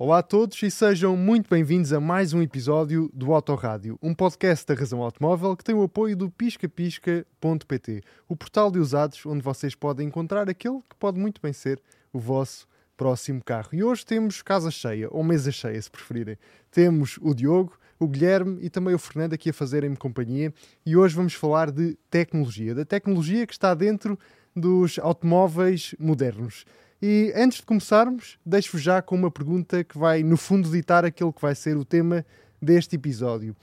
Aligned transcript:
Olá 0.00 0.18
a 0.18 0.22
todos 0.22 0.62
e 0.62 0.70
sejam 0.70 1.16
muito 1.16 1.50
bem-vindos 1.50 1.92
a 1.92 1.98
mais 1.98 2.32
um 2.32 2.40
episódio 2.40 3.10
do 3.12 3.34
Autorádio, 3.34 3.98
um 4.00 4.14
podcast 4.14 4.64
da 4.64 4.74
Razão 4.74 5.02
Automóvel 5.02 5.56
que 5.56 5.64
tem 5.64 5.74
o 5.74 5.82
apoio 5.82 6.16
do 6.16 6.30
piscapisca.pt, 6.30 8.04
o 8.28 8.36
portal 8.36 8.70
de 8.70 8.78
usados 8.78 9.26
onde 9.26 9.42
vocês 9.42 9.74
podem 9.74 10.06
encontrar 10.06 10.48
aquele 10.48 10.78
que 10.88 10.94
pode 11.00 11.18
muito 11.18 11.42
bem 11.42 11.52
ser 11.52 11.82
o 12.12 12.20
vosso 12.20 12.68
próximo 12.96 13.42
carro. 13.42 13.70
E 13.72 13.82
hoje 13.82 14.06
temos 14.06 14.40
casa 14.40 14.70
cheia, 14.70 15.08
ou 15.10 15.24
mesa 15.24 15.50
cheia, 15.50 15.82
se 15.82 15.90
preferirem. 15.90 16.38
Temos 16.70 17.18
o 17.20 17.34
Diogo, 17.34 17.76
o 17.98 18.06
Guilherme 18.06 18.60
e 18.62 18.70
também 18.70 18.94
o 18.94 19.00
Fernando 19.00 19.32
aqui 19.32 19.50
a 19.50 19.52
fazerem-me 19.52 19.96
companhia. 19.96 20.54
E 20.86 20.96
hoje 20.96 21.16
vamos 21.16 21.34
falar 21.34 21.72
de 21.72 21.98
tecnologia, 22.08 22.72
da 22.72 22.84
tecnologia 22.84 23.44
que 23.44 23.52
está 23.52 23.74
dentro 23.74 24.16
dos 24.54 24.96
automóveis 25.00 25.92
modernos. 25.98 26.64
E 27.00 27.32
antes 27.36 27.58
de 27.58 27.64
começarmos, 27.64 28.38
deixo-vos 28.44 28.82
já 28.82 29.00
com 29.00 29.14
uma 29.14 29.30
pergunta 29.30 29.84
que 29.84 29.96
vai, 29.96 30.24
no 30.24 30.36
fundo, 30.36 30.68
ditar 30.68 31.04
aquele 31.04 31.32
que 31.32 31.40
vai 31.40 31.54
ser 31.54 31.76
o 31.76 31.84
tema 31.84 32.26
deste 32.60 32.96
episódio. 32.96 33.54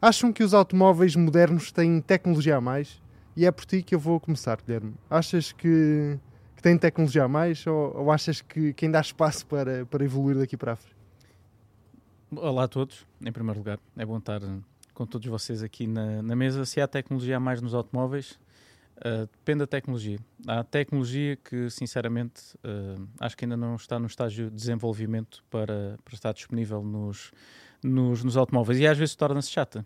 Acham 0.00 0.30
que 0.30 0.44
os 0.44 0.52
automóveis 0.52 1.16
modernos 1.16 1.72
têm 1.72 2.02
tecnologia 2.02 2.56
a 2.56 2.60
mais? 2.60 3.00
E 3.34 3.46
é 3.46 3.50
por 3.50 3.64
ti 3.64 3.82
que 3.82 3.94
eu 3.94 3.98
vou 3.98 4.20
começar, 4.20 4.60
Guilherme. 4.60 4.94
Achas 5.08 5.52
que, 5.52 6.18
que 6.54 6.62
têm 6.62 6.76
tecnologia 6.76 7.24
a 7.24 7.28
mais 7.28 7.66
ou, 7.66 7.96
ou 7.96 8.10
achas 8.10 8.42
que, 8.42 8.74
que 8.74 8.84
ainda 8.84 8.98
há 8.98 9.00
espaço 9.00 9.46
para, 9.46 9.86
para 9.86 10.04
evoluir 10.04 10.36
daqui 10.36 10.54
para 10.54 10.72
a 10.72 10.76
frente? 10.76 10.96
Olá 12.36 12.64
a 12.64 12.68
todos, 12.68 13.06
em 13.24 13.32
primeiro 13.32 13.58
lugar. 13.58 13.78
É 13.96 14.04
bom 14.04 14.18
estar 14.18 14.40
com 14.92 15.06
todos 15.06 15.26
vocês 15.28 15.62
aqui 15.62 15.86
na, 15.86 16.20
na 16.20 16.36
mesa. 16.36 16.66
Se 16.66 16.78
há 16.78 16.86
tecnologia 16.86 17.38
a 17.38 17.40
mais 17.40 17.62
nos 17.62 17.72
automóveis, 17.72 18.38
Uh, 18.98 19.26
depende 19.38 19.60
da 19.60 19.66
tecnologia. 19.66 20.18
Há 20.46 20.62
tecnologia 20.62 21.36
que, 21.36 21.68
sinceramente, 21.70 22.54
uh, 22.58 23.08
acho 23.18 23.36
que 23.36 23.44
ainda 23.44 23.56
não 23.56 23.74
está 23.74 23.98
no 23.98 24.06
estágio 24.06 24.48
de 24.48 24.56
desenvolvimento 24.56 25.42
para, 25.50 25.98
para 26.04 26.14
estar 26.14 26.32
disponível 26.32 26.82
nos, 26.82 27.32
nos, 27.82 28.22
nos 28.22 28.36
automóveis 28.36 28.78
e 28.78 28.86
às 28.86 28.96
vezes 28.96 29.16
torna-se 29.16 29.50
chata. 29.50 29.84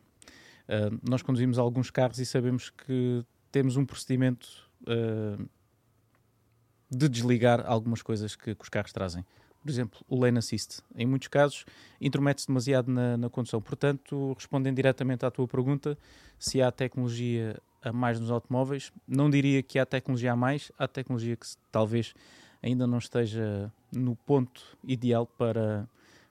Uh, 0.69 1.01
nós 1.09 1.23
conduzimos 1.23 1.59
alguns 1.59 1.91
carros 1.91 2.19
e 2.19 2.27
sabemos 2.27 2.69
que 2.69 3.25
temos 3.51 3.77
um 3.77 3.87
procedimento 3.87 4.67
de 6.91 7.09
desligar 7.09 7.65
algumas 7.67 8.03
coisas 8.03 8.37
que, 8.37 8.55
que, 8.55 8.63
os 8.63 8.69
carros 8.69 8.93
trazem. 8.93 9.25
Por 9.61 9.71
exemplo, 9.71 9.99
o 10.07 10.21
lane 10.21 10.39
assist. 10.39 10.81
Em 10.95 11.07
muitos 11.07 11.27
casos, 11.27 11.65
intromete-se 12.01 12.47
demasiado 12.47 12.89
na, 12.89 13.17
na 13.17 13.29
condução. 13.29 13.61
Portanto, 13.61 14.35
respondendo 14.35 14.77
diretamente 14.77 15.27
à 15.27 15.31
tua 15.31 15.49
pergunta, 15.49 15.99
se 16.39 16.63
há 16.63 16.71
tecnologia 16.71 17.61
a 17.87 17.93
mais 17.93 18.19
nos 18.19 18.31
automóveis. 18.31 18.93
Não 19.07 19.31
diria 19.31 19.63
que 19.63 19.79
há 19.79 19.87
tecnologia 19.87 20.33
a 20.33 20.37
mais, 20.37 20.73
há 20.79 20.89
tecnologia 20.89 21.37
que 21.37 21.47
talvez 21.71 22.15
ainda 22.63 22.87
não 22.87 22.99
esteja 22.99 23.73
no 23.93 24.17
ponto 24.17 24.61
ideal 24.83 25.27
para, 25.27 25.89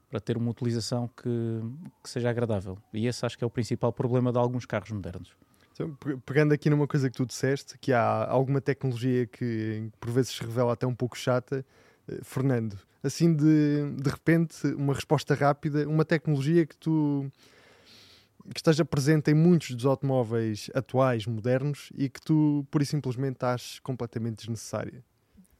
para 0.09 0.20
ter 0.20 0.38
uma 0.38 0.52
utilização 0.52 1.08
que, 1.08 1.61
que 2.03 2.09
seja 2.09 2.30
agradável. 2.30 2.78
E 2.94 3.08
esse 3.08 3.26
acho 3.26 3.38
que 3.38 3.44
é 3.44 3.48
o 3.48 3.50
principal 3.50 3.94
problema 3.94 4.31
de 4.31 4.38
alguns 4.38 4.66
carros 4.66 4.92
modernos. 4.92 5.31
Então, 5.72 5.98
pegando 6.26 6.53
aqui 6.53 6.70
numa 6.70 6.88
coisa 6.88 7.09
que 7.09 7.16
tu 7.16 7.26
disseste, 7.26 7.78
que 7.78 7.94
há 7.94 8.26
alguma 8.30 8.61
tecnologia 8.61 9.26
que 9.26 9.89
por 10.00 10.11
vezes 10.11 10.31
se 10.31 10.42
revela 10.42 10.73
até 10.73 10.86
um 10.86 10.95
pouco 10.95 11.17
chata, 11.17 11.66
eh, 12.08 12.20
Fernando, 12.23 12.78
assim 13.03 13.33
de, 13.33 13.92
de 14.02 14.09
repente, 14.09 14.67
uma 14.67 14.94
resposta 14.94 15.33
rápida, 15.36 15.88
uma 15.88 16.06
tecnologia 16.06 16.66
que 16.66 16.78
tu 16.78 17.30
que 18.54 18.60
esteja 18.60 18.86
presente 18.86 19.32
em 19.32 19.34
muitos 19.34 19.72
dos 19.72 19.86
automóveis 19.86 20.70
atuais, 20.74 21.26
modernos, 21.26 21.90
e 21.96 22.10
que 22.10 22.22
tu, 22.22 22.66
por 22.70 22.82
e 22.82 22.86
simplesmente, 22.86 23.44
achas 23.44 23.80
completamente 23.80 24.38
desnecessária? 24.38 25.04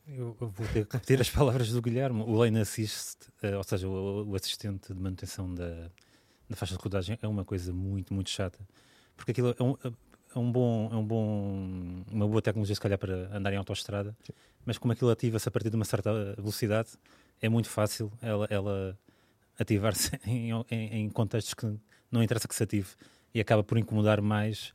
Eu, 0.08 0.36
vou 0.39 0.67
ter 0.72 0.86
que 0.86 0.94
repetir 0.94 1.19
as 1.19 1.30
palavras 1.30 1.72
do 1.72 1.81
Guilherme. 1.81 2.22
O 2.22 2.36
Lane 2.36 2.59
Assist, 2.59 3.23
uh, 3.44 3.58
ou 3.58 3.63
seja, 3.63 3.88
o, 3.88 4.36
assistente 4.36 4.94
de 4.94 5.00
manutenção 5.00 5.53
da, 5.53 5.89
da 6.47 6.56
faixa 6.56 6.78
de 6.78 6.83
rodagem, 6.83 7.17
é 7.22 7.28
uma 7.28 7.44
coisa 7.44 7.73
muito, 7.73 8.13
muito 8.13 8.30
chata. 8.30 8.59
Porque 9.17 9.31
aquilo 9.31 9.56
é 9.58 9.63
um, 9.63 9.75
é 10.36 10.39
um 10.39 10.52
bom, 10.52 10.89
é 10.91 10.95
um 10.95 11.06
bom, 11.06 12.03
uma 12.12 12.28
boa 12.28 12.41
tecnologia, 12.41 12.75
se 12.75 12.81
calhar, 12.81 13.00
para 13.00 13.35
andar 13.35 13.51
em 13.51 13.56
autoestrada, 13.56 14.16
mas 14.63 14.78
como 14.78 14.91
aquilo 14.94 15.09
ativa-se 15.09 15.47
a 15.47 15.51
partir 15.51 15.69
de 15.69 15.75
uma 15.75 15.85
certa 15.85 16.35
velocidade, 16.35 16.90
é 17.41 17.50
muito 17.50 17.69
fácil 17.69 18.12
ela, 18.22 18.45
ela 18.50 19.00
ativar-se 19.57 20.12
em, 20.28 20.51
em, 20.69 21.01
em 21.01 21.09
contextos 21.09 21.53
que 21.53 21.79
não 22.11 22.23
interessa 22.23 22.47
que 22.47 22.55
se 22.55 22.63
ative 22.63 22.89
e 23.33 23.39
acaba 23.39 23.63
por 23.63 23.77
incomodar 23.77 24.21
mais 24.21 24.73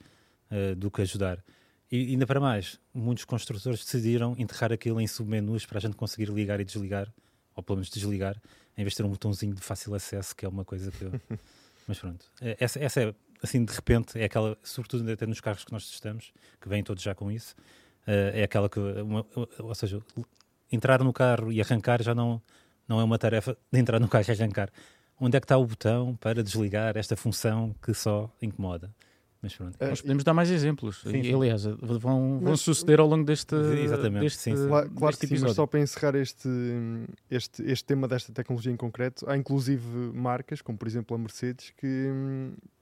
uh, 0.51 0.75
do 0.77 0.91
que 0.91 1.03
ajudar. 1.03 1.43
E 1.91 2.13
ainda 2.13 2.27
para 2.27 2.39
mais, 2.39 2.79
muitos 2.95 3.25
construtores 3.25 3.85
decidiram 3.85 4.37
enterrar 4.39 4.73
aquilo 4.73 5.01
em 5.01 5.07
submenus 5.07 5.67
para 5.67 5.79
a 5.79 5.81
gente 5.81 5.97
conseguir 5.97 6.31
ligar 6.31 6.61
e 6.61 6.65
desligar, 6.65 7.13
ou 7.55 7.63
pelo 7.63 7.79
menos 7.79 7.91
desligar, 7.91 8.41
em 8.77 8.85
vez 8.85 8.93
de 8.93 8.99
ter 8.99 9.03
um 9.03 9.09
botãozinho 9.09 9.55
de 9.55 9.61
fácil 9.61 9.95
acesso, 9.95 10.37
que 10.37 10.45
é 10.45 10.49
uma 10.49 10.65
coisa 10.65 10.93
que 10.93 11.03
eu... 11.03 11.13
Mas 11.89 11.99
pronto, 11.99 12.25
eh, 12.41 12.57
essa, 12.61 12.79
essa 12.79 13.03
é, 13.03 13.15
assim, 13.43 13.65
de 13.65 13.73
repente, 13.73 14.17
é 14.17 14.25
aquela, 14.25 14.57
sobretudo 14.63 15.11
até 15.11 15.27
nos 15.27 15.41
carros 15.41 15.65
que 15.65 15.73
nós 15.73 15.91
testamos, 15.91 16.33
que 16.61 16.69
vêm 16.69 16.85
todos 16.85 17.03
já 17.03 17.13
com 17.15 17.33
isso, 17.33 17.57
uh, 18.07 18.31
é 18.33 18.45
aquela 18.45 18.69
que, 18.69 18.79
uma, 18.79 19.27
ou 19.59 19.75
seja, 19.75 20.01
entrar 20.71 21.03
no 21.03 21.13
carro 21.13 21.51
e 21.51 21.61
arrancar 21.61 22.01
já 22.01 22.15
não, 22.15 22.41
não 22.87 23.01
é 23.01 23.05
uma 23.05 23.19
tarefa 23.19 23.57
de 23.73 23.81
entrar 23.81 23.99
no 23.99 24.07
carro 24.07 24.25
e 24.29 24.31
arrancar 24.31 24.71
onde 25.21 25.37
é 25.37 25.41
que 25.41 25.45
está 25.45 25.59
o 25.59 25.67
botão 25.67 26.17
para 26.17 26.43
desligar 26.43 26.97
esta 26.97 27.15
função 27.17 27.75
que 27.83 27.93
só 27.93 28.33
incomoda. 28.41 28.91
Mas 29.43 29.55
pronto. 29.55 29.75
Uh, 29.77 29.89
Nós 29.89 30.01
podemos 30.03 30.23
dar 30.23 30.35
mais 30.35 30.51
exemplos. 30.51 31.01
Sim, 31.01 31.23
sim. 31.23 31.35
Aliás, 31.35 31.65
vão, 31.65 32.41
vão 32.41 32.57
suceder 32.57 33.01
ao 33.01 33.07
longo 33.07 33.25
deste, 33.25 33.55
exatamente, 33.55 34.23
deste, 34.23 34.39
sim, 34.39 34.57
sim. 34.57 34.67
Claro, 34.69 34.91
claro 34.91 35.17
que 35.17 35.27
sim, 35.27 35.39
mas 35.39 35.53
só 35.53 35.67
para 35.67 35.81
encerrar 35.81 36.15
este, 36.15 36.49
este, 37.31 37.63
este 37.63 37.85
tema 37.85 38.07
desta 38.07 38.33
tecnologia 38.33 38.71
em 38.71 38.77
concreto, 38.77 39.29
há 39.29 39.37
inclusive 39.37 39.87
marcas, 40.13 40.61
como 40.61 40.77
por 40.77 40.87
exemplo 40.87 41.17
a 41.17 41.19
Mercedes, 41.19 41.73
que, 41.79 42.11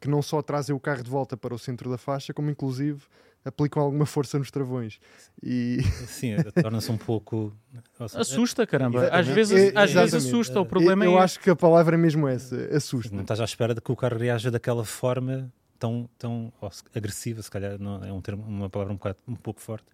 que 0.01 0.09
não 0.09 0.21
só 0.21 0.43
trazem 0.43 0.75
o 0.75 0.81
carro 0.81 1.03
de 1.05 1.11
volta 1.11 1.37
para 1.37 1.55
o 1.55 1.59
centro 1.59 1.91
da 1.91 1.99
faixa, 1.99 2.35
como 2.35 2.51
inclusive 2.51 3.03
aplicam 3.45 3.83
alguma 3.83 4.07
força 4.07 4.39
nos 4.39 4.51
travões. 4.51 4.99
E... 5.43 5.79
Sim, 6.07 6.37
torna-se 6.61 6.91
um 6.91 6.97
pouco. 6.97 7.57
Assusta, 7.99 8.67
caramba. 8.67 8.99
Exatamente. 8.99 9.29
Às 9.29 9.35
vezes, 9.35 9.75
é, 9.75 9.79
às 9.79 9.93
vezes 9.93 10.15
assusta. 10.15 10.61
O 10.61 10.67
problema 10.67 11.05
eu, 11.05 11.13
é. 11.13 11.15
Eu 11.15 11.19
acho 11.19 11.41
que 11.41 11.51
a 11.51 11.57
palavra 11.57 11.97
é 11.97 11.99
mesmo 11.99 12.29
essa: 12.29 12.57
assusta. 12.75 13.15
Não 13.15 13.23
estás 13.23 13.41
à 13.41 13.45
espera 13.45 13.75
de 13.75 13.81
que 13.81 13.91
o 13.91 13.97
carro 13.97 14.19
reaja 14.19 14.51
daquela 14.51 14.85
forma 14.85 15.53
tão, 15.79 16.09
tão 16.19 16.53
oh, 16.61 16.69
agressiva, 16.95 17.43
se 17.43 17.51
calhar 17.51 17.79
não, 17.79 18.05
é 18.05 18.13
um 18.13 18.21
termo, 18.21 18.45
uma 18.47 18.69
palavra 18.69 18.93
um, 18.93 18.97
bocado, 18.97 19.19
um 19.27 19.35
pouco 19.35 19.61
forte, 19.61 19.87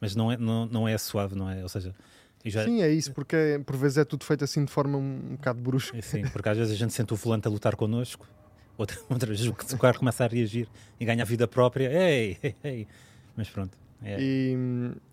mas 0.00 0.14
não 0.14 0.30
é, 0.30 0.36
não, 0.36 0.66
não 0.66 0.88
é 0.88 0.96
suave, 0.96 1.34
não 1.34 1.50
é? 1.50 1.62
Ou 1.62 1.68
seja. 1.68 1.94
Já... 2.44 2.64
Sim, 2.64 2.82
é 2.82 2.90
isso, 2.90 3.12
porque 3.12 3.36
é, 3.36 3.58
por 3.60 3.76
vezes 3.76 3.98
é 3.98 4.04
tudo 4.04 4.24
feito 4.24 4.42
assim 4.42 4.64
de 4.64 4.72
forma 4.72 4.98
um, 4.98 5.20
um 5.30 5.36
bocado 5.36 5.60
brusca. 5.60 6.02
Sim, 6.02 6.22
porque 6.32 6.48
às 6.48 6.58
vezes 6.58 6.72
a 6.72 6.76
gente 6.76 6.92
sente 6.92 7.12
o 7.12 7.16
volante 7.16 7.46
a 7.46 7.50
lutar 7.50 7.76
connosco 7.76 8.26
outra, 8.76 8.98
outras 9.08 9.40
vezes 9.40 9.72
o 9.72 9.78
carro 9.78 9.98
começa 9.98 10.24
a 10.24 10.28
reagir 10.28 10.68
e 10.98 11.04
ganha 11.04 11.24
vida 11.24 11.46
própria, 11.46 11.90
ei, 11.92 12.38
ei, 12.42 12.56
ei. 12.64 12.88
mas 13.36 13.48
pronto. 13.48 13.76
É. 14.04 14.20
E, 14.20 14.56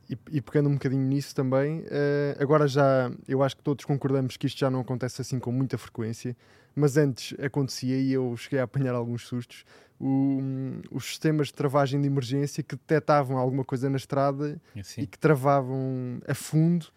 e, 0.09 0.17
e, 0.31 0.41
pegando 0.41 0.67
um 0.67 0.73
bocadinho 0.73 1.03
nisso 1.03 1.35
também, 1.35 1.81
uh, 1.81 2.41
agora 2.41 2.67
já 2.67 3.11
eu 3.27 3.43
acho 3.43 3.55
que 3.55 3.61
todos 3.61 3.85
concordamos 3.85 4.35
que 4.35 4.47
isto 4.47 4.59
já 4.59 4.69
não 4.69 4.79
acontece 4.79 5.21
assim 5.21 5.37
com 5.37 5.51
muita 5.51 5.77
frequência, 5.77 6.35
mas 6.75 6.97
antes 6.97 7.39
acontecia 7.39 7.99
e 7.99 8.11
eu 8.11 8.35
cheguei 8.35 8.59
a 8.59 8.63
apanhar 8.63 8.95
alguns 8.95 9.27
sustos. 9.27 9.63
O, 9.99 10.07
um, 10.41 10.81
os 10.91 11.05
sistemas 11.05 11.47
de 11.47 11.53
travagem 11.53 12.01
de 12.01 12.07
emergência 12.07 12.63
que 12.63 12.75
detectavam 12.75 13.37
alguma 13.37 13.65
coisa 13.65 13.89
na 13.89 13.97
estrada 13.97 14.59
assim. 14.79 15.01
e 15.01 15.07
que 15.07 15.19
travavam 15.19 16.19
a 16.25 16.33
fundo 16.33 16.87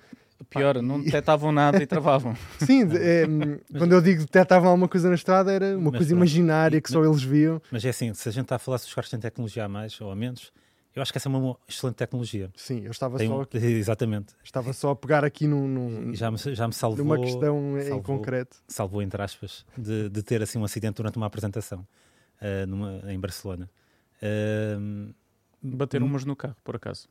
Pior, 0.48 0.80
não 0.82 1.00
detectavam 1.00 1.52
nada 1.52 1.82
e 1.82 1.86
travavam. 1.86 2.34
Sim, 2.58 2.82
é, 2.94 3.26
quando 3.76 3.92
eu 3.92 4.00
digo 4.00 4.20
detectavam 4.20 4.68
alguma 4.68 4.88
coisa 4.88 5.08
na 5.08 5.14
estrada, 5.14 5.52
era 5.52 5.76
uma 5.76 5.90
mas, 5.90 5.98
coisa 5.98 6.12
imaginária 6.14 6.80
que 6.80 6.90
só 6.90 7.04
eles 7.04 7.22
viam. 7.22 7.60
Mas 7.70 7.84
é 7.84 7.90
assim, 7.90 8.12
se 8.14 8.28
a 8.28 8.32
gente 8.32 8.44
está 8.44 8.56
a 8.56 8.58
falar 8.58 8.78
se 8.78 8.86
os 8.86 8.94
carros 8.94 9.10
têm 9.10 9.20
tecnologia 9.20 9.64
a 9.64 9.68
mais 9.68 10.00
ou 10.00 10.10
a 10.10 10.16
menos, 10.16 10.52
eu 10.94 11.00
acho 11.00 11.10
que 11.10 11.18
essa 11.18 11.28
é 11.28 11.30
uma 11.30 11.56
excelente 11.66 11.96
tecnologia. 11.96 12.50
Sim, 12.54 12.82
eu 12.84 12.90
estava 12.90 13.16
Tem, 13.16 13.28
só. 13.28 13.46
Exatamente. 13.56 14.34
Estava 14.44 14.72
só 14.72 14.90
a 14.90 14.96
pegar 14.96 15.24
aqui 15.24 15.46
num. 15.46 15.66
num 15.66 16.14
já, 16.14 16.30
me, 16.30 16.36
já 16.36 16.66
me 16.66 16.74
salvou. 16.74 17.04
Numa 17.04 17.18
questão 17.18 17.76
salvou, 17.80 17.98
em 17.98 18.02
concreto. 18.02 18.56
Salvou, 18.68 19.02
entre 19.02 19.22
aspas, 19.22 19.64
de, 19.76 20.08
de 20.08 20.22
ter 20.22 20.42
assim 20.42 20.58
um 20.58 20.64
acidente 20.64 20.96
durante 20.96 21.16
uma 21.16 21.26
apresentação 21.26 21.80
uh, 22.40 22.66
numa, 22.66 23.02
em 23.10 23.18
Barcelona. 23.18 23.70
Uh, 24.22 25.14
Bateram 25.62 26.06
umas 26.06 26.24
no 26.24 26.34
carro, 26.36 26.56
por 26.62 26.76
acaso 26.76 27.08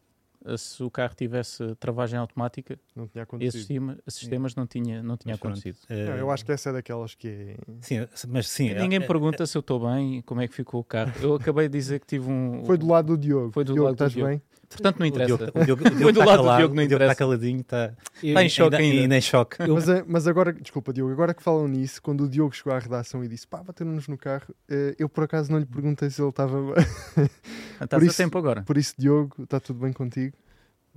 se 0.58 0.84
o 0.84 0.90
carro 0.90 1.14
tivesse 1.16 1.76
travagem 1.76 2.18
automática, 2.18 2.78
não 2.96 3.08
tinha 3.08 3.24
acontecido. 3.24 3.50
Esses, 3.50 3.62
sistema, 3.62 3.98
esses 4.08 4.20
sistemas 4.20 4.56
não 4.56 4.66
tinha, 4.66 5.04
não 5.04 5.18
tinha 5.18 5.36
acontecido. 5.36 5.78
Pronto, 5.88 6.00
não, 6.06 6.16
eu 6.16 6.32
acho 6.32 6.46
que 6.46 6.52
essa 6.52 6.70
é 6.70 6.74
daquelas 6.74 7.16
que 7.16 7.28
é... 7.28 7.58
Sim, 7.82 8.08
mas 8.28 8.48
sim. 8.48 8.74
Ninguém 8.74 9.00
é, 9.00 9.08
pergunta 9.08 9.44
é, 9.44 9.46
se 9.46 9.58
eu 9.58 9.62
estou 9.62 9.80
bem, 9.80 10.22
como 10.22 10.42
é 10.42 10.48
que 10.48 10.54
ficou 10.54 10.82
o 10.82 10.84
carro. 10.84 11.14
Eu 11.22 11.36
acabei 11.36 11.68
de 11.68 11.78
dizer 11.78 12.00
que 12.00 12.08
tive 12.08 12.30
um. 12.30 12.64
Foi 12.66 12.78
do 12.78 12.88
lado 12.88 13.08
do 13.08 13.18
Diogo. 13.18 13.52
Foi 13.52 13.64
do 13.64 13.74
Diogo, 13.74 13.86
lado 13.86 13.94
estás 13.94 14.12
do 14.14 14.16
Diogo. 14.16 14.30
bem? 14.32 14.42
Portanto, 14.70 15.00
não 15.00 15.06
interessa. 15.06 15.34
O 15.34 15.38
Diogo, 15.38 15.60
o 15.60 15.66
Diogo, 15.66 15.82
o 15.84 15.90
Diogo 15.90 16.04
Foi 16.04 16.14
do 16.14 16.20
lado 16.20 16.30
calado, 16.30 16.52
do 16.52 16.58
Diogo, 16.58 16.76
não 16.76 16.84
interessa. 16.84 17.12
Está 17.12 17.26
caladinho, 17.26 17.60
está, 17.60 17.94
está 18.24 18.44
em 18.44 18.50
choque 18.50 18.76
ainda. 18.78 19.02
ainda. 19.02 19.18
em 19.18 19.22
choque. 19.22 19.58
Mas, 19.68 19.90
eh, 19.90 20.04
mas, 20.08 20.28
agora, 20.28 20.54
desculpa, 20.54 20.94
Diogo, 20.94 21.12
agora 21.12 21.34
que 21.34 21.44
falam 21.44 21.68
nisso, 21.68 22.02
quando 22.02 22.24
o 22.24 22.30
Diogo 22.30 22.56
chegou 22.56 22.74
à 22.74 22.80
redação 22.80 23.24
e 23.24 23.28
disse 23.28 23.48
pá, 23.48 23.62
bateram-nos 23.62 24.08
no 24.08 24.18
carro, 24.18 24.56
eh, 24.70 24.96
eu 24.98 25.10
por 25.10 25.26
acaso 25.26 25.52
não 25.52 25.60
lhe 25.60 25.66
perguntei 25.66 26.10
se 26.10 26.22
ele 26.22 26.30
estava. 26.30 26.58
Estás 27.82 28.08
a 28.08 28.14
tempo 28.14 28.38
agora. 28.38 28.64
Por 28.64 28.78
isso, 28.78 28.94
Diogo, 28.98 29.44
está 29.44 29.60
tudo 29.60 29.80
bem 29.80 29.94
contigo? 29.94 30.36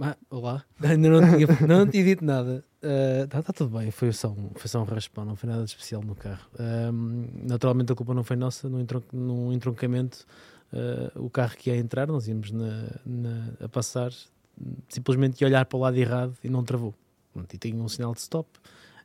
Ah, 0.00 0.16
olá, 0.28 0.64
ainda 0.82 1.08
não 1.08 1.20
tinha, 1.36 1.46
não 1.66 1.86
tinha 1.88 2.04
dito 2.04 2.24
nada. 2.24 2.64
Está 3.24 3.42
tá 3.42 3.52
tudo 3.52 3.78
bem, 3.78 3.90
foi 3.90 4.12
só, 4.12 4.28
um, 4.28 4.50
foi 4.54 4.68
só 4.68 4.80
um 4.80 4.84
raspão, 4.84 5.24
não 5.24 5.36
foi 5.36 5.48
nada 5.48 5.62
de 5.64 5.70
especial 5.70 6.02
no 6.02 6.14
carro. 6.14 6.46
Naturalmente 7.44 7.92
a 7.92 7.94
culpa 7.94 8.12
não 8.12 8.24
foi 8.24 8.36
nossa, 8.36 8.68
no, 8.68 8.80
entron 8.80 9.02
no 9.12 9.52
entroncamento, 9.52 10.26
ah, 10.72 11.12
o 11.16 11.30
carro 11.30 11.56
que 11.56 11.70
ia 11.70 11.76
entrar, 11.76 12.06
nós 12.08 12.26
íamos 12.28 12.50
na, 12.50 12.90
na- 13.06 13.52
a 13.60 13.68
passar, 13.68 14.10
simplesmente 14.88 15.40
ia 15.40 15.46
olhar 15.46 15.64
para 15.64 15.76
o 15.76 15.80
lado 15.80 15.96
errado 15.96 16.34
e 16.42 16.48
não 16.50 16.62
travou. 16.64 16.94
E 17.52 17.58
tinha 17.58 17.74
um 17.82 17.88
sinal 17.88 18.12
de 18.14 18.20
stop. 18.20 18.48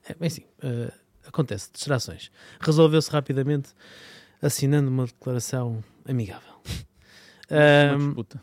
É, 0.08 0.14
bem 0.16 0.28
assim, 0.28 0.44
ah, 0.64 0.92
acontece, 1.28 1.70
distrações. 1.72 2.32
Resolveu-se 2.60 3.10
rapidamente 3.12 3.70
assinando 4.42 4.90
uma 4.90 5.06
declaração 5.06 5.84
amigável. 6.08 6.49
Ahm, 7.52 7.98
disputa. 8.08 8.42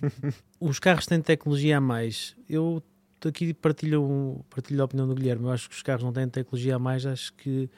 os 0.60 0.78
carros 0.78 1.06
têm 1.06 1.20
tecnologia 1.20 1.78
a 1.78 1.80
mais. 1.80 2.36
Eu 2.48 2.82
aqui 3.26 3.54
partilho, 3.54 4.02
um- 4.02 4.42
partilho 4.50 4.82
a 4.82 4.84
opinião 4.84 5.06
do 5.06 5.14
Guilherme. 5.14 5.44
Eu 5.44 5.50
acho 5.52 5.68
que 5.68 5.74
os 5.76 5.82
carros 5.82 6.02
não 6.02 6.12
têm 6.12 6.28
tecnologia 6.28 6.76
a 6.76 6.78
mais. 6.78 7.06
Acho 7.06 7.32
que 7.34 7.70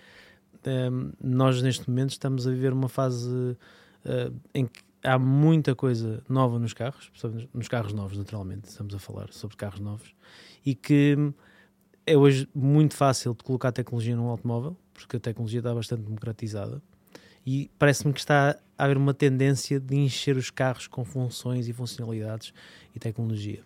ehm, 0.64 1.10
nós, 1.22 1.60
neste 1.62 1.88
momento, 1.88 2.10
estamos 2.10 2.46
a 2.46 2.50
viver 2.50 2.72
uma 2.72 2.88
fase 2.88 3.56
eh, 4.04 4.30
em 4.54 4.66
que 4.66 4.80
há 5.02 5.18
muita 5.18 5.74
coisa 5.74 6.22
nova 6.28 6.58
nos 6.58 6.72
carros, 6.72 7.12
nos 7.52 7.68
carros 7.68 7.92
novos, 7.92 8.16
naturalmente. 8.16 8.68
Estamos 8.68 8.94
a 8.94 8.98
falar 8.98 9.30
sobre 9.32 9.56
carros 9.56 9.80
novos. 9.80 10.14
E 10.64 10.74
que 10.74 11.16
é 12.06 12.16
hoje 12.16 12.48
muito 12.54 12.94
fácil 12.94 13.34
de 13.34 13.42
colocar 13.44 13.70
tecnologia 13.72 14.16
num 14.16 14.28
automóvel, 14.28 14.76
porque 14.94 15.16
a 15.16 15.20
tecnologia 15.20 15.60
está 15.60 15.74
bastante 15.74 16.02
democratizada. 16.04 16.82
E 17.46 17.70
parece-me 17.78 18.12
que 18.14 18.20
está 18.20 18.56
haver 18.76 18.96
uma 18.96 19.14
tendência 19.14 19.78
de 19.80 19.96
encher 19.96 20.36
os 20.36 20.50
carros 20.50 20.86
com 20.86 21.04
funções 21.04 21.68
e 21.68 21.72
funcionalidades 21.72 22.52
e 22.94 22.98
tecnologia. 22.98 23.60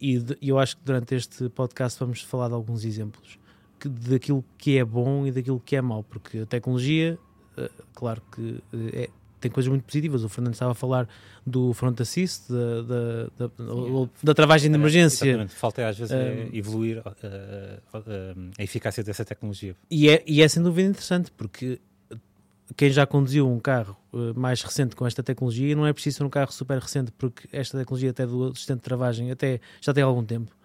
E 0.00 0.18
de- 0.18 0.38
eu 0.40 0.58
acho 0.58 0.76
que 0.76 0.82
durante 0.84 1.14
este 1.14 1.48
podcast 1.48 1.98
vamos 1.98 2.20
falar 2.22 2.48
de 2.48 2.54
alguns 2.54 2.84
exemplos 2.84 3.38
que- 3.80 3.88
daquilo 3.88 4.44
que 4.56 4.78
é 4.78 4.84
bom 4.84 5.26
e 5.26 5.32
daquilo 5.32 5.58
que 5.60 5.74
é 5.76 5.80
mau, 5.82 6.02
porque 6.02 6.38
a 6.38 6.46
tecnologia, 6.46 7.18
eh, 7.56 7.70
claro 7.94 8.22
que 8.34 8.62
eh, 8.72 9.04
é- 9.04 9.10
tem 9.40 9.50
coisas 9.52 9.68
muito 9.68 9.84
positivas. 9.84 10.24
O 10.24 10.28
Fernando 10.28 10.54
estava 10.54 10.72
a 10.72 10.74
falar 10.74 11.08
do 11.46 11.72
front 11.72 12.00
assist, 12.00 12.48
da, 12.52 12.82
da, 12.82 13.48
da, 13.56 13.72
ou- 13.72 14.10
da 14.20 14.34
travagem 14.34 14.68
de 14.68 14.76
emergência. 14.76 15.24
Exatamente. 15.24 15.54
Falta 15.54 15.86
às 15.88 15.96
vezes 15.96 16.12
é 16.12 16.48
Um, 16.52 16.56
evoluir 16.56 16.98
uh, 16.98 17.02
uh, 17.98 18.50
a 18.58 18.62
eficácia 18.64 19.02
dessa 19.04 19.24
tecnologia. 19.24 19.76
E 19.90 20.08
é, 20.08 20.24
e 20.26 20.42
é 20.42 20.48
sem 20.48 20.60
dúvida 20.62 20.88
interessante, 20.88 21.30
porque 21.30 21.80
quem 22.76 22.90
já 22.90 23.06
conduziu 23.06 23.48
um 23.48 23.58
carro 23.58 23.96
eh, 24.12 24.32
mais 24.34 24.62
recente 24.62 24.94
com 24.94 25.06
esta 25.06 25.22
tecnologia, 25.22 25.74
não 25.74 25.86
é 25.86 25.92
preciso 25.92 26.18
ser 26.18 26.24
um 26.24 26.30
carro 26.30 26.52
super 26.52 26.78
recente, 26.78 27.10
porque 27.12 27.48
esta 27.52 27.78
tecnologia 27.78 28.10
até 28.10 28.26
do 28.26 28.48
assistente 28.48 28.78
de 28.78 28.82
travagem 28.82 29.30
até, 29.30 29.60
já 29.80 29.92
tem 29.92 30.02
algum 30.02 30.24
tempo. 30.24 30.56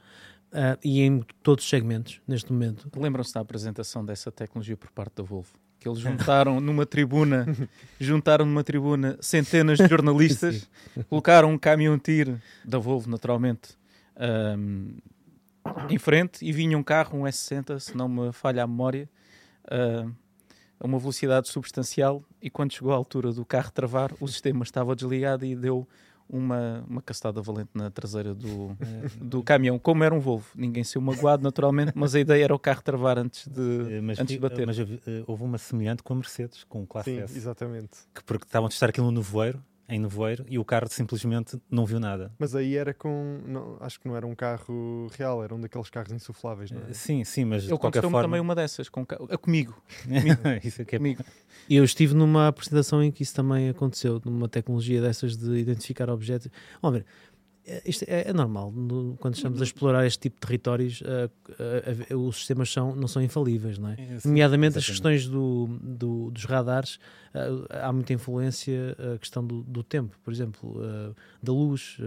Ah, 0.54 0.78
e 0.84 1.02
em 1.02 1.26
todos 1.42 1.64
os 1.64 1.70
segmentos, 1.70 2.22
neste 2.28 2.54
momento. 2.54 2.88
Lembram-se 2.96 3.34
da 3.34 3.42
apresentação 3.42 4.06
dessa 4.06 4.32
tecnologia 4.32 4.78
por 4.78 4.92
parte 4.92 5.16
da 5.16 5.24
Volvo? 5.24 5.52
Que 5.80 5.90
eles 5.90 6.00
juntaram 6.00 6.62
numa 6.62 6.86
tribuna, 6.86 7.48
juntaram 8.00 8.46
numa 8.46 8.64
tribuna 8.64 9.18
centenas 9.20 9.80
de 9.80 9.88
jornalistas, 9.88 10.70
colocaram 11.10 11.50
um 11.50 11.58
caminhão-tiro 11.58 12.40
da 12.64 12.78
Volvo, 12.78 13.10
naturalmente, 13.10 13.76
ahm, 14.16 14.92
em 15.90 15.98
frente 15.98 16.46
e 16.46 16.52
vinha 16.52 16.78
um 16.78 16.84
carro, 16.84 17.20
um 17.20 17.24
S60, 17.24 17.80
se 17.80 17.98
não 17.98 18.08
me 18.08 18.32
falha 18.32 18.64
a 18.64 18.68
memória, 18.68 19.10
ah, 19.66 20.06
a 20.84 20.86
uma 20.86 21.00
velocidade 21.00 21.48
substancial 21.48 22.22
e 22.42 22.50
quando 22.50 22.74
chegou 22.74 22.92
à 22.92 22.96
altura 22.96 23.32
do 23.32 23.46
carro 23.46 23.72
travar, 23.72 24.12
o 24.20 24.28
sistema 24.28 24.64
estava 24.64 24.94
desligado 24.94 25.46
e 25.46 25.56
deu 25.56 25.88
uma, 26.30 26.84
uma 26.90 27.02
castada 27.02 27.42
valente 27.42 27.70
na 27.74 27.90
traseira 27.90 28.34
do, 28.34 28.76
do 29.22 29.42
caminhão, 29.42 29.80
como 29.80 30.04
era 30.04 30.14
um 30.14 30.20
Volvo. 30.20 30.48
Ninguém 30.56 30.84
saiu 30.84 31.02
magoado, 31.02 31.42
naturalmente, 31.44 31.94
mas 31.96 32.16
a 32.16 32.20
ideia 32.20 32.44
era 32.44 32.56
o 32.56 32.60
carro 32.60 32.82
travar 32.82 33.18
antes 33.18 33.48
de, 33.48 33.62
Uh, 33.62 34.04
mas 34.04 34.20
antes 34.20 34.34
de 34.36 34.40
bater. 34.40 34.66
mas 34.68 34.78
houve, 34.78 34.96
uh, 34.96 35.24
houve 35.26 35.44
uma 35.44 35.58
semelhante 35.58 36.04
com 36.04 36.14
a 36.14 36.16
Mercedes, 36.18 36.64
com 36.66 36.84
o 36.84 36.88
Classe 36.88 37.12
Sim, 37.12 37.22
S, 37.22 37.38
exatamente. 37.38 37.98
que 38.14 38.24
porque 38.24 38.46
estavam 38.46 38.68
a 38.68 38.70
testar 38.70 38.90
aquilo 38.90 39.08
no 39.08 39.20
nevoeiro, 39.20 39.64
em 39.94 40.00
nevoeiro, 40.00 40.46
e 40.50 40.58
o 40.58 40.66
carro 40.66 40.88
simplesmente 40.90 41.60
não 41.70 41.86
viu 41.86 42.00
nada. 42.00 42.32
Mas 42.40 42.56
aí 42.56 42.76
era 42.76 42.94
com. 42.94 43.40
Não, 43.46 43.78
acho 43.80 44.00
que 44.00 44.08
não 44.08 44.16
era 44.16 44.26
um 44.26 44.34
carro 44.36 45.08
real, 45.18 45.44
era 45.44 45.54
um 45.54 45.60
daqueles 45.62 45.90
carros 45.90 46.12
insufláveis, 46.12 46.72
não 46.72 46.82
é? 46.82 46.94
Sim, 46.94 47.24
sim, 47.24 47.46
mas 47.46 47.64
de 47.64 47.70
Ele 47.70 47.78
qualquer 47.78 48.00
contestou-me 48.02 48.12
forma... 48.14 48.28
também 48.28 48.42
uma 48.42 48.56
dessas, 48.56 48.90
com, 48.90 49.06
ca- 49.06 49.20
a 49.30 49.38
comigo. 49.38 49.76
isso 50.64 50.82
é 50.82 50.86
que 50.86 50.96
é 50.96 51.00
comigo. 51.00 51.24
E 51.70 51.76
eu 51.78 51.84
estive 51.84 52.14
numa 52.14 52.48
apresentação 52.48 53.02
em 53.04 53.12
que 53.12 53.24
isso 53.24 53.34
também 53.36 53.70
aconteceu, 53.70 54.22
numa 54.26 54.50
tecnologia 54.50 55.02
dessas 55.02 55.38
de 55.38 55.56
identificar 55.58 56.10
objetos. 56.10 56.50
Vamos 56.82 57.00
ver, 57.00 57.06
eh, 57.06 57.06
isto 57.86 58.04
é, 58.08 58.30
é 58.30 58.34
normal, 58.34 58.72
no- 58.72 59.16
quando 59.18 59.36
estamos 59.36 59.62
a 59.62 59.64
explorar 59.64 60.06
este 60.06 60.20
tipo 60.20 60.36
de 60.36 60.42
territórios, 60.42 61.02
eh, 61.06 61.30
eh, 61.60 61.98
eh, 62.10 62.16
os 62.16 62.38
sistemas 62.38 62.72
são, 62.72 62.96
não 62.96 63.08
são 63.08 63.22
infalíveis, 63.22 63.78
não 63.78 63.90
é? 63.90 63.94
É, 63.98 64.20
sim, 64.20 64.28
Nomeadamente 64.30 64.78
as 64.78 64.86
questões 64.86 65.28
do, 65.28 65.68
do- 65.82 66.32
dos 66.32 66.44
radares, 66.46 67.00
há 67.70 67.92
muita 67.94 68.14
influência 68.14 68.96
a 69.16 69.18
questão 69.18 69.46
do, 69.46 69.64
do 69.64 69.84
tempo, 69.84 70.18
por 70.24 70.34
exemplo, 70.34 70.76
da 71.42 71.52
luz, 71.54 71.98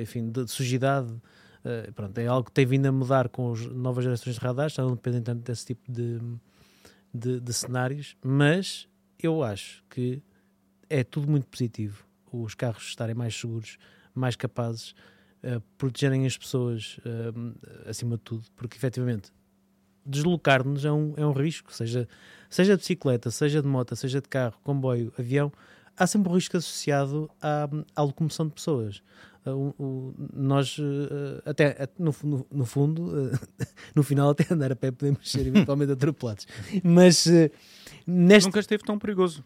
enfim, 0.00 0.30
da 0.30 0.46
sujidade. 0.46 1.12
pronto, 1.94 2.16
é 2.18 2.26
algo 2.26 2.44
que 2.46 2.52
tem 2.52 2.66
vindo 2.66 2.86
a 2.86 2.92
mudar 2.92 3.28
com 3.28 3.52
as 3.52 3.60
novas 3.66 4.04
gerações 4.04 4.36
de 4.36 4.40
radares, 4.40 4.74
já 4.74 4.82
não 4.82 4.94
dependem 4.94 5.22
tanto 5.22 5.40
desse 5.42 5.66
tipo 5.66 5.90
de, 5.90 6.18
de, 7.12 7.40
de 7.40 7.52
cenários, 7.52 8.16
mas 8.22 8.86
eu 9.20 9.42
acho 9.42 9.82
que 9.88 10.22
é 10.90 11.02
tudo 11.02 11.28
muito 11.28 11.46
positivo. 11.46 12.04
Os 12.30 12.54
carros 12.54 12.84
estarem 12.84 13.14
mais 13.14 13.34
seguros, 13.34 13.78
mais 14.18 14.36
capazes, 14.36 14.94
eh, 15.42 15.60
protegerem 15.78 16.26
as 16.26 16.36
pessoas 16.36 16.98
eh, 17.04 17.88
acima 17.90 18.16
de 18.16 18.22
tudo, 18.22 18.44
porque 18.56 18.76
efetivamente 18.76 19.30
deslocar-nos 20.04 20.84
é 20.84 20.92
um, 20.92 21.14
é 21.16 21.26
um 21.26 21.32
risco, 21.32 21.72
seja, 21.74 22.08
seja 22.48 22.74
de 22.74 22.80
bicicleta, 22.80 23.30
seja 23.30 23.60
de 23.60 23.66
moto, 23.68 23.94
seja 23.96 24.20
de 24.20 24.28
carro, 24.28 24.54
comboio, 24.62 25.12
avião, 25.18 25.52
há 25.96 26.06
sempre 26.06 26.30
um 26.30 26.34
risco 26.34 26.56
associado 26.56 27.28
à, 27.42 27.68
à 27.94 28.02
locomoção 28.02 28.46
de 28.46 28.52
pessoas. 28.54 29.02
Uh, 29.44 29.74
o- 29.78 30.14
nós, 30.32 30.76
uh, 30.78 31.40
até 31.44 31.80
at- 31.82 31.92
no, 31.98 32.12
no, 32.24 32.46
no 32.50 32.64
fundo, 32.66 33.02
uh, 33.06 33.30
no 33.94 34.02
final, 34.02 34.30
até 34.30 34.44
andar 34.52 34.72
a 34.72 34.76
pé 34.76 34.90
podemos 34.90 35.30
ser 35.30 35.46
eventualmente 35.46 35.90
atropelados. 35.92 36.46
Mas 36.82 37.26
uh, 37.26 37.48
neste. 38.06 38.46
Nunca 38.48 38.58
esteve 38.60 38.82
tão 38.84 38.98
perigoso. 38.98 39.44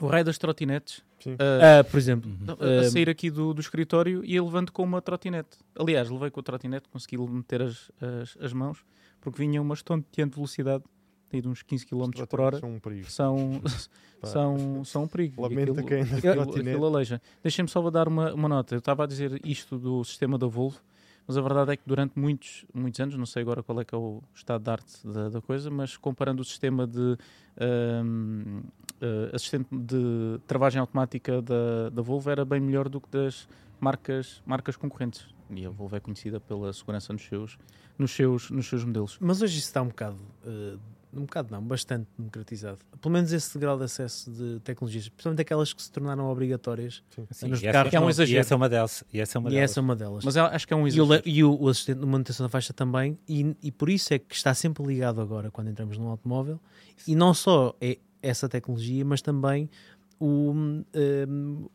O 0.00 0.06
raio 0.06 0.24
das 0.24 0.36
trotinetes, 0.36 1.02
Sim. 1.20 1.36
Ah, 1.38 1.82
por 1.82 1.96
exemplo, 1.96 2.30
Uhum. 2.30 2.56
a, 2.60 2.64
a 2.64 2.80
ah, 2.80 2.90
sair 2.90 3.08
aqui 3.08 3.30
do, 3.30 3.54
do 3.54 3.60
escritório 3.60 4.24
e 4.24 4.38
levando 4.40 4.70
com 4.70 4.82
uma 4.82 5.00
trotinete. 5.00 5.58
Aliás, 5.78 6.10
levei 6.10 6.30
com 6.30 6.40
a 6.40 6.42
trotinete, 6.42 6.88
consegui 6.88 7.18
meter 7.18 7.62
as, 7.62 7.90
as, 8.00 8.36
as 8.40 8.52
mãos, 8.52 8.84
porque 9.20 9.38
vinha 9.38 9.60
uma 9.60 9.74
estonteante 9.74 10.36
velocidade, 10.36 10.84
tem 11.28 11.40
de 11.40 11.48
uns 11.48 11.62
15 11.62 11.86
km 11.86 12.10
por 12.28 12.40
hora. 12.40 12.60
São 12.60 12.74
um 12.74 12.78
perigo. 12.78 13.10
São, 13.10 13.62
são, 14.22 14.84
são 14.84 15.02
um 15.04 15.08
perigo. 15.08 15.42
Lamento 15.42 15.72
aquilo- 15.72 15.86
quem 15.86 16.02
aquilo, 16.02 16.34
trotinete. 16.34 16.70
aquilo 16.70 16.86
aleija. 16.86 17.20
Deixem-me 17.42 17.68
só 17.68 17.90
dar 17.90 18.06
uma, 18.06 18.32
uma 18.32 18.48
nota. 18.48 18.74
Eu 18.74 18.78
estava 18.78 19.04
a 19.04 19.06
dizer 19.06 19.40
isto 19.44 19.78
do 19.78 20.04
sistema 20.04 20.38
da 20.38 20.46
Volvo, 20.46 20.78
mas 21.26 21.36
a 21.36 21.40
verdade 21.40 21.72
é 21.72 21.76
que 21.76 21.82
durante 21.86 22.18
muitos, 22.18 22.64
muitos 22.72 23.00
anos, 23.00 23.16
não 23.16 23.26
sei 23.26 23.42
agora 23.42 23.62
qual 23.62 23.80
é 23.80 23.84
que 23.84 23.94
é 23.94 23.98
o 23.98 24.22
estado 24.34 24.62
de 24.62 24.70
arte 24.70 25.06
da, 25.06 25.28
da 25.28 25.40
coisa, 25.40 25.70
mas 25.70 25.96
comparando 25.96 26.40
o 26.40 26.44
sistema 26.44 26.86
de 26.86 27.16
ahm, 27.58 28.62
eh, 29.00 29.30
assistente 29.34 29.68
de 29.72 30.40
travagem 30.46 30.80
automática 30.80 31.42
da, 31.42 31.90
da 31.90 32.00
Volvo 32.00 32.30
era 32.30 32.44
bem 32.44 32.60
melhor 32.60 32.88
do 32.88 33.00
que 33.00 33.10
das 33.10 33.48
marcas, 33.80 34.42
marcas 34.46 34.76
concorrentes. 34.76 35.26
E 35.50 35.66
a 35.66 35.70
Volvo 35.70 35.96
é 35.96 36.00
conhecida 36.00 36.40
pela 36.40 36.72
segurança 36.72 37.12
nos 37.12 37.22
seus, 37.22 37.58
nos 37.98 38.10
seus, 38.12 38.50
nos 38.50 38.66
seus 38.66 38.84
modelos. 38.84 39.18
Mas 39.20 39.42
hoje 39.42 39.58
isso 39.58 39.66
está 39.66 39.82
um 39.82 39.88
bocado, 39.88 40.18
eh, 40.44 40.76
um 41.12 41.20
bocado 41.22 41.50
não, 41.50 41.62
bastante 41.62 42.06
democratizado. 42.18 42.78
Pelo 43.00 43.12
menos 43.12 43.32
esse 43.32 43.58
grau 43.58 43.78
de 43.78 43.84
acesso 43.84 44.30
de 44.30 44.60
tecnologias, 44.60 45.08
principalmente 45.08 45.40
aquelas 45.42 45.72
que 45.72 45.82
se 45.82 45.90
tornaram 45.90 46.28
obrigatórias. 46.30 47.02
Sim, 47.10 47.48
nos 47.48 47.62
e 47.62 47.66
essa- 47.66 47.72
carros 47.72 47.94
é 47.94 48.00
um 48.00 48.10
exagero. 48.10 48.36
E 48.38 48.40
essa 48.40 48.54
é 48.54 48.56
uma 48.56 48.68
delas. 48.68 49.04
E 49.12 49.20
essa 49.20 49.36
é 49.36 49.38
uma 49.38 49.48
e 49.48 49.52
delas. 49.54 49.70
essa 49.70 49.80
é 49.80 49.82
uma 49.82 49.96
delas. 49.96 50.24
Mas 50.24 50.36
eu 50.36 50.44
acho 50.44 50.66
que 50.66 50.72
é 50.74 50.76
um 50.76 50.80
e, 50.86 51.00
o, 51.00 51.04
exagero. 51.04 51.22
e 51.28 51.44
o, 51.44 51.68
assistente 51.68 52.00
de 52.00 52.06
manutenção 52.06 52.44
da 52.46 52.50
faixa 52.50 52.72
também, 52.72 53.18
e, 53.28 53.56
e 53.62 53.72
por 53.72 53.88
isso 53.88 54.12
é 54.12 54.18
que 54.18 54.34
está 54.34 54.52
sempre 54.54 54.84
ligado 54.84 55.20
agora 55.20 55.50
quando 55.50 55.68
entramos 55.70 55.96
num 55.98 56.08
automóvel. 56.08 56.60
E 57.06 57.14
não 57.14 57.32
só 57.34 57.74
é 57.80 57.98
essa 58.22 58.48
tecnologia, 58.48 59.04
mas 59.04 59.22
também 59.22 59.70
o, 60.18 60.50
hum, 60.52 60.84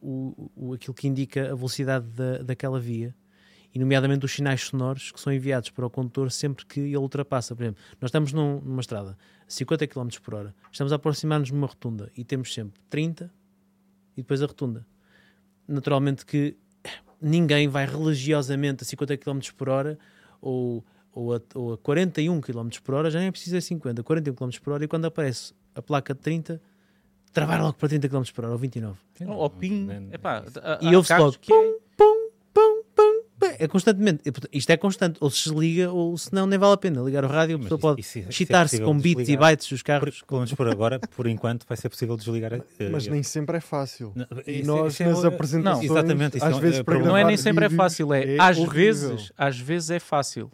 o, 0.02 0.52
o- 0.56 0.74
aquilo 0.74 0.94
que 0.94 1.08
indica 1.08 1.52
a 1.52 1.56
velocidade 1.56 2.06
da, 2.08 2.40
daquela 2.40 2.80
via. 2.80 3.16
E, 3.74 3.80
nomeadamente, 3.80 4.26
os 4.26 4.32
sinais 4.34 4.62
sonoros 4.62 5.12
que 5.12 5.20
são 5.22 5.32
enviados 5.32 5.70
para 5.70 5.86
o 5.86 5.90
condutor 5.90 6.30
sempre 6.32 6.66
que 6.66 6.80
ele 6.80 6.98
ultrapassa. 6.98 7.56
Por 7.56 7.64
exemplo, 7.64 7.82
nós 8.02 8.10
estamos 8.10 8.34
num- 8.34 8.60
numa 8.60 8.82
estrada 8.82 9.18
a 9.48 9.50
50 9.50 9.88
km 9.88 10.08
por 10.22 10.34
hora, 10.36 10.56
estamos 10.72 10.92
a 10.92 10.96
aproximar-nos 10.98 11.48
de 11.50 11.54
uma 11.54 11.68
rotunda 11.68 12.12
e 12.18 12.24
temos 12.24 12.54
sempre 12.54 12.82
30 12.90 13.32
e 14.18 14.22
depois 14.22 14.42
a 14.42 14.46
rotunda. 14.46 14.86
Naturalmente 15.68 16.26
que 16.26 16.56
ninguém 17.22 17.68
vai 17.68 17.86
religiosamente 17.86 18.84
a 18.84 18.86
50 18.86 19.16
km 19.18 19.40
por 19.56 19.70
hora 19.70 19.98
ou, 20.42 20.84
ou, 21.14 21.36
a, 21.36 21.42
ou 21.56 21.74
a 21.74 21.78
41 21.78 22.42
km 22.42 22.70
por 22.84 22.96
hora, 22.96 23.10
já 23.12 23.20
nem 23.20 23.28
é 23.30 23.32
preciso 23.32 23.56
a 23.58 23.62
50, 23.62 24.04
41 24.04 24.34
km 24.36 24.50
por 24.62 24.74
hora, 24.74 24.84
e 24.84 24.88
quando 24.88 25.06
aparece 25.06 25.54
a 25.76 25.82
placa 25.82 26.14
de 26.14 26.20
30, 26.20 26.62
travar 27.32 27.62
logo 27.62 27.74
para 27.78 27.88
30 27.90 28.10
km 28.10 28.24
por 28.34 28.44
hora, 28.46 28.54
ou 28.54 28.60
29. 28.60 28.98
Sim, 29.14 29.26
Ao 29.30 29.50
PIN, 29.50 29.88
epá, 30.12 30.44
há- 30.62 30.80
E 30.82 30.94
ouve-se 30.96 31.14
logo, 31.18 31.38
que 31.40 31.54
é- 31.54 31.78
é 33.64 33.68
constantemente. 33.68 34.24
Isto 34.52 34.70
é 34.72 34.78
constante. 34.78 35.18
Ou 35.22 35.30
se 35.30 35.44
desliga, 35.50 35.92
ou 35.92 36.18
se 36.18 36.34
não, 36.34 36.46
nem 36.46 36.58
vale 36.60 36.74
a 36.74 36.78
pena 36.78 37.02
ligar 37.02 37.24
o 37.24 37.28
rádio. 37.28 37.56
A 37.56 37.58
Mas 37.60 37.66
pessoa 37.66 37.78
isso- 37.78 37.82
pode 37.82 38.02
isso 38.02 38.18
é 38.20 38.22
excitar-se 38.30 38.78
possível 38.78 38.88
com 38.94 39.00
bits 39.00 39.30
e 39.30 39.38
bytes 39.38 39.68
dos 39.70 39.82
Por, 39.82 39.86
carros. 39.88 40.22
pelo 40.28 40.40
menos 40.42 40.54
por 40.54 40.68
agora, 40.68 41.00
por 41.16 41.28
enquanto, 41.28 41.66
vai 41.68 41.78
ser 41.78 41.90
possível 41.90 42.18
desligar. 42.18 42.54
eh, 42.54 42.90
Mas 42.92 43.04
esse- 43.04 43.12
nem 43.12 43.24
sempre 43.24 43.58
é 43.58 43.62
fácil. 43.62 44.12
Não, 44.16 44.26
E 44.48 44.64
nós 44.64 44.94
isso 44.94 45.04
é 45.04 45.08
nas 45.08 45.24
apresentações, 45.26 45.88
Não, 45.90 45.98
exatamente, 45.98 46.38
isso 46.38 46.46
às 46.46 46.58
é 46.58 46.60
vezes 46.60 46.80
é 46.80 46.84
para. 46.84 47.00
Não 47.00 47.16
é 47.18 47.24
nem 47.24 47.38
sempre 47.38 47.66
é 47.66 47.70
fácil, 47.70 48.14
é, 48.14 48.36
é 48.36 48.42
às 48.42 48.58
horrível. 48.58 48.74
vezes, 48.74 49.32
às 49.38 49.60
vezes 49.60 49.90
é 49.92 50.00
fácil. 50.00 50.52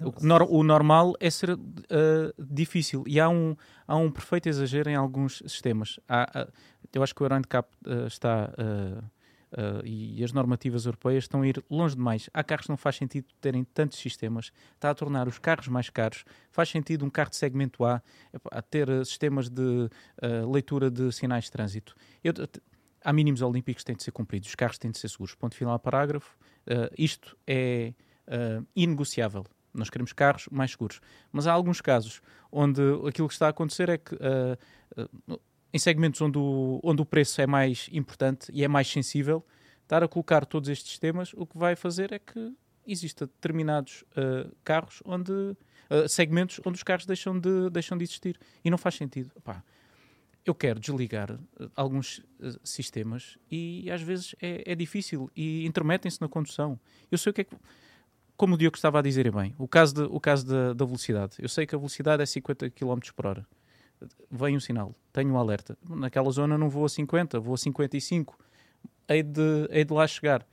O, 0.00 0.12
nor- 0.26 0.46
o 0.50 0.62
normal 0.64 1.14
é 1.20 1.30
ser 1.30 1.50
uh, 1.50 1.58
difícil 2.38 3.04
e 3.06 3.20
há 3.20 3.28
um, 3.28 3.54
há 3.86 3.96
um 3.96 4.10
perfeito 4.10 4.48
exagero 4.48 4.90
em 4.90 4.96
alguns 4.96 5.38
sistemas. 5.46 5.98
Há- 6.08 6.28
há- 6.40 6.48
eu 6.92 7.02
acho 7.02 7.14
que 7.14 7.22
o 7.22 7.24
Eurondcap 7.24 7.68
uh, 7.86 8.06
está 8.06 8.50
uh, 8.58 9.02
uh, 9.54 9.84
e 9.84 10.22
as 10.22 10.32
normativas 10.32 10.84
europeias 10.86 11.24
estão 11.24 11.42
a 11.42 11.48
ir 11.48 11.64
longe 11.70 11.94
demais. 11.94 12.28
Há 12.34 12.42
carros 12.42 12.66
que 12.66 12.70
não 12.70 12.76
faz 12.76 12.96
sentido 12.96 13.26
terem 13.40 13.64
tantos 13.64 13.98
sistemas, 13.98 14.52
está 14.74 14.90
a 14.90 14.94
tornar 14.94 15.28
os 15.28 15.38
carros 15.38 15.68
mais 15.68 15.88
caros. 15.90 16.24
Faz 16.50 16.68
sentido 16.68 17.04
um 17.04 17.10
carro 17.10 17.30
de 17.30 17.36
segmento 17.36 17.84
A 17.84 18.02
a 18.50 18.62
ter 18.62 18.88
uh, 18.88 19.04
sistemas 19.04 19.48
de 19.48 19.62
uh, 19.62 20.50
leitura 20.52 20.90
de 20.90 21.12
sinais 21.12 21.44
de 21.44 21.52
trânsito. 21.52 21.94
Eu- 22.22 22.34
há 23.02 23.12
mínimos 23.12 23.42
olímpicos 23.42 23.82
que 23.82 23.86
têm 23.86 23.96
de 23.96 24.02
ser 24.02 24.12
cumpridos, 24.12 24.48
os 24.48 24.54
carros 24.54 24.78
têm 24.78 24.90
de 24.90 24.98
ser 24.98 25.08
seguros. 25.08 25.34
Ponto 25.34 25.54
final, 25.54 25.78
parágrafo. 25.78 26.36
Uh, 26.66 26.92
isto 26.96 27.36
é 27.46 27.92
inegociável. 28.74 29.44
Nós 29.74 29.90
queremos 29.90 30.14
carros 30.14 30.48
mais 30.50 30.70
seguros. 30.70 30.98
Mas 31.30 31.46
há 31.46 31.52
alguns 31.52 31.82
casos 31.82 32.22
onde 32.50 32.80
aquilo 33.06 33.28
que 33.28 33.34
está 33.34 33.48
a 33.48 33.50
acontecer 33.50 33.90
é 33.90 33.98
que, 33.98 34.16
em 35.74 35.78
segmentos 35.78 36.20
onde 36.20 36.38
o, 36.38 36.78
onde 36.84 37.02
o 37.02 37.04
preço 37.04 37.40
é 37.40 37.48
mais 37.48 37.88
importante 37.90 38.48
e 38.54 38.62
é 38.62 38.68
mais 38.68 38.86
sensível, 38.86 39.44
estar 39.82 40.04
a 40.04 40.08
colocar 40.08 40.46
todos 40.46 40.68
estes 40.68 40.88
sistemas, 40.88 41.32
o 41.34 41.44
que 41.44 41.58
vai 41.58 41.74
fazer 41.74 42.12
é 42.12 42.18
que 42.20 42.54
exista 42.86 43.26
determinados 43.26 44.04
uh, 44.12 44.54
carros 44.62 45.02
onde. 45.04 45.32
uh, 45.32 46.08
segmentos 46.08 46.60
onde 46.64 46.76
os 46.76 46.84
carros 46.84 47.06
deixam 47.06 47.36
de, 47.40 47.70
deixam 47.70 47.98
de 47.98 48.04
existir. 48.04 48.38
E 48.64 48.70
não 48.70 48.78
faz 48.78 48.94
sentido. 48.94 49.32
Eu 50.46 50.54
quero 50.54 50.78
desligar 50.78 51.32
uh, 51.32 51.40
alguns 51.74 52.22
sistemas 52.62 53.36
e 53.50 53.90
às 53.90 54.00
vezes 54.00 54.36
é, 54.40 54.62
é 54.64 54.74
difícil 54.76 55.28
e 55.34 55.66
intermetem-se 55.66 56.20
na 56.20 56.28
condução. 56.28 56.78
Eu 57.10 57.18
sei 57.18 57.30
o 57.30 57.34
que 57.34 57.40
é 57.40 57.44
que. 57.44 57.56
Como 58.36 58.54
o 58.54 58.58
Diogo 58.58 58.76
estava 58.76 59.00
a 59.00 59.02
dizer 59.02 59.30
bem, 59.32 59.54
o 59.58 59.66
caso, 59.66 59.94
de, 59.94 60.02
o 60.02 60.20
caso 60.20 60.46
da, 60.46 60.72
da 60.72 60.84
velocidade. 60.84 61.36
Eu 61.40 61.48
sei 61.48 61.66
que 61.66 61.74
a 61.74 61.78
velocidade 61.78 62.22
é 62.22 62.26
50 62.26 62.70
km 62.70 62.98
por 63.16 63.26
hora. 63.26 63.46
Vem 64.30 64.56
um 64.56 64.60
sinal, 64.60 64.94
tenho 65.12 65.32
um 65.32 65.38
alerta. 65.38 65.76
Naquela 65.88 66.30
zona 66.30 66.58
não 66.58 66.68
vou 66.68 66.84
a 66.84 66.88
50, 66.88 67.40
vou 67.40 67.54
a 67.54 67.58
55. 67.58 68.36
Hei 69.08 69.22
de, 69.22 69.68
hei 69.70 69.84
de 69.84 69.92
lá 69.92 70.06
chegar. 70.06 70.46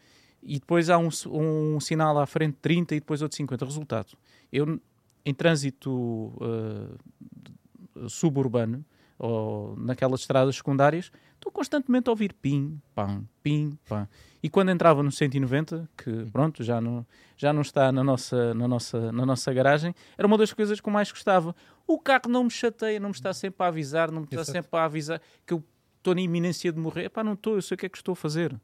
E 0.43 0.59
depois 0.59 0.89
há 0.89 0.97
um, 0.97 1.09
um 1.27 1.79
sinal 1.79 2.17
à 2.19 2.25
frente 2.25 2.55
de 2.55 2.61
30 2.61 2.95
e 2.95 2.99
depois 2.99 3.21
outro 3.21 3.33
de 3.33 3.37
50. 3.37 3.65
Resultado, 3.65 4.17
eu 4.51 4.79
em 5.23 5.33
trânsito 5.33 5.91
uh, 5.91 8.09
suburbano, 8.09 8.83
ou 9.17 9.75
naquelas 9.77 10.21
estradas 10.21 10.55
secundárias, 10.55 11.11
estou 11.35 11.51
constantemente 11.51 12.09
a 12.09 12.11
ouvir 12.11 12.33
pim, 12.33 12.81
pam, 12.95 13.23
pim, 13.43 13.77
pam. 13.87 14.07
E 14.41 14.49
quando 14.49 14.71
entrava 14.71 15.03
no 15.03 15.11
190, 15.11 15.87
que 15.95 16.25
pronto, 16.31 16.63
já 16.63 16.81
não, 16.81 17.05
já 17.37 17.53
não 17.53 17.61
está 17.61 17.91
na 17.91 18.03
nossa, 18.03 18.55
na, 18.55 18.67
nossa, 18.67 19.11
na 19.11 19.23
nossa 19.23 19.53
garagem, 19.53 19.93
era 20.17 20.25
uma 20.25 20.39
das 20.39 20.51
coisas 20.51 20.81
que 20.81 20.89
eu 20.89 20.91
mais 20.91 21.11
gostava. 21.11 21.55
O 21.91 21.99
carro 21.99 22.29
não 22.29 22.45
me 22.45 22.49
chateia, 22.49 22.99
não 22.99 23.09
me 23.09 23.15
está 23.15 23.33
sempre 23.33 23.63
a 23.65 23.67
avisar, 23.67 24.11
não 24.11 24.21
me 24.21 24.25
está 24.25 24.41
Exato. 24.41 24.51
sempre 24.51 24.79
a 24.79 24.85
avisar 24.85 25.21
que 25.45 25.53
eu 25.53 25.63
estou 25.97 26.15
na 26.15 26.21
iminência 26.21 26.71
de 26.71 26.79
morrer. 26.79 27.05
Epá, 27.05 27.21
não 27.23 27.33
estou, 27.33 27.55
eu 27.55 27.61
sei 27.61 27.75
o 27.75 27.77
que 27.77 27.85
é 27.85 27.89
que 27.89 27.97
estou 27.97 28.13
a 28.13 28.15
fazer. 28.15 28.57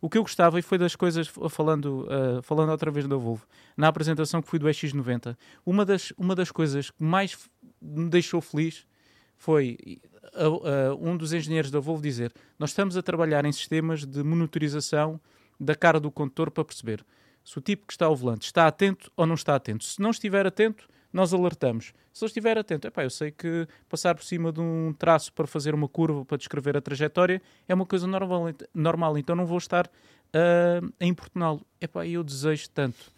O 0.00 0.08
que 0.08 0.16
eu 0.16 0.22
gostava, 0.22 0.58
e 0.58 0.62
foi 0.62 0.78
das 0.78 0.96
coisas, 0.96 1.28
falando, 1.50 2.06
uh, 2.06 2.42
falando 2.42 2.70
outra 2.70 2.90
vez 2.90 3.06
da 3.06 3.14
Volvo, 3.14 3.46
na 3.76 3.88
apresentação 3.88 4.40
que 4.40 4.48
fui 4.48 4.58
do 4.58 4.66
X90, 4.66 5.36
uma 5.64 5.84
das, 5.84 6.12
uma 6.16 6.34
das 6.34 6.50
coisas 6.50 6.90
que 6.90 7.02
mais 7.04 7.38
me 7.80 8.08
deixou 8.08 8.40
feliz 8.40 8.86
foi 9.36 10.00
uh, 10.34 10.94
uh, 10.94 11.08
um 11.08 11.16
dos 11.16 11.32
engenheiros 11.32 11.70
da 11.70 11.78
Volvo 11.78 12.02
dizer: 12.02 12.32
Nós 12.58 12.70
estamos 12.70 12.96
a 12.96 13.02
trabalhar 13.02 13.44
em 13.44 13.52
sistemas 13.52 14.06
de 14.06 14.22
monitorização 14.22 15.20
da 15.60 15.74
cara 15.74 16.00
do 16.00 16.10
condutor 16.10 16.50
para 16.50 16.64
perceber 16.64 17.04
se 17.44 17.58
o 17.58 17.60
tipo 17.60 17.86
que 17.86 17.92
está 17.92 18.06
ao 18.06 18.16
volante 18.16 18.46
está 18.46 18.66
atento 18.66 19.12
ou 19.16 19.26
não 19.26 19.34
está 19.34 19.54
atento. 19.54 19.84
Se 19.84 20.00
não 20.00 20.10
estiver 20.10 20.46
atento, 20.46 20.88
nós 21.12 21.34
alertamos. 21.34 21.92
Se 22.12 22.24
ele 22.24 22.28
estiver 22.28 22.58
atento, 22.58 22.86
epá, 22.86 23.04
eu 23.04 23.10
sei 23.10 23.30
que 23.30 23.66
passar 23.88 24.14
por 24.14 24.24
cima 24.24 24.50
de 24.50 24.60
um 24.60 24.94
traço 24.98 25.32
para 25.32 25.46
fazer 25.46 25.74
uma 25.74 25.88
curva, 25.88 26.24
para 26.24 26.38
descrever 26.38 26.76
a 26.76 26.80
trajetória, 26.80 27.42
é 27.68 27.74
uma 27.74 27.84
coisa 27.84 28.06
normal, 28.06 28.46
normal 28.74 29.18
então 29.18 29.36
não 29.36 29.44
vou 29.44 29.58
estar 29.58 29.86
uh, 29.86 30.92
a 30.98 31.04
importuná-lo. 31.04 31.66
Epá, 31.80 32.06
eu 32.06 32.22
desejo 32.24 32.70
tanto 32.70 33.12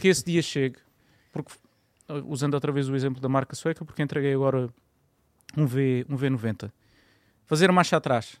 que 0.00 0.08
esse 0.08 0.24
dia 0.24 0.42
chegue, 0.42 0.76
porque, 1.32 1.52
usando 2.24 2.54
outra 2.54 2.70
vez 2.70 2.88
o 2.88 2.94
exemplo 2.94 3.20
da 3.20 3.28
marca 3.28 3.56
sueca, 3.56 3.84
porque 3.84 4.02
entreguei 4.02 4.32
agora 4.32 4.68
um, 5.56 5.66
v, 5.66 6.06
um 6.08 6.16
V90. 6.16 6.70
Fazer 7.46 7.72
marcha 7.72 7.96
atrás, 7.96 8.40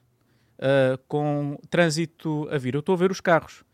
uh, 0.58 0.98
com 1.08 1.58
trânsito 1.68 2.48
a 2.50 2.58
vir. 2.58 2.74
Eu 2.74 2.80
estou 2.80 2.94
a 2.94 2.98
ver 2.98 3.10
os 3.10 3.20
carros, 3.20 3.64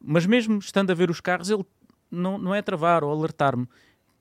mas 0.00 0.24
mesmo 0.24 0.58
estando 0.58 0.90
a 0.90 0.94
ver 0.94 1.10
os 1.10 1.20
carros, 1.20 1.50
ele 1.50 1.64
não, 2.10 2.38
não 2.38 2.54
é 2.54 2.62
travar 2.62 3.04
ou 3.04 3.10
alertar-me. 3.10 3.68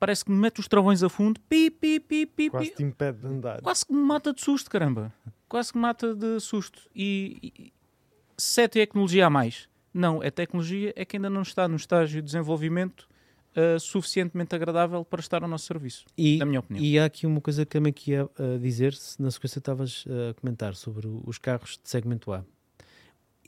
Parece 0.01 0.25
que 0.25 0.31
me 0.31 0.37
mete 0.37 0.59
os 0.59 0.67
travões 0.67 1.03
a 1.03 1.09
fundo, 1.09 1.39
pi, 1.41 1.69
pi, 1.69 1.99
pi, 1.99 2.25
pi, 2.25 2.49
Quase 2.49 2.71
pi. 2.71 2.75
te 2.77 2.83
impede 2.83 3.19
de 3.19 3.27
andar. 3.27 3.61
Quase 3.61 3.85
que 3.85 3.93
me 3.93 4.01
mata 4.01 4.33
de 4.33 4.41
susto, 4.41 4.67
caramba. 4.67 5.13
Quase 5.47 5.71
que 5.71 5.77
me 5.77 5.83
mata 5.83 6.15
de 6.15 6.39
susto. 6.39 6.89
E, 6.95 7.53
e 7.55 7.73
se 8.35 8.63
é 8.63 8.67
tecnologia 8.67 9.27
a 9.27 9.29
mais? 9.29 9.69
Não, 9.93 10.23
é 10.23 10.31
tecnologia, 10.31 10.91
é 10.95 11.05
que 11.05 11.17
ainda 11.17 11.29
não 11.29 11.43
está 11.43 11.67
no 11.67 11.75
estágio 11.75 12.19
de 12.19 12.25
desenvolvimento 12.25 13.07
uh, 13.55 13.79
suficientemente 13.79 14.55
agradável 14.55 15.05
para 15.05 15.19
estar 15.19 15.43
ao 15.43 15.47
nosso 15.47 15.67
serviço, 15.67 16.03
E, 16.17 16.37
na 16.39 16.45
minha 16.45 16.61
opinião. 16.61 16.83
e 16.83 16.97
há 16.97 17.05
aqui 17.05 17.27
uma 17.27 17.39
coisa 17.39 17.63
que 17.63 17.69
também 17.69 17.93
que 17.93 18.09
ia 18.09 18.25
uh, 18.25 18.57
dizer, 18.59 18.95
se 18.95 19.21
na 19.21 19.29
sequência 19.29 19.59
estavas 19.59 20.03
uh, 20.07 20.31
a 20.31 20.33
comentar 20.33 20.73
sobre 20.73 21.07
os 21.25 21.37
carros 21.37 21.79
de 21.83 21.87
segmento 21.87 22.33
A. 22.33 22.43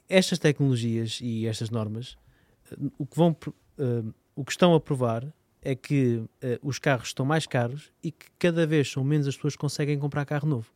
Estas 0.08 0.38
tecnologias 0.38 1.18
e 1.20 1.48
estas 1.48 1.72
normas, 1.72 2.16
uh, 2.78 2.92
o 3.00 3.08
que 3.08 3.18
vão, 3.18 3.36
uh, 3.80 4.14
o 4.36 4.46
que 4.46 4.52
estão 4.52 4.76
a 4.76 4.80
provar 4.80 5.26
é 5.64 5.76
que 5.76 6.18
uh, 6.18 6.28
os 6.62 6.78
carros 6.80 7.08
estão 7.10 7.26
mais 7.26 7.46
caros 7.48 7.92
e 8.04 8.12
que 8.12 8.26
cada 8.40 8.66
vez 8.68 8.92
são 8.92 9.04
menos 9.04 9.28
as 9.28 9.36
pessoas 9.36 9.56
que 9.56 9.60
conseguem 9.60 9.98
comprar 10.00 10.26
carro 10.26 10.48
novo. 10.48 10.72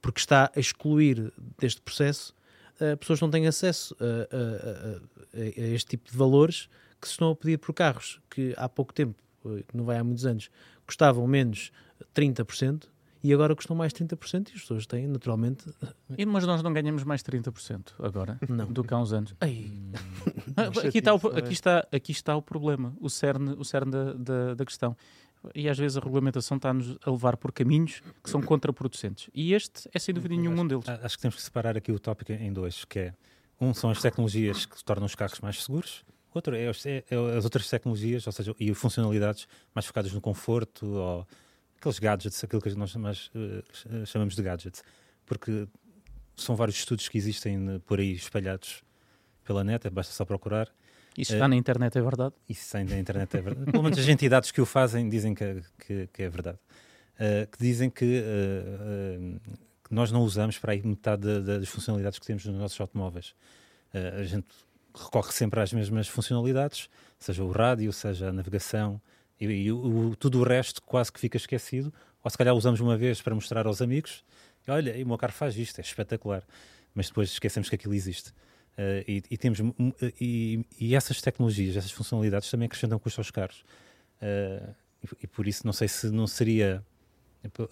Porque 0.00 0.20
está 0.20 0.50
a 0.54 0.60
excluir 0.60 1.32
deste 1.58 1.80
processo 1.82 2.34
uh, 2.80 2.96
pessoas 2.96 3.18
que 3.18 3.24
não 3.24 3.30
têm 3.30 3.46
acesso 3.46 3.94
a, 4.00 4.04
a- 4.04 5.38
a- 5.38 5.40
a- 5.40 5.74
este 5.74 5.90
tipo 5.90 6.10
de 6.10 6.16
valores 6.16 6.68
que 7.00 7.06
se 7.06 7.12
estão 7.12 7.30
a 7.30 7.36
pedir 7.36 7.58
por 7.58 7.72
carros 7.74 8.20
que 8.30 8.54
há 8.56 8.68
pouco 8.68 8.92
tempo, 8.92 9.14
uh, 9.44 9.62
não 9.74 9.84
vai 9.84 9.96
há 9.98 10.04
muitos 10.04 10.24
anos, 10.26 10.50
custavam 10.86 11.26
menos 11.26 11.70
30% 12.14 12.84
e 13.22 13.32
agora 13.34 13.54
custam 13.54 13.76
mais 13.76 13.92
30% 13.92 14.48
e 14.50 14.54
as 14.54 14.60
pessoas 14.62 14.86
têm 14.86 15.06
naturalmente 15.06 15.64
E, 16.16 16.24
mas 16.24 16.46
nós 16.46 16.62
não 16.62 16.72
ganhamos 16.72 17.04
mais 17.04 17.22
30% 17.22 17.92
agora 17.98 18.38
Não. 18.48 18.66
do 18.72 18.82
que 18.82 18.94
há 18.94 18.98
uns 18.98 19.12
anos. 19.12 19.34
Mas 20.56 20.78
aqui, 20.84 20.98
está 20.98 21.14
o, 21.14 21.18
é? 21.34 21.38
aqui, 21.38 21.52
está, 21.52 21.86
aqui 21.92 22.12
está 22.12 22.36
o 22.36 22.42
problema, 22.42 22.94
o 23.00 23.08
cerne, 23.10 23.54
o 23.58 23.64
cerne 23.64 23.90
da, 23.92 24.12
da, 24.14 24.54
da 24.54 24.64
questão. 24.64 24.96
E 25.54 25.68
às 25.68 25.78
vezes 25.78 25.96
a 25.96 26.00
regulamentação 26.00 26.56
está-nos 26.58 26.98
a 27.04 27.10
levar 27.10 27.36
por 27.36 27.50
caminhos 27.52 28.02
que 28.22 28.28
são 28.28 28.42
contraproducentes. 28.42 29.30
E 29.34 29.54
este 29.54 29.88
é 29.94 29.98
sem 29.98 30.14
dúvida 30.14 30.34
nenhuma 30.36 30.62
um 30.62 30.66
deles. 30.68 30.86
Acho 30.88 31.16
que 31.16 31.22
temos 31.22 31.36
que 31.36 31.42
separar 31.42 31.76
aqui 31.78 31.90
o 31.90 31.98
tópico 31.98 32.32
em 32.32 32.52
dois, 32.52 32.84
que 32.84 32.98
é 32.98 33.14
um 33.60 33.72
são 33.72 33.90
as 33.90 34.00
tecnologias 34.02 34.66
que 34.66 34.82
tornam 34.84 35.06
os 35.06 35.14
carros 35.14 35.40
mais 35.40 35.62
seguros, 35.62 36.04
outro 36.34 36.54
é, 36.54 36.70
é- 36.84 37.04
é 37.10 37.36
as 37.36 37.44
outras 37.44 37.68
tecnologias, 37.68 38.26
ou 38.26 38.32
seja, 38.32 38.54
e 38.60 38.72
funcionalidades 38.74 39.46
mais 39.74 39.86
focadas 39.86 40.12
no 40.12 40.20
conforto 40.20 40.86
ou 40.86 41.26
aqueles 41.80 41.98
gadgets, 41.98 42.44
aquilo 42.44 42.60
que 42.62 42.70
nós 42.74 42.94
mais, 42.96 43.30
eh, 43.34 44.04
chamamos 44.06 44.34
de 44.36 44.42
gadgets, 44.42 44.82
porque 45.26 45.66
são 46.36 46.54
vários 46.54 46.76
estudos 46.76 47.08
que 47.08 47.16
existem 47.18 47.74
eh, 47.76 47.78
por 47.86 47.98
aí 47.98 48.12
espalhados 48.12 48.82
pela 49.44 49.64
net, 49.64 49.88
basta 49.90 50.12
só 50.12 50.24
procurar. 50.24 50.68
Isso 51.18 51.32
está 51.34 51.48
na 51.48 51.56
internet, 51.56 51.98
é 51.98 52.00
verdade? 52.02 52.34
Isso 52.48 52.64
sai 52.66 52.84
da 52.84 52.96
internet 52.98 53.36
é 53.36 53.40
verdade. 53.42 53.70
Pelo 53.72 53.82
menos 53.82 53.98
as 53.98 54.06
entidades 54.08 54.50
que 54.52 54.60
o 54.60 54.66
fazem 54.66 55.08
dizem 55.08 55.34
que, 55.34 55.62
que, 55.84 56.06
que 56.12 56.22
é 56.22 56.28
verdade. 56.28 56.58
Uh, 57.16 57.50
que 57.50 57.58
dizem 57.58 57.90
que, 57.90 58.22
uh, 58.22 59.20
uh, 59.20 59.40
que 59.84 59.92
nós 59.92 60.10
não 60.12 60.22
usamos 60.22 60.56
para 60.58 60.72
aí 60.72 60.82
metade 60.82 61.22
da- 61.22 61.40
da- 61.40 61.58
das 61.58 61.68
funcionalidades 61.68 62.18
que 62.18 62.24
temos 62.26 62.44
nos 62.46 62.56
nossos 62.56 62.80
automóveis. 62.80 63.34
Uh, 63.92 64.20
a 64.20 64.24
gente 64.24 64.46
recorre 64.94 65.32
sempre 65.32 65.60
às 65.60 65.72
mesmas 65.72 66.06
funcionalidades, 66.08 66.88
seja 67.18 67.42
o 67.44 67.50
rádio, 67.50 67.92
seja 67.92 68.28
a 68.28 68.32
navegação, 68.32 69.00
e, 69.40 69.46
e 69.46 69.72
o- 69.72 70.14
tudo 70.16 70.40
o 70.40 70.44
resto 70.44 70.82
quase 70.82 71.10
que 71.12 71.18
fica 71.18 71.36
esquecido, 71.36 71.92
ou 72.22 72.30
se 72.30 72.36
calhar 72.36 72.54
usamos 72.54 72.80
uma 72.80 72.96
vez 72.96 73.22
para 73.22 73.34
mostrar 73.34 73.66
aos 73.66 73.80
amigos, 73.80 74.22
olha, 74.68 74.92
o 75.02 75.06
meu 75.08 75.16
carro 75.18 75.32
faz 75.32 75.56
isto, 75.56 75.78
é 75.78 75.82
espetacular, 75.82 76.42
mas 76.94 77.06
depois 77.08 77.30
esquecemos 77.30 77.68
que 77.68 77.74
aquilo 77.74 77.94
existe. 77.94 78.30
Uh, 78.78 79.02
e, 79.06 79.22
e 79.30 79.36
temos 79.36 79.58
e, 80.20 80.64
e 80.78 80.94
essas 80.94 81.20
tecnologias, 81.20 81.76
essas 81.76 81.90
funcionalidades 81.90 82.50
também 82.50 82.66
acrescentam 82.66 82.98
custo 82.98 83.20
aos 83.20 83.30
carros. 83.30 83.64
Uh, 84.22 84.74
e, 85.22 85.26
por 85.26 85.46
isso 85.48 85.66
não 85.66 85.72
sei 85.72 85.88
se 85.88 86.08
não 86.10 86.26
seria 86.26 86.84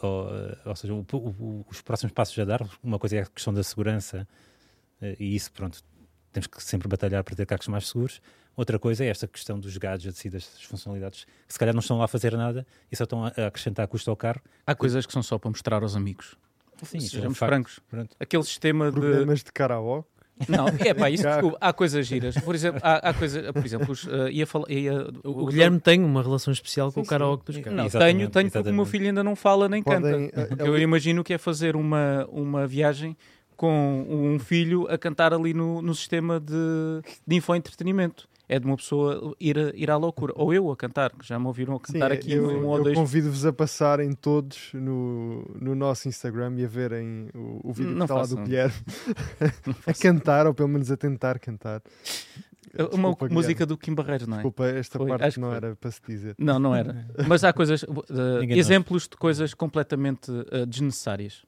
ou, 0.02 0.28
ou 0.64 0.76
seja, 0.76 0.94
o- 0.94 1.04
o- 1.12 1.66
os 1.68 1.82
próximos 1.82 2.12
passos 2.12 2.38
a 2.38 2.44
dar, 2.44 2.66
uma 2.82 2.98
coisa 2.98 3.16
é 3.18 3.20
a 3.22 3.26
questão 3.26 3.52
da 3.52 3.62
segurança 3.62 4.26
e 5.20 5.36
isso 5.36 5.52
pronto 5.52 5.82
temos 6.32 6.46
que 6.46 6.62
sempre 6.62 6.88
batalhar 6.88 7.22
para 7.22 7.36
ter 7.36 7.44
carros 7.46 7.68
mais 7.68 7.86
seguros. 7.88 8.20
Outra 8.58 8.76
coisa 8.76 9.04
é 9.04 9.08
esta 9.08 9.28
questão 9.28 9.56
dos 9.56 9.76
gadgets 9.76 10.24
e 10.24 10.28
das 10.28 10.44
funcionalidades, 10.64 11.24
que 11.46 11.52
se 11.52 11.56
calhar 11.56 11.72
não 11.72 11.78
estão 11.78 11.96
lá 11.96 12.06
a 12.06 12.08
fazer 12.08 12.36
nada 12.36 12.66
e 12.90 12.96
só 12.96 13.04
estão 13.04 13.24
a 13.24 13.32
a 13.38 13.46
acrescentar 13.46 13.86
custo 13.86 14.10
ao 14.10 14.16
carro. 14.16 14.40
Há 14.66 14.74
coisas 14.74 15.06
que 15.06 15.12
são 15.12 15.22
só 15.22 15.38
para 15.38 15.48
mostrar 15.48 15.80
aos 15.80 15.94
amigos. 15.94 16.36
Sim, 16.82 16.98
é 16.98 17.00
um 17.00 17.04
Sejamos 17.04 17.38
francos. 17.38 17.78
Pronto. 17.88 18.16
Aquele 18.18 18.42
sistema 18.42 18.90
de. 18.90 18.98
Problemas 18.98 19.44
de 19.44 19.52
karaoke. 19.52 20.08
Não, 20.48 20.66
é 20.68 20.92
pá, 20.92 21.08
isso, 21.08 21.22
desculpa, 21.28 21.56
há 21.60 21.72
coisas 21.72 22.04
giras. 22.04 22.36
Por 22.36 22.52
exemplo, 22.52 22.80
há, 22.82 23.10
há 23.10 23.14
coisas, 23.14 23.48
por 23.52 23.64
exemplo, 23.64 23.92
os, 23.92 24.08
eh, 24.08 24.30
ia 24.32 24.46
falar. 24.46 24.68
Ia, 24.70 25.06
O, 25.22 25.46
Guilherme 25.46 25.78
tem 25.78 26.02
uma 26.02 26.20
relação 26.22 26.52
especial 26.52 26.88
com 26.88 27.00
Sim, 27.00 27.06
o 27.06 27.08
karaoke 27.08 27.44
dos 27.44 27.56
carros. 27.58 27.76
Não, 27.76 27.86
Exatamente, 27.86 28.18
tenho, 28.18 28.30
tenho 28.30 28.50
porque 28.50 28.70
o 28.70 28.74
meu 28.74 28.84
filho 28.84 29.06
ainda 29.06 29.22
não 29.22 29.36
fala 29.36 29.68
nem 29.68 29.84
Podem, 29.84 30.30
canta. 30.30 30.46
Porque 30.48 30.62
eu 30.62 30.76
imagino 30.78 31.22
que 31.22 31.32
é 31.32 31.38
fazer 31.38 31.76
uma, 31.76 32.26
uma 32.26 32.66
viagem 32.66 33.16
com 33.56 34.04
um 34.08 34.38
filho 34.38 34.88
a 34.88 34.98
cantar 34.98 35.32
ali 35.32 35.54
no, 35.54 35.80
no 35.80 35.94
sistema 35.94 36.40
de, 36.40 36.54
de 37.26 37.36
infoentretenimento. 37.36 38.28
É 38.48 38.58
de 38.58 38.64
uma 38.64 38.76
pessoa 38.76 39.34
ir, 39.38 39.58
a- 39.58 39.72
ir 39.74 39.90
à 39.90 39.96
loucura. 39.96 40.32
Ou 40.34 40.54
eu 40.54 40.70
a 40.70 40.76
cantar, 40.76 41.10
que 41.12 41.26
já 41.26 41.38
me 41.38 41.46
ouviram 41.46 41.74
a 41.74 41.86
Sim, 41.86 41.92
cantar 41.94 42.12
aqui 42.12 42.32
eu, 42.32 42.44
um 42.48 42.66
ou 42.66 42.78
eu 42.78 42.84
dois. 42.84 42.96
convido-vos 42.96 43.44
a 43.44 43.52
passarem 43.52 44.12
todos 44.14 44.70
no, 44.72 45.44
no 45.60 45.74
nosso 45.74 46.08
Instagram 46.08 46.54
e 46.56 46.64
a 46.64 46.68
verem 46.68 47.28
o, 47.34 47.60
o 47.68 47.72
vídeo 47.74 47.90
Não 47.92 48.06
que 48.06 48.12
está 48.12 48.14
lá 48.14 48.26
do. 48.26 48.36
Guilherme 48.44 48.74
a 49.86 49.92
cantar, 49.92 50.46
ou 50.46 50.54
pelo 50.54 50.68
menos 50.70 50.90
a 50.90 50.96
tentar 50.96 51.38
cantar. 51.38 51.82
Uma 52.74 52.86
Desculpa, 53.10 53.28
música 53.30 53.52
Guilherme. 53.54 53.66
do 53.66 53.78
Kim 53.78 53.94
Barreiros, 53.94 54.26
não 54.26 54.34
é? 54.36 54.38
Desculpa, 54.38 54.66
esta 54.66 54.98
Foi, 54.98 55.08
parte 55.08 55.40
não 55.40 55.48
foi. 55.48 55.56
era 55.56 55.76
para 55.76 55.90
se 55.90 56.00
dizer. 56.06 56.34
Não, 56.38 56.58
não 56.58 56.74
era. 56.74 57.06
Mas 57.26 57.42
há 57.42 57.52
coisas, 57.52 57.82
uh, 57.82 57.96
exemplos 58.50 59.08
de 59.08 59.16
coisas 59.16 59.54
completamente 59.54 60.30
uh, 60.30 60.66
desnecessárias. 60.66 61.42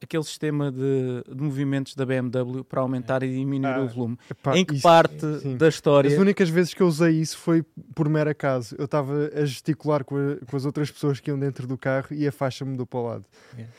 Aquele 0.00 0.22
sistema 0.22 0.70
de, 0.70 1.24
de 1.34 1.42
movimentos 1.42 1.94
da 1.96 2.06
BMW 2.06 2.62
para 2.62 2.80
aumentar 2.80 3.22
e 3.24 3.30
diminuir 3.32 3.72
Ah, 3.72 3.82
o 3.82 3.88
volume. 3.88 4.16
Epá, 4.30 4.56
em 4.56 4.64
que 4.64 4.74
isso- 4.74 4.82
parte 4.82 5.40
sim. 5.40 5.56
da 5.56 5.68
história. 5.68 6.08
As 6.08 6.16
únicas 6.18 6.48
vezes 6.48 6.72
que 6.72 6.80
eu 6.80 6.86
usei 6.86 7.12
isso 7.20 7.36
foi 7.36 7.64
por 7.94 8.08
mero 8.08 8.30
acaso. 8.30 8.76
Eu 8.78 8.84
estava 8.84 9.28
a 9.34 9.44
gesticular 9.44 10.04
com, 10.04 10.16
a- 10.16 10.36
com 10.46 10.56
as 10.56 10.64
outras 10.64 10.88
pessoas 10.90 11.18
que 11.18 11.30
iam 11.30 11.38
dentro 11.38 11.66
do 11.66 11.76
carro 11.76 12.06
e 12.12 12.28
a 12.28 12.32
faixa 12.32 12.64
mudou 12.64 12.86
para 12.86 12.98
o 13.00 13.02
lado. 13.06 13.24
Yeah. 13.54 13.74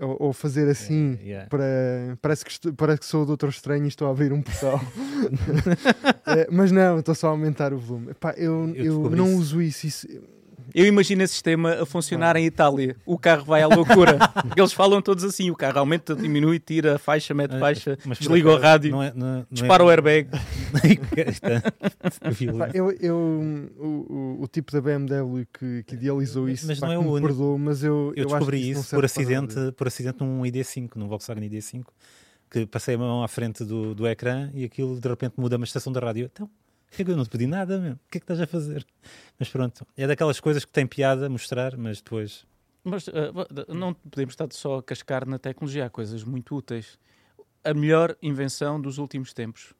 Ou, 0.00 0.16
ou 0.28 0.32
fazer 0.32 0.66
assim, 0.66 1.18
É, 1.20 1.24
yeah. 1.26 1.48
para, 1.50 2.16
parece, 2.22 2.42
que 2.44 2.50
estou- 2.52 2.72
parece 2.72 3.00
que 3.00 3.06
sou 3.06 3.22
o 3.24 3.26
Doutor 3.26 3.50
Estranho 3.50 3.84
e 3.84 3.88
estou 3.88 4.08
a 4.08 4.12
abrir 4.12 4.32
um 4.32 4.40
portal. 4.40 4.80
É, 6.26 6.48
mas 6.50 6.72
não, 6.72 7.00
estou 7.00 7.14
só 7.14 7.26
a 7.26 7.30
aumentar 7.30 7.74
o 7.74 7.78
volume. 7.78 8.12
Epá, 8.12 8.32
eu, 8.36 8.68
Eu 8.74 9.04
eu, 9.04 9.10
não 9.10 9.26
isso. 9.26 9.36
uso 9.38 9.62
isso. 9.62 9.86
isso- 9.86 10.08
Eu 10.74 10.86
imagino 10.86 11.22
esse 11.22 11.32
sistema 11.34 11.82
a 11.82 11.86
funcionar 11.86 12.36
em 12.36 12.44
Itália. 12.46 12.96
O 13.04 13.18
carro 13.18 13.44
vai 13.44 13.62
à 13.62 13.66
loucura. 13.66 14.18
Eles 14.56 14.72
falam 14.72 15.00
todos 15.02 15.24
assim: 15.24 15.50
o 15.50 15.56
carro 15.56 15.78
aumenta, 15.78 16.14
diminui, 16.14 16.58
tira 16.58 16.96
a 16.96 16.98
faixa, 16.98 17.32
mete 17.34 17.54
Ah, 17.56 17.58
faixa, 17.60 17.98
mas 18.04 18.18
desliga 18.18 18.50
o 18.50 18.58
rádio, 18.58 18.90
não 18.90 19.02
é- 19.02 19.12
não 19.14 19.26
é- 19.26 19.32
não 19.34 19.40
é- 19.40 19.46
dispara 19.50 19.84
o 19.84 19.88
airbag. 19.90 20.28
Eu 22.74 22.90
eu, 22.90 22.96
eu, 23.00 23.16
o, 23.78 23.84
o, 24.38 24.42
o 24.42 24.48
tipo 24.48 24.72
da 24.72 24.80
BMW 24.80 25.46
que, 25.52 25.82
que 25.84 25.94
idealizou 25.94 26.48
isso, 26.48 26.66
mas 26.66 26.78
pá, 26.78 26.86
não 26.86 26.94
é 26.94 26.98
o 26.98 27.02
me 27.02 27.08
único. 27.08 27.26
perdoa, 27.28 27.58
mas 27.58 27.82
eu, 27.82 28.12
Eu 28.16 28.26
que 28.26 28.32
descobri 28.32 28.70
isso 28.70 28.82
serve 28.84 28.96
por 28.96 29.04
acidente, 29.04 29.54
por 29.76 29.86
acidente 29.86 30.20
num 30.20 30.42
ID5, 30.42 30.90
num 30.96 31.08
Volkswagen 31.08 31.48
ID5, 31.48 31.84
que 32.50 32.66
passei 32.66 32.94
a 32.94 32.98
mão 32.98 33.22
à 33.22 33.28
frente 33.28 33.64
do, 33.64 33.94
do 33.94 34.06
ecrã 34.06 34.50
e 34.54 34.64
aquilo 34.64 34.98
de 34.98 35.08
repente 35.08 35.34
muda 35.36 35.56
uma 35.56 35.64
estação 35.64 35.92
da 35.92 36.00
rádio. 36.00 36.28
Então, 36.32 36.48
é 36.98 37.04
que 37.04 37.10
eu 37.10 37.16
não 37.16 37.24
te 37.24 37.30
pedi 37.30 37.46
nada, 37.46 37.78
meu. 37.78 37.92
O 37.94 37.98
que 38.10 38.18
é 38.18 38.20
que 38.20 38.24
estás 38.24 38.40
a 38.40 38.46
fazer? 38.46 38.86
Mas 39.38 39.48
pronto, 39.48 39.86
é 39.96 40.06
daquelas 40.06 40.40
coisas 40.40 40.64
que 40.64 40.72
tem 40.72 40.86
piada 40.86 41.28
mostrar, 41.28 41.76
mas 41.76 42.00
depois. 42.00 42.46
Mas 42.82 43.06
uh, 43.08 43.12
não 43.68 43.92
podemos 43.94 44.32
estar 44.32 44.50
só 44.52 44.78
a 44.78 44.82
cascar 44.82 45.26
na 45.26 45.38
tecnologia, 45.38 45.86
há 45.86 45.90
coisas 45.90 46.24
muito 46.24 46.56
úteis. 46.56 46.98
A 47.62 47.74
melhor 47.74 48.16
invenção 48.22 48.80
dos 48.80 48.98
últimos 48.98 49.32
tempos: 49.32 49.74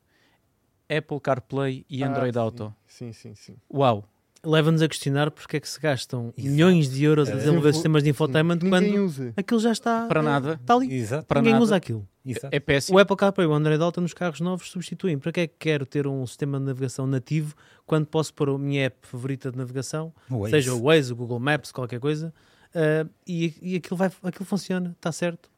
Apple 0.88 1.20
CarPlay 1.20 1.84
e 1.88 2.04
Ah, 2.04 2.08
Android 2.08 2.34
sim. 2.34 2.38
Auto. 2.38 2.74
Sim, 2.86 3.12
sim, 3.12 3.34
sim. 3.34 3.56
Uau! 3.72 4.04
Leva-nos 4.42 4.80
a 4.80 4.88
questionar 4.88 5.30
porque 5.30 5.58
é 5.58 5.60
que 5.60 5.68
se 5.68 5.78
gastam 5.78 6.32
Exato. 6.36 6.40
milhões 6.50 6.88
de 6.88 7.04
euros 7.04 7.28
a 7.28 7.32
É. 7.32 7.36
desenvolver 7.36 7.68
Sim, 7.72 7.74
sistemas 7.74 8.02
de 8.02 8.08
infotainment 8.10 8.54
ninguém 8.62 8.70
quando 8.70 9.04
usa. 9.04 9.34
aquilo 9.36 9.60
já 9.60 9.70
está 9.72 10.06
Para 10.06 10.22
nada. 10.22 10.54
Está 10.54 10.74
ali. 10.74 10.94
Exato. 10.94 11.26
Para 11.26 11.40
Ninguém 11.40 11.52
nada. 11.52 11.64
usa 11.64 11.76
aquilo. 11.76 12.08
exato. 12.24 12.48
É 12.50 12.56
O 12.56 12.60
péssimo. 12.62 12.98
Apple 12.98 13.16
CarPlay 13.16 13.46
e 13.46 13.50
o 13.50 13.52
Android 13.52 13.82
Auto 13.82 14.00
nos 14.00 14.14
carros 14.14 14.40
novos 14.40 14.70
substituem. 14.70 15.18
Para 15.18 15.30
que 15.32 15.40
é 15.40 15.46
que 15.46 15.54
quero 15.58 15.84
ter 15.84 16.06
um 16.06 16.26
sistema 16.26 16.58
de 16.58 16.64
navegação 16.64 17.06
nativo 17.06 17.54
quando 17.84 18.06
posso 18.06 18.32
pôr 18.32 18.48
a 18.48 18.56
minha 18.58 18.86
app 18.86 18.96
favorita 19.06 19.50
de 19.52 19.58
navegação, 19.58 20.10
O 20.30 20.38
Waze. 20.38 20.50
seja 20.52 20.72
o 20.74 20.82
Waze, 20.84 21.12
o 21.12 21.16
Google 21.16 21.38
Maps, 21.38 21.70
qualquer 21.70 22.00
coisa, 22.00 22.32
eh, 22.74 23.04
e, 23.26 23.54
e 23.60 23.76
aquilo, 23.76 23.96
vai, 23.98 24.10
aquilo 24.22 24.46
funciona, 24.46 24.92
está 24.96 25.12
certo. 25.12 25.50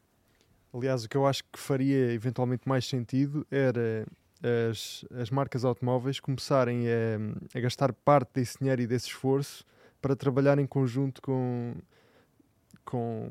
Aliás, 0.73 1.05
o 1.05 1.09
que 1.09 1.15
eu 1.15 1.25
acho 1.25 1.43
que 1.43 1.57
faria 1.59 2.11
eventualmente 2.11 2.67
mais 2.67 2.85
sentido 2.85 3.45
era 3.51 4.05
as, 4.69 5.05
as 5.19 5.29
marcas 5.29 5.63
automóveis 5.63 6.19
começarem 6.19 6.85
a, 6.87 7.57
a 7.57 7.61
gastar 7.61 7.93
parte 7.93 8.31
desse 8.35 8.59
dinheiro 8.59 8.81
e 8.81 8.87
desse 8.87 9.07
esforço 9.07 9.63
para 10.01 10.15
trabalhar 10.15 10.59
em 10.59 10.65
conjunto 10.67 11.21
com, 11.21 11.73
com, 12.83 13.29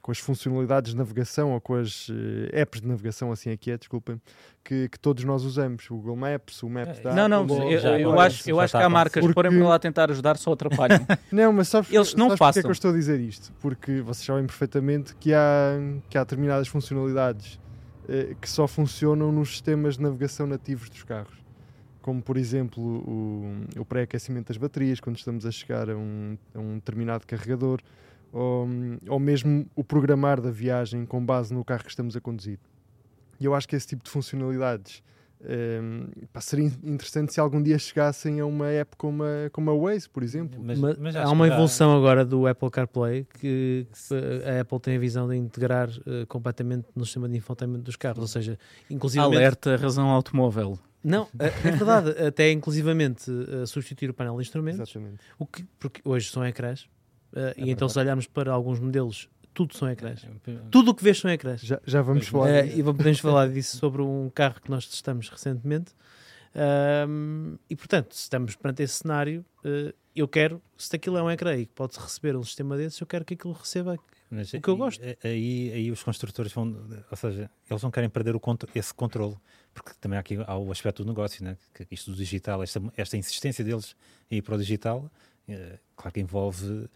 com 0.00 0.12
as 0.12 0.18
funcionalidades 0.18 0.92
de 0.92 0.96
navegação 0.96 1.52
ou 1.52 1.60
com 1.60 1.74
as 1.74 2.08
eh, 2.10 2.60
apps 2.60 2.80
de 2.80 2.86
navegação, 2.86 3.32
assim 3.32 3.50
aqui 3.50 3.72
é, 3.72 3.76
desculpem, 3.76 4.20
que, 4.64 4.88
que 4.88 4.98
todos 5.00 5.24
nós 5.24 5.42
usamos. 5.42 5.90
O 5.90 5.96
Google 5.96 6.16
Maps, 6.16 6.62
o 6.62 6.68
Maps 6.68 6.98
É, 6.98 7.02
da 7.02 7.12
Não, 7.12 7.28
não, 7.28 7.70
eu, 7.70 7.78
já 7.80 7.98
eu 7.98 8.18
acho, 8.20 8.48
eu 8.48 8.60
acho 8.60 8.76
que 8.76 8.82
há 8.82 8.88
marcas 8.88 9.20
que 9.20 9.32
Porque- 9.32 9.48
para 9.50 9.68
lá 9.68 9.78
tentar 9.80 10.10
ajudar 10.10 10.36
só 10.36 10.52
atrapalham. 10.52 11.04
Não, 11.32 11.52
mas 11.52 11.68
sabes, 11.68 11.92
Eles 11.92 12.14
não 12.14 12.28
sabes 12.28 12.38
porque 12.38 12.58
é 12.60 12.62
que 12.62 12.68
eu 12.68 12.72
estou 12.72 12.90
a 12.92 12.94
dizer 12.94 13.20
isto? 13.20 13.52
Porque 13.60 14.00
vocês 14.00 14.24
sabem 14.24 14.46
perfeitamente 14.46 15.14
que 15.16 15.34
há, 15.34 15.72
que 16.08 16.16
há 16.16 16.22
determinadas 16.22 16.68
funcionalidades 16.68 17.58
que 18.40 18.48
só 18.48 18.66
funcionam 18.66 19.32
nos 19.32 19.50
sistemas 19.50 19.96
de 19.96 20.02
navegação 20.02 20.46
nativos 20.46 20.88
dos 20.88 21.02
carros. 21.02 21.44
Como, 22.00 22.22
por 22.22 22.36
exemplo, 22.36 22.82
o, 22.82 23.80
o 23.80 23.84
pré-aquecimento 23.84 24.48
das 24.48 24.56
baterias, 24.56 25.00
quando 25.00 25.16
estamos 25.16 25.44
a 25.44 25.50
chegar 25.50 25.90
a 25.90 25.96
um, 25.96 26.38
a 26.54 26.58
um 26.58 26.74
determinado 26.74 27.26
carregador, 27.26 27.80
ou, 28.32 28.68
ou 29.08 29.18
mesmo 29.18 29.66
o 29.74 29.82
programar 29.82 30.40
da 30.40 30.50
viagem 30.50 31.04
com 31.04 31.24
base 31.24 31.52
no 31.52 31.64
carro 31.64 31.82
que 31.82 31.90
estamos 31.90 32.16
a 32.16 32.20
conduzir. 32.20 32.58
E 33.40 33.44
eu 33.44 33.54
acho 33.54 33.68
que 33.68 33.74
esse 33.74 33.88
tipo 33.88 34.04
de 34.04 34.10
funcionalidades 34.10 35.02
eh, 35.48 35.80
pá, 36.32 36.40
seria 36.40 36.66
interessante 36.82 37.32
se 37.32 37.40
algum 37.40 37.62
dia 37.62 37.78
chegassem 37.78 38.40
a 38.40 38.46
uma 38.46 38.66
app 38.68 38.96
como 38.96 39.22
a, 39.22 39.48
como 39.52 39.70
a 39.70 39.74
Waze, 39.74 40.08
por 40.10 40.22
exemplo. 40.22 40.60
Mas- 40.62 40.78
Mas 40.78 40.96
mas 40.98 41.16
há 41.16 41.30
uma 41.30 41.46
que 41.46 41.52
evolução 41.52 41.96
agora 41.96 42.24
do 42.24 42.46
Apple 42.46 42.70
CarPlay 42.70 43.24
que 43.38 43.86
eh, 44.10 44.58
a 44.58 44.60
Apple 44.62 44.80
tem 44.80 44.96
a 44.96 44.98
visão 44.98 45.28
de 45.28 45.36
integrar 45.36 45.88
eh, 46.06 46.26
completamente 46.26 46.88
no 46.94 47.04
sistema 47.04 47.28
de 47.28 47.36
infotainment 47.36 47.80
dos 47.80 47.96
carros, 47.96 48.20
ou 48.20 48.28
seja, 48.28 48.58
inclusive 48.90 49.22
Alerta, 49.24 49.76
razão 49.76 50.08
automóvel. 50.08 50.78
Não, 51.04 51.28
é 51.38 51.46
é 51.46 51.70
verdade, 51.70 52.10
até 52.26 52.50
inclusivamente 52.50 53.30
eh, 53.30 53.64
substituir 53.66 54.10
o 54.10 54.14
painel 54.14 54.34
de 54.36 54.42
instrumentos, 54.42 54.80
Exatamente. 54.90 55.22
o 55.38 55.46
que, 55.46 55.64
porque 55.78 56.00
hoje 56.04 56.28
são 56.30 56.44
ecrãs, 56.44 56.88
eh, 57.34 57.54
e 57.56 57.68
É 57.68 57.72
então 57.72 57.88
se 57.88 57.94
verdade. 57.94 58.06
olharmos 58.08 58.26
para 58.26 58.50
alguns 58.52 58.80
modelos, 58.80 59.28
tudo 59.56 59.74
são 59.74 59.88
ecrãs. 59.88 60.22
É, 60.22 60.52
Tudo 60.70 60.90
o 60.90 60.94
que 60.94 61.02
vês 61.02 61.18
são 61.18 61.30
ecrãs. 61.30 61.62
Já, 61.62 61.80
já 61.86 62.02
vamos 62.02 62.28
falar. 62.28 62.50
Eh, 62.50 62.62
disso. 62.64 62.78
e 62.78 62.82
vamos- 62.82 62.98
podemos 62.98 63.18
falar 63.20 63.48
disso 63.48 63.78
sobre 63.78 64.02
um 64.02 64.30
carro 64.34 64.60
que 64.60 64.70
nós 64.70 64.86
testamos 64.86 65.28
recentemente. 65.30 65.92
Ahm, 66.54 67.56
e 67.68 67.76
portanto, 67.76 68.14
se 68.14 68.22
estamos 68.22 68.54
perante 68.56 68.82
esse 68.82 68.94
cenário, 68.94 69.44
eh, 69.64 69.94
eu 70.14 70.26
quero, 70.26 70.62
se 70.76 70.94
aquilo 70.96 71.16
é 71.18 71.22
um 71.22 71.30
ecrã 71.30 71.54
e 71.56 71.66
que 71.66 71.72
pode 71.72 71.98
receber 71.98 72.36
um 72.36 72.42
sistema 72.42 72.76
desses, 72.76 73.00
eu 73.00 73.06
quero 73.06 73.24
que 73.24 73.34
aquilo 73.34 73.52
receba. 73.52 73.98
Mas 74.30 74.52
O 74.52 74.60
que 74.60 74.68
eu 74.68 74.76
gosto. 74.76 75.00
Aí, 75.22 75.70
aí 75.72 75.90
os 75.90 76.02
construtores 76.02 76.52
vão, 76.52 76.74
ou 77.10 77.16
seja, 77.16 77.50
eles 77.70 77.82
não 77.82 77.90
querem 77.90 78.08
perder 78.10 78.34
o 78.34 78.40
contro- 78.40 78.68
esse 78.74 78.92
controle, 78.92 79.36
porque 79.72 79.92
também 80.00 80.16
há 80.16 80.20
aqui 80.20 80.36
há 80.46 80.56
o 80.56 80.70
aspecto 80.72 81.04
do 81.04 81.08
negócio, 81.08 81.44
né? 81.44 81.56
que 81.74 81.86
isto 81.90 82.10
do 82.10 82.16
digital, 82.16 82.62
esta, 82.62 82.82
esta 82.96 83.16
insistência 83.16 83.62
deles 83.64 83.94
em 84.30 84.38
ir 84.38 84.42
para 84.42 84.54
o 84.56 84.58
digital, 84.58 85.10
eh, 85.48 85.78
claro 85.94 86.12
que 86.12 86.20
envolve 86.20 86.88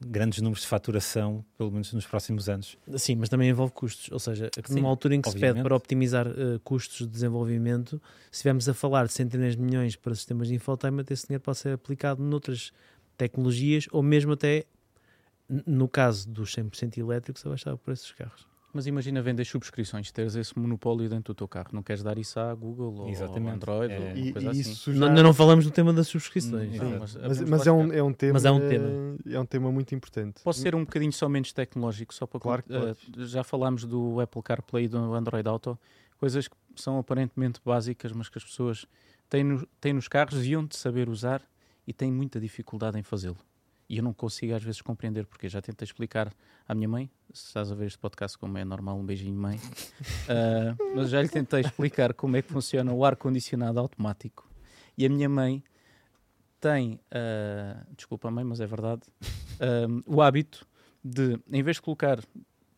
grandes 0.00 0.40
números 0.40 0.62
de 0.62 0.68
faturação, 0.68 1.44
pelo 1.56 1.70
menos 1.70 1.92
nos 1.92 2.06
próximos 2.06 2.48
anos. 2.48 2.76
Sim, 2.96 3.16
mas 3.16 3.28
também 3.28 3.48
envolve 3.48 3.72
custos. 3.72 4.10
Ou 4.10 4.18
seja, 4.18 4.50
Sim, 4.66 4.76
numa 4.76 4.88
altura 4.88 5.14
em 5.14 5.20
que 5.20 5.28
se 5.28 5.34
pede 5.34 5.46
obviamente. 5.46 5.64
para 5.64 5.76
optimizar 5.76 6.26
eh, 6.26 6.58
custos 6.62 6.98
de 6.98 7.06
desenvolvimento, 7.06 8.00
se 8.30 8.38
estivermos 8.38 8.68
a 8.68 8.74
falar 8.74 9.06
de 9.06 9.12
centenas 9.12 9.56
de 9.56 9.62
milhões 9.62 9.96
para 9.96 10.14
sistemas 10.14 10.48
de 10.48 10.54
infotainment, 10.54 11.04
esse 11.10 11.26
dinheiro 11.26 11.42
pode 11.42 11.58
ser 11.58 11.72
aplicado 11.72 12.22
noutras 12.22 12.72
tecnologias 13.16 13.86
ou 13.92 14.02
mesmo 14.02 14.32
até, 14.32 14.64
no 15.48 15.88
caso 15.88 16.28
dos 16.28 16.54
100% 16.54 16.98
elétricos, 16.98 17.44
a 17.46 17.48
baixar 17.48 17.74
o 17.74 17.78
preço 17.78 18.02
dos 18.04 18.12
carros. 18.12 18.53
Mas 18.74 18.88
imagina 18.88 19.22
vender 19.22 19.44
subscrições, 19.44 20.10
teres 20.10 20.34
esse 20.34 20.58
monopólio 20.58 21.08
dentro 21.08 21.32
do 21.32 21.36
teu 21.36 21.46
carro. 21.46 21.68
Não 21.72 21.80
queres 21.80 22.02
dar 22.02 22.18
isso 22.18 22.40
à 22.40 22.52
Google 22.52 22.92
ou 23.02 23.08
Exatamente. 23.08 23.48
ao 23.50 23.54
Android 23.54 23.94
É. 23.94 23.98
ou 24.00 24.16
E, 24.16 24.32
coisa 24.32 24.46
e 24.48 24.50
assim. 24.50 24.60
isso 24.72 24.90
Não- 24.90 24.98
já... 24.98 25.06
Ainda 25.08 25.22
não 25.22 25.32
falamos 25.32 25.64
do 25.64 25.70
tema 25.70 25.92
das 25.92 26.08
subscrições. 26.08 26.74
Hum, 26.74 26.90
Não, 26.90 26.98
mas, 26.98 27.14
mas 27.14 27.40
mas, 27.42 27.64
vamos 27.64 27.66
é, 27.66 27.72
um, 27.72 27.92
é 27.92 28.02
um 28.02 28.12
tema. 28.12 28.32
Mas 28.32 28.44
é 28.44 28.50
um 28.50 28.58
tema. 28.68 28.88
É 29.30 29.38
um 29.40 29.46
tema 29.46 29.70
muito 29.70 29.94
importante. 29.94 30.42
Posso 30.42 30.60
ser 30.60 30.74
um 30.74 30.80
bocadinho 30.80 31.12
só 31.12 31.28
menos 31.28 31.52
tecnológico, 31.52 32.12
só 32.12 32.26
para 32.26 32.40
Claro 32.40 32.62
que 32.64 32.72
eh, 32.74 32.94
já 33.26 33.44
falámos 33.44 33.84
do 33.84 34.18
Apple 34.20 34.42
CarPlay 34.42 34.86
e 34.86 34.88
do 34.88 34.98
Android 35.14 35.48
Auto, 35.48 35.78
coisas 36.18 36.48
que 36.48 36.56
são 36.74 36.98
aparentemente 36.98 37.60
básicas, 37.64 38.10
mas 38.10 38.28
que 38.28 38.38
as 38.38 38.44
pessoas 38.44 38.86
têm, 39.30 39.44
no- 39.44 39.64
têm 39.80 39.92
nos 39.92 40.08
carros 40.08 40.44
e 40.44 40.56
onde 40.56 40.76
saber 40.76 41.08
usar 41.08 41.40
e 41.86 41.92
têm 41.92 42.10
muita 42.10 42.40
dificuldade 42.40 42.98
em 42.98 43.04
fazê-lo. 43.04 43.36
E 43.94 43.98
eu 43.98 44.02
não 44.02 44.12
consigo 44.12 44.54
às 44.54 44.62
vezes 44.62 44.82
compreender 44.82 45.24
porque. 45.24 45.48
Já 45.48 45.62
tentei 45.62 45.84
explicar 45.84 46.34
à 46.66 46.74
minha 46.74 46.88
mãe, 46.88 47.08
se 47.32 47.46
estás 47.46 47.70
a 47.70 47.74
ver 47.76 47.86
este 47.86 47.98
podcast 47.98 48.36
como 48.36 48.58
é 48.58 48.64
normal, 48.64 48.98
um 48.98 49.06
beijinho 49.06 49.38
mãe, 49.38 49.56
uh, 49.56 50.74
mas 50.96 51.10
já 51.10 51.22
lhe 51.22 51.28
tentei 51.28 51.60
explicar 51.60 52.12
como 52.12 52.36
é 52.36 52.42
que 52.42 52.50
funciona 52.50 52.92
o 52.92 53.04
ar-condicionado 53.04 53.78
automático. 53.78 54.48
E 54.98 55.06
a 55.06 55.08
minha 55.08 55.28
mãe 55.28 55.62
tem, 56.60 56.94
uh, 56.94 57.94
desculpa 57.96 58.30
mãe, 58.32 58.42
mas 58.42 58.60
é 58.60 58.66
verdade, 58.66 59.02
uh, 59.22 60.02
o 60.12 60.20
hábito 60.20 60.66
de, 61.04 61.38
em 61.52 61.62
vez 61.62 61.76
de 61.76 61.82
colocar 61.82 62.18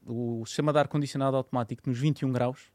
o 0.05 0.44
sistema 0.44 0.72
de 0.72 0.79
ar-condicionado 0.81 1.37
automático 1.37 1.88
nos 1.88 1.98
21 1.98 2.31
graus, 2.31 2.70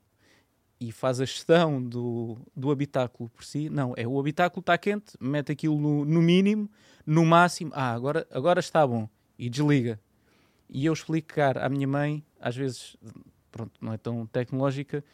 e 0.82 0.92
faz 0.92 1.22
a 1.22 1.26
gestão 1.26 1.80
do, 1.80 2.40
do 2.56 2.72
habitáculo 2.72 3.30
por 3.30 3.46
si. 3.46 3.70
Não, 3.70 3.94
é 3.96 4.08
o 4.08 4.20
habitáculo 4.20 4.62
está 4.62 4.76
quente, 4.80 5.14
mete 5.20 5.52
aquilo 5.52 5.80
no, 5.80 6.04
no, 6.04 6.20
mínimo, 6.20 6.68
no 7.06 7.24
máximo, 7.24 7.72
ah, 7.76 7.94
agora, 7.94 8.28
agora 8.32 8.60
está 8.60 8.86
bom, 8.86 9.08
e 9.38 9.48
desliga. 9.48 10.00
E 10.68 10.88
eu 10.88 10.92
explicar 10.92 11.60
à 11.60 11.70
minha 11.70 11.88
mãe, 11.88 12.26
às 12.40 12.56
vezes, 12.56 12.98
pronto, 13.52 13.74
não 13.80 13.94
é 13.94 13.98
tão 13.98 14.26
tecnológica, 14.26 15.06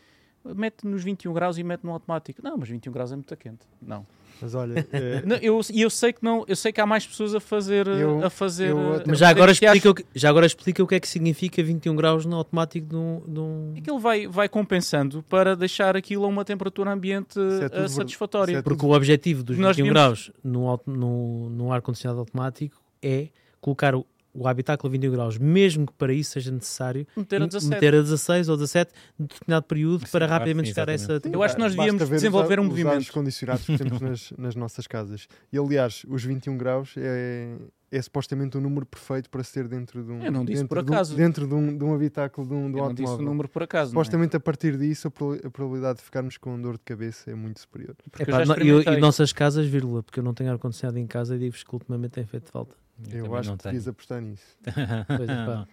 mete 0.46 0.88
nos 0.88 1.04
21 1.04 1.34
graus 1.34 1.58
e 1.58 1.64
mete 1.64 1.84
no 1.84 1.92
automático. 1.92 2.42
Não, 2.42 2.58
mas 2.58 2.70
21 2.70 2.94
graus 2.94 3.12
é 3.12 3.16
muito 3.16 3.36
quente. 3.36 3.68
Não. 3.82 4.08
Mas 4.42 4.54
olha, 4.56 4.88
é... 4.92 5.22
não, 5.26 5.36
eu, 5.38 5.60
eu 5.74 5.90
sei 5.90 6.14
que 6.14 6.24
não, 6.24 6.44
eu 6.48 6.56
sei 6.56 6.72
que 6.72 6.80
há 6.82 6.86
mais 6.86 7.06
pessoas 7.06 7.34
a 7.36 7.40
fazer 7.40 7.88
Eu- 7.88 8.24
a 8.24 8.30
fazer. 8.30 8.70
eu 8.70 8.94
até- 8.96 9.04
Mas 9.08 9.20
já 9.20 9.28
fazer 9.28 9.40
agora, 9.40 9.52
e 9.52 9.54
acho 9.54 9.64
explica 9.66 9.90
o 9.90 9.96
que, 9.96 10.06
já 10.16 10.30
agora 10.30 10.46
explica 10.46 10.84
o 10.84 10.88
que 10.88 10.96
é 10.96 11.00
que 11.00 11.08
significa 11.08 11.64
21 11.64 11.96
graus 11.96 12.26
no 12.26 12.36
automático 12.36 12.88
de 12.88 12.96
um. 12.96 13.22
De 13.28 13.40
um... 13.40 13.74
que 13.84 13.90
ele 13.92 14.00
vai, 14.00 14.28
vai 14.28 14.48
compensando 14.50 15.24
para 15.24 15.56
deixar 15.56 15.96
aquilo 15.98 16.26
a 16.26 16.28
uma 16.28 16.46
temperatura 16.46 16.92
ambiente 16.92 17.40
é 17.40 17.66
eh, 17.66 17.70
tudo 17.70 17.82
ver- 17.82 17.90
satisfatória. 17.90 18.54
se 18.54 18.60
é 18.60 18.62
Porque 18.62 18.86
o 18.86 18.92
objetivo 18.92 19.44
dos 19.44 19.58
Nós 19.58 19.76
21 19.76 19.94
devíamos- 19.94 20.30
graus 20.30 20.32
no, 20.44 20.80
no, 20.86 21.50
no 21.50 21.72
ar-condicionado 21.74 22.20
automático 22.20 22.82
é 23.02 23.28
colocar 23.60 23.96
o, 23.96 24.06
o 24.40 24.48
habitáculo 24.48 24.90
a 24.90 24.92
21 24.92 25.12
graus, 25.12 25.38
mesmo 25.40 25.88
que 25.88 25.94
para 25.94 26.14
isso 26.14 26.32
seja 26.32 26.52
necessário 26.52 27.08
Meter 27.18 27.42
a 27.42 27.46
in- 27.46 27.48
17. 27.48 27.70
meter 27.74 27.96
a 27.96 28.02
16 28.02 28.50
ou 28.50 28.56
17 28.58 28.92
de 29.20 29.26
determinado 29.28 29.66
período 29.66 30.06
Sim, 30.06 30.12
para 30.12 30.28
claro, 30.28 30.40
rapidamente 30.42 30.70
chegar 30.70 30.90
a 30.90 30.94
essa. 30.94 31.20
Eu 31.32 31.42
acho 31.42 31.56
que 31.56 31.62
nós 31.62 31.76
devíamos 31.76 32.00
ver 32.00 32.16
os 32.16 32.22
desenvolver 32.22 32.60
um 32.60 32.64
os 32.64 32.70
movimento. 32.70 32.94
ares 32.94 33.10
condicionados 33.10 33.66
que 33.66 33.78
temos 33.78 34.00
nas, 34.02 34.32
nas 34.38 34.56
nossas 34.56 34.86
casas. 34.86 35.28
E 35.52 35.58
aliás, 35.58 36.06
os 36.08 36.24
21 36.24 36.56
graus 36.58 36.94
é, 36.98 37.56
é 37.92 38.02
supostamente 38.02 38.58
o 38.58 38.62
número 38.62 38.86
perfeito 38.86 39.30
para 39.30 39.44
ser 39.44 39.68
dentro 39.68 40.04
de 40.04 40.12
um. 40.12 40.22
Eu 40.22 40.32
não 40.32 40.44
disse 40.44 40.62
dentro 40.64 40.76
por 40.76 40.84
de 40.84 40.92
um- 40.92 40.94
acaso. 40.94 41.16
dentro 41.16 41.48
de 41.48 41.54
um, 41.54 41.78
de 41.78 41.84
um 41.84 41.94
habitáculo 41.94 42.46
de 42.48 42.54
um, 42.54 42.70
de 42.72 42.76
um 42.76 42.80
Eu 42.80 42.86
não 42.86 42.94
disse 42.94 43.04
o 43.04 43.08
automóvel. 43.12 43.26
número 43.26 43.48
por 43.50 43.64
acaso. 43.64 43.90
é? 43.90 43.92
Supostamente 43.92 44.36
a 44.36 44.40
partir 44.40 44.78
disso 44.78 45.08
a 45.08 45.12
proba- 45.12 45.40
a 45.46 45.50
probabilidade 45.50 46.00
de 46.00 46.04
ficarmos 46.06 46.38
com 46.38 46.60
dor 46.62 46.74
de 46.74 46.84
cabeça 46.84 47.32
é 47.32 47.36
muito 47.36 47.60
superior. 47.62 47.96
Eu 48.20 48.24
Epá, 48.24 48.44
já 48.44 48.56
no- 48.56 48.62
e, 48.64 48.84
e 48.98 49.00
nossas 49.00 49.32
casas, 49.32 49.66
vírgula, 49.68 50.04
porque 50.04 50.20
eu 50.20 50.24
não 50.24 50.34
tenho 50.34 50.52
ar-condicionado 50.52 51.00
em 51.00 51.08
casa 51.08 51.36
e 51.36 51.40
digo-vos 51.40 51.64
que 51.64 51.74
ultimamente 51.74 52.12
tem 52.12 52.26
feito 52.26 52.52
falta. 52.52 52.76
Eu, 53.12 53.26
também 53.26 53.40
acho 53.40 53.50
não 53.52 53.58
que 53.58 53.64
tenho. 53.64 53.74
devias 53.74 53.88
apostar 53.88 54.22
nisso. 54.22 54.58
Pois 55.08 55.30
é, 55.30 55.46
pá. 55.46 55.68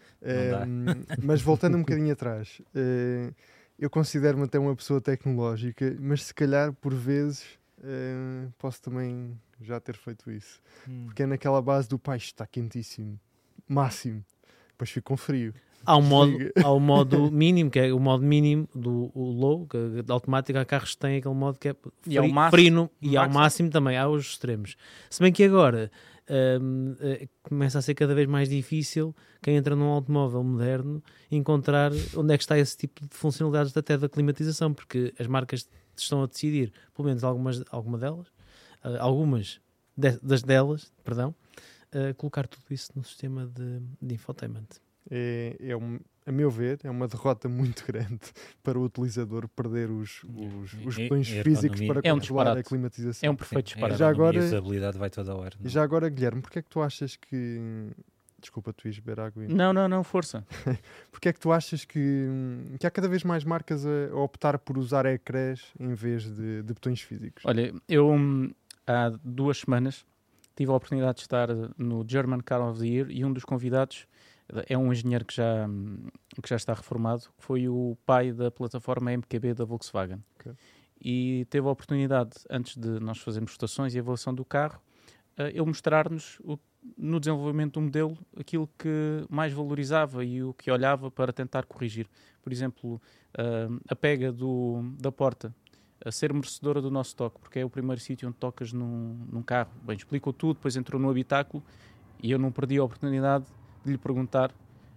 Mas 1.23 1.41
voltando 1.43 1.77
um 1.77 1.81
bocadinho 1.81 2.13
atrás, 2.13 2.61
eh, 2.75 3.33
eu 3.79 3.89
considero-me 3.91 4.45
até 4.45 4.59
uma 4.59 4.77
pessoa 4.77 5.01
tecnológica, 5.01 5.97
mas 6.01 6.23
se 6.25 6.35
calhar 6.35 6.73
por 6.75 6.93
vezes 6.95 7.45
eh, 7.85 8.49
posso 8.59 8.81
também 8.83 9.39
já 9.61 9.79
ter 9.81 9.97
feito 9.97 10.31
isso. 10.31 10.61
Hum. 10.89 11.05
Porque 11.07 11.23
é 11.23 11.27
naquela 11.27 11.61
base 11.63 11.89
do 11.89 11.99
pai 11.99 12.17
está 12.17 12.47
quentíssimo, 12.47 13.19
máximo, 13.69 14.25
depois 14.71 14.91
fico 14.91 15.09
com 15.09 15.17
frio. 15.17 15.55
Há 15.87 15.99
um, 15.99 16.03
modo, 16.03 16.39
há 16.63 16.71
o 16.73 16.81
modo 16.81 17.31
mínimo, 17.31 17.71
que 17.71 17.79
é 17.79 17.93
o 17.93 18.01
modo 18.01 18.25
mínimo 18.25 18.67
do 18.75 19.11
o 19.15 19.23
low, 19.31 19.67
que 19.67 20.03
de 20.03 20.11
automático 20.11 20.59
há 20.59 20.65
carros 20.65 20.93
que 20.95 20.99
têm 20.99 21.19
aquele 21.19 21.35
modo 21.35 21.59
que 21.59 21.69
é 21.69 21.77
E 22.07 22.17
ao 22.17 22.25
fri- 22.25 22.33
máximo- 22.33 22.51
frio 22.63 22.73
no- 22.73 22.91
e 23.03 23.17
ao 23.19 23.25
máximo. 23.25 23.39
máximo 23.41 23.71
também, 23.71 23.99
há 23.99 24.09
os 24.09 24.25
extremos. 24.25 24.77
Se 25.11 25.23
bem 25.23 25.31
que 25.31 25.45
agora 25.45 25.91
hum, 26.59 26.97
eh, 27.01 27.29
começa 27.43 27.79
a 27.79 27.83
ser 27.83 27.95
cada 27.95 28.15
vez 28.15 28.27
mais 28.27 28.49
difícil 28.49 29.15
quem 29.43 29.57
entra 29.57 29.77
num 29.77 29.89
automóvel 29.89 30.43
moderno 30.43 31.03
encontrar 31.31 31.93
onde 32.17 32.33
é 32.33 32.39
que 32.39 32.45
está 32.45 32.59
esse 32.59 32.79
tipo 32.79 33.03
de 33.07 33.15
funcionalidades 33.15 33.77
até 33.77 33.99
da 33.99 34.09
climatização, 34.09 34.73
porque 34.73 35.13
as 35.19 35.27
marcas 35.27 35.69
estão 36.03 36.23
a 36.23 36.27
decidir, 36.27 36.73
pelo 36.95 37.07
menos 37.09 37.23
algumas 37.25 37.63
alguma 37.71 37.99
delas, 37.99 38.27
eh, 38.85 38.97
algumas 38.99 39.61
de- 39.97 40.19
das 40.23 40.43
delas, 40.43 40.93
perdão, 41.05 41.35
eh, 41.93 42.13
colocar 42.15 42.47
tudo 42.49 42.65
isso 42.71 42.91
no 42.95 43.05
sistema 43.05 43.47
de, 43.47 43.81
de 44.03 44.15
infotainment. 44.15 44.67
É, 45.11 45.57
é 45.61 45.77
um- 45.77 46.01
a 46.27 46.33
meu 46.33 46.51
ver, 46.51 46.81
é 46.83 46.91
uma 46.91 47.07
derrota 47.07 47.47
muito 47.49 47.85
grande 47.87 48.21
para 48.63 48.79
o 48.79 48.85
utilizador 48.85 49.47
perder 49.49 49.91
os, 49.91 50.25
os, 50.25 50.73
os 50.87 50.99
E- 50.99 51.03
botões 51.03 51.29
a 51.39 51.43
físicos 51.45 51.81
para 51.83 52.01
É 52.03 52.13
um 52.13 52.19
controlar 52.19 52.43
a 52.43 52.45
disparate. 52.55 52.69
climatização. 52.69 53.27
É 53.27 53.31
um 53.31 53.37
perfeito 53.37 53.69
Sim, 53.69 53.75
disparate. 53.75 53.99
Já 53.99 54.07
a 54.07 54.11
agora- 54.11 54.37
e 54.37 54.41
a 54.41 54.45
usabilidade 54.45 54.97
vai 54.99 55.11
toda 55.11 55.33
a 55.33 55.37
hora. 55.37 55.55
E 55.63 55.69
já 55.69 55.83
agora, 55.83 56.09
Guilherme, 56.09 56.41
porque 56.41 56.59
é 56.59 56.63
que 56.63 56.71
tu 56.71 56.81
achas 56.81 57.17
que. 57.17 57.61
Desculpa, 58.45 58.75
tu 58.75 58.87
ias 58.87 58.99
beber 58.99 59.21
água. 59.21 59.43
aí. 59.43 59.49
Não, 59.49 59.73
não, 59.73 59.89
não, 59.89 60.05
força. 60.05 60.47
Porque 61.11 61.31
é 61.31 61.33
que 61.33 61.41
tu 61.41 61.51
achas 61.51 61.85
que, 61.87 61.99
hum, 62.29 62.77
que 62.79 62.87
há 62.87 62.91
cada 62.91 63.09
vez 63.09 63.25
mais 63.25 63.43
marcas 63.43 63.87
a, 63.87 64.15
optar 64.15 64.59
por 64.59 64.77
usar 64.77 65.07
ecrãs 65.07 65.73
em 65.81 65.95
vez 65.95 66.25
de, 66.25 66.63
de 66.63 66.75
botões 66.75 67.01
físicos? 67.01 67.43
Olha, 67.47 67.73
eu 67.89 68.11
hum, 68.11 68.53
há 68.87 69.11
duas 69.25 69.61
semanas 69.61 70.05
tive 70.55 70.71
a 70.71 70.75
oportunidade 70.75 71.17
de 71.17 71.23
estar 71.23 71.49
no 71.79 72.05
German 72.07 72.41
Car 72.41 72.61
of 72.61 72.79
the 72.79 72.87
Year 72.87 73.07
e 73.11 73.25
um 73.25 73.33
dos 73.33 73.45
convidados 73.45 74.07
é 74.69 74.77
um 74.77 74.93
engenheiro 74.93 75.25
que 75.25 75.35
já, 75.35 75.67
hum, 75.67 76.07
que 76.43 76.49
já 76.49 76.57
está 76.57 76.75
reformado, 76.75 77.23
que 77.39 77.45
foi 77.45 77.67
o 77.67 77.97
pai 78.05 78.31
da 78.31 78.51
plataforma 78.51 79.11
MQB 79.11 79.55
da 79.55 79.65
Volkswagen. 79.65 80.23
Ok. 80.39 80.53
E 81.01 81.47
teve 81.49 81.67
a 81.67 81.71
oportunidade, 81.71 82.33
antes 82.51 82.77
de 82.77 83.01
nós 83.01 83.19
fazermos 83.19 83.53
votações 83.53 83.95
e 83.95 83.99
avaliação 83.99 84.35
do 84.35 84.45
carro, 84.45 84.81
eh, 85.37 85.49
ele 85.49 85.65
mostrar-nos 85.65 86.39
o- 86.41 86.59
no 86.97 87.19
desenvolvimento 87.19 87.75
do 87.75 87.83
modelo 87.83 88.19
aquilo 88.39 88.69
que 88.79 89.25
mais 89.29 89.53
valorizava 89.53 90.25
e 90.25 90.43
o 90.43 90.53
que 90.55 90.71
olhava 90.71 91.11
para 91.11 91.33
tentar 91.33 91.65
corrigir. 91.65 92.09
Por 92.43 92.53
exemplo, 92.53 93.01
eh, 93.37 93.69
a 93.89 93.97
pega 93.97 94.31
do, 94.31 94.83
da 95.01 95.11
porta 95.11 95.55
a 96.05 96.13
ser 96.13 96.33
merecedora 96.33 96.83
do 96.83 96.91
nosso 96.91 97.17
toque, 97.17 97.41
porque 97.41 97.59
é 97.61 97.65
o 97.65 97.71
primeiro 97.71 98.01
sítio 98.01 98.29
onde 98.29 98.37
tocas 98.37 98.73
num, 98.73 99.27
num 99.33 99.43
carro. 99.43 99.71
Bem, 99.83 99.97
explicou 99.97 100.33
tudo, 100.33 100.57
depois 100.57 100.77
entrou 100.77 101.01
no 101.01 101.09
habitáculo 101.09 101.63
e 102.23 102.31
eu 102.31 102.39
não 102.39 102.53
perdi 102.53 102.77
a 102.79 102.85
oportunidade 102.85 103.47
de 103.85 103.93
lhe 103.93 103.99
perguntar 103.99 104.55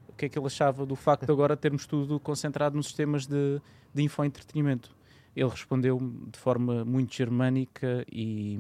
o 0.10 0.14
que 0.14 0.26
é 0.26 0.30
que 0.30 0.38
ele 0.38 0.46
achava 0.46 0.86
do 0.86 0.96
facto 0.96 1.26
de 1.26 1.32
agora 1.32 1.56
termos 1.56 1.86
tudo 1.86 2.20
concentrado 2.20 2.76
nos 2.76 2.88
sistemas 2.88 3.26
de, 3.26 3.62
de 3.94 4.04
infoentretenimento. 4.04 4.96
Ele 5.36 5.50
respondeu 5.50 6.00
de 6.32 6.38
forma 6.40 6.84
muito 6.84 7.16
germânica 7.16 8.06
e, 8.12 8.60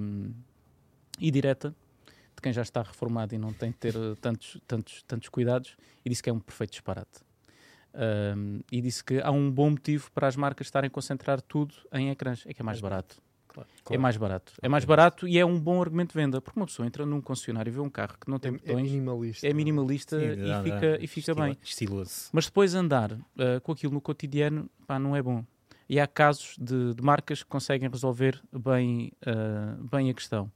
e 1.20 1.32
direta, 1.32 1.76
de 2.38 2.41
quem 2.41 2.54
já 2.54 2.62
está 2.62 2.82
reformado 2.84 3.34
e 3.36 3.38
não 3.38 3.52
tem 3.52 3.71
de 3.71 3.78
ter 3.78 3.95
eh, 3.95 4.15
tantos, 4.21 4.58
tantos, 4.67 5.04
tantos 5.04 5.28
cuidados, 5.28 5.76
e 6.06 6.10
disse 6.10 6.21
que 6.23 6.30
é 6.30 6.34
um 6.34 6.39
perfeito 6.39 6.71
disparate. 6.71 7.26
Ahm, 7.93 8.60
e 8.71 8.80
disse 8.80 9.04
que 9.04 9.19
há 9.21 9.32
um 9.32 9.50
bom 9.52 9.71
motivo 9.71 10.12
para 10.12 10.28
as 10.28 10.36
marcas 10.36 10.67
estarem 10.67 10.88
a 10.88 10.91
concentrar 10.91 11.41
tudo 11.41 11.73
em 11.91 12.10
ecrãs, 12.10 12.43
é 12.45 12.54
que 12.54 12.62
é 12.62 12.63
mais 12.65 12.80
barato. 12.80 13.21
É 13.89 13.97
mais 13.97 14.17
barato. 14.17 14.54
É 14.62 14.69
mais 14.69 14.86
barato 14.86 15.28
e 15.28 15.39
é 15.39 15.43
um 15.43 15.60
bom 15.60 15.82
argumento 15.82 16.10
de 16.10 16.15
venda, 16.21 16.39
porque 16.39 16.60
uma 16.60 16.67
pessoa 16.67 16.86
entra 16.86 17.08
num 17.08 17.19
concessionário 17.19 17.71
e 17.71 17.73
vê 17.73 17.80
um 17.80 17.89
carro 17.89 18.15
que 18.21 18.30
não 18.30 18.36
É, 18.38 18.39
tem 18.39 18.52
é 18.54 18.58
botões, 18.58 18.91
minimalista. 18.91 19.47
é 19.47 19.54
minimalista 19.54 20.19
Sim, 20.19 20.26
e, 20.43 20.47
dá- 20.47 20.63
fica, 20.63 20.80
dá 20.91 21.04
e 21.04 21.08
fica 21.08 21.32
estilo- 21.32 21.41
bem. 21.41 21.58
Estiloso. 21.63 22.30
Mas 22.32 22.45
depois 22.45 22.76
andar 22.76 23.13
ah, 23.39 23.60
com 23.63 23.71
aquilo 23.71 23.93
no 23.93 24.00
cotidiano, 24.02 24.69
pá, 24.86 25.00
não 25.00 25.15
é 25.15 25.23
bom. 25.23 25.43
E 25.89 26.00
há 26.00 26.06
casos 26.06 26.56
de, 26.60 26.93
de 26.93 27.02
marcas 27.02 27.41
que 27.41 27.50
conseguem 27.50 27.89
resolver 27.89 28.39
bem, 28.54 29.12
ah, 29.26 29.76
bem 29.91 30.12
a 30.12 30.13
questão. 30.13 30.52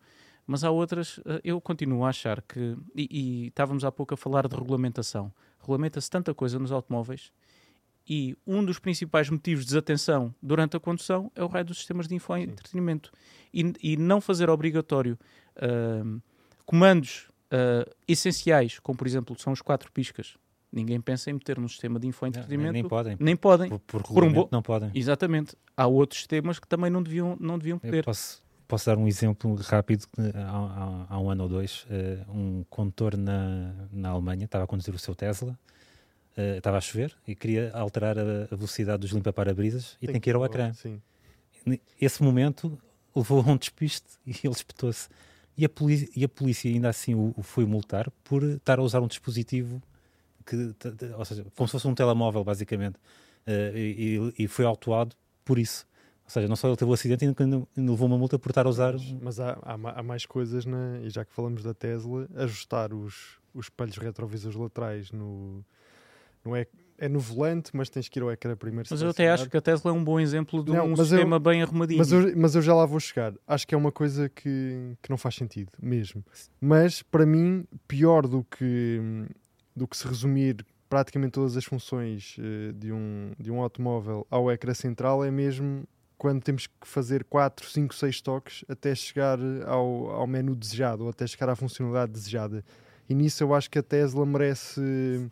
Mas 0.48 0.64
há 0.64 0.72
outras, 0.72 1.20
ah, 1.26 1.40
eu 1.44 1.60
continuo 1.62 2.04
a 2.06 2.10
achar 2.10 2.42
que, 2.42 2.76
e, 2.96 3.08
e 3.44 3.48
estávamos 3.48 3.84
há 3.86 3.92
pouco 3.92 4.14
a 4.14 4.18
falar 4.18 4.48
de 4.48 4.56
regulamentação, 4.56 5.32
regulamenta-se 5.60 6.10
tanta 6.10 6.34
coisa 6.34 6.58
nos 6.60 6.72
automóveis 6.72 7.32
e 8.10 8.36
um 8.48 8.66
dos 8.66 8.80
principais 8.80 9.30
motivos 9.30 9.64
de 9.64 9.70
desatenção 9.70 10.34
durante 10.42 10.76
a 10.76 10.80
condução 10.80 11.32
é 11.36 11.44
o 11.44 11.48
raio 11.48 11.64
dos 11.66 11.78
sistemas 11.78 12.08
de 12.08 12.16
infoentretenimento. 12.16 13.12
E, 13.54 13.74
e 13.82 13.96
não 13.98 14.20
fazer 14.20 14.50
obrigatório 14.50 15.18
ah, 15.56 16.20
comandos 16.66 17.28
ah, 17.52 17.88
essenciais, 18.08 18.80
como 18.80 18.98
por 18.98 19.08
exemplo 19.08 19.38
são 19.40 19.54
os 19.54 19.62
quatro 19.62 19.92
piscas. 19.92 20.36
Ninguém 20.74 21.02
pensa 21.02 21.30
em 21.30 21.34
meter 21.34 21.60
no 21.60 21.68
sistema 21.68 22.00
de 22.00 22.08
infoentretenimento. 22.08 22.72
nem 22.74 22.88
podem. 22.88 23.18
Nem 23.20 23.36
podem. 23.36 23.70
Por, 23.70 23.80
por 23.80 24.02
um 24.02 24.08
regulamento 24.08 24.42
bo- 24.44 24.50
não 24.54 24.62
podem. 24.62 24.90
Exatamente. 24.96 25.54
Há 25.76 25.86
outros 25.86 26.20
sistemas 26.22 26.60
que 26.60 26.68
também 26.68 26.90
não 26.90 27.04
deviam, 27.04 27.36
não 27.40 27.58
deviam 27.60 27.76
Eu 27.76 27.82
poder. 27.82 28.04
posso, 28.06 28.42
posso 28.72 28.86
dar 28.86 28.98
um 28.98 29.08
exemplo 29.08 29.54
rápido. 29.56 30.06
que 30.08 30.22
Há, 30.36 30.48
há- 30.50 31.06
há 31.10 31.20
um 31.20 31.30
ano 31.30 31.44
ou 31.44 31.50
dois, 31.50 31.86
eh, 31.90 32.20
um 32.30 32.64
condutor 32.70 33.18
na, 33.18 33.74
na 33.92 34.10
Alemanha 34.10 34.46
estava 34.46 34.64
a 34.64 34.68
conduzir 34.68 34.96
o 34.96 35.00
seu 35.00 35.14
Tesla, 35.14 35.60
eh, 36.38 36.58
estava 36.58 36.78
a 36.78 36.82
chover 36.82 37.14
e 37.28 37.36
queria 37.36 37.72
alterar 37.74 38.18
a, 38.18 38.44
a 38.50 38.56
velocidade 38.56 39.02
dos 39.02 39.12
limpa-parabrisas 39.12 39.98
e 40.02 40.08
tem, 40.08 40.20
que 40.22 40.30
ir 40.30 40.36
ao 40.36 40.46
ecrã. 40.46 40.74
Sim. 40.74 41.02
Esse 42.00 42.24
momento 42.24 42.80
levou 43.16 43.42
a 43.42 43.52
um 43.52 43.58
despiste 43.58 44.08
e 44.26 44.32
ele 44.44 44.54
espetou-se. 44.54 45.10
E 45.58 45.66
a, 45.66 45.70
polícia, 45.70 46.10
e 46.16 46.24
a 46.24 46.30
polícia 46.30 46.72
ainda 46.72 46.88
assim 46.90 47.14
o, 47.14 47.34
o 47.38 47.44
foi 47.44 47.66
multar 47.66 48.10
por 48.24 48.42
estar 48.42 48.80
a 48.80 48.82
usar 48.82 49.02
um 49.02 49.08
dispositivo 49.08 49.82
que, 50.46 50.74
ou 51.18 51.26
seja, 51.26 51.46
como 51.56 51.68
se 51.68 51.74
fosse 51.74 51.88
um 51.88 51.94
telemóvel, 51.94 52.44
basicamente. 52.44 52.96
Eh, 53.46 53.72
e, 53.76 54.18
e- 54.40 54.44
e 54.46 54.48
foi 54.48 54.66
autuado 54.66 55.14
por 55.44 55.60
isso. 55.60 55.86
Ou 56.32 56.34
seja, 56.34 56.48
não 56.48 56.56
só 56.56 56.70
ele 56.70 56.78
teve 56.78 56.90
o 56.90 56.94
acidente, 56.94 57.26
ainda, 57.26 57.36
ainda 57.44 57.92
levou 57.92 58.08
uma 58.08 58.18
multa 58.18 58.40
por 58.40 58.52
estar 58.52 58.66
a 58.66 58.70
usar. 58.70 58.94
Mas, 58.94 59.12
mas 59.22 59.40
há, 59.42 59.60
há, 59.64 59.74
há 60.00 60.02
mais 60.04 60.26
coisas, 60.26 60.66
na, 60.66 61.00
e 61.04 61.10
já 61.10 61.26
que 61.26 61.34
falamos 61.34 61.62
da 61.62 61.74
Tesla, 61.74 62.26
ajustar 62.36 62.94
os, 62.94 63.38
os 63.54 63.66
espelhos 63.66 63.98
retrovisores 63.98 64.58
laterais 64.58 65.12
no, 65.12 65.62
no 66.46 66.56
ec- 66.56 66.72
é 66.98 67.10
no 67.10 67.20
volante, 67.20 67.72
mas 67.74 67.90
tens 67.90 68.08
que 68.08 68.18
ir 68.18 68.24
ao 68.24 68.32
ecrã 68.32 68.56
primeiro. 68.56 68.88
Mas 68.90 69.02
eu 69.02 69.10
até 69.10 69.30
acho 69.30 69.50
que 69.50 69.58
a 69.58 69.62
Tesla 69.62 69.92
é 69.92 69.94
um 69.94 70.02
bom 70.02 70.22
exemplo 70.22 70.64
de 70.64 70.72
Não, 70.72 70.86
um 70.86 70.90
mas 70.92 71.00
eu- 71.00 71.06
sistema 71.06 71.38
bem 71.38 71.62
arrumadinho. 71.64 71.98
Mas 71.98 72.12
eu, 72.14 72.34
mas 72.38 72.56
eu 72.56 72.62
já 72.62 72.74
lá 72.74 72.86
vou 72.86 73.00
chegar. 73.02 73.34
Acho 73.46 73.68
que 73.68 73.76
é 73.76 73.78
uma 73.78 73.92
coisa 73.92 74.30
que, 74.30 74.94
que 75.02 75.10
não 75.10 75.18
faz 75.18 75.36
sentido, 75.36 75.70
mesmo. 75.82 76.24
Mas, 76.62 77.02
para 77.02 77.26
mim, 77.26 77.66
pior 77.90 78.26
do 78.26 78.42
que, 78.46 79.02
do 79.76 79.86
que 79.86 79.98
se 79.98 80.08
resumir 80.08 80.66
praticamente 80.88 81.32
todas 81.34 81.58
as 81.58 81.66
funções 81.66 82.38
eh, 82.40 82.72
de, 82.74 82.94
um, 82.94 83.32
de 83.38 83.52
um 83.52 83.60
automóvel 83.62 84.26
ao 84.30 84.50
ecrã 84.50 84.74
central 84.74 85.26
é 85.26 85.32
mesmo 85.32 85.84
quando 86.22 86.40
temos 86.40 86.68
que 86.68 86.88
fazer 86.88 87.24
4, 87.24 87.68
5, 87.68 87.96
6 87.96 88.22
toques 88.22 88.64
até 88.70 88.94
chegar 88.94 89.40
ao, 89.66 90.12
ao 90.12 90.28
menu 90.28 90.56
desejado 90.56 91.06
ou 91.06 91.10
até 91.10 91.26
chegar 91.26 91.50
à 91.50 91.56
funcionalidade 91.56 92.12
desejada. 92.12 92.64
E 93.10 93.16
nisso 93.16 93.44
eu 93.44 93.56
acho 93.56 93.68
que 93.72 93.80
a 93.80 93.82
Tesla 93.82 94.24
merece. 94.24 95.28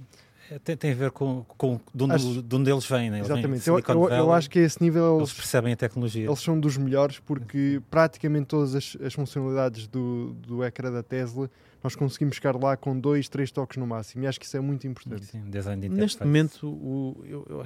É, 0.50 0.58
Tem, 0.58 0.76
tem 0.76 0.92
a 0.92 0.96
ver 0.96 1.12
com, 1.12 1.46
com 1.48 1.80
de, 1.94 2.04
onde, 2.06 2.14
Acho- 2.16 2.42
de 2.42 2.56
onde 2.56 2.72
eles 2.72 2.86
vêm, 2.88 3.12
né? 3.12 3.18
Eles 3.20 3.28
vêm 3.28 3.38
de 3.40 3.48
Exatamente. 3.54 3.68
Eu, 3.70 4.10
eu, 4.10 4.10
eu 4.10 4.34
acho 4.34 4.50
que 4.50 4.58
a 4.58 4.64
esse 4.64 4.82
nível 4.82 5.18
eles 5.18 5.30
eles, 5.30 5.34
percebem 5.34 5.74
a 5.74 5.78
tecnologia. 5.78 6.26
Eles 6.26 6.40
são 6.40 6.60
dos 6.60 6.76
melhores 6.76 7.20
porque 7.20 7.80
praticamente 7.92 8.48
todas 8.48 8.74
as, 8.74 8.98
as 9.00 9.14
funcionalidades 9.14 9.86
do, 9.86 10.34
do 10.42 10.64
ecrã 10.64 10.92
da 10.92 11.04
Tesla 11.04 11.52
nós 11.84 11.96
conseguimos 11.96 12.36
chegar 12.36 12.56
lá 12.56 12.76
com 12.76 13.00
dois, 13.00 13.30
três 13.30 13.52
toques 13.52 13.78
no 13.78 13.88
máximo 13.88 14.24
e 14.24 14.28
acho 14.28 14.40
que 14.40 14.46
isso 14.46 14.58
é 14.58 14.60
muito 14.60 14.86
importante. 14.88 15.26
Sim, 15.26 15.50
design 15.50 15.82
de 15.82 15.90
Neste 15.90 16.24
momento, 16.26 16.68
o, 16.68 17.24
eu, 17.26 17.46
eu, 17.50 17.66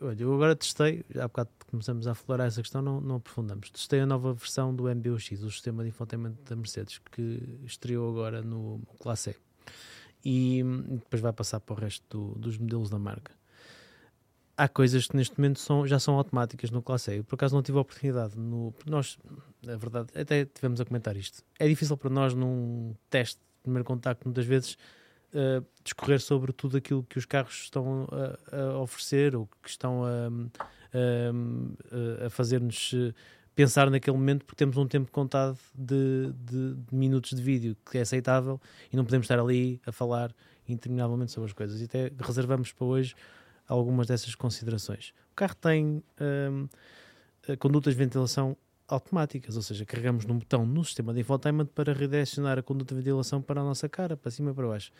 eu- 0.00 0.12
eu 0.18 0.34
agora 0.34 0.56
testei, 0.56 1.04
há 1.16 1.28
bocado 1.28 1.50
começamos 1.70 2.06
a 2.06 2.12
aflorar 2.12 2.46
essa 2.46 2.60
questão, 2.62 2.80
não, 2.82 3.00
não 3.00 3.16
aprofundamos. 3.16 3.70
Testei 3.70 4.00
a 4.00 4.06
nova 4.06 4.32
versão 4.32 4.74
do 4.74 4.88
MBUX, 4.88 5.30
o 5.42 5.50
sistema 5.50 5.82
de 5.82 5.90
infotainment 5.90 6.34
da 6.48 6.56
Mercedes, 6.56 6.98
que 7.10 7.42
estreou 7.64 8.10
agora 8.10 8.42
no 8.42 8.80
Classe 8.98 9.30
E. 9.30 9.36
E 10.58 10.64
hum, 10.64 10.96
depois 10.98 11.20
vai 11.22 11.32
passar 11.32 11.60
para 11.60 11.74
o 11.74 11.78
resto 11.78 12.04
do- 12.34 12.38
dos 12.38 12.58
modelos 12.58 12.90
da 12.90 12.98
marca. 12.98 13.32
Há 14.56 14.68
coisas 14.68 15.06
que 15.06 15.16
neste 15.16 15.38
momento 15.38 15.58
são, 15.58 15.86
já 15.86 15.98
são 15.98 16.16
automáticas 16.16 16.70
no 16.70 16.82
Classe 16.82 17.10
E. 17.12 17.16
Eu, 17.18 17.24
por 17.24 17.36
acaso 17.36 17.54
não 17.54 17.62
tive 17.62 17.78
a 17.78 17.80
oportunidade. 17.80 18.38
No, 18.38 18.74
nós, 18.84 19.18
na 19.62 19.74
verdade, 19.76 20.08
até 20.14 20.44
tivemos 20.44 20.78
a 20.80 20.84
comentar 20.84 21.16
isto. 21.16 21.42
É 21.58 21.66
difícil 21.66 21.96
para 21.96 22.10
nós 22.10 22.34
num 22.34 22.94
teste 23.08 23.40
primeiro 23.62 23.84
contacto, 23.84 24.26
muitas 24.26 24.44
vezes, 24.46 24.74
uh, 25.34 25.64
discorrer 25.84 26.20
sobre 26.20 26.52
tudo 26.52 26.76
aquilo 26.76 27.02
que 27.04 27.18
os 27.18 27.24
carros 27.26 27.62
estão 27.64 28.06
a, 28.52 28.56
a 28.56 28.78
oferecer 28.78 29.34
ou 29.36 29.48
que 29.62 29.68
estão 29.68 30.04
a, 30.04 30.28
a- 32.22 32.26
a 32.26 32.30
fazer-nos 32.30 32.92
uh, 32.92 33.14
pensar 33.54 33.90
naquele 33.90 34.16
momento 34.16 34.44
porque 34.44 34.56
temos 34.58 34.76
um 34.76 34.86
tempo 34.86 35.10
contado 35.10 35.58
de, 35.74 36.32
de- 36.32 36.74
de 36.74 36.94
minutos 36.94 37.30
de 37.30 37.42
vídeo 37.42 37.76
que 37.90 37.98
é 37.98 38.00
aceitável 38.00 38.60
e 38.92 38.96
não 38.96 39.04
podemos 39.04 39.24
estar 39.24 39.38
ali 39.38 39.80
a 39.86 39.92
falar 39.92 40.34
interminavelmente 40.68 41.32
sobre 41.32 41.48
as 41.48 41.52
coisas. 41.52 41.80
E 41.80 41.84
até 41.84 42.12
reservamos 42.18 42.72
para 42.72 42.84
hoje 42.86 43.14
algumas 43.66 44.06
dessas 44.06 44.34
considerações. 44.34 45.12
O 45.32 45.34
carro 45.36 45.54
tem 45.56 46.02
uh, 46.20 47.56
condutas 47.58 47.94
de 47.94 47.98
ventilação 47.98 48.56
automáticas, 48.90 49.56
ou 49.56 49.62
seja, 49.62 49.84
carregamos 49.84 50.24
num 50.26 50.38
botão 50.38 50.66
no 50.66 50.84
sistema 50.84 51.12
de 51.14 51.20
infotainment 51.20 51.66
para 51.66 51.92
redirecionar 51.92 52.58
a 52.58 52.62
conduta 52.62 52.94
de 52.94 53.00
ventilação 53.00 53.40
para 53.40 53.60
a 53.60 53.64
nossa 53.64 53.88
cara, 53.88 54.16
para 54.16 54.30
cima 54.30 54.50
e 54.50 54.54
para 54.54 54.66
baixo. 54.66 54.90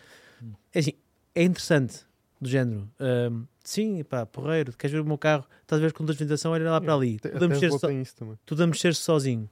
É 0.72 0.78
assim, 0.78 0.92
é 1.34 1.42
interessante, 1.42 2.04
do 2.40 2.48
género, 2.48 2.88
hum, 3.30 3.44
sim, 3.62 4.02
pá, 4.04 4.24
porreiro, 4.24 4.72
queres 4.76 4.92
ver 4.92 5.00
o 5.00 5.04
meu 5.04 5.18
carro, 5.18 5.44
estás 5.62 5.78
a 5.78 5.80
ver 5.80 5.86
as 5.88 5.92
condutas 5.92 6.16
de 6.16 6.24
ventilação, 6.24 6.52
olha 6.52 6.70
lá 6.70 6.80
para 6.80 6.94
ali, 6.94 7.18
Te- 7.18 7.28
tudo 7.28 7.42
a 7.42 7.46
A 7.46 7.48
mexer 7.48 7.60
Tesla 7.62 7.78
so- 7.78 7.86
tem 7.86 8.00
isso 8.02 8.16
também. 8.16 8.38
tudo 8.46 8.62
a 8.62 8.66
mexer-se 8.66 9.00
sozinho. 9.02 9.48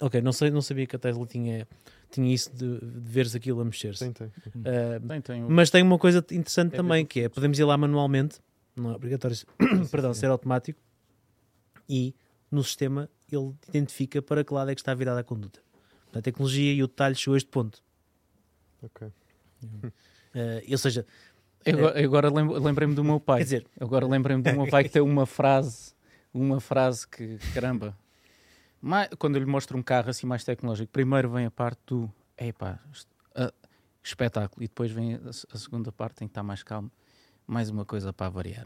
Ok, 0.00 0.20
não, 0.22 0.32
sei, 0.32 0.50
não 0.50 0.62
sabia 0.62 0.86
que 0.86 0.96
a 0.96 0.98
Tesla 0.98 1.26
tinha, 1.26 1.68
tinha 2.10 2.32
isso 2.32 2.50
de, 2.56 2.78
de 2.78 3.00
veres 3.10 3.34
aquilo 3.34 3.60
a 3.60 3.64
mexer-se. 3.66 4.10
Tem, 4.10 4.12
tem. 4.12 4.28
Uh, 4.28 5.06
Tem, 5.08 5.20
tem 5.20 5.44
o- 5.44 5.50
mas 5.50 5.68
tem 5.70 5.82
uma 5.82 5.98
coisa 5.98 6.18
interessante 6.30 6.72
É 6.72 6.76
também, 6.76 7.04
que 7.04 7.20
é, 7.20 7.28
podemos 7.28 7.58
ir 7.58 7.64
lá 7.64 7.76
manualmente, 7.76 8.38
não 8.74 8.92
é 8.92 8.94
obrigatório 8.96 9.36
perdão, 9.90 10.14
ser 10.14 10.26
automático, 10.30 10.80
e 11.88 12.14
no 12.50 12.62
sistema 12.64 13.08
ele 13.30 13.54
identifica 13.68 14.20
para 14.20 14.42
que 14.44 14.52
lado 14.52 14.70
é 14.70 14.74
que 14.74 14.80
está 14.80 14.92
virada 14.94 15.20
a 15.20 15.24
conduta. 15.24 15.60
A 16.12 16.20
tecnologia 16.20 16.72
e 16.72 16.82
o 16.82 16.88
detalhe 16.88 17.14
chegou 17.14 17.34
a 17.34 17.36
este 17.36 17.48
ponto. 17.48 17.82
Ok. 18.82 19.06
Uh, 19.62 19.82
ou 20.72 20.78
seja, 20.78 21.06
Eu 21.64 21.78
agora- 21.78 22.00
eu 22.00 22.04
agora 22.08 22.30
lem- 22.32 22.58
lembrei-me 22.58 22.94
do 22.94 23.04
meu 23.04 23.20
pai. 23.20 23.38
quer 23.38 23.44
dizer, 23.44 23.66
Agora 23.80 24.06
lembrei-me 24.06 24.42
do 24.42 24.52
meu 24.52 24.66
pai 24.66 24.82
que 24.84 24.90
tem 24.90 25.02
uma 25.02 25.26
frase, 25.26 25.92
uma 26.34 26.60
frase 26.60 27.06
que, 27.06 27.38
caramba, 27.54 27.96
ma- 28.80 29.08
quando 29.18 29.36
eu 29.36 29.40
lhe 29.44 29.46
mostro 29.50 29.78
um 29.78 29.82
carro 29.82 30.10
assim 30.10 30.26
mais 30.26 30.42
tecnológico, 30.44 30.90
primeiro 30.90 31.30
vem 31.30 31.46
a 31.46 31.50
parte 31.50 31.80
do, 31.86 32.10
epá, 32.38 32.80
ah, 33.36 33.52
espetáculo, 34.02 34.64
e 34.64 34.68
depois 34.68 34.90
vem 34.90 35.14
a, 35.14 35.28
a 35.28 35.58
segunda 35.58 35.92
parte 35.92 36.24
em 36.24 36.26
que 36.26 36.30
está 36.32 36.42
mais 36.42 36.62
calmo. 36.62 36.90
Mais 37.50 37.68
uma 37.68 37.84
coisa 37.84 38.12
para 38.12 38.28
variar. 38.28 38.64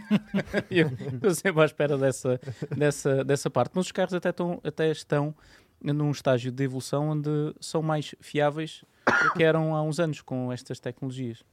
eu 0.70 0.88
estou 0.88 1.34
sempre 1.34 1.60
à 1.60 1.66
espera 1.66 1.98
dessa, 1.98 2.40
dessa, 2.74 3.22
dessa 3.22 3.50
parte. 3.50 3.72
Mas 3.74 3.84
os 3.84 3.92
carros 3.92 4.14
até, 4.14 4.30
estão, 4.30 4.58
até 4.64 4.90
estão 4.90 5.34
num 5.82 6.10
estágio 6.12 6.50
de 6.50 6.64
evolução 6.64 7.10
onde 7.10 7.28
são 7.60 7.82
mais 7.82 8.14
fiáveis 8.18 8.82
do 9.22 9.34
que 9.34 9.42
eram 9.42 9.76
há 9.76 9.82
uns 9.82 10.00
anos 10.00 10.22
com 10.22 10.50
estas 10.50 10.80
tecnologias. 10.80 11.44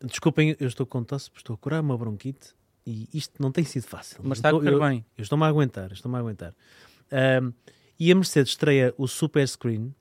desculpem, 0.00 0.54
eu 0.60 0.68
estou 0.68 0.86
com 0.86 1.02
tosse, 1.02 1.28
estou 1.34 1.54
a 1.54 1.56
curar 1.58 1.80
uma 1.80 1.98
bronquite 1.98 2.54
e 2.86 3.08
isto 3.12 3.42
não 3.42 3.50
tem 3.50 3.64
sido 3.64 3.88
fácil. 3.88 4.20
Mas 4.22 4.38
está 4.38 4.50
a 4.50 4.52
Eu- 4.52 4.60
correr 4.60 4.78
bem. 4.78 5.04
Eu 5.18 5.22
estou-me 5.22 5.42
a 5.42 5.48
aguentar, 5.48 5.90
estou-me 5.90 6.16
a 6.16 6.20
aguentar. 6.20 6.54
Ahm, 7.10 7.52
e 7.98 8.12
a 8.12 8.14
Mercedes 8.14 8.52
estreia 8.52 8.94
o 8.96 9.08
Super 9.08 9.48
Screen. 9.48 9.92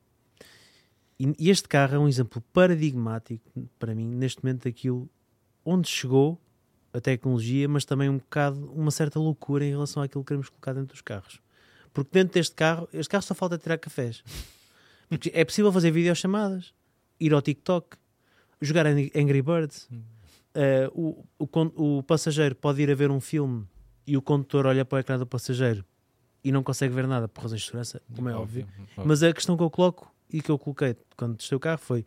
E, 1.20 1.34
e 1.40 1.50
este 1.50 1.68
carro 1.68 1.96
é 1.96 1.98
um 1.98 2.08
exemplo 2.08 2.40
paradigmático 2.54 3.68
para 3.80 3.96
mim, 3.96 4.06
neste 4.14 4.44
momento, 4.44 4.66
daquilo 4.66 5.10
onde 5.70 5.88
chegou 5.88 6.40
a 6.94 7.00
tecnologia, 7.00 7.68
mas 7.68 7.86
também 7.86 8.10
um 8.10 8.18
bocado 8.18 8.72
uma 8.74 8.92
certa 8.92 9.20
loucura 9.20 9.64
em 9.66 9.70
relação 9.70 10.02
àquilo 10.02 10.24
que 10.24 10.30
queremos 10.30 10.50
colocar 10.50 10.74
dentro 10.74 10.94
dos 10.94 11.02
carros. 11.02 11.40
Porque 11.94 12.10
dentro 12.14 12.34
deste 12.34 12.56
carro, 12.56 12.88
este 12.94 13.10
carro 13.10 13.24
só 13.24 13.34
falta 13.36 13.58
tirar 13.58 13.78
cafés. 13.78 14.24
Porque 15.08 15.32
é 15.34 15.44
possível 15.46 15.72
fazer 15.72 15.92
videochamadas, 15.92 16.74
ir 17.20 17.34
ao 17.34 17.42
TikTok, 17.42 17.98
jogar 18.62 18.86
Ang- 18.88 19.12
Angry 19.16 19.42
Birds. 19.42 19.88
Uh, 20.56 21.24
o, 21.38 21.48
o, 21.78 21.98
o 22.00 22.04
passageiro 22.04 22.56
pode 22.56 22.82
ir 22.82 22.90
a 22.90 22.96
ver 22.96 23.12
um 23.12 23.20
filme 23.20 23.66
e 24.06 24.18
o 24.18 24.22
condutor 24.22 24.66
olha 24.66 24.84
para 24.84 24.96
o 24.98 25.00
ecrã 25.00 25.18
do 25.20 25.26
passageiro 25.26 25.86
e 26.44 26.52
não 26.52 26.64
consegue 26.64 26.94
ver 26.94 27.06
nada 27.08 27.28
por 27.28 27.42
razões 27.44 27.62
de 27.62 27.68
segurança, 27.68 28.02
como 28.16 28.30
é 28.30 28.36
óbvio. 28.36 28.68
Mas 29.06 29.22
a 29.22 29.32
questão 29.32 29.56
que 29.56 29.62
eu 29.64 29.70
coloco 29.70 30.12
e 30.32 30.42
que 30.42 30.50
eu 30.50 30.58
coloquei 30.58 30.96
quando 31.16 31.38
testei 31.38 31.56
o 31.56 31.60
carro 31.60 31.78
foi: 31.80 32.04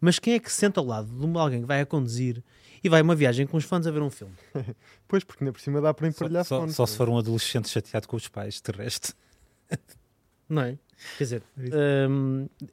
mas 0.00 0.18
quem 0.18 0.34
é 0.34 0.38
que 0.38 0.50
se 0.50 0.58
senta 0.58 0.80
ao 0.80 0.86
lado 0.86 1.08
de 1.08 1.38
alguém 1.38 1.60
que 1.60 1.66
vai 1.66 1.80
a 1.80 1.86
conduzir 1.86 2.42
e 2.84 2.88
vai 2.88 3.00
a 3.00 3.02
uma 3.02 3.14
viagem 3.14 3.46
com 3.46 3.56
os 3.56 3.64
fãs 3.64 3.86
a 3.86 3.90
ver 3.90 4.02
um 4.02 4.10
filme? 4.10 4.34
Pois, 5.08 5.22
porque 5.24 5.44
ainda 5.44 5.52
por 5.52 5.60
cima 5.60 5.80
dá 5.80 5.94
para 5.94 6.10
Só, 6.10 6.16
emparelhar 6.24 6.44
só, 6.44 6.60
fones. 6.60 6.74
só 6.76 6.84
se 6.86 6.96
for 6.96 7.08
um 7.08 7.16
adolescente 7.18 7.68
chateado 7.68 8.08
com 8.08 8.16
os 8.16 8.26
pais, 8.28 8.60
de 8.60 8.72
resto. 8.72 9.14
Não 10.48 10.62
é? 10.62 10.78
Quer 11.18 11.24
dizer, 11.24 11.42
É 11.58 12.06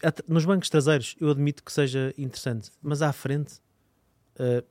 at- 0.08 0.24
nos 0.28 0.46
bancos 0.46 0.70
traseiros 0.70 1.16
eu 1.20 1.30
admito 1.30 1.64
que 1.64 1.72
seja 1.74 2.14
interessante, 2.18 2.72
mas 2.82 3.02
à 3.02 3.12
frente, 3.12 3.56
uh, 4.40 4.64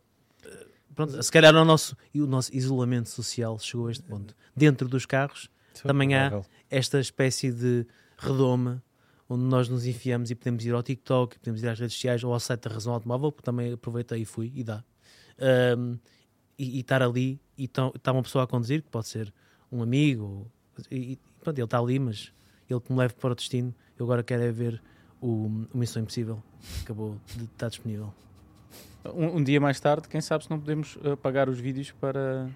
pronto, 0.94 1.22
se 1.22 1.30
calhar 1.30 1.54
o 1.54 1.64
nosso, 1.64 1.96
e 2.14 2.20
o 2.22 2.26
nosso 2.26 2.54
isolamento 2.56 3.08
social 3.10 3.58
chegou 3.58 3.88
a 3.88 3.90
este 3.92 4.02
ponto. 4.04 4.34
Dentro 4.56 4.88
dos 4.88 5.04
carros, 5.06 5.48
Também 5.82 6.14
há- 6.14 6.42
esta 6.70 6.98
espécie 7.00 7.52
de 7.52 7.86
redoma 8.16 8.82
onde 9.32 9.44
nós 9.44 9.68
nos 9.68 9.86
enfiamos 9.86 10.30
e 10.30 10.34
podemos 10.34 10.64
ir 10.64 10.74
ao 10.74 10.82
TikTok, 10.82 11.38
podemos 11.38 11.62
ir 11.62 11.68
às 11.68 11.78
redes 11.78 11.94
sociais 11.94 12.22
ou 12.22 12.32
ao 12.32 12.40
site 12.40 12.68
da 12.68 12.74
Razão 12.74 12.92
Automóvel, 12.92 13.32
porque 13.32 13.44
também 13.44 13.72
aproveitei 13.72 14.22
e 14.22 14.24
fui 14.24 14.52
e 14.54 14.62
dá. 14.62 14.84
Um, 15.76 15.98
e, 16.58 16.80
estar 16.80 17.02
ali 17.02 17.40
e 17.56 17.64
está 17.64 18.12
uma 18.12 18.22
pessoa 18.22 18.44
a 18.44 18.46
conduzir, 18.46 18.82
que 18.82 18.88
pode 18.90 19.08
ser 19.08 19.32
um 19.70 19.82
amigo, 19.82 20.46
e, 20.90 21.12
e 21.12 21.18
pronto, 21.40 21.58
ele 21.58 21.64
está 21.64 21.78
ali, 21.78 21.98
mas 21.98 22.32
ele 22.68 22.80
que 22.80 22.92
me 22.92 22.98
leva 22.98 23.14
para 23.14 23.32
o 23.32 23.34
destino, 23.34 23.74
eu 23.98 24.04
agora 24.04 24.22
quero 24.22 24.42
é 24.42 24.52
ver 24.52 24.82
o, 25.20 25.46
o 25.72 25.78
Missão 25.78 26.02
Impossível, 26.02 26.42
acabou 26.82 27.16
de 27.34 27.44
estar 27.44 27.68
disponível. 27.68 28.12
Um, 29.04 29.38
um 29.38 29.42
dia 29.44 29.60
mais 29.60 29.80
tarde, 29.80 30.08
quem 30.08 30.20
sabe 30.20 30.44
se 30.44 30.50
não 30.50 30.60
podemos 30.60 30.96
uh, 30.96 31.16
pagar 31.16 31.48
os 31.48 31.58
vídeos 31.58 31.90
para, 31.92 32.48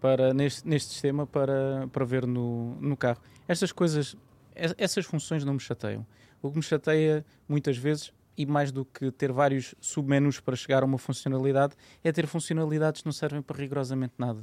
para 0.00 0.32
neste, 0.34 0.66
neste 0.66 0.92
sistema 0.92 1.26
para, 1.26 1.86
para 1.92 2.04
ver 2.04 2.26
no, 2.26 2.74
no 2.80 2.96
carro. 2.96 3.20
Estas 3.46 3.70
coisas, 3.70 4.16
es- 4.56 4.74
essas 4.78 5.04
funções 5.04 5.44
não 5.44 5.54
me 5.54 5.60
chateiam. 5.60 6.04
O 6.42 6.50
que 6.50 6.56
me 6.56 6.62
chateia 6.62 7.24
muitas 7.48 7.76
vezes, 7.76 8.12
e 8.36 8.44
mais 8.44 8.72
do 8.72 8.84
que 8.84 9.10
ter 9.12 9.30
vários 9.30 9.74
submenus 9.80 10.40
para 10.40 10.56
chegar 10.56 10.82
a 10.82 10.86
uma 10.86 10.98
funcionalidade, 10.98 11.74
é 12.02 12.10
ter 12.10 12.26
funcionalidades 12.26 13.02
que 13.02 13.06
não 13.06 13.12
servem 13.12 13.40
para 13.40 13.56
rigorosamente 13.56 14.14
nada. 14.18 14.42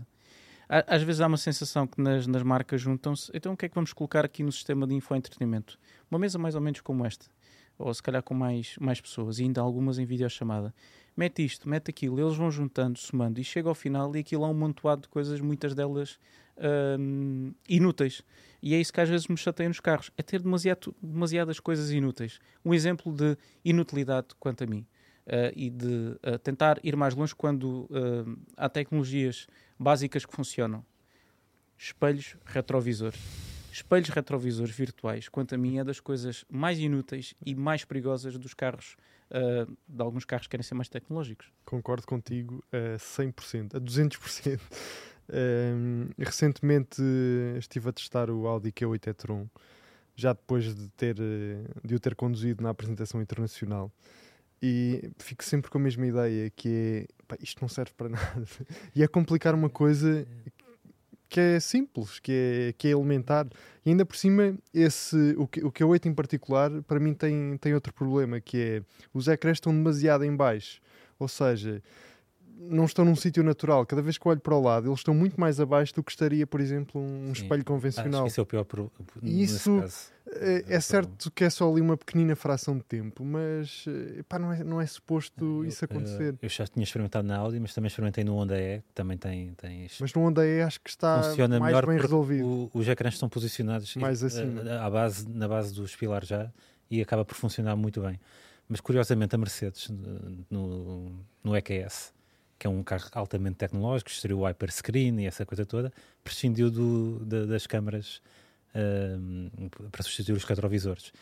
Às 0.67 1.01
vezes 1.01 1.19
há 1.19 1.27
uma 1.27 1.37
sensação 1.37 1.85
que 1.85 1.99
nas, 1.99 2.27
nas 2.27 2.43
marcas 2.43 2.79
juntam-se. 2.79 3.31
Então, 3.33 3.53
o 3.53 3.57
que 3.57 3.65
é 3.65 3.69
que 3.69 3.75
vamos 3.75 3.91
colocar 3.91 4.23
aqui 4.23 4.43
no 4.43 4.51
sistema 4.51 4.85
de 4.87 4.93
infoentretenimento? 4.93 5.79
Uma 6.09 6.19
mesa 6.19 6.37
mais 6.37 6.55
ou 6.55 6.61
menos 6.61 6.79
como 6.79 7.05
esta, 7.05 7.25
ou 7.77 7.91
se 7.93 8.01
calhar 8.01 8.21
com 8.21 8.35
mais, 8.35 8.75
mais 8.79 9.01
pessoas, 9.01 9.39
e 9.39 9.43
ainda 9.43 9.61
algumas 9.61 9.97
em 9.97 10.05
videochamada 10.05 10.73
mete 11.19 11.43
isto, 11.43 11.67
mete 11.67 11.89
aquilo, 11.89 12.17
eles 12.17 12.37
vão 12.37 12.49
juntando, 12.49 12.97
somando 12.97 13.41
e 13.41 13.43
chega 13.43 13.67
ao 13.67 13.75
final 13.75 14.15
e 14.15 14.19
aquilo 14.19 14.45
é 14.45 14.47
um 14.47 14.53
montoado 14.53 15.01
de 15.01 15.09
coisas, 15.09 15.41
muitas 15.41 15.75
delas 15.75 16.17
hum, 16.99 17.53
inúteis. 17.67 18.23
E 18.61 18.75
é 18.75 18.79
isso 18.79 18.91
que 18.91 18.99
às 18.99 19.09
vezes 19.09 19.27
me 19.27 19.37
chateia 19.37 19.69
nos 19.69 19.79
carros, 19.79 20.11
é 20.17 20.21
ter 20.21 20.41
demasiado, 20.41 20.93
demasiadas 21.01 21.59
coisas 21.59 21.91
inúteis. 21.91 22.39
Um 22.63 22.73
exemplo 22.73 23.13
de 23.13 23.37
inutilidade 23.63 24.27
quanto 24.39 24.63
a 24.63 24.67
mim. 24.67 24.85
Uh, 25.25 25.53
e 25.55 25.69
de 25.69 26.17
uh, 26.25 26.39
tentar 26.39 26.79
ir 26.83 26.95
mais 26.95 27.13
longe 27.13 27.35
quando 27.35 27.83
uh, 27.83 28.39
há 28.57 28.67
tecnologias 28.67 29.45
básicas 29.77 30.25
que 30.25 30.35
funcionam. 30.35 30.83
Espelhos 31.77 32.35
retrovisores. 32.43 33.19
Espelhos 33.71 34.09
retrovisores 34.09 34.75
virtuais, 34.75 35.29
quanto 35.29 35.53
a 35.53 35.57
mim, 35.57 35.77
é 35.77 35.83
das 35.83 35.99
coisas 35.99 36.43
mais 36.49 36.79
inúteis 36.79 37.35
e 37.45 37.53
mais 37.53 37.85
perigosas 37.85 38.35
dos 38.37 38.55
carros, 38.55 38.97
de 39.87 40.01
alguns 40.01 40.25
carros 40.25 40.47
que 40.47 40.51
querem 40.51 40.63
ser 40.63 40.73
mais 40.73 40.89
tecnológicos. 40.89 41.51
Concordo 41.63 42.07
contigo 42.07 42.63
a 42.73 42.97
100%, 42.97 43.75
a 43.75 43.79
200%. 43.79 44.59
Recentemente 46.17 47.01
estive 47.57 47.89
a 47.89 47.91
testar 47.91 48.29
o 48.29 48.47
Audi 48.47 48.71
Q8 48.71 49.07
e-tron, 49.07 49.47
já 50.15 50.33
depois 50.33 50.75
de, 50.75 50.89
ter, 50.89 51.15
de 51.83 51.95
o 51.95 51.99
ter 51.99 52.15
conduzido 52.15 52.63
na 52.63 52.69
apresentação 52.69 53.21
internacional. 53.21 53.91
E 54.61 55.09
fico 55.17 55.43
sempre 55.43 55.71
com 55.71 55.77
a 55.77 55.81
mesma 55.81 56.05
ideia, 56.05 56.49
que 56.49 56.69
é, 56.69 57.25
pá, 57.27 57.37
isto 57.41 57.61
não 57.61 57.69
serve 57.69 57.91
para 57.95 58.09
nada. 58.09 58.45
E 58.93 59.01
é 59.01 59.07
complicar 59.07 59.55
uma 59.55 59.69
coisa 59.69 60.27
que 61.29 61.39
é 61.39 61.59
simples, 61.59 62.19
que 62.19 62.31
é, 62.31 62.73
que 62.77 62.87
é 62.87 62.91
elementar. 62.91 63.47
E 63.85 63.91
ainda 63.91 64.03
por 64.03 64.17
cima, 64.17 64.57
esse, 64.73 65.35
o, 65.37 65.47
que, 65.47 65.63
o 65.63 65.71
Q8 65.71 66.07
em 66.07 66.13
particular, 66.13 66.71
para 66.83 66.99
mim 66.99 67.13
tem, 67.13 67.57
tem 67.57 67.73
outro 67.73 67.93
problema, 67.93 68.41
que 68.41 68.57
é 68.57 68.81
os 69.13 69.27
ecrãs 69.27 69.57
estão 69.57 69.71
demasiado 69.71 70.25
em 70.25 70.35
baixo. 70.35 70.81
Ou 71.17 71.27
seja, 71.27 71.81
não 72.59 72.83
estão 72.83 73.05
num 73.05 73.15
sítio 73.15 73.41
natural. 73.41 73.85
Cada 73.85 74.01
vez 74.01 74.17
que 74.17 74.27
olho 74.27 74.39
para 74.39 74.53
o 74.53 74.61
lado, 74.61 74.89
eles 74.89 74.99
estão 74.99 75.13
muito 75.13 75.39
mais 75.39 75.59
abaixo 75.59 75.95
do 75.95 76.03
que 76.03 76.11
estaria, 76.11 76.45
por 76.45 76.59
exemplo, 76.59 76.99
um 76.99 77.33
Sim. 77.33 77.43
espelho 77.43 77.63
convencional. 77.63 78.25
Acho 78.25 78.33
que 78.35 78.39
é 78.39 78.43
o 78.43 78.45
pior 78.45 78.65
pro, 78.65 78.91
Isso 79.23 79.81
é, 80.27 80.75
é, 80.75 80.79
certo 80.79 81.31
que 81.31 81.45
é 81.45 81.49
só 81.49 81.71
ali 81.71 81.79
uma 81.79 81.95
pequenina 81.95 82.35
fração 82.35 82.77
de 82.77 82.83
tempo, 82.83 83.23
mas 83.23 83.85
eh, 83.87 84.23
pá, 84.27 84.37
não, 84.37 84.51
é, 84.51 84.63
não 84.63 84.81
é 84.81 84.85
suposto 84.85 85.65
isso 85.65 85.85
acontecer. 85.85 86.33
Eu, 86.33 86.39
eu, 86.41 86.49
já 86.49 86.67
tinha 86.67 86.83
experimentado 86.83 87.27
na 87.27 87.37
Audi, 87.37 87.59
mas 87.59 87.73
também 87.73 87.87
experimentei 87.87 88.23
no 88.23 88.35
Honda 88.35 88.59
E, 88.59 88.81
que 88.81 88.93
também 88.93 89.17
tem, 89.17 89.53
tem 89.53 89.85
isto. 89.85 90.01
Mas 90.01 90.13
no 90.13 90.21
Honda 90.21 90.45
E 90.45 90.61
acho 90.61 90.81
que 90.81 90.89
está 90.89 91.23
Funciona 91.23 91.59
mais 91.59 91.79
bem 91.85 91.97
resolvido. 91.97 92.45
O, 92.45 92.71
os 92.73 92.87
ecrãs 92.87 93.13
estão 93.13 93.29
posicionados 93.29 93.95
mais 93.95 94.21
acima. 94.21 94.61
Eh, 94.61 94.77
à 94.77 94.89
base, 94.89 95.27
na 95.27 95.47
base 95.47 95.73
dos 95.73 95.95
pilares 95.95 96.27
já 96.27 96.51
e 96.91 97.01
acaba 97.01 97.23
por 97.23 97.35
funcionar 97.35 97.75
muito 97.75 98.01
bem. 98.01 98.19
Mas 98.67 98.81
curiosamente 98.81 99.33
a 99.33 99.37
Mercedes 99.37 99.89
no, 100.51 101.11
no 101.43 101.55
EQS 101.55 102.13
que 102.59 102.67
é 102.67 102.69
um 102.69 102.83
carro 102.83 103.09
altamente 103.13 103.55
tecnológico, 103.55 104.11
estreou 104.11 104.41
o 104.41 104.45
hyperscreen 104.45 105.21
e 105.21 105.25
essa 105.25 105.45
coisa 105.45 105.65
toda, 105.65 105.93
prescindiu 106.23 106.69
do, 106.69 107.19
das 107.47 107.65
câmaras 107.65 108.21
uh, 108.75 109.89
para 109.89 110.03
substituir 110.03 110.35
os 110.35 110.43
retrovisores. 110.43 111.13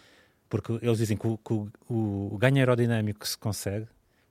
Porque 0.49 0.73
eles 0.81 0.97
dizem 0.97 1.15
que, 1.15 1.27
o, 1.27 1.37
que 1.37 1.53
o, 1.53 1.69
o, 2.33 2.37
ganho 2.39 2.57
aerodinâmico 2.57 3.19
que 3.19 3.29
se 3.29 3.37
consegue 3.37 3.87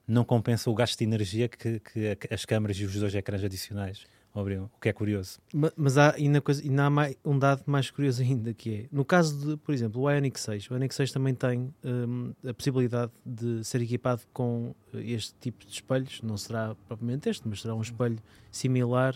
não 0.08 0.24
compensa 0.24 0.68
o 0.68 0.74
gasto 0.74 0.98
de 0.98 1.04
energia 1.04 1.48
que, 1.48 1.80
que 1.80 2.18
as 2.32 2.44
câmaras 2.44 2.76
e 2.76 2.84
os 2.84 2.94
dois 2.94 3.14
ecrãs 3.14 3.44
adicionais 3.44 4.04
o 4.42 4.80
que 4.80 4.88
é 4.88 4.92
curioso. 4.92 5.38
Mas, 5.52 5.72
mas 5.76 5.98
há 5.98 6.14
ainda, 6.14 6.40
coisa, 6.40 6.62
ainda 6.62 6.84
há 6.84 6.90
mais, 6.90 7.16
um 7.24 7.38
dado 7.38 7.62
mais 7.66 7.90
curioso 7.90 8.22
ainda, 8.24 8.52
que 8.52 8.74
é, 8.74 8.86
no 8.92 9.04
caso 9.04 9.38
de, 9.38 9.56
por 9.56 9.72
exemplo, 9.74 10.02
o 10.02 10.10
Ioniq 10.10 10.38
6, 10.38 10.70
o 10.70 10.74
Ioniq 10.74 10.94
6 10.94 11.12
também 11.12 11.34
tem 11.34 11.72
um, 11.84 12.32
a 12.46 12.54
possibilidade 12.54 13.12
de 13.24 13.64
ser 13.64 13.80
equipado 13.82 14.22
com 14.32 14.74
este 14.94 15.34
tipo 15.40 15.64
de 15.64 15.72
espelhos, 15.72 16.20
não 16.22 16.36
será 16.36 16.74
propriamente 16.88 17.28
este, 17.28 17.46
mas 17.48 17.60
será 17.60 17.74
um 17.74 17.82
espelho 17.82 18.18
similar, 18.50 19.14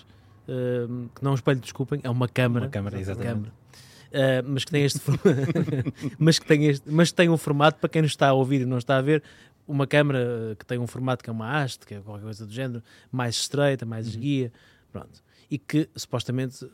um, 0.49 1.09
que 1.15 1.23
não 1.23 1.31
é 1.31 1.33
um 1.33 1.37
espelho, 1.37 1.61
desculpem, 1.61 2.01
é 2.03 2.11
uma 2.11 2.29
câmara. 2.29 2.67
Uma 2.67 2.71
câmara, 2.71 2.99
exatamente. 2.99 3.51
Uh, 4.11 4.43
mas 4.45 4.65
que 4.65 4.73
tem 4.73 4.83
este 4.83 4.99
mas 6.19 6.39
que 6.41 6.45
tem 6.45 6.67
este 6.67 6.91
mas 6.91 7.13
tem 7.13 7.29
um 7.29 7.37
formato 7.37 7.79
para 7.79 7.89
quem 7.89 8.03
nos 8.03 8.11
está 8.11 8.31
a 8.31 8.33
ouvir 8.33 8.63
e 8.63 8.65
não 8.65 8.77
está 8.77 8.97
a 8.97 9.01
ver 9.01 9.23
uma 9.69 9.87
câmara 9.87 10.57
que 10.59 10.67
tem 10.67 10.81
um 10.81 10.87
formato 10.89 11.23
que 11.23 11.31
é 11.31 11.33
uma 11.33 11.63
haste 11.63 11.87
que 11.87 11.95
é 11.95 12.01
qualquer 12.01 12.25
coisa 12.25 12.45
do 12.45 12.53
género 12.53 12.83
mais 13.13 13.37
estreita 13.37 13.87
mais 13.87 14.07
uhum. 14.07 14.11
esguia 14.11 14.53
Pronto. 14.91 15.23
E 15.51 15.59
que 15.59 15.89
supostamente 15.97 16.71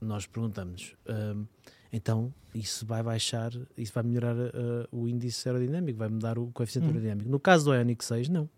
nós 0.00 0.26
perguntamos, 0.26 0.94
uh, 1.06 1.46
então 1.92 2.32
isso 2.54 2.86
vai 2.86 3.02
baixar, 3.02 3.52
isso 3.76 3.92
vai 3.92 4.02
melhorar 4.02 4.36
uh, 4.36 4.88
o 4.90 5.08
índice 5.08 5.48
aerodinâmico, 5.48 5.98
vai 5.98 6.08
mudar 6.08 6.38
o 6.38 6.50
coeficiente 6.52 6.86
hum. 6.86 6.90
aerodinâmico. 6.90 7.28
No 7.28 7.40
caso 7.40 7.66
do 7.66 7.74
Ioniq 7.74 8.04
6, 8.04 8.28
não. 8.28 8.48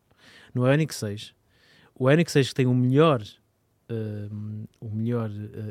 No 0.55 0.67
Ioniq 0.67 0.95
6, 0.95 1.35
o 1.95 2.09
Ioniq 2.11 2.31
6 2.31 2.49
que 2.49 2.55
tem 2.55 2.67
o 2.67 2.75
melhor, 2.75 3.23
uh, 3.23 4.69
o 4.81 4.91
melhor 4.91 5.31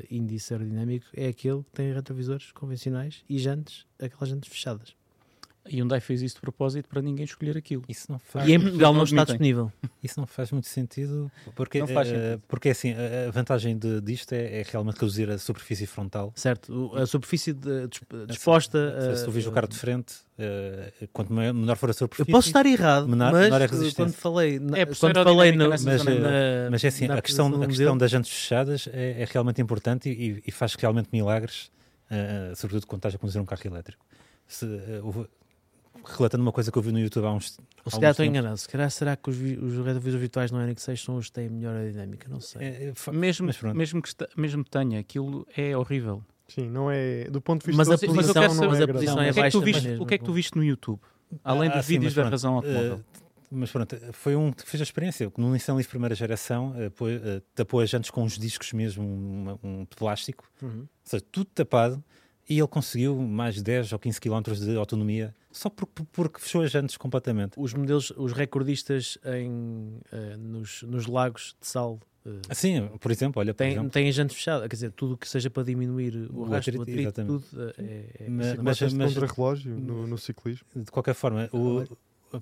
índice 0.09 0.53
aerodinâmico 0.53 1.05
é 1.13 1.27
aquele 1.27 1.63
que 1.63 1.71
tem 1.71 1.93
retrovisores 1.93 2.51
convencionais 2.51 3.23
e 3.29 3.37
jantes, 3.37 3.85
aquelas 3.99 4.29
jantes 4.29 4.49
fechadas. 4.49 4.95
E 5.69 5.77
Hyundai 5.77 5.99
fez 5.99 6.21
isso 6.21 6.35
de 6.35 6.41
propósito 6.41 6.87
para 6.89 7.01
ninguém 7.01 7.25
escolher 7.25 7.57
aquilo. 7.57 7.83
Isso 7.87 8.11
não 8.11 8.19
faz... 8.19 8.47
E 8.47 8.53
em 8.53 8.59
Portugal 8.59 8.93
não 8.93 9.03
está 9.03 9.23
disponível. 9.23 9.71
Isso 10.03 10.19
não 10.19 10.27
faz 10.27 10.51
muito 10.51 10.67
sentido, 10.67 11.31
porque, 11.55 11.79
não 11.79 11.87
faz 11.87 12.07
sentido. 12.07 12.37
Uh, 12.37 12.41
porque 12.47 12.69
assim, 12.69 12.93
a 12.93 13.31
vantagem 13.31 13.77
de, 13.77 14.01
disto 14.01 14.33
é, 14.33 14.61
é, 14.61 14.65
realmente 14.69 14.95
reduzir 14.95 15.29
a 15.29 15.37
superfície 15.37 15.85
frontal. 15.85 16.31
Certo, 16.35 16.91
a 16.95 17.05
superfície 17.05 17.53
de, 17.53 17.87
disposta... 18.27 19.13
Se, 19.13 19.19
se 19.19 19.25
tu 19.25 19.31
vês 19.31 19.45
o 19.47 19.51
carro 19.51 19.67
de 19.67 19.77
frente, 19.77 20.15
uh, 20.39 21.07
quanto 21.13 21.33
menor 21.33 21.75
for 21.75 21.89
a 21.89 21.93
superfície... 21.93 22.29
Eu 22.29 22.35
posso 22.35 22.47
estar 22.47 22.65
errado, 22.65 23.07
menor, 23.07 23.31
mas 23.31 23.43
menor 23.43 23.61
é 23.61 23.67
quando 23.67 24.13
falei... 24.13 24.59
Na, 24.59 24.77
é, 24.77 24.85
quando 24.85 25.23
falei 25.23 25.51
no, 25.51 25.69
mas, 25.69 25.83
na, 25.83 25.93
mas 26.71 26.83
é 26.83 26.87
assim, 26.87 27.05
a 27.05 27.21
questão, 27.21 27.61
a 27.61 27.67
questão 27.67 27.97
das 27.97 28.11
jantes 28.11 28.31
fechadas 28.31 28.87
é, 28.91 29.21
é 29.21 29.27
realmente 29.29 29.61
importante 29.61 30.09
e, 30.09 30.41
e, 30.45 30.51
faz 30.51 30.75
realmente 30.75 31.09
milagres, 31.11 31.71
uh, 32.11 32.55
sobretudo 32.55 32.87
quando 32.87 32.99
estás 32.99 33.15
a 33.15 33.17
conduzir 33.17 33.41
um 33.41 33.45
carro 33.45 33.61
elétrico. 33.65 34.05
Se, 34.47 34.65
uh, 34.65 35.27
relatando 36.15 36.43
uma 36.43 36.51
coisa 36.51 36.71
que 36.71 36.77
eu 36.77 36.81
vi 36.81 36.91
no 36.91 36.99
YouTube 36.99 37.25
há 37.25 37.31
uns. 37.31 37.57
Ou 37.83 37.91
se 37.91 37.97
calhar 37.97 38.11
estou 38.11 38.25
enganado. 38.25 38.57
Se 38.57 38.67
calhar 38.67 38.89
será 38.89 39.15
que 39.15 39.29
os, 39.29 39.37
os 39.37 39.85
retrovisores 39.85 40.19
virtuais 40.19 40.51
no 40.51 40.61
Enix 40.61 40.83
6 40.83 41.01
são 41.01 41.15
os 41.17 41.27
que 41.27 41.33
têm 41.33 41.49
melhor 41.49 41.75
aerodinâmica? 41.75 42.29
Não 42.29 42.39
sei. 42.39 42.61
É, 42.61 42.67
é, 42.87 43.11
mesmo, 43.11 43.49
mesmo, 43.73 44.01
que 44.01 44.11
mesmo 44.35 44.63
que 44.63 44.69
tenha, 44.69 44.99
aquilo 44.99 45.47
é 45.55 45.75
horrível. 45.75 46.23
Sim, 46.47 46.69
não 46.69 46.89
é. 46.89 47.25
Do 47.25 47.41
ponto 47.41 47.61
de 47.61 47.67
vista 47.67 47.77
mas 47.77 47.87
da 47.87 48.07
posição, 48.07 48.41
mas, 48.41 48.57
não, 48.57 48.69
mas 48.69 48.81
a 48.81 48.87
posição 48.87 49.21
é, 49.21 49.29
é 49.29 49.33
baixa. 49.33 49.57
O 49.99 50.05
que 50.05 50.13
é 50.13 50.17
que 50.17 50.23
tu 50.23 50.33
viste 50.33 50.55
no 50.55 50.63
YouTube? 50.63 50.99
Além 51.43 51.69
ah, 51.69 51.75
dos 51.77 51.85
sim, 51.85 51.93
vídeos 51.93 52.13
da 52.13 52.29
razão 52.29 52.55
automóvel. 52.55 52.95
Uh, 52.95 53.27
mas 53.51 53.71
pronto, 53.71 53.97
foi 54.13 54.35
um 54.35 54.51
que 54.51 54.67
fez 54.67 54.81
a 54.81 54.83
experiência. 54.83 55.31
No 55.37 55.51
Nissan 55.51 55.75
Leaf 55.75 55.89
primeira 55.89 56.15
geração, 56.15 56.71
uh, 56.71 56.87
uh, 56.87 57.41
tapou 57.53 57.81
as 57.81 57.89
jantes 57.89 58.09
com 58.09 58.23
uns 58.23 58.37
discos 58.37 58.71
mesmo, 58.73 59.03
um, 59.03 59.57
um 59.63 59.85
plástico, 59.85 60.49
uhum. 60.61 60.81
ou 60.81 60.87
seja, 61.03 61.23
tudo 61.31 61.49
tapado 61.53 62.03
e 62.49 62.57
ele 62.57 62.67
conseguiu 62.67 63.15
mais 63.17 63.55
de 63.55 63.63
10 63.63 63.93
ou 63.93 63.99
15 63.99 64.21
km 64.21 64.41
de 64.53 64.77
autonomia 64.77 65.35
só 65.57 65.69
porque, 65.69 66.03
porque 66.11 66.39
fechou 66.39 66.61
as 66.61 66.71
jantes 66.71 66.97
completamente. 66.97 67.53
Os 67.57 67.73
modelos, 67.73 68.11
os 68.15 68.31
recordistas 68.33 69.17
em, 69.25 69.49
uh, 70.11 70.37
nos, 70.37 70.83
nos 70.83 71.07
lagos 71.07 71.55
de 71.59 71.67
sal 71.67 71.99
Uh, 72.27 72.41
Sim, 72.53 72.89
por 72.99 73.09
exemplo, 73.09 73.39
olha, 73.39 73.53
tem, 73.53 73.71
exemplo. 73.71 73.89
tem 73.89 74.09
a 74.09 74.11
jante 74.11 74.35
fechada, 74.35 74.67
quer 74.67 74.75
dizer, 74.75 74.91
tudo 74.91 75.15
que 75.15 75.29
seja 75.29 75.49
para 75.49 75.63
diminuir 75.63 76.13
o, 76.29 76.41
o 76.41 76.43
rastro 76.43 76.81
atrito, 76.81 77.23
tudo 77.23 77.45
uh, 77.53 77.73
é, 77.77 78.25
é 78.25 78.29
mas, 78.29 78.57
mas, 78.57 78.93
mas 78.93 79.13
contra-relógio 79.13 79.73
no, 79.73 80.05
no, 80.05 80.17
ciclismo. 80.17 80.67
De 80.75 80.91
qualquer 80.91 81.13
forma, 81.13 81.49
o, 81.53 81.85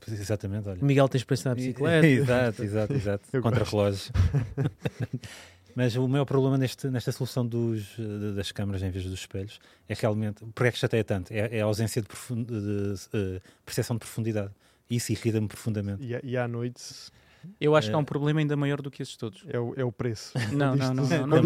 exatamente, 0.08 0.68
olha. 0.68 0.84
Miguel 0.84 1.08
tem 1.08 1.20
experiência 1.20 1.50
na 1.50 1.56
bicicleta. 1.56 2.02
exato, 2.08 2.64
exato, 2.64 2.94
exato. 2.94 3.42
contra-relógio. 3.44 4.12
Mas 5.76 5.96
o 5.98 6.08
maior 6.08 6.24
problema 6.24 6.58
neste, 6.58 6.88
nesta 6.88 7.12
solução 7.12 7.46
dos, 7.46 7.98
das 8.34 8.52
câmaras 8.52 8.82
em 8.82 8.90
vez 8.90 9.04
dos 9.04 9.14
espelhos 9.14 9.60
é 9.90 9.94
realmente. 9.94 10.46
Porque 10.56 10.70
é 10.70 10.72
que 10.72 10.78
chateia 10.78 11.04
tanto? 11.04 11.32
É, 11.32 11.58
é 11.58 11.62
a 11.62 11.66
ausência 11.66 12.02
de, 12.02 12.08
de, 12.08 12.46
de, 12.46 12.94
de, 12.94 13.42
percepção 13.66 13.98
de 13.98 14.00
profundidade. 14.00 14.54
Isso 14.90 15.12
irrita-me 15.12 15.48
profundamente. 15.48 16.02
E, 16.02 16.18
e 16.24 16.38
à 16.38 16.48
noite 16.48 16.82
eu 17.60 17.76
acho 17.76 17.88
é. 17.88 17.92
que 17.92 17.96
há 17.96 18.00
um 18.00 18.06
problema 18.06 18.40
ainda 18.40 18.56
maior 18.56 18.82
do 18.82 18.92
que 18.92 19.02
esses 19.02 19.16
todos. 19.16 19.44
É 19.48 19.60
o, 19.60 19.74
é 19.76 19.84
o 19.84 19.92
preço. 19.92 20.34
Não, 20.52 20.76
não, 20.76 20.94
não. 20.94 21.04
não, 21.04 21.28
não, 21.28 21.40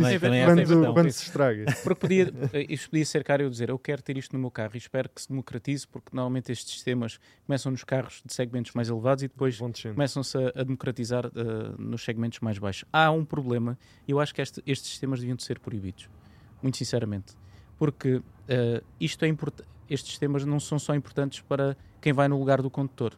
quando, 0.46 0.94
quando 0.94 1.12
se 1.12 1.24
estraga. 1.24 1.66
Porque 1.84 2.00
podia, 2.00 2.34
eh, 2.54 2.66
isto 2.70 2.90
podia 2.90 3.06
ser 3.06 3.24
caro 3.24 3.44
eu 3.44 3.50
dizer, 3.50 3.70
eu 3.70 3.80
quero 3.80 4.02
ter 4.02 4.18
isto 4.18 4.34
no 4.34 4.40
meu 4.40 4.52
carro 4.52 4.72
e 4.76 4.78
espero 4.78 5.10
que 5.10 5.22
se 5.22 5.30
democratize, 5.30 5.88
porque 5.88 6.10
normalmente 6.14 6.52
estes 6.52 6.74
sistemas 6.74 7.20
começam 7.46 7.72
nos 7.72 7.84
carros 7.84 8.22
de 8.26 8.34
segmentos 8.34 8.74
mais 8.74 8.90
elevados 8.90 9.24
e 9.24 9.28
depois 9.28 9.58
começam-se 9.94 10.38
a, 10.38 10.52
a, 10.56 10.64
democratizar 10.64 11.26
uh, 11.28 11.82
nos 11.82 12.04
segmentos 12.04 12.40
mais 12.40 12.58
baixos. 12.58 12.86
Há 12.92 13.10
um 13.12 13.26
problema 13.26 13.78
e 14.08 14.12
eu 14.12 14.20
acho 14.20 14.34
que 14.34 14.42
este, 14.42 14.62
estes 14.66 14.90
sistemas 14.92 15.20
deviam 15.20 15.36
de 15.36 15.44
ser 15.44 15.60
proibidos. 15.60 16.10
Muito 16.62 16.78
sinceramente. 16.78 17.36
Porque 17.78 18.16
uh, 18.16 18.24
isto 19.00 19.24
é 19.26 19.28
importante. 19.28 19.68
Estes 19.90 20.12
sistemas 20.12 20.46
não 20.46 20.60
são 20.60 20.78
só 20.78 20.94
importantes 20.94 21.42
para 21.42 21.76
quem 22.02 22.14
vai 22.14 22.28
no 22.28 22.38
lugar 22.38 22.62
do 22.62 22.70
condutor 22.70 23.18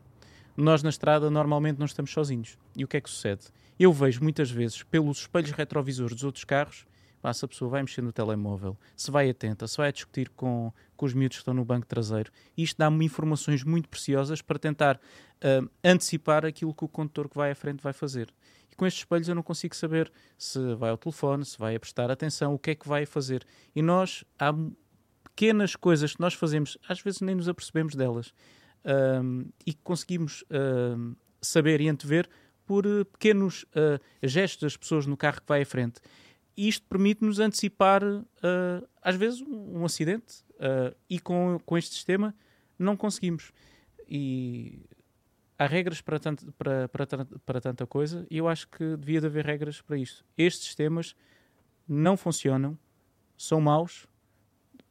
nós 0.62 0.84
na 0.84 0.90
estrada 0.90 1.30
normalmente 1.30 1.78
não 1.78 1.86
estamos 1.86 2.12
sozinhos. 2.12 2.58
E 2.76 2.84
o 2.84 2.88
que 2.88 2.98
é 2.98 3.02
que 3.02 3.10
sucede? 3.10 3.48
Eu 3.80 3.92
vejo 3.92 4.22
muitas 4.22 4.52
vezes 4.52 4.84
pelos 4.84 5.20
espelhos 5.20 5.52
retrovisores 5.52 6.16
dos 6.16 6.24
outros 6.24 6.44
carros, 6.44 6.86
se 7.34 7.46
a 7.46 7.48
pessoa 7.48 7.70
vai 7.70 7.82
mexer 7.82 8.02
no 8.02 8.12
telemóvel, 8.12 8.76
se 8.96 9.12
vai 9.12 9.30
atenta, 9.30 9.68
se 9.68 9.78
vai 9.78 9.90
a 9.90 9.92
discutir 9.92 10.30
com, 10.30 10.74
com 10.98 11.06
os 11.06 11.14
miúdos 11.14 11.38
que 11.38 11.42
estão 11.42 11.54
no 11.54 11.64
banco 11.64 11.86
traseiro, 11.86 12.32
isto 12.58 12.78
dá-me 12.78 13.06
informações 13.06 13.64
muito 13.64 13.88
preciosas 13.88 14.42
para 14.42 14.58
tentar 14.58 14.96
uh, 14.98 15.70
antecipar 15.84 16.46
aquilo 16.46 16.74
que 16.74 16.84
o 16.84 16.88
condutor 16.88 17.30
que 17.30 17.38
vai 17.38 17.52
à 17.52 17.56
frente 17.56 17.82
vai 17.82 17.94
fazer. 17.94 18.34
com 18.76 18.86
estes 18.88 19.04
espelhos 19.04 19.28
eu 19.30 19.36
não 19.36 19.44
consigo 19.44 19.76
saber 19.76 20.12
se 20.36 20.74
vai 20.76 20.90
ao 20.90 20.98
telefone, 20.98 21.46
se 21.46 21.58
vai 21.60 21.76
a 21.76 21.80
prestar 21.80 22.10
atenção, 22.10 22.56
o 22.56 22.60
que 22.60 22.72
é 22.72 22.76
que 22.76 22.88
vai 22.88 23.06
fazer. 23.06 23.46
E 23.76 23.82
nós, 23.82 24.24
há 24.40 24.52
pequenas 25.24 25.76
coisas 25.76 26.16
que 26.16 26.22
nós 26.22 26.34
fazemos, 26.34 26.78
às 26.88 27.00
vezes 27.02 27.22
nem 27.22 27.36
nos 27.36 27.48
apercebemos 27.48 27.94
delas, 27.94 28.34
um, 28.86 29.46
e 29.66 29.74
que 29.74 29.82
conseguimos 29.84 30.44
um, 30.50 31.16
saber 31.42 31.82
e 31.82 31.90
antever 31.90 32.28
por 32.66 32.86
uh, 32.86 33.06
pequenos 33.06 33.64
uh, 33.64 34.00
gestos 34.24 34.62
das 34.62 34.78
pessoas 34.78 35.06
no 35.06 35.18
carro 35.18 35.42
que 35.42 35.48
vai 35.48 35.62
à 35.62 35.66
frente. 35.66 36.00
E 36.56 36.68
isto 36.68 36.86
permite-nos 36.88 37.40
antecipar, 37.40 38.04
uh, 38.04 38.88
às 39.02 39.16
vezes, 39.16 39.42
um, 39.42 39.80
um 39.80 39.86
acidente, 39.86 40.44
e 41.10 41.20
com, 41.20 41.60
com 41.66 41.76
este 41.76 41.96
sistema 41.96 42.36
não 42.78 42.96
conseguimos. 42.96 43.52
E 44.08 44.86
há 45.62 45.68
regras 45.68 46.02
para, 46.02 46.20
tanto, 46.20 46.52
para, 46.54 46.90
para, 46.90 47.08
para 47.46 47.62
tanta 47.62 47.86
coisa 47.86 48.26
e 48.32 48.38
eu 48.38 48.48
acho 48.48 48.68
que 48.68 48.98
devia 48.98 49.22
de 49.22 49.28
haver 49.28 49.46
regras 49.46 49.80
para 49.80 49.96
isto. 49.96 50.26
Estes 50.36 50.66
sistemas 50.66 51.16
não 51.88 52.18
funcionam, 52.18 52.78
são 53.38 53.62
maus, 53.62 54.08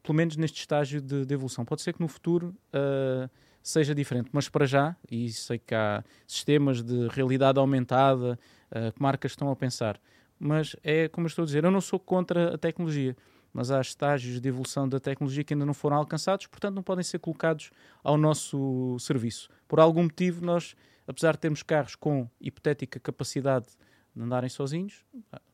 pelo 0.03 0.15
menos 0.15 0.37
neste 0.37 0.61
estágio 0.61 1.01
de, 1.01 1.27
de 1.27 1.35
evolução. 1.35 1.65
Pode 1.65 1.83
ser 1.83 1.93
que 1.93 2.01
no 2.01 2.09
futuro 2.09 2.57
uh, 2.73 3.29
seja 3.63 3.95
diferente, 3.95 4.31
mas 4.33 4.49
para 4.49 4.67
já, 4.67 4.97
e 5.11 5.31
sei 5.31 5.59
que 5.59 5.75
há 5.75 6.03
sistemas 6.27 6.83
de 6.83 7.09
realidade 7.09 7.59
aumentada 7.59 8.39
uh, 8.71 8.93
que 8.93 9.03
marcas 9.03 9.33
estão 9.33 9.51
a 9.51 9.57
pensar, 9.57 10.01
mas 10.39 10.75
é 10.83 11.09
como 11.09 11.27
eu 11.27 11.29
estou 11.29 11.43
a 11.43 11.47
dizer, 11.47 11.65
eu 11.65 11.71
não 11.71 11.81
sou 11.81 11.99
contra 11.99 12.55
a 12.55 12.59
tecnologia 12.59 13.17
mas 13.53 13.71
há 13.71 13.81
estágios 13.81 14.41
de 14.41 14.49
evolução 14.49 14.89
da 14.89 15.01
tecnologia 15.01 15.45
que 15.45 15.55
ainda 15.55 15.67
não 15.67 15.75
foram 15.75 15.97
alcançados, 15.97 16.47
portanto 16.47 16.75
não 16.75 16.83
podem 16.83 17.03
ser 17.03 17.19
colocados 17.19 17.71
ao 18.03 18.17
nosso 18.17 18.97
serviço. 18.99 19.49
Por 19.67 19.81
algum 19.81 20.05
motivo, 20.05 20.45
nós, 20.45 20.75
apesar 21.07 21.33
de 21.33 21.39
termos 21.39 21.63
carros 21.63 21.95
com 21.95 22.29
hipotética 22.41 23.01
capacidade 23.01 23.67
de 24.15 24.23
andarem 24.23 24.49
sozinhos, 24.49 25.05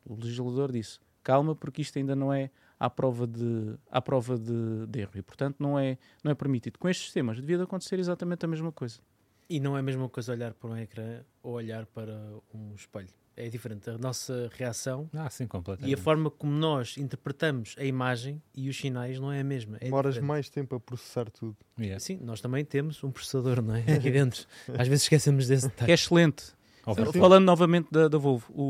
o 0.05 0.15
legislador 0.15 0.73
disse, 0.73 0.99
calma, 1.23 1.55
porque 1.55 1.83
isto 1.83 1.99
ainda 1.99 2.15
não 2.15 2.33
é 2.33 2.51
à 2.79 2.91
prova 2.91 3.27
de, 3.27 3.77
à 3.91 4.01
prova 4.01 4.39
de, 4.39 4.87
de 4.87 5.01
erro 5.01 5.13
e, 5.17 5.23
portanto, 5.23 5.57
não 5.59 5.79
é, 5.79 5.99
não 6.23 6.31
é 6.31 6.35
permitido. 6.35 6.79
Com 6.79 6.89
estes 6.89 7.07
sistemas 7.07 7.41
devia 7.41 7.57
de 7.57 7.65
acontecer 7.65 7.99
exatamente 7.99 8.45
a 8.45 8.49
mesma 8.49 8.73
coisa. 8.73 9.01
E 9.49 9.61
não 9.61 9.77
é 9.77 9.81
a 9.81 9.83
mesma 9.83 10.09
coisa 10.09 10.33
olhar 10.33 10.53
para 10.55 10.71
um 10.71 10.77
ecrã 10.77 11.21
ou 11.43 11.55
olhar 11.55 11.87
para 11.87 12.15
um 12.53 12.75
espelho 12.75 13.15
é 13.37 13.49
diferente. 13.49 13.91
A 13.91 13.99
nossa 13.99 14.51
reação 14.55 15.09
ah, 15.13 15.29
sim, 15.29 15.47
e 15.85 15.93
a 15.93 15.97
forma 15.97 16.31
como 16.31 16.53
nós 16.53 16.97
interpretamos 16.97 17.77
a 17.79 17.85
imagem 17.85 18.43
e 18.55 18.69
os 18.69 18.77
sinais 18.77 19.21
não 19.21 19.31
é 19.31 19.41
a 19.41 19.45
mesma. 19.45 19.77
É 19.77 19.85
Demoras 19.85 20.15
diferente. 20.15 20.29
mais 20.29 20.49
tempo 20.49 20.75
a 20.75 20.81
processar 20.81 21.31
tudo. 21.31 21.57
Yeah. 21.79 22.01
Sim, 22.01 22.19
nós 22.23 22.41
também 22.41 22.65
temos 22.65 23.05
um 23.05 23.11
processador, 23.11 23.61
não 23.61 23.75
é? 23.75 23.81
Aqui 23.95 24.11
dentro. 24.11 24.47
Às 24.79 24.89
vezes 24.89 25.03
esquecemos 25.05 25.47
desse 25.47 25.69
detalhe. 25.69 25.93
É 25.93 25.95
excelente. 25.95 26.56
Okay. 26.87 27.21
Falando 27.21 27.45
novamente 27.45 27.89
da, 27.91 28.07
da 28.07 28.17
Volvo, 28.17 28.53
o, 28.53 28.63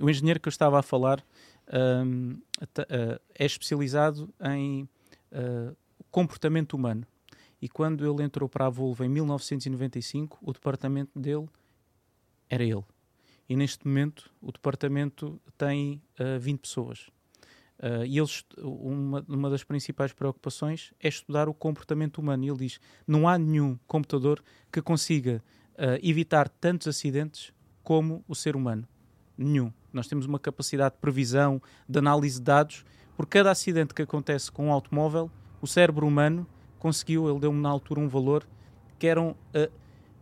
o, 0.00 0.04
o, 0.04 0.10
engenheiro 0.10 0.38
que 0.38 0.48
eu 0.48 0.50
estava 0.50 0.78
a 0.78 0.82
falar 0.82 1.24
um, 2.04 2.32
uh, 2.62 3.20
é 3.34 3.44
especializado 3.44 4.32
em 4.40 4.88
uh, 5.32 5.76
comportamento 6.10 6.74
humano. 6.74 7.04
E 7.60 7.68
quando 7.68 8.08
ele 8.08 8.22
entrou 8.22 8.48
para 8.48 8.66
a 8.66 8.70
Volvo 8.70 9.02
em 9.02 9.08
1995, 9.08 10.38
o 10.40 10.52
departamento 10.52 11.18
dele 11.18 11.48
era 12.48 12.62
ele 12.62 12.84
e 13.48 13.56
neste 13.56 13.86
momento 13.86 14.30
o 14.40 14.50
departamento 14.50 15.40
tem 15.56 16.02
uh, 16.18 16.22
eh, 16.22 16.38
20 16.38 16.60
pessoas. 16.60 17.08
Uh, 17.78 18.04
e 18.06 18.18
eles, 18.18 18.42
uma, 18.58 19.24
uma 19.28 19.50
das 19.50 19.62
principais 19.62 20.12
preocupações 20.12 20.92
é 20.98 21.08
estudar 21.08 21.48
o 21.48 21.54
comportamento 21.54 22.18
humano. 22.18 22.44
E 22.44 22.48
ele 22.48 22.58
diz: 22.58 22.80
não 23.06 23.28
há 23.28 23.38
nenhum 23.38 23.78
computador 23.86 24.42
que 24.72 24.80
consiga 24.80 25.42
uh, 25.78 25.98
evitar 26.02 26.48
tantos 26.48 26.86
acidentes 26.88 27.52
como 27.82 28.24
o 28.26 28.34
ser 28.34 28.56
humano. 28.56 28.86
Nenhum. 29.36 29.72
Nós 29.92 30.06
temos 30.06 30.26
uma 30.26 30.38
capacidade 30.38 30.94
de 30.94 31.00
previsão, 31.00 31.60
de 31.88 31.98
análise 31.98 32.38
de 32.38 32.44
dados. 32.44 32.84
Por 33.16 33.26
cada 33.26 33.50
acidente 33.50 33.94
que 33.94 34.02
acontece 34.02 34.50
com 34.50 34.66
um 34.66 34.72
automóvel, 34.72 35.30
o 35.60 35.66
cérebro 35.66 36.06
humano 36.06 36.46
conseguiu, 36.78 37.28
ele 37.28 37.40
deu-me 37.40 37.60
na 37.60 37.68
altura 37.68 38.00
um 38.00 38.08
valor 38.08 38.46
que 38.98 39.06
eram 39.06 39.30
uh, 39.30 39.72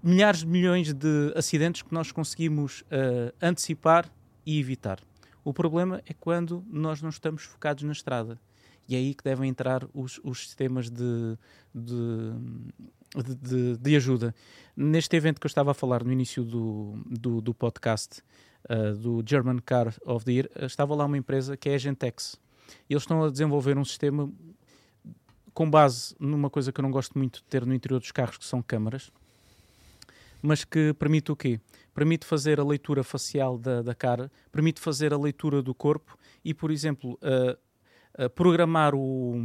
milhares 0.03 0.41
de 0.41 0.47
milhões 0.47 0.93
de 0.93 1.33
acidentes 1.35 1.83
que 1.83 1.93
nós 1.93 2.13
conseguimos 2.13 2.83
uh, 2.83 3.35
antecipar 3.41 4.11
e 4.45 4.59
evitar. 4.61 5.01
O 5.45 5.53
problema 5.53 6.03
é 6.07 6.15
quando 6.15 6.65
nós 6.71 7.03
não 7.03 7.11
estamos 7.11 7.45
focados 7.45 7.83
na 7.83 7.93
estrada. 7.93 8.39
E 8.89 8.95
é 8.95 8.99
aí 8.99 9.15
que 9.15 9.25
devem 9.25 9.49
entrar 9.49 9.87
os, 9.95 10.21
os 10.23 10.47
sistemas 10.47 10.91
de, 10.91 11.39
de, 11.75 12.33
de, 13.15 13.77
de, 13.77 13.97
ajuda. 13.97 14.35
Neste 14.77 15.17
evento 15.17 15.41
que 15.41 15.47
eu 15.47 15.49
estava 15.49 15.71
a 15.71 15.75
falar 15.75 16.03
no 16.03 16.13
início 16.13 16.43
do, 16.43 16.95
do, 17.07 17.41
do 17.41 17.55
podcast, 17.55 18.23
uh, 18.69 18.95
do 18.95 19.23
German 19.27 19.59
Car 19.59 19.95
of 20.05 20.25
the 20.25 20.33
Year, 20.33 20.51
estava 20.63 20.95
lá 20.95 21.05
uma 21.05 21.19
empresa 21.19 21.57
que 21.57 21.69
é 21.69 21.75
a 21.75 21.79
Gentex. 21.79 22.41
Eles 22.89 23.03
estão 23.03 23.23
a 23.23 23.31
desenvolver 23.31 23.79
um 23.79 23.85
sistema 23.85 24.31
com 25.53 25.71
base 25.71 26.17
numa 26.19 26.51
coisa 26.51 26.73
que 26.73 26.81
eu 26.81 26.83
não 26.83 26.91
gosto 26.91 27.17
muito 27.17 27.37
de 27.37 27.45
ter 27.45 27.65
no 27.65 27.75
interior 27.75 28.01
dos 28.01 28.11
carros, 28.11 28.37
que 28.37 28.45
são 28.45 28.61
câmaras 28.61 29.13
mas 30.45 30.63
que 30.63 30.93
permite 30.93 31.33
o 31.33 31.37
quê? 31.37 31.59
Permite 31.95 32.27
fazer 32.27 32.61
a 32.61 32.65
leitura 32.65 33.03
facial 33.03 33.57
da, 33.57 33.81
da 33.81 33.95
cara, 33.95 34.31
permite 34.53 34.79
fazer 34.79 35.15
a 35.15 35.17
leitura 35.17 35.63
do 35.63 35.75
corpo 35.75 36.19
e, 36.45 36.53
por 36.53 36.71
exemplo, 36.71 37.19
uh, 37.23 38.23
uh, 38.23 38.29
programar 38.29 38.95
o, 38.95 39.41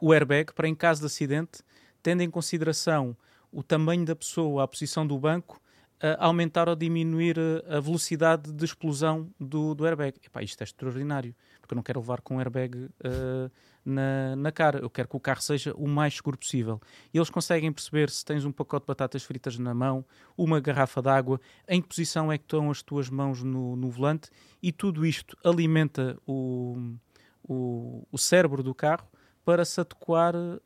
o 0.00 0.10
airbag 0.10 0.54
para, 0.54 0.66
em 0.66 0.74
caso 0.74 1.00
de 1.00 1.06
acidente, 1.06 1.60
tendo 2.02 2.22
em 2.22 2.30
consideração 2.30 3.16
o 3.50 3.62
tamanho 3.62 4.04
da 4.04 4.16
pessoa, 4.16 4.64
a 4.64 4.68
posição 4.68 5.06
do 5.06 5.18
banco, 5.18 5.60
uh, 6.02 6.16
aumentar 6.18 6.68
ou 6.68 6.74
diminuir 6.74 7.36
a 7.68 7.80
velocidade 7.80 8.52
de 8.52 8.64
explosão 8.64 9.30
do, 9.38 9.74
do 9.74 9.86
airbag. 9.86 10.18
Epá, 10.24 10.42
isto 10.42 10.60
é 10.62 10.64
extraordinário, 10.64 11.34
porque 11.60 11.74
eu 11.74 11.76
não 11.76 11.82
quero 11.82 12.00
levar 12.00 12.20
com 12.20 12.36
um 12.36 12.38
airbag 12.38 12.88
na, 13.84 14.36
na 14.36 14.50
cara. 14.50 14.78
Eu 14.78 14.90
quero 14.90 15.08
que 15.08 15.16
o 15.16 15.20
carro 15.20 15.42
seja 15.42 15.74
o 15.74 15.86
mais 15.86 16.14
seguro 16.14 16.38
possível. 16.38 16.80
E 17.12 17.18
eles 17.18 17.30
conseguem 17.30 17.72
perceber 17.72 18.10
se 18.10 18.24
tens 18.24 18.44
um 18.44 18.52
pacote 18.52 18.84
de 18.84 18.88
batatas 18.88 19.22
fritas 19.22 19.58
na 19.58 19.74
mão, 19.74 20.04
uma 20.36 20.60
garrafa 20.60 21.02
de 21.02 21.08
água, 21.08 21.40
em 21.68 21.80
que 21.80 21.88
posição 21.88 22.32
é 22.32 22.38
que 22.38 22.44
estão 22.44 22.70
as 22.70 22.82
tuas 22.82 23.10
mãos 23.10 23.42
no, 23.42 23.76
no 23.76 23.90
volante, 23.90 24.30
e 24.62 24.72
tudo 24.72 25.04
isto 25.04 25.36
alimenta 25.44 26.18
o, 26.26 26.96
o, 27.42 28.06
o 28.10 28.18
cérebro 28.18 28.62
do 28.62 28.74
carro 28.74 29.06
para 29.44 29.64
se 29.64 29.80
adequar 29.80 30.34
uh, 30.34 30.60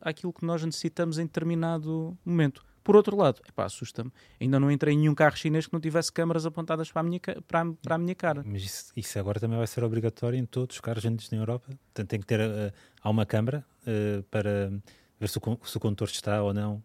àquilo 0.00 0.32
que 0.32 0.44
nós 0.44 0.62
necessitamos 0.64 1.18
em 1.18 1.24
determinado 1.24 2.16
momento. 2.24 2.64
Por 2.88 2.96
outro 2.96 3.16
lado, 3.18 3.42
assusta-me. 3.54 4.10
Ainda 4.40 4.58
não 4.58 4.70
entrei 4.70 4.94
em 4.94 4.98
nenhum 4.98 5.14
carro 5.14 5.36
chinês 5.36 5.66
que 5.66 5.72
não 5.74 5.80
tivesse 5.80 6.10
câmaras 6.10 6.46
apontadas 6.46 6.90
para 6.90 7.00
a 7.00 7.02
minha, 7.02 7.20
para 7.46 7.60
a, 7.60 7.72
para 7.82 7.94
a 7.96 7.98
minha 7.98 8.14
cara. 8.14 8.42
Mas 8.46 8.62
isso, 8.62 8.92
isso, 8.96 9.18
agora 9.18 9.38
também 9.38 9.58
vai 9.58 9.66
ser 9.66 9.84
obrigatório 9.84 10.38
em 10.38 10.46
todos 10.46 10.76
os 10.76 10.80
carros 10.80 11.02
vendidos 11.02 11.30
na 11.30 11.36
Europa. 11.36 11.66
Portanto, 11.68 12.08
tem 12.08 12.18
que 12.18 12.24
ter 12.24 12.40
uh, 12.40 12.72
há 13.02 13.10
uma 13.10 13.26
câmara 13.26 13.62
uh, 13.82 14.22
para 14.30 14.72
ver 15.20 15.28
se 15.28 15.38
o, 15.38 15.58
se 15.64 15.76
o 15.76 15.80
condutor 15.80 16.08
está 16.08 16.42
ou 16.42 16.54
não 16.54 16.82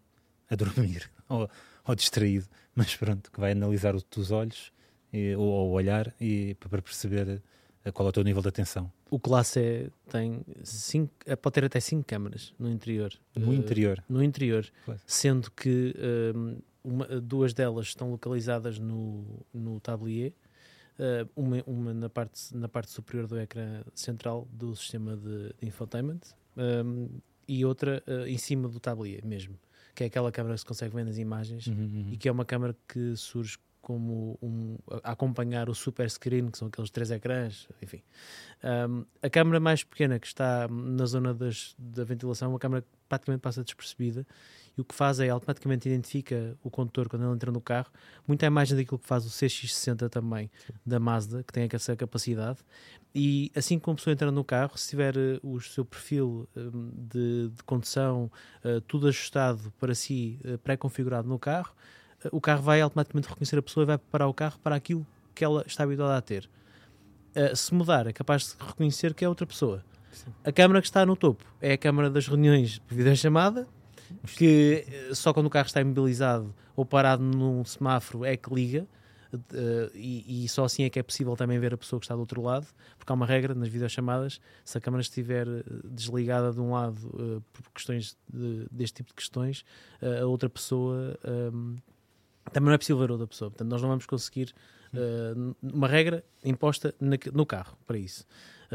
a 0.50 0.54
dormir 0.54 1.10
ou, 1.26 1.48
ou, 1.86 1.94
distraído. 1.94 2.46
Mas 2.74 2.94
pronto, 2.94 3.32
que 3.32 3.40
vai 3.40 3.52
analisar 3.52 3.94
os 3.94 4.30
olhos 4.30 4.72
e, 5.10 5.34
ou 5.36 5.70
o 5.70 5.72
olhar 5.72 6.14
e, 6.20 6.54
para 6.56 6.82
perceber 6.82 7.42
qual 7.94 8.06
é 8.06 8.10
o 8.10 8.12
teu 8.12 8.24
nível 8.24 8.42
de 8.42 8.48
atenção. 8.48 8.92
O 9.14 9.20
Classe 9.20 9.60
é, 9.60 9.90
tem 10.10 10.44
cinco, 10.64 11.14
é, 11.24 11.36
pode 11.36 11.54
ter 11.54 11.64
até 11.64 11.78
5 11.78 12.02
câmaras 12.04 12.52
no 12.58 12.68
interior. 12.68 13.12
No 13.36 13.50
uh, 13.50 13.54
interior? 13.54 14.04
No 14.08 14.20
interior, 14.20 14.68
sendo 15.06 15.52
que 15.52 15.94
uh, 15.96 16.60
uma, 16.82 17.06
duas 17.20 17.54
delas 17.54 17.86
estão 17.86 18.10
localizadas 18.10 18.76
no, 18.76 19.46
no 19.54 19.78
tablier, 19.78 20.32
uh, 20.98 21.30
uma, 21.36 21.62
uma 21.64 21.94
na, 21.94 22.10
parte, 22.10 22.56
na 22.56 22.68
parte 22.68 22.90
superior 22.90 23.28
do 23.28 23.38
ecrã 23.38 23.84
central 23.94 24.48
do 24.50 24.74
sistema 24.74 25.16
de, 25.16 25.54
de 25.60 25.68
infotainment 25.68 26.18
um, 26.56 27.08
e 27.46 27.64
outra 27.64 28.02
em 28.26 28.36
cima 28.36 28.68
do 28.68 28.80
tablier 28.80 29.24
mesmo, 29.24 29.56
que 29.94 30.02
é 30.02 30.08
aquela 30.08 30.32
câmara 30.32 30.56
que 30.56 30.60
se 30.62 30.66
consegue 30.66 30.92
ver 30.92 31.04
nas 31.04 31.18
imagens 31.18 31.68
uhum, 31.68 31.74
uhum. 31.76 32.08
e 32.10 32.16
que 32.16 32.28
é 32.28 32.32
uma 32.32 32.44
câmara 32.44 32.74
que 32.88 33.14
surge 33.14 33.58
como 33.84 34.38
um, 34.42 34.78
acompanhar 35.02 35.68
o 35.68 35.74
super 35.74 36.08
screen, 36.10 36.50
que 36.50 36.56
são 36.56 36.68
aqueles 36.68 36.90
três 36.90 37.10
ecrãs, 37.10 37.68
enfim. 37.82 38.02
Um, 38.88 39.04
a 39.22 39.28
câmara 39.28 39.60
mais 39.60 39.84
pequena 39.84 40.18
que 40.18 40.26
está 40.26 40.66
na 40.68 41.04
zona 41.04 41.34
das, 41.34 41.74
da 41.78 42.02
ventilação, 42.02 42.48
uma 42.48 42.58
câmara 42.58 42.80
que 42.80 42.88
praticamente 43.06 43.42
passa 43.42 43.62
despercebida 43.62 44.26
e 44.76 44.80
o 44.80 44.84
que 44.84 44.94
faz 44.94 45.20
é 45.20 45.28
automaticamente 45.28 45.86
identifica 45.86 46.56
o 46.62 46.70
condutor 46.70 47.10
quando 47.10 47.26
ele 47.26 47.34
entra 47.34 47.52
no 47.52 47.60
carro, 47.60 47.90
muita 48.26 48.46
imagem 48.46 48.74
daquilo 48.74 48.98
que 48.98 49.06
faz 49.06 49.26
o 49.26 49.28
CX60 49.28 50.08
também 50.08 50.50
da 50.84 50.98
Mazda, 50.98 51.42
que 51.42 51.52
tem 51.52 51.68
essa 51.70 51.94
capacidade. 51.94 52.60
E 53.14 53.52
assim 53.54 53.78
que 53.78 53.86
uma 53.86 53.94
pessoa 53.94 54.12
entra 54.12 54.30
no 54.32 54.42
carro, 54.42 54.78
se 54.78 54.88
tiver 54.88 55.14
uh, 55.14 55.40
o 55.42 55.60
seu 55.60 55.84
perfil 55.84 56.48
um, 56.56 56.90
de, 56.90 57.50
de, 57.50 57.62
condução 57.64 58.32
uh, 58.64 58.80
tudo 58.80 59.06
ajustado 59.08 59.72
para 59.78 59.94
si, 59.94 60.40
uh, 60.44 60.58
pré-configurado 60.58 61.28
no 61.28 61.38
carro, 61.38 61.72
o 62.32 62.40
carro 62.40 62.62
vai 62.62 62.80
automaticamente 62.80 63.28
reconhecer 63.28 63.58
a 63.58 63.62
pessoa 63.62 63.84
e 63.84 63.86
vai 63.86 63.98
preparar 63.98 64.28
o 64.28 64.34
carro 64.34 64.58
para 64.62 64.76
aquilo 64.76 65.06
que 65.34 65.44
ela 65.44 65.64
está 65.66 65.84
habituada 65.84 66.16
a 66.16 66.20
ter. 66.22 66.48
Uh, 67.34 67.54
se 67.56 67.74
mudar, 67.74 68.06
é 68.06 68.12
capaz 68.12 68.56
de 68.58 68.66
reconhecer 68.66 69.12
que 69.12 69.24
é 69.24 69.28
outra 69.28 69.46
pessoa. 69.46 69.84
Sim. 70.12 70.32
A 70.44 70.52
câmara 70.52 70.80
que 70.80 70.86
está 70.86 71.04
no 71.04 71.16
topo 71.16 71.44
é 71.60 71.72
a 71.72 71.78
câmara 71.78 72.08
das 72.08 72.28
reuniões 72.28 72.78
por 72.78 72.94
videochamada, 72.94 73.66
que 74.36 74.84
eh, 74.86 75.14
só 75.14 75.32
quando 75.32 75.46
o 75.46 75.50
carro 75.50 75.66
está 75.66 75.80
imobilizado 75.80 76.54
ou 76.76 76.84
parado 76.84 77.22
num 77.22 77.64
semáforo 77.64 78.24
é 78.24 78.36
que 78.36 78.52
liga. 78.54 78.86
Uh, 79.34 79.90
e, 79.96 80.44
e, 80.44 80.48
só 80.48 80.64
assim 80.64 80.84
é 80.84 80.90
que 80.90 80.96
é 80.96 81.02
possível 81.02 81.34
também 81.34 81.58
ver 81.58 81.74
a 81.74 81.76
pessoa 81.76 81.98
que 81.98 82.06
está 82.06 82.14
do 82.14 82.20
outro 82.20 82.40
lado, 82.40 82.68
porque 82.96 83.10
há 83.10 83.14
uma 83.16 83.26
regra 83.26 83.52
nas 83.52 83.68
videochamadas: 83.68 84.40
se 84.64 84.78
a 84.78 84.80
câmera 84.80 85.00
estiver 85.00 85.44
desligada 85.82 86.52
de 86.52 86.60
um 86.60 86.70
lado 86.70 87.00
uh, 87.08 87.42
por 87.52 87.68
questões 87.72 88.16
de, 88.32 88.64
deste 88.70 88.98
tipo 88.98 89.08
de 89.08 89.14
questões, 89.14 89.64
uh, 90.00 90.22
a 90.22 90.26
outra 90.26 90.48
pessoa 90.48 91.18
um, 91.52 91.74
também 92.54 92.68
não 92.68 92.74
é 92.74 92.78
possível 92.78 92.98
ver 92.98 93.10
outra 93.10 93.26
pessoa. 93.26 93.50
Portanto, 93.50 93.68
nós 93.68 93.82
não 93.82 93.88
vamos 93.88 94.06
conseguir 94.06 94.54
uma 95.62 95.88
regra 95.88 96.24
imposta 96.44 96.94
na, 97.00 97.16
no 97.32 97.44
carro 97.44 97.76
para 97.86 97.98
isso. 97.98 98.24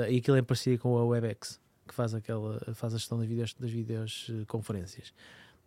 e 0.09 0.17
aquilo 0.17 0.37
é 0.37 0.41
em 0.41 0.43
parceria 0.43 0.77
com 0.77 0.97
a 0.97 1.05
WebEx, 1.05 1.59
que 1.87 1.93
faz, 1.93 2.13
aquela, 2.13 2.59
faz 2.75 2.93
a 2.93 2.97
gestão 2.97 3.17
das, 3.17 3.27
videos, 3.27 3.55
das 3.57 3.71
videoconferências. 3.71 5.13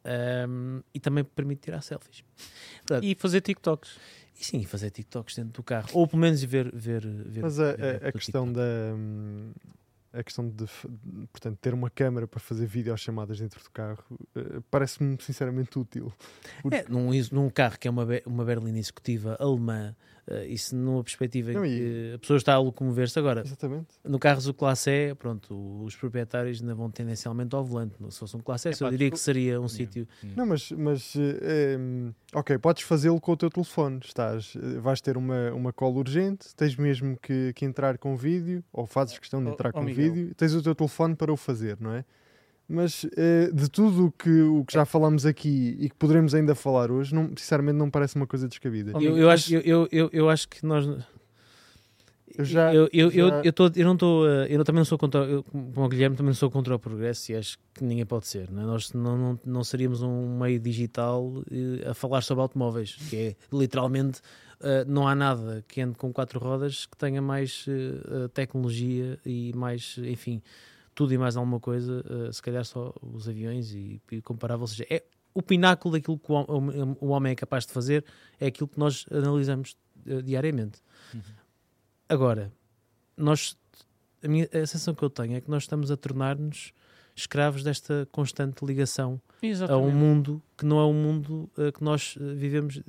Um, 0.04 0.82
e 0.92 0.98
também 0.98 1.22
permite 1.24 1.62
tirar 1.62 1.80
selfies. 1.80 2.24
Portanto, 2.78 3.04
e 3.04 3.14
fazer 3.14 3.40
TikToks. 3.40 3.98
E 4.38 4.44
sim, 4.44 4.64
fazer 4.64 4.90
TikToks 4.90 5.36
dentro 5.36 5.52
do 5.52 5.62
carro. 5.62 5.88
Ou 5.92 6.06
pelo 6.06 6.20
menos 6.20 6.42
ver. 6.42 6.74
ver, 6.74 7.06
ver 7.06 7.42
Mas 7.42 7.60
a, 7.60 7.72
ver 7.72 8.04
a, 8.04 8.08
a 8.08 8.12
questão 8.12 8.46
TikTok. 8.46 8.54
da. 8.54 8.94
A 10.12 10.22
questão 10.22 10.48
de, 10.48 10.66
portanto, 11.32 11.58
ter 11.58 11.72
uma 11.72 11.88
câmera 11.88 12.28
para 12.28 12.38
fazer 12.38 12.66
videochamadas 12.66 13.40
dentro 13.40 13.62
do 13.62 13.70
carro 13.70 14.04
uh, 14.10 14.62
parece-me 14.70 15.16
sinceramente 15.20 15.78
útil. 15.78 16.12
Porque... 16.60 16.76
É, 16.76 16.84
num, 16.88 17.10
num 17.30 17.48
carro 17.48 17.78
que 17.78 17.88
é 17.88 17.90
uma, 17.90 18.06
uma 18.26 18.44
berlina 18.44 18.78
executiva 18.78 19.36
alemã 19.40 19.96
Uh, 20.26 20.44
isso 20.46 20.76
numa 20.76 21.02
perspectiva 21.02 21.52
não, 21.52 21.66
em 21.66 21.68
que 21.68 22.12
a 22.14 22.18
pessoa 22.18 22.36
está 22.36 22.54
a 22.54 22.58
locomover-se. 22.58 23.18
Agora, 23.18 23.42
Exatamente. 23.44 23.88
no 24.04 24.20
carro 24.20 24.40
do 24.40 24.54
Classe 24.54 24.88
E, 24.88 25.14
pronto, 25.16 25.82
os 25.82 25.96
proprietários 25.96 26.60
ainda 26.60 26.74
vão 26.74 26.88
tendencialmente 26.90 27.56
ao 27.56 27.64
volante. 27.64 27.94
Se 28.08 28.20
fosse 28.20 28.36
um 28.36 28.40
Classe 28.40 28.68
S, 28.68 28.82
é, 28.82 28.86
eu 28.86 28.90
diria 28.90 29.10
que 29.10 29.18
seria 29.18 29.60
um 29.60 29.68
sítio. 29.68 30.06
Não, 30.36 30.46
mas, 30.46 30.70
mas 30.70 31.14
é, 31.16 31.76
ok, 32.34 32.56
podes 32.58 32.84
fazê-lo 32.84 33.20
com 33.20 33.32
o 33.32 33.36
teu 33.36 33.50
telefone. 33.50 33.98
Estás, 34.04 34.54
eh, 34.56 34.78
vais 34.78 35.00
ter 35.00 35.16
uma, 35.16 35.50
uma 35.52 35.72
call 35.72 35.94
urgente, 35.96 36.54
tens 36.54 36.76
mesmo 36.76 37.18
que, 37.20 37.52
que 37.54 37.64
entrar 37.64 37.98
com 37.98 38.16
vídeo, 38.16 38.62
ou 38.72 38.86
fazes 38.86 39.18
questão 39.18 39.42
de 39.42 39.50
entrar 39.50 39.70
oh, 39.70 39.72
com 39.72 39.82
oh, 39.82 39.86
vídeo, 39.86 40.32
tens 40.36 40.54
o 40.54 40.62
teu 40.62 40.74
telefone 40.74 41.16
para 41.16 41.32
o 41.32 41.36
fazer, 41.36 41.76
não 41.80 41.92
é? 41.92 42.04
Mas 42.68 43.04
uh, 43.04 43.52
de 43.52 43.68
tudo 43.68 44.06
o 44.06 44.12
que, 44.12 44.42
o 44.42 44.64
que 44.64 44.72
já 44.72 44.84
falamos 44.84 45.26
aqui 45.26 45.76
e 45.78 45.88
que 45.88 45.94
poderemos 45.96 46.34
ainda 46.34 46.54
falar 46.54 46.90
hoje, 46.90 47.14
não, 47.14 47.28
sinceramente 47.36 47.76
não 47.76 47.90
parece 47.90 48.16
uma 48.16 48.26
coisa 48.26 48.48
descabida. 48.48 48.92
Eu, 49.00 49.18
eu, 49.18 49.28
acho, 49.28 49.54
eu, 49.56 49.88
eu, 49.90 50.08
eu 50.12 50.30
acho 50.30 50.48
que 50.48 50.64
nós. 50.64 50.86
Eu, 52.38 52.44
já, 52.44 52.74
eu, 52.74 52.88
eu, 52.92 53.10
já... 53.10 53.18
eu, 53.18 53.42
eu, 53.44 53.52
tô, 53.52 53.70
eu 53.74 53.84
não 53.84 53.92
estou. 53.92 54.26
Eu 54.26 54.64
também 54.64 54.78
não 54.78 54.84
sou 54.86 54.96
contra. 54.96 55.20
Eu, 55.20 55.42
como 55.42 55.84
o 55.84 55.88
Guilherme, 55.88 56.16
também 56.16 56.30
não 56.30 56.34
sou 56.34 56.50
contra 56.50 56.74
o 56.74 56.78
progresso 56.78 57.32
e 57.32 57.36
acho 57.36 57.58
que 57.74 57.84
ninguém 57.84 58.06
pode 58.06 58.26
ser. 58.26 58.50
Não 58.50 58.62
é? 58.62 58.64
Nós 58.64 58.92
não, 58.92 59.18
não, 59.18 59.40
não 59.44 59.64
seríamos 59.64 60.00
um 60.00 60.38
meio 60.38 60.58
digital 60.58 61.26
uh, 61.26 61.90
a 61.90 61.94
falar 61.94 62.22
sobre 62.22 62.40
automóveis, 62.42 62.96
que 63.10 63.16
é 63.16 63.36
literalmente. 63.52 64.20
Uh, 64.60 64.86
não 64.86 65.08
há 65.08 65.14
nada 65.14 65.64
que 65.66 65.80
ande 65.80 65.96
com 65.96 66.12
quatro 66.12 66.38
rodas 66.38 66.86
que 66.86 66.96
tenha 66.96 67.20
mais 67.20 67.66
uh, 67.66 68.28
tecnologia 68.28 69.18
e 69.26 69.52
mais, 69.56 69.98
enfim, 69.98 70.40
tudo 70.94 71.12
e 71.12 71.18
mais 71.18 71.36
alguma 71.36 71.60
coisa, 71.60 72.04
uh, 72.08 72.32
se 72.32 72.42
calhar 72.42 72.64
só 72.64 72.92
os 73.00 73.28
aviões 73.28 73.72
e, 73.72 74.00
e 74.10 74.20
comparável. 74.20 74.62
Ou 74.62 74.66
seja, 74.66 74.86
é 74.90 75.02
o 75.34 75.42
pináculo 75.42 75.94
daquilo 75.94 76.18
que 76.18 76.30
o, 76.30 76.36
o, 76.36 77.06
o, 77.06 77.08
homem 77.08 77.32
é 77.32 77.34
capaz 77.34 77.66
de 77.66 77.72
fazer, 77.72 78.04
é 78.38 78.46
aquilo 78.46 78.68
que 78.68 78.78
nós 78.78 79.06
analisamos 79.10 79.76
uh, 80.06 80.22
diariamente. 80.22 80.80
Uhum. 81.14 81.20
Agora, 82.08 82.52
nós, 83.16 83.56
a, 84.22 84.28
minha, 84.28 84.46
a 84.52 84.66
sensação 84.66 84.94
que 84.94 85.02
eu 85.02 85.10
tenho 85.10 85.36
é 85.36 85.40
que 85.40 85.50
nós 85.50 85.62
estamos 85.62 85.90
a 85.90 85.96
tornar-nos 85.96 86.72
escravos 87.14 87.62
desta 87.62 88.08
constante 88.10 88.64
ligação 88.64 89.20
Exatamente. 89.42 89.84
a 89.84 89.86
um 89.86 89.90
mundo 89.90 90.42
que 90.56 90.64
não 90.64 90.78
é 90.78 90.84
um 90.84 90.94
mundo 90.94 91.50
uh, 91.56 91.72
que 91.72 91.82
nós 91.82 92.16
vivemos 92.18 92.82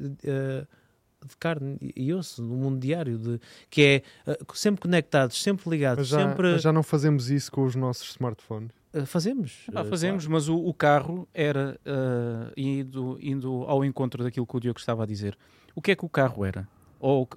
de 1.28 1.38
carne 1.38 1.78
e 1.96 2.14
osso, 2.14 2.42
no 2.44 2.56
mundo 2.56 2.80
diário, 2.80 3.18
de, 3.18 3.40
que 3.70 4.04
é 4.26 4.32
uh, 4.32 4.56
sempre 4.56 4.82
conectados, 4.82 5.42
sempre 5.42 5.70
ligados. 5.70 6.00
Mas 6.00 6.08
já, 6.08 6.30
sempre... 6.30 6.52
mas 6.52 6.62
já 6.62 6.74
não 6.74 6.84
fazemos 6.84 7.30
isso 7.30 7.52
com 7.52 7.64
os 7.64 7.76
nossos 7.76 8.12
smartphones? 8.12 8.72
Uh, 8.94 9.06
fazemos. 9.06 9.66
Ah, 9.74 9.84
fazemos, 9.84 10.26
claro. 10.26 10.34
mas 10.34 10.50
o, 10.50 10.56
o, 10.56 10.74
carro 10.74 11.28
era, 11.34 11.80
uh, 11.86 12.52
indo, 12.56 13.18
indo 13.22 13.64
ao 13.68 13.84
encontro 13.84 14.24
daquilo 14.24 14.46
que 14.46 14.56
o 14.56 14.60
Diogo 14.60 14.80
estava 14.80 15.04
a 15.04 15.06
dizer, 15.06 15.38
o 15.76 15.82
que 15.82 15.92
é 15.92 15.96
que 15.96 16.06
o 16.06 16.10
carro 16.10 16.46
era? 16.46 16.68
Ou 17.00 17.28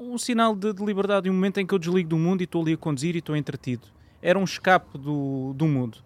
um 0.00 0.16
sinal 0.16 0.56
de, 0.56 0.72
de 0.72 0.84
liberdade, 0.84 1.28
um 1.28 1.34
momento 1.34 1.60
em 1.60 1.66
que 1.66 1.74
eu 1.74 1.78
desligo 1.78 2.08
do 2.08 2.18
mundo 2.18 2.40
e 2.40 2.44
estou 2.44 2.62
ali 2.62 2.72
a 2.72 2.76
conduzir 2.76 3.14
e 3.14 3.18
estou 3.18 3.36
entretido. 3.36 3.86
Era 4.22 4.38
um 4.38 4.44
escape 4.44 4.98
do, 4.98 5.52
do 5.54 5.68
mundo. 5.68 5.98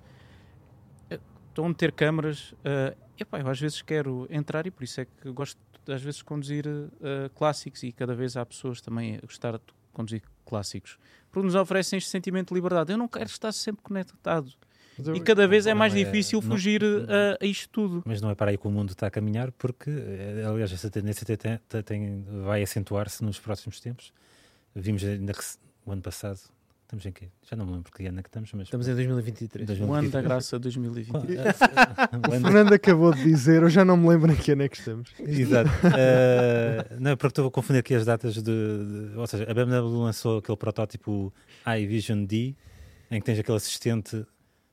Estão 1.48 1.66
a 1.66 1.68
meter 1.68 1.92
câmaras. 1.92 2.52
Uh, 2.52 2.96
epá, 3.18 3.38
eu 3.38 3.48
às 3.48 3.60
vezes 3.60 3.80
quero 3.80 4.26
entrar 4.28 4.66
e 4.66 4.70
por 4.70 4.82
isso 4.82 5.00
é 5.00 5.04
que 5.04 5.30
gosto 5.30 5.58
às 5.88 6.02
vezes 6.02 6.22
conduzir 6.22 6.66
uh, 6.66 7.30
clássicos 7.34 7.82
e 7.82 7.92
cada 7.92 8.14
vez 8.14 8.36
há 8.36 8.44
pessoas 8.44 8.80
também 8.80 9.16
a 9.16 9.20
gostar 9.26 9.52
de 9.52 9.60
conduzir 9.92 10.22
clássicos 10.44 10.98
porque 11.34 11.46
nos 11.46 11.56
oferecem 11.56 11.96
este 11.96 12.08
sentimento 12.08 12.50
de 12.50 12.54
liberdade. 12.54 12.92
Eu 12.92 12.96
não 12.96 13.08
quero 13.08 13.26
estar 13.26 13.50
sempre 13.50 13.82
conectado. 13.82 14.52
Eu, 15.04 15.16
e 15.16 15.20
cada 15.20 15.48
vez 15.48 15.66
é 15.66 15.74
mais 15.74 15.92
é, 15.92 15.96
difícil 15.96 16.40
fugir 16.40 16.80
não, 16.80 17.12
a, 17.12 17.42
a, 17.42 17.44
isto 17.44 17.68
tudo. 17.70 18.02
Mas 18.06 18.20
não 18.20 18.30
é 18.30 18.36
para 18.36 18.52
aí 18.52 18.56
que 18.56 18.68
o 18.68 18.70
mundo 18.70 18.90
está 18.90 19.08
a 19.08 19.10
caminhar, 19.10 19.50
porque, 19.50 19.90
eh, 19.90 20.44
aliás, 20.46 20.72
essa 20.72 20.88
tendência 20.88 21.26
tem, 21.26 21.82
tem, 21.82 22.24
vai 22.44 22.62
acentuar-se 22.62 23.24
nos 23.24 23.40
próximos 23.40 23.80
tempos. 23.80 24.12
Vimos 24.72 25.02
ainda 25.02 25.32
que 25.32 25.42
o 25.84 25.90
ano 25.90 26.00
passado 26.00 26.38
Estamos 26.94 27.06
em 27.06 27.12
quê? 27.12 27.28
Já 27.42 27.56
não 27.56 27.66
me 27.66 27.72
lembro 27.72 27.90
que 27.90 28.06
ano 28.06 28.20
é 28.20 28.22
que 28.22 28.28
estamos, 28.28 28.52
mas... 28.52 28.62
Estamos 28.68 28.86
em 28.86 28.94
2023. 28.94 29.66
2023. 29.66 29.90
O 29.90 29.94
ano 29.94 30.10
da 30.10 30.22
graça 30.22 30.58
2023. 30.60 31.56
o 32.28 32.40
Fernando 32.40 32.72
acabou 32.72 33.12
de 33.12 33.24
dizer, 33.24 33.62
eu 33.62 33.68
já 33.68 33.84
não 33.84 33.96
me 33.96 34.08
lembro 34.08 34.30
em 34.30 34.36
que 34.36 34.52
ano 34.52 34.62
é 34.62 34.68
que 34.68 34.76
estamos. 34.76 35.10
Exato. 35.18 35.70
Uh, 35.70 36.94
não, 37.00 37.16
porque 37.16 37.32
estou 37.32 37.48
a 37.48 37.50
confundir 37.50 37.80
aqui 37.80 37.94
as 37.96 38.04
datas 38.04 38.34
de, 38.34 38.42
de, 38.42 39.16
Ou 39.16 39.26
seja, 39.26 39.44
a 39.50 39.52
BMW 39.52 39.98
lançou 39.98 40.38
aquele 40.38 40.56
protótipo 40.56 41.34
iVision 41.80 42.24
D, 42.24 42.54
em 43.10 43.18
que 43.18 43.26
tens 43.26 43.40
aquele 43.40 43.56
assistente 43.56 44.24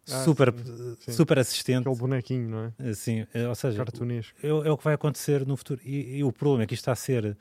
ah, 0.07 0.23
super, 0.23 0.53
sim, 0.99 1.11
super 1.11 1.39
assistente. 1.39 1.87
Aquele 1.87 1.95
bonequinho, 1.95 2.49
não 2.49 2.73
é? 2.79 2.93
Sim, 2.93 3.25
eh, 3.33 3.47
ou 3.47 3.55
seja, 3.55 3.83
é, 4.43 4.47
é, 4.47 4.71
o 4.71 4.77
que 4.77 4.83
vai 4.83 4.93
acontecer 4.93 5.45
no 5.45 5.57
futuro. 5.57 5.81
E, 5.83 6.17
e, 6.17 6.23
o 6.23 6.31
problema 6.31 6.63
é 6.63 6.67
que 6.67 6.75
isto 6.75 6.83
está 6.83 6.91
a 6.91 6.95
ser, 6.95 7.35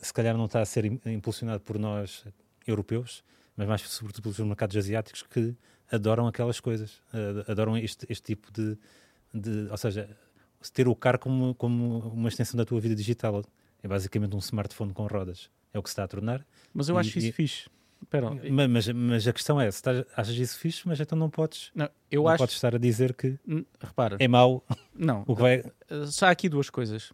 se 0.00 0.12
calhar 0.12 0.36
não 0.38 0.46
está 0.46 0.62
a 0.62 0.64
ser 0.64 0.86
impulsionado 0.86 1.60
por 1.60 1.78
nós 1.78 2.24
europeus, 2.66 3.22
mas 3.60 3.68
mais 3.68 3.82
sobretudo 3.82 4.22
pelos 4.22 4.38
mercados 4.38 4.74
asiáticos 4.74 5.22
que 5.22 5.54
adoram 5.92 6.26
aquelas 6.26 6.60
coisas, 6.60 7.02
adoram 7.46 7.76
este, 7.76 8.06
este 8.08 8.22
tipo 8.22 8.50
de, 8.50 8.78
de, 9.34 9.68
Ou 9.70 9.76
seja, 9.76 10.08
ter 10.72 10.88
o 10.88 10.96
carro 10.96 11.18
como, 11.18 11.54
como 11.56 11.98
uma 12.08 12.28
extensão 12.30 12.56
da 12.56 12.64
tua 12.64 12.80
vida 12.80 12.94
digital. 12.94 13.44
É 13.82 13.88
basicamente 13.88 14.34
um 14.34 14.38
smartphone 14.38 14.94
com 14.94 15.06
rodas. 15.06 15.50
É 15.74 15.78
o 15.78 15.82
que 15.82 15.90
se 15.90 15.92
está 15.92 16.04
a 16.04 16.08
tornar. 16.08 16.46
Mas 16.72 16.88
eu 16.88 16.96
acho 16.96 17.18
e, 17.18 17.18
isso 17.18 17.28
e, 17.28 17.32
fixe. 17.32 17.70
Pera, 18.08 18.30
mas, 18.30 18.70
mas, 18.70 18.88
mas, 18.88 19.28
a 19.28 19.32
questão 19.32 19.60
é, 19.60 19.70
se 19.70 19.76
estás, 19.76 20.06
achas 20.16 20.34
isso 20.34 20.58
fixe, 20.58 20.88
mas 20.88 20.98
então 20.98 21.18
não 21.18 21.28
podes, 21.28 21.70
não, 21.74 21.86
eu 22.10 22.22
não 22.22 22.28
acho, 22.30 22.38
podes 22.38 22.54
estar 22.54 22.74
a 22.74 22.78
dizer 22.78 23.12
que 23.12 23.38
repara, 23.78 24.16
é 24.18 24.26
mau. 24.26 24.64
Não, 24.94 25.22
o 25.28 25.36
que 25.36 25.42
vai... 25.42 25.62
só 26.06 26.24
há 26.26 26.30
aqui 26.30 26.48
duas 26.48 26.70
coisas. 26.70 27.12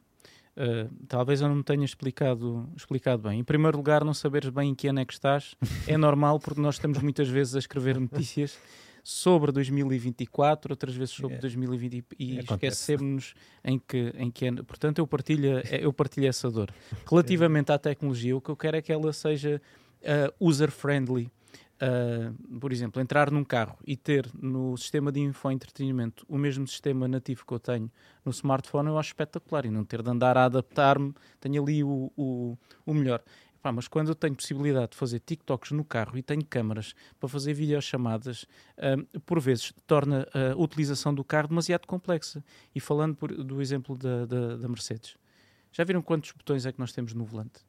Uh, 0.57 0.91
talvez 1.07 1.43
eu 1.43 1.49
não 1.49 1.57
me 1.57 1.63
tenha 1.63 1.85
explicado, 1.85 2.69
explicado 2.75 3.29
bem. 3.29 3.41
Em 3.41 3.45
primeiro 3.45 3.77
lugar, 3.77 4.03
não 4.03 4.15
saberes 4.15 4.49
bem 4.49 4.71
em 4.71 4.75
que 4.75 4.89
ano 4.89 5.01
é 5.01 5.05
que 5.05 5.13
estás 5.13 5.55
é 5.87 5.97
normal, 5.99 6.41
porque 6.41 6.61
nós 6.61 6.77
estamos 6.77 6.99
muitas 6.99 7.29
vezes 7.29 7.55
a 7.55 7.59
escrever 7.59 8.01
notícias 8.01 8.59
sobre 9.05 9.53
2024, 9.53 10.73
outras 10.73 10.95
vezes 10.97 11.15
sobre 11.15 11.37
é. 11.37 11.39
2020 11.39 12.05
e 12.19 12.39
esquecemos-nos 12.39 13.35
em 13.63 13.79
que, 13.79 14.13
em 14.17 14.31
que 14.31 14.47
ano. 14.47 14.65
Portanto, 14.65 14.99
eu 14.99 15.07
partilho, 15.07 15.61
eu 15.81 15.93
partilho 15.93 16.27
essa 16.27 16.51
dor. 16.51 16.75
Relativamente 17.09 17.71
à 17.71 17.79
tecnologia, 17.79 18.37
o 18.37 18.41
que 18.41 18.51
eu 18.51 18.57
quero 18.57 18.77
é 18.79 18.83
que 18.83 18.91
ela 18.91 19.13
seja 19.13 19.63
uh, 20.03 20.49
user-friendly 20.49 21.31
Uh, 21.77 22.59
por 22.59 22.73
exemplo, 22.73 23.03
entrar 23.03 23.31
num 23.31 23.45
carro 23.45 23.77
e 23.87 23.99
ter 23.99 24.27
no 24.41 24.75
sistema 24.79 25.13
de 25.13 25.21
infoentretenimento 25.21 26.25
o 26.27 26.39
mesmo 26.39 26.67
sistema 26.67 27.07
nativo 27.07 27.45
que 27.47 27.53
eu 27.53 27.59
tenho 27.59 27.91
no 28.25 28.31
smartphone, 28.31 28.89
eu 28.89 28.99
acho 28.99 29.11
espetacular. 29.11 29.67
E 29.67 29.71
não 29.71 29.85
ter 29.85 30.03
de 30.03 30.09
andar 30.09 30.39
a 30.39 30.47
adaptar-me, 30.47 31.13
tenho 31.39 31.63
ali 31.63 31.85
o, 31.85 32.11
o, 32.17 32.57
o 32.87 32.95
melhor. 32.95 33.23
Epá, 33.57 33.73
mas 33.73 33.89
quando 33.89 34.09
eu 34.09 34.15
tenho 34.15 34.35
possibilidade 34.35 34.93
de 34.93 34.97
fazer 34.97 35.21
TikToks 35.21 35.73
no 35.73 35.85
carro 35.85 36.17
e 36.17 36.23
tenho 36.23 36.43
câmaras 36.47 36.95
para 37.21 37.29
fazer 37.29 37.53
videochamadas, 37.53 38.45
uh, 38.79 39.21
por 39.21 39.39
vezes 39.39 39.71
torna 39.87 40.27
a 40.33 40.57
utilização 40.57 41.15
do 41.15 41.23
carro 41.23 41.49
demasiado 41.49 41.87
complexa. 41.87 42.43
E 42.75 42.81
falando 42.81 43.17
por, 43.17 43.31
do 43.35 43.61
exemplo 43.61 43.99
da, 43.99 44.25
da, 44.25 44.57
da 44.57 44.69
Mercedes, 44.69 45.19
já 45.71 45.85
viram 45.85 46.01
quantos 46.01 46.33
botões 46.33 46.65
é 46.65 46.73
que 46.73 46.79
nós 46.79 46.93
temos 46.93 47.13
no 47.13 47.27
volante? 47.27 47.61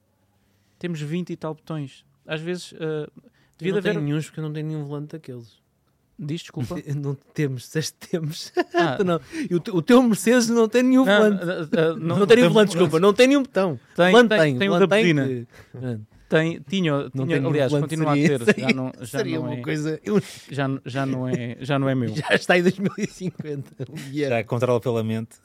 Temos 0.80 1.02
20 1.02 1.32
e 1.32 1.36
tal 1.36 1.54
botões. 1.54 2.06
Às 2.26 2.40
vezes. 2.40 2.72
Uh, 2.72 3.12
Devia 3.58 3.74
não 3.74 3.80
haver... 3.80 3.94
tenho 3.94 4.06
nenhum 4.06 4.22
porque 4.22 4.40
eu 4.40 4.44
não 4.44 4.54
tenho 4.54 4.68
nenhum 4.68 4.86
volante 4.86 5.12
daqueles. 5.14 5.58
Diz, 6.20 6.42
desculpa. 6.42 6.76
não 6.96 7.16
temos, 7.34 7.64
disseste 7.64 7.96
temos. 8.10 8.52
Ah. 8.74 9.02
não. 9.06 9.22
E 9.50 9.54
o, 9.54 9.78
o, 9.78 9.82
teu 9.82 10.02
Mercedes 10.02 10.50
não 10.50 10.68
tem 10.68 10.84
nenhum 10.84 11.06
volante. 11.06 11.44
Uh, 11.44 11.48
uh, 11.48 11.96
não, 11.98 12.20
não, 12.20 12.28
tem 12.28 12.38
nenhum 12.38 12.50
volante, 12.50 12.70
desculpa. 12.72 13.00
Não 13.00 13.14
tem 13.14 13.28
nenhum 13.28 13.44
botão. 13.44 13.80
Tem, 13.96 14.12
volante 14.12 14.30
tem, 14.30 14.40
tem, 14.40 14.60
tem 14.60 14.70
o 14.70 14.80
da 14.80 14.88
pedina. 14.88 15.48
Tem, 16.30 16.60
tinha, 16.68 17.10
Não 17.14 17.26
tinha 17.26 17.46
aliás, 17.48 17.72
continua 17.72 18.12
a 18.12 18.16
seria- 18.16 18.40
ter. 18.40 18.46
Já 18.46 18.54
seria- 18.54 18.76
não, 18.76 18.92
já 19.00 19.06
Seria 19.20 19.40
não 19.40 19.46
uma 19.46 19.54
é, 19.56 19.62
coisa. 19.62 20.00
eu- 20.04 20.22
já, 20.52 20.68
já 20.86 21.06
não 21.06 21.28
é, 21.28 21.58
já 21.62 21.80
não 21.80 21.90
é 21.90 21.96
meu. 21.96 22.10
já 22.16 22.36
está 22.36 22.58
em 22.58 22.64
2050. 22.64 23.86
o 23.90 23.94
Guilherme. 23.94 24.36
Já 24.38 24.44
controla 24.44 24.80
pela 24.80 25.04
mente. 25.04 25.38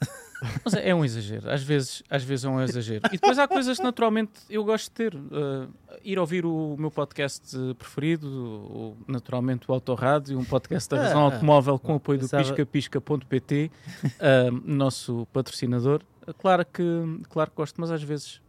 Mas 0.65 0.73
é 0.73 0.93
um 0.93 1.05
exagero, 1.05 1.49
às 1.49 1.63
vezes, 1.63 2.03
às 2.09 2.21
vezes 2.21 2.43
é 2.43 2.49
um 2.49 2.61
exagero. 2.61 2.99
E 3.07 3.11
depois 3.11 3.39
há 3.39 3.47
coisas 3.47 3.77
que 3.77 3.83
naturalmente 3.83 4.31
eu 4.49 4.63
gosto 4.65 4.85
de 4.89 4.91
ter. 4.91 5.15
Uh, 5.15 5.69
ir 6.03 6.19
ouvir 6.19 6.45
o 6.45 6.75
meu 6.77 6.91
podcast 6.91 7.55
preferido, 7.79 8.27
o, 8.27 8.97
naturalmente 9.07 9.71
o 9.71 9.73
Autorádio, 9.73 10.37
um 10.37 10.43
podcast 10.43 10.89
da 10.89 11.01
razão 11.01 11.21
Ah, 11.21 11.23
automóvel 11.33 11.79
com 11.79 11.95
apoio 11.95 12.19
do 12.19 12.27
piscapisca.pt, 12.27 13.71
uh, 14.03 14.61
nosso 14.65 15.25
patrocinador. 15.31 16.01
Claro 16.39 16.65
que, 16.65 16.83
claro 17.29 17.49
que 17.51 17.55
gosto, 17.55 17.79
mas 17.79 17.89
às 17.91 18.03
vezes 18.03 18.41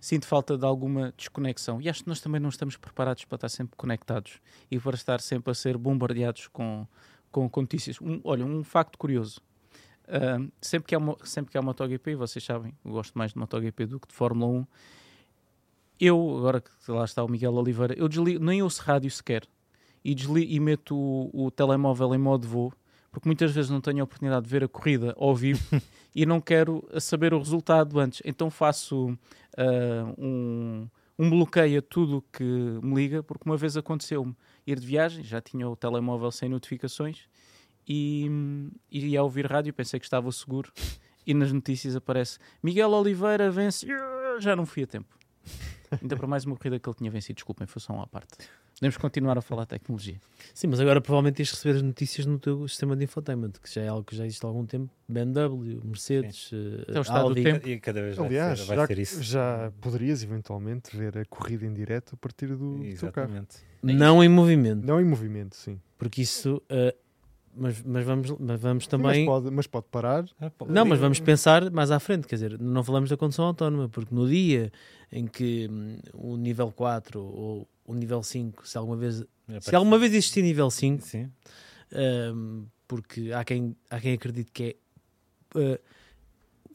sinto 0.00 0.26
falta 0.26 0.56
de 0.56 0.64
alguma 0.64 1.12
desconexão. 1.16 1.80
E 1.80 1.88
acho 1.88 2.02
que 2.02 2.08
nós 2.08 2.20
também 2.20 2.40
não 2.40 2.48
estamos 2.48 2.76
preparados 2.76 3.24
para 3.24 3.36
estar 3.36 3.48
sempre 3.48 3.76
conectados 3.76 4.40
e 4.70 4.78
para 4.78 4.94
estar 4.94 5.20
sempre 5.20 5.50
a 5.50 5.54
ser 5.54 5.76
bombardeados 5.76 6.46
com, 6.48 6.86
com, 7.30 7.48
com 7.48 7.60
notícias. 7.60 8.00
Um- 8.00 8.20
olha, 8.24 8.44
um 8.44 8.62
facto 8.64 8.96
curioso. 8.98 9.40
Uh, 10.04 10.50
sempre, 10.60 10.88
que 10.88 10.94
há 10.94 10.98
uma, 10.98 11.16
sempre 11.22 11.52
que 11.52 11.58
há 11.58 11.62
MotoGP, 11.62 12.14
vocês 12.14 12.42
sabem, 12.42 12.74
eu 12.84 12.92
gosto 12.92 13.16
mais 13.18 13.32
de 13.32 13.38
MotoGP 13.38 13.86
do 13.86 14.00
que 14.00 14.08
de 14.08 14.14
Fórmula 14.14 14.50
1. 14.60 14.66
Eu, 16.00 16.38
agora 16.38 16.60
que 16.60 16.70
lá 16.90 17.04
está 17.04 17.22
o 17.22 17.28
Miguel 17.28 17.52
Oliveira, 17.54 17.94
eu 17.98 18.08
desligo, 18.08 18.42
nem 18.42 18.62
ouço 18.62 18.80
rádio 18.82 19.10
sequer 19.10 19.42
e, 20.04 20.14
desli, 20.14 20.54
e 20.54 20.60
meto 20.60 20.96
o, 20.96 21.46
o 21.46 21.50
telemóvel 21.50 22.14
em 22.14 22.18
modo 22.18 22.46
voo, 22.46 22.72
porque 23.10 23.28
muitas 23.28 23.52
vezes 23.52 23.70
não 23.70 23.80
tenho 23.80 24.00
a 24.00 24.04
oportunidade 24.04 24.44
de 24.44 24.50
ver 24.50 24.64
a 24.64 24.68
corrida 24.68 25.14
ao 25.18 25.34
vivo 25.34 25.62
e 26.14 26.26
não 26.26 26.40
quero 26.40 26.86
saber 27.00 27.32
o 27.34 27.38
resultado 27.38 27.98
antes. 27.98 28.22
Então 28.24 28.50
faço 28.50 29.08
uh, 29.08 30.14
um, 30.18 30.88
um 31.18 31.30
bloqueio 31.30 31.78
a 31.78 31.82
tudo 31.82 32.24
que 32.32 32.44
me 32.44 32.94
liga, 32.94 33.22
porque 33.22 33.48
uma 33.48 33.56
vez 33.56 33.76
aconteceu-me 33.76 34.36
ir 34.66 34.78
de 34.78 34.86
viagem, 34.86 35.24
já 35.24 35.40
tinha 35.40 35.68
o 35.68 35.74
telemóvel 35.74 36.30
sem 36.30 36.48
notificações 36.48 37.26
e, 37.86 38.30
e 38.90 39.06
ia 39.08 39.22
ouvir 39.22 39.46
rádio, 39.46 39.72
pensei 39.72 39.98
que 39.98 40.06
estava 40.06 40.30
seguro 40.30 40.72
e 41.26 41.34
nas 41.34 41.52
notícias 41.52 41.96
aparece 41.96 42.38
Miguel 42.62 42.90
Oliveira 42.90 43.50
vence, 43.50 43.86
já 44.38 44.54
não 44.54 44.66
fui 44.66 44.84
a 44.84 44.86
tempo. 44.86 45.18
Ainda 46.02 46.16
para 46.16 46.26
mais 46.26 46.44
uma 46.44 46.56
corrida 46.56 46.78
que 46.78 46.88
ele 46.88 46.96
tinha 46.96 47.10
vencido, 47.10 47.34
desculpem, 47.36 47.66
foi 47.66 47.80
só 47.80 47.92
uma 47.92 48.06
parte. 48.06 48.28
Podemos 48.74 48.96
continuar 48.96 49.36
a 49.36 49.40
falar 49.40 49.62
de 49.64 49.70
tecnologia. 49.70 50.20
Sim, 50.54 50.68
mas 50.68 50.78
agora 50.78 51.00
provavelmente 51.00 51.34
tens 51.36 51.48
de 51.48 51.54
receber 51.54 51.76
as 51.76 51.82
notícias 51.82 52.26
no 52.26 52.38
teu 52.38 52.66
sistema 52.68 52.94
de 52.96 53.04
infotainment, 53.04 53.52
que 53.60 53.72
já 53.74 53.82
é 53.82 53.88
algo 53.88 54.04
que 54.04 54.14
já 54.14 54.24
existe 54.24 54.44
há 54.44 54.48
algum 54.48 54.64
tempo. 54.64 54.88
BMW, 55.08 55.80
Mercedes, 55.84 56.50
do 56.50 57.12
Audi. 57.12 57.42
tempo. 57.42 57.68
E 57.68 57.80
cada 57.80 58.00
vez 58.02 58.16
vai, 58.16 58.26
Aliás, 58.26 58.60
ser, 58.60 58.66
vai 58.66 58.76
já, 58.76 58.86
ser 58.86 58.98
isso. 58.98 59.22
já 59.22 59.72
poderias 59.80 60.22
eventualmente 60.22 60.96
ver 60.96 61.18
a 61.18 61.24
corrida 61.24 61.66
em 61.66 61.72
direto 61.74 62.14
a 62.14 62.16
partir 62.18 62.46
do, 62.48 62.78
do 62.78 62.96
teu 62.96 63.10
carro. 63.12 63.44
Não 63.82 64.22
em 64.22 64.28
movimento, 64.28 64.86
Não 64.86 65.00
em 65.00 65.04
movimento, 65.04 65.56
sim. 65.56 65.80
porque 65.98 66.22
isso. 66.22 66.62
eh, 66.68 66.94
mas, 67.58 67.82
mas, 67.82 68.04
vamos, 68.04 68.34
mas 68.38 68.60
vamos 68.60 68.86
também. 68.86 69.06
Mas, 69.06 69.24
pode, 69.26 69.50
mas 69.50 69.66
pode 69.66 69.86
parar. 69.90 70.24
Ah, 70.40 70.50
pô, 70.50 70.66
Não, 70.66 70.84
mas 70.84 70.98
vamos 70.98 71.18
pensar 71.18 71.70
mais 71.70 71.90
à 71.90 71.98
frente, 71.98 72.26
quer 72.26 72.36
dizer, 72.36 72.58
não 72.58 72.84
falamos 72.84 73.10
da 73.10 73.16
condução 73.16 73.46
autónoma, 73.46 73.88
porque 73.88 74.14
no 74.14 74.28
dia 74.28 74.70
em 75.10 75.26
que 75.26 75.68
hum, 75.70 75.98
o 76.14 76.36
nível 76.36 76.70
4 76.70 77.20
ou 77.20 77.68
o 77.84 77.94
nível 77.94 78.22
5, 78.22 78.68
se 78.68 78.78
alguma 78.78 78.96
vez, 78.96 79.24
se 79.60 79.74
alguma 79.74 79.98
vez 79.98 80.12
existir 80.12 80.42
nível 80.42 80.70
5, 80.70 81.02
Sim. 81.02 81.30
hum, 82.34 82.66
porque 82.86 83.32
há 83.32 83.44
quem, 83.44 83.74
há 83.90 84.00
quem 84.00 84.14
acredite 84.14 84.50
que 84.52 84.76
é, 85.54 85.58
uh, 85.58 85.78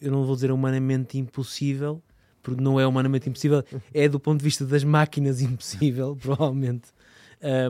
eu 0.01 0.11
não 0.11 0.25
vou 0.25 0.36
dizer 0.36 0.51
humanamente 0.51 1.17
impossível, 1.17 2.01
porque 2.41 2.61
não 2.61 2.79
é 2.79 2.86
humanamente 2.86 3.29
impossível, 3.29 3.63
é 3.93 4.09
do 4.09 4.19
ponto 4.19 4.39
de 4.39 4.43
vista 4.43 4.65
das 4.65 4.84
máquinas 4.84 5.41
impossível, 5.41 6.15
provavelmente, 6.21 6.89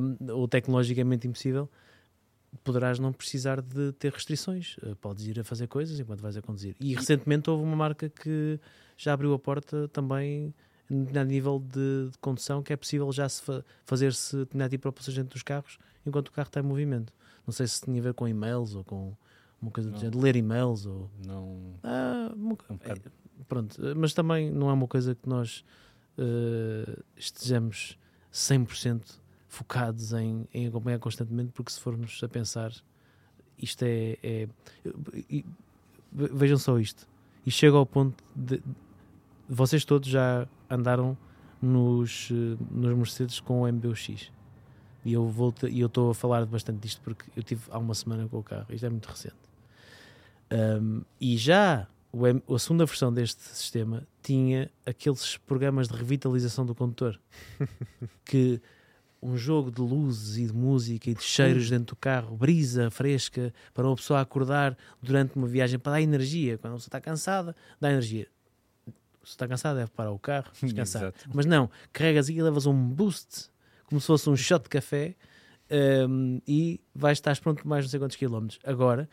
hum, 0.01 0.17
ou 0.31 0.47
tecnologicamente 0.47 1.27
impossível, 1.27 1.69
poderás 2.63 2.99
não 2.99 3.11
precisar 3.11 3.61
de 3.61 3.91
ter 3.93 4.11
restrições. 4.11 4.77
Uh, 4.77 4.95
podes 4.95 5.25
ir 5.25 5.39
a 5.39 5.43
fazer 5.43 5.67
coisas 5.67 5.99
enquanto 5.99 6.21
vais 6.21 6.37
a 6.37 6.41
conduzir. 6.41 6.75
E 6.79 6.93
recentemente 6.93 7.49
houve 7.49 7.63
uma 7.63 7.75
marca 7.75 8.09
que 8.09 8.59
já 8.97 9.13
abriu 9.13 9.33
a 9.33 9.39
porta 9.39 9.87
também 9.89 10.53
a 10.89 11.23
nível 11.23 11.59
de, 11.59 12.09
de 12.11 12.17
condução 12.19 12.61
que 12.61 12.73
é 12.73 12.75
possível 12.75 13.11
já 13.11 13.27
se 13.27 13.41
fa 13.41 13.63
fazer-se 13.85 14.35
determinado 14.37 14.69
tipo 14.69 14.81
de 14.81 14.83
propulsões 14.83 15.17
dentro 15.17 15.33
dos 15.33 15.41
carros 15.41 15.77
enquanto 16.05 16.27
o 16.27 16.31
carro 16.31 16.47
está 16.47 16.59
em 16.59 16.63
movimento. 16.63 17.13
Não 17.45 17.53
sei 17.53 17.67
se 17.67 17.81
tinha 17.81 17.99
a 17.99 18.03
ver 18.03 18.13
com 18.13 18.27
e-mails 18.27 18.75
ou 18.75 18.83
com 18.83 19.15
uma 19.61 19.71
coisa 19.71 19.89
do 19.89 19.97
género, 19.97 20.19
ler 20.19 20.35
e-mails 20.35 20.85
ou 20.85 21.09
Não. 21.25 21.79
ah, 21.83 22.31
uma 22.35 22.57
Um 22.69 22.75
é, 22.81 22.95
pronto, 23.47 23.85
eh, 23.85 23.93
mas 23.93 24.13
também 24.13 24.51
não 24.51 24.69
é 24.69 24.73
uma 24.73 24.87
coisa 24.87 25.15
que 25.15 25.27
nós 25.27 25.63
eh, 26.17 26.99
estejamos 27.15 27.97
100% 28.31 29.19
focados 29.53 30.13
em, 30.13 30.47
em 30.53 30.67
acompanhar 30.67 30.97
constantemente, 30.99 31.51
porque 31.53 31.71
se 31.71 31.79
formos 31.79 32.19
a 32.23 32.27
pensar, 32.27 32.71
isto 33.57 33.83
é. 33.83 34.17
é- 34.23 34.47
ve- 36.11 36.31
vejam 36.33 36.57
só 36.57 36.79
isto. 36.79 37.07
E 37.45 37.51
chega 37.51 37.77
ao 37.77 37.85
ponto 37.85 38.23
de. 38.35 38.61
Vocês 39.47 39.85
todos 39.85 40.09
já 40.09 40.47
andaram 40.69 41.15
nos, 41.61 42.29
nos 42.71 42.95
Mercedes 42.97 43.39
com 43.39 43.61
o 43.61 43.67
MBUX. 43.71 44.31
E 45.05 45.13
eu 45.13 45.27
volto, 45.27 45.67
e 45.67 45.81
eu 45.81 45.87
estou 45.87 46.11
a 46.11 46.15
falar 46.15 46.45
bastante 46.45 46.79
disto 46.79 47.01
porque 47.01 47.25
eu 47.35 47.43
tive 47.43 47.61
há 47.69 47.77
uma 47.77 47.93
semana 47.93 48.27
com 48.27 48.39
o 48.39 48.43
carro. 48.43 48.65
Isto 48.69 48.85
é 48.85 48.89
muito 48.89 49.05
recente. 49.07 49.35
Um, 50.51 51.01
e 51.19 51.35
já 51.37 51.87
o 52.11 52.25
M- 52.25 52.41
a 52.49 52.57
segunda 52.59 52.85
versão 52.85 53.11
deste 53.13 53.41
sistema 53.41 54.07
tinha 54.21 54.71
aqueles 54.85 55.35
programas 55.37 55.87
de 55.89 55.95
revitalização 55.95 56.65
do 56.65 56.73
condutor 56.73 57.19
que 58.23 58.61
um 59.23 59.37
jogo 59.37 59.71
de 59.71 59.81
luzes 59.81 60.37
e 60.37 60.47
de 60.47 60.53
música 60.53 61.09
e 61.09 61.15
de 61.15 61.23
cheiros 61.23 61.69
dentro 61.69 61.95
do 61.95 61.99
carro, 61.99 62.35
brisa 62.35 62.91
fresca 62.91 63.53
para 63.73 63.87
uma 63.87 63.95
pessoa 63.95 64.19
acordar 64.19 64.77
durante 65.01 65.35
uma 65.35 65.47
viagem 65.47 65.79
para 65.79 65.93
dar 65.93 66.01
energia. 66.01 66.57
Quando 66.57 66.73
a 66.73 66.75
pessoa 66.75 66.89
está 66.89 66.99
cansada, 66.99 67.55
dá 67.79 67.89
energia. 67.89 68.27
Se 69.23 69.31
está 69.31 69.47
cansada, 69.47 69.79
deve 69.79 69.91
parar 69.91 70.11
o 70.11 70.19
carro, 70.19 70.51
descansar. 70.61 71.03
Exato. 71.03 71.29
Mas 71.33 71.45
não, 71.45 71.69
carregas 71.93 72.27
e 72.27 72.41
levas 72.41 72.65
um 72.65 72.73
boost, 72.73 73.49
como 73.85 74.01
se 74.01 74.07
fosse 74.07 74.29
um 74.29 74.35
shot 74.35 74.63
de 74.63 74.69
café, 74.69 75.15
hum, 76.09 76.41
e 76.45 76.81
vais 76.93 77.17
estar 77.17 77.39
pronto 77.39 77.65
mais 77.65 77.85
não 77.85 77.89
sei 77.89 77.99
quantos 77.99 78.17
quilómetros. 78.17 78.59
Agora, 78.65 79.09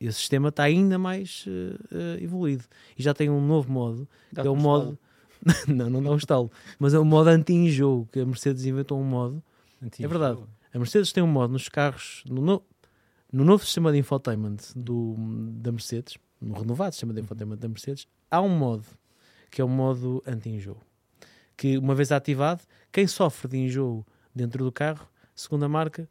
esse 0.00 0.18
sistema 0.18 0.48
está 0.48 0.64
ainda 0.64 0.98
mais 0.98 1.44
eh, 1.46 1.76
eh, 1.92 2.24
evoluído. 2.24 2.64
E 2.98 3.02
já 3.02 3.14
tem 3.14 3.30
um 3.30 3.46
novo 3.46 3.70
modo, 3.70 4.08
que 4.34 4.40
é 4.40 4.50
o 4.50 4.56
modo. 4.56 4.98
não, 5.68 5.88
não 5.88 6.02
dá 6.02 6.10
um 6.10 6.16
estalo, 6.16 6.50
mas 6.78 6.94
é 6.94 6.98
o 6.98 7.04
modo 7.04 7.28
anti-enjoo, 7.28 8.08
que 8.12 8.20
a 8.20 8.26
Mercedes 8.26 8.64
inventou 8.64 9.00
um 9.00 9.04
modo. 9.04 9.42
Antigo. 9.82 10.04
É 10.04 10.08
verdade. 10.08 10.42
A 10.72 10.78
Mercedes 10.78 11.12
tem 11.12 11.22
um 11.22 11.26
modo 11.26 11.52
nos 11.52 11.68
carros, 11.68 12.22
no, 12.26 12.40
no, 12.40 12.62
no 13.32 13.44
novo 13.44 13.64
sistema 13.64 13.92
de 13.92 13.98
infotainment 13.98 14.58
do, 14.74 15.16
da 15.60 15.72
Mercedes, 15.72 16.16
no 16.40 16.54
renovado 16.54 16.94
sistema 16.94 17.12
de 17.12 17.20
infotainment 17.20 17.56
da 17.56 17.68
Mercedes, 17.68 18.06
há 18.30 18.40
um 18.40 18.48
modo 18.48 18.84
que 19.50 19.60
é 19.60 19.64
o 19.64 19.68
modo 19.68 20.22
anti-enjoo. 20.26 20.78
Que 21.56 21.76
uma 21.76 21.94
vez 21.94 22.10
ativado, 22.10 22.62
quem 22.90 23.06
sofre 23.06 23.48
de 23.48 23.58
enjoo 23.58 24.06
dentro 24.34 24.64
do 24.64 24.72
carro, 24.72 25.06
segundo 25.34 25.64
a 25.64 25.68
marca, 25.68 26.08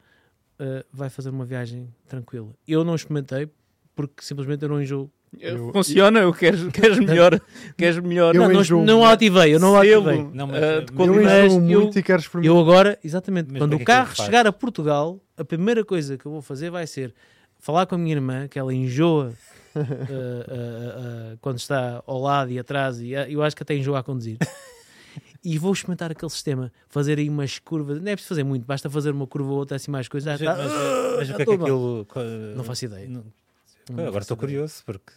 eh, 0.60 0.86
vai 0.94 1.10
fazer 1.10 1.32
uma 1.32 1.44
viagem 1.44 1.92
tranquila. 2.08 2.54
Eu 2.68 2.84
não 2.84 2.94
experimentei 2.94 3.50
porque 3.96 4.24
simplesmente 4.24 4.62
eu 4.62 4.70
não 4.70 4.80
enjoo. 4.80 5.12
Eu- 5.40 5.72
Funciona? 5.72 6.20
Eu 6.20 6.34
queres, 6.34 6.62
queres 6.74 7.00
melhor? 7.00 7.40
queres 7.78 7.98
melhor? 8.00 8.36
Eu 8.36 8.42
não, 8.44 8.50
não, 8.52 8.62
enjoo. 8.62 8.84
não 8.86 9.06
ativei, 9.06 9.56
eu 9.56 9.60
não 9.60 9.76
ativei. 9.78 10.24
Não, 10.34 10.48
mas- 10.48 10.64
ah, 10.64 10.76
mas- 10.78 10.86
de 10.86 10.92
Eu 10.92 10.96
qualidade. 10.98 11.48
enjoo 11.48 11.72
eu- 11.72 11.82
muito 11.82 12.00
e 12.00 12.04
quero 12.04 12.22
experimentar. 12.22 12.56
Eu 12.56 12.60
agora, 12.62 13.00
exatamente, 13.04 13.48
Mas 13.52 13.60
quando 13.62 13.74
o 13.78 13.82
é 13.82 13.86
carro 13.86 14.08
faz? 14.16 14.26
chegar 14.26 14.46
a 14.46 14.52
Portugal, 14.52 15.20
a 15.38 15.44
primeira 15.46 15.86
coisa 15.86 16.18
que 16.18 16.26
eu 16.26 16.32
vou 16.32 16.42
fazer 16.42 16.70
vai 16.70 16.86
ser 16.86 17.14
falar 17.60 17.86
com 17.86 17.96
a 17.96 17.98
minha 17.98 18.14
irmã, 18.16 18.48
que 18.48 18.60
ela 18.60 18.74
enjoa 18.74 19.34
uh, 19.76 19.80
uh, 19.80 19.84
uh, 19.84 21.34
uh, 21.34 21.38
quando 21.40 21.60
está 21.60 22.04
ao 22.06 22.20
lado 22.20 22.52
e 22.52 22.60
atrás, 22.60 23.00
e 23.00 23.14
uh, 23.16 23.20
eu 23.30 23.42
acho 23.42 23.56
que 23.56 23.64
até 23.64 23.76
enjoa 23.76 24.00
a 24.00 24.04
conduzir. 24.04 24.38
E 25.44 25.58
vou 25.58 25.74
experimentar 25.74 26.12
aquele 26.12 26.30
sistema, 26.30 26.72
fazer 26.88 27.18
aí 27.18 27.28
umas 27.28 27.58
curvas. 27.58 28.00
Não 28.00 28.12
é 28.12 28.16
preciso 28.16 28.30
fazer 28.30 28.44
muito, 28.44 28.64
basta 28.64 28.88
fazer 28.92 29.10
uma 29.10 29.26
curva 29.26 29.50
ou 29.50 29.58
outra 29.58 29.76
assim 29.76 29.90
mais 29.90 30.08
coisas. 30.08 30.32
Mas, 30.34 30.40
já 30.40 30.56
mas, 30.56 30.72
mas 31.18 31.28
já 31.28 31.34
o 31.34 31.38
que 31.38 31.42
é 31.42 31.46
que 31.46 31.52
estou 31.52 31.58
bem. 31.58 31.66
aquilo. 31.66 32.56
Não 32.56 32.64
faço 32.64 32.86
ideia. 32.86 33.08
Não- 33.10 33.24
Não 33.90 34.06
agora 34.08 34.22
estou 34.22 34.38
curioso, 34.38 34.84
porque. 34.86 35.12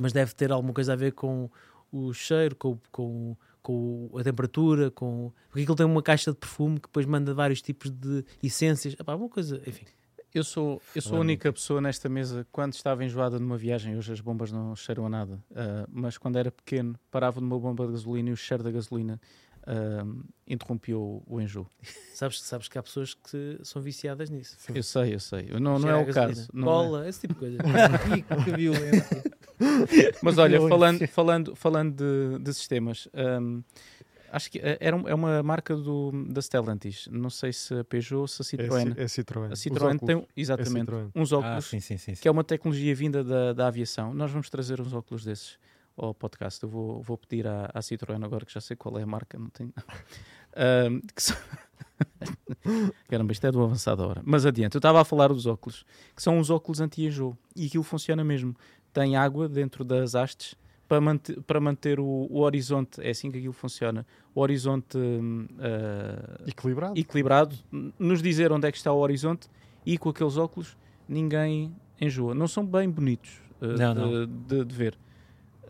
Mas 0.00 0.12
deve 0.12 0.34
ter 0.34 0.52
alguma 0.52 0.72
coisa 0.72 0.92
a 0.92 0.96
ver 0.96 1.12
com 1.12 1.50
o 1.90 2.12
cheiro, 2.12 2.56
com, 2.56 2.78
com, 2.90 3.36
com 3.62 4.10
a 4.18 4.22
temperatura, 4.22 4.90
com. 4.90 5.32
Porque 5.48 5.62
aquilo 5.62 5.76
tem 5.76 5.86
uma 5.86 6.02
caixa 6.02 6.32
de 6.32 6.36
perfume 6.36 6.76
que 6.76 6.88
depois 6.88 7.06
manda 7.06 7.32
vários 7.32 7.62
tipos 7.62 7.90
de 7.90 8.24
essências. 8.42 8.94
Epá, 8.98 9.14
uma 9.14 9.28
coisa, 9.28 9.62
enfim. 9.66 9.86
Eu 10.34 10.42
sou, 10.42 10.82
eu 10.96 11.00
sou 11.00 11.18
a 11.18 11.20
única 11.20 11.52
pessoa 11.52 11.80
nesta 11.80 12.08
mesa 12.08 12.44
quando 12.50 12.72
estava 12.72 13.04
enjoada 13.04 13.38
numa 13.38 13.56
viagem, 13.56 13.96
hoje 13.96 14.12
as 14.12 14.20
bombas 14.20 14.50
não 14.50 14.74
cheiram 14.74 15.06
a 15.06 15.08
nada, 15.08 15.40
ah, 15.54 15.86
mas 15.88 16.18
quando 16.18 16.36
era 16.36 16.50
pequeno 16.50 16.98
parava 17.08 17.40
numa 17.40 17.56
bomba 17.56 17.86
de 17.86 17.92
gasolina 17.92 18.30
e 18.30 18.32
o 18.32 18.36
cheiro 18.36 18.64
da 18.64 18.72
gasolina 18.72 19.20
ah, 19.64 20.04
interrompia 20.44 20.98
o, 20.98 21.40
enjoo. 21.40 21.68
Sabes, 22.14 22.42
sabes 22.42 22.68
que 22.68 22.76
há 22.76 22.82
pessoas 22.82 23.14
que 23.14 23.60
são 23.62 23.80
viciadas 23.80 24.28
nisso. 24.28 24.56
Eu 24.74 24.82
sei, 24.82 25.14
eu 25.14 25.20
sei. 25.20 25.46
Eu 25.50 25.60
Não, 25.60 25.78
não 25.78 25.88
é 25.88 25.96
o 25.96 26.04
gasolina. 26.04 26.34
caso. 26.34 26.48
não 26.52 26.62
é. 26.62 26.64
Cola, 26.64 27.08
esse 27.08 27.20
tipo 27.20 27.34
de 27.34 27.40
coisa. 27.40 27.58
que 28.44 28.56
violência. 28.56 29.22
Mas 30.22 30.38
olha, 30.38 30.60
falando, 30.68 31.06
falando, 31.08 31.56
falando 31.56 31.94
de, 31.96 32.38
de 32.42 32.54
sistemas, 32.54 33.08
hum, 33.40 33.62
Acho 34.32 34.50
que 34.50 34.58
eh, 34.58 34.76
era, 34.80 34.96
um- 34.96 35.06
é 35.06 35.14
uma 35.14 35.44
marca 35.44 35.76
do, 35.76 36.10
da 36.28 36.42
Stellantis. 36.42 37.06
Não 37.08 37.30
sei 37.30 37.52
se 37.52 37.72
a 37.72 37.84
Peugeot 37.84 38.22
ou 38.22 38.26
se 38.26 38.42
a 38.42 38.44
É, 38.44 38.48
Citroën. 38.66 38.92
Ci- 38.94 39.00
é 39.00 39.04
Citroën. 39.04 39.46
a 39.52 39.54
Citroën 39.54 39.98
tem, 40.04 40.16
um- 40.16 40.18
óculos. 40.18 40.34
exatamente, 40.36 40.90
Citroën. 40.90 41.10
uns 41.14 41.32
Ah, 41.32 41.36
óculos, 41.38 41.64
sim, 41.66 41.78
sim, 41.78 41.96
sim. 41.96 42.16
sim. 42.16 42.20
que 42.20 42.26
é 42.26 42.30
uma 42.32 42.42
tecnologia 42.42 42.92
vinda 42.96 43.22
da, 43.22 43.52
da 43.52 43.68
aviação. 43.68 44.12
Nós 44.12 44.32
vamos 44.32 44.50
trazer 44.50 44.80
uns 44.80 44.92
óculos 44.92 45.22
desses 45.24 45.56
ao 45.96 46.12
podcast. 46.12 46.60
Eu 46.64 46.68
vou, 46.68 47.00
vou 47.00 47.16
pedir 47.16 47.46
à, 47.46 47.70
à 47.72 47.78
Citroën 47.78 48.24
agora, 48.24 48.44
que 48.44 48.52
já 48.52 48.60
sei 48.60 48.74
qual 48.76 48.98
é 48.98 49.04
a 49.04 49.06
marca, 49.06 49.38
não 49.38 49.50
tenho. 49.50 49.72
Ahm, 50.56 50.98
que 51.14 51.22
são- 51.22 51.36
Caramba, 53.08 53.32
isto 53.32 53.46
é 53.46 53.52
do 53.52 53.62
avançado 53.62 54.02
hora. 54.02 54.20
Mas 54.24 54.44
adiante, 54.44 54.74
eu 54.74 54.78
estava 54.80 55.00
a 55.00 55.04
falar 55.04 55.28
dos 55.28 55.46
óculos, 55.46 55.84
que 56.14 56.20
são 56.20 56.38
uns 56.38 56.50
óculos 56.50 56.80
anti-enjoo. 56.80 57.36
E 57.54 57.66
aquilo 57.66 57.84
funciona 57.84 58.24
mesmo. 58.24 58.56
Tem 58.94 59.14
água 59.16 59.46
dentro 59.48 59.84
das 59.84 60.14
hastes 60.14 60.54
para 60.88 61.00
manter, 61.00 61.40
para 61.42 61.60
manter 61.60 62.00
o, 62.00 62.04
o 62.30 62.40
horizonte. 62.40 63.00
É 63.02 63.10
assim 63.10 63.30
que 63.30 63.36
aquilo 63.38 63.52
funciona. 63.52 64.06
O 64.34 64.40
horizonte 64.40 64.96
ah, 65.60 66.40
Equilibrado? 66.46 66.98
equilibrado, 66.98 67.56
nos 67.98 68.22
dizer 68.22 68.52
onde 68.52 68.66
é 68.66 68.72
que 68.72 68.78
está 68.78 68.92
o 68.92 68.98
horizonte 68.98 69.48
e 69.84 69.98
com 69.98 70.08
aqueles 70.08 70.36
óculos 70.36 70.76
ninguém 71.08 71.74
enjoa. 72.00 72.34
Não 72.34 72.46
são 72.48 72.64
bem 72.64 72.88
bonitos 72.88 73.30
uh, 73.60 73.66
Não, 73.66 73.94
de, 73.94 74.00
não. 74.00 74.26
de- 74.26 74.64
de 74.64 74.74
ver. 74.74 74.96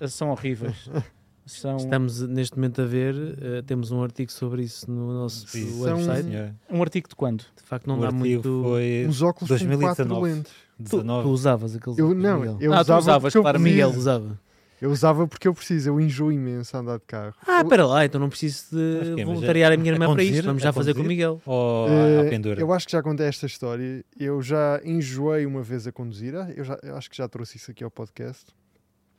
Uh, 0.00 0.08
São 0.08 0.30
horríveis. 0.30 0.88
são 1.46 1.76
Estamos 1.76 2.20
neste 2.22 2.56
momento 2.56 2.80
a 2.80 2.86
ver, 2.86 3.14
eh, 3.40 3.62
temos 3.62 3.90
um 3.92 4.02
artigo 4.02 4.32
sobre 4.32 4.62
isso 4.62 4.90
no 4.90 5.12
nosso 5.12 5.46
Sim, 5.46 5.66
São- 5.72 5.96
website. 5.96 6.22
senhora. 6.28 6.56
um 6.70 6.80
artigo 6.80 7.08
de 7.08 7.14
quando? 7.14 7.40
De 7.56 7.62
facto, 7.62 7.86
não 7.86 7.98
o 7.98 8.00
dá 8.00 8.10
muito. 8.10 8.62
foi 8.62 9.04
Uns 9.06 9.20
óculos 9.20 9.48
com 9.50 9.54
2019. 9.56 10.08
quatro 10.08 10.20
lentes. 10.22 10.52
Tu, 10.78 10.90
tu 10.90 10.96
19. 10.98 11.28
usavas 11.28 11.76
aqueles 11.76 11.98
Eu, 11.98 12.14
não, 12.14 12.38
Miguel? 12.40 12.56
eu 12.60 12.72
Ah, 12.72 12.78
tu 12.78 12.82
usava 12.82 12.98
usavas, 13.00 13.32
claro, 13.32 13.58
preciso. 13.60 13.64
Miguel 13.70 13.90
usava. 13.98 14.40
Eu 14.82 14.90
usava 14.90 15.26
porque 15.26 15.48
eu 15.48 15.54
preciso, 15.54 15.88
eu 15.88 16.00
enjoo 16.00 16.30
imenso 16.32 16.76
a 16.76 16.80
andar 16.80 16.98
de 16.98 17.04
carro. 17.06 17.32
Ah, 17.46 17.58
Eu- 17.60 17.62
espera 17.62 17.86
lá, 17.86 18.04
então 18.04 18.20
não 18.20 18.28
preciso 18.28 18.64
de 18.72 19.14
quê? 19.14 19.14
Mas 19.16 19.24
voluntariar 19.24 19.72
a 19.72 19.76
minha 19.76 19.92
irmã 19.92 20.12
para 20.12 20.22
isto. 20.22 20.44
Vamos 20.44 20.62
A 20.62 20.66
já 20.66 20.72
fazer 20.72 20.92
com 20.94 21.00
o? 21.00 21.04
Miguel. 21.04 21.40
Ou 21.46 21.86
à 22.20 22.28
pendura? 22.28 22.60
eu 22.60 22.70
acho 22.72 22.84
que 22.86 22.92
já 22.92 23.02
contei 23.02 23.26
esta 23.26 23.46
história. 23.46 24.04
Eu 24.18 24.42
já 24.42 24.80
enjoei 24.84 25.46
uma 25.46 25.62
vez 25.62 25.86
a 25.86 25.92
conduzir. 25.92 26.34
Eu, 26.54 26.64
já, 26.64 26.78
eu 26.82 26.96
acho 26.96 27.08
que 27.08 27.16
já 27.16 27.26
trouxe 27.28 27.56
isso 27.56 27.70
aqui 27.70 27.82
ao 27.82 27.90
podcast. 27.90 28.46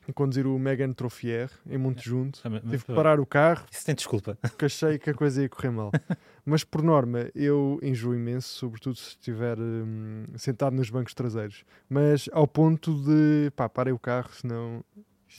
A 0.08 0.14
conduzir 0.14 0.46
o 0.46 0.60
Megan 0.60 0.94
Trophier 0.94 1.50
em 1.68 1.80
Monte 1.80 2.08
Junto. 2.08 2.40
Ah, 2.44 2.60
Tive 2.60 2.86
que 2.86 2.94
parar 2.94 3.20
o 3.20 3.26
carro 3.26 3.66
Isso 3.72 3.84
tem 3.84 3.96
desculpa. 3.96 4.38
porque 4.40 4.66
achei 4.66 5.00
que 5.00 5.10
a 5.10 5.14
coisa 5.16 5.42
ia 5.42 5.50
correr 5.50 5.72
mal. 5.72 5.90
Mas 6.46 6.64
por 6.64 6.84
norma, 6.84 7.30
eu 7.34 7.80
enjoo 7.82 8.14
imenso, 8.14 8.50
sobretudo 8.50 8.96
se 8.98 9.10
estiver 9.10 9.58
hum, 9.60 10.26
sentado 10.38 10.76
nos 10.76 10.90
bancos 10.92 11.14
traseiros. 11.16 11.64
Mas 11.90 12.30
ao 12.32 12.48
ponto 12.48 12.94
de 13.04 13.52
pá, 13.56 13.68
parei 13.68 13.92
o 13.92 14.00
carro, 14.00 14.30
senão 14.32 14.84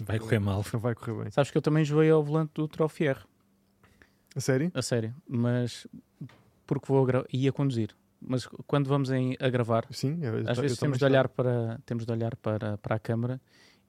Vai 0.01 0.19
correr 0.19 0.41
mal. 0.41 0.65
Não 0.73 0.81
vai 0.81 0.95
correr 0.95 1.23
bem. 1.23 1.31
Sabes 1.31 1.51
que 1.51 1.57
eu 1.57 1.63
também 1.63 1.83
enjoei 1.83 2.11
ao 2.11 2.23
volante 2.23 2.53
do 2.55 2.69
Trofier, 2.69 3.25
A 4.35 4.41
sério? 4.41 4.71
a 4.75 4.83
sério. 4.83 5.15
Mas 5.27 5.87
porque 6.67 6.87
vou 6.89 7.07
ia 7.33 7.53
conduzir. 7.53 7.97
Mas 8.21 8.47
quando 8.67 8.89
vamos 8.89 9.11
em- 9.11 9.37
a 9.39 9.49
gravar, 9.49 9.87
Sim, 9.91 10.19
eu, 10.23 10.39
às 10.49 10.59
eu 10.59 10.63
vezes 10.63 10.79
temos 10.79 10.99
de 10.99 11.05
olhar 11.05 11.29
para 11.29 11.79
temos 11.87 12.05
de 12.05 12.13
olhar 12.13 12.35
para, 12.37 12.77
para 12.79 12.97
a 12.97 12.99
câmara 12.99 13.41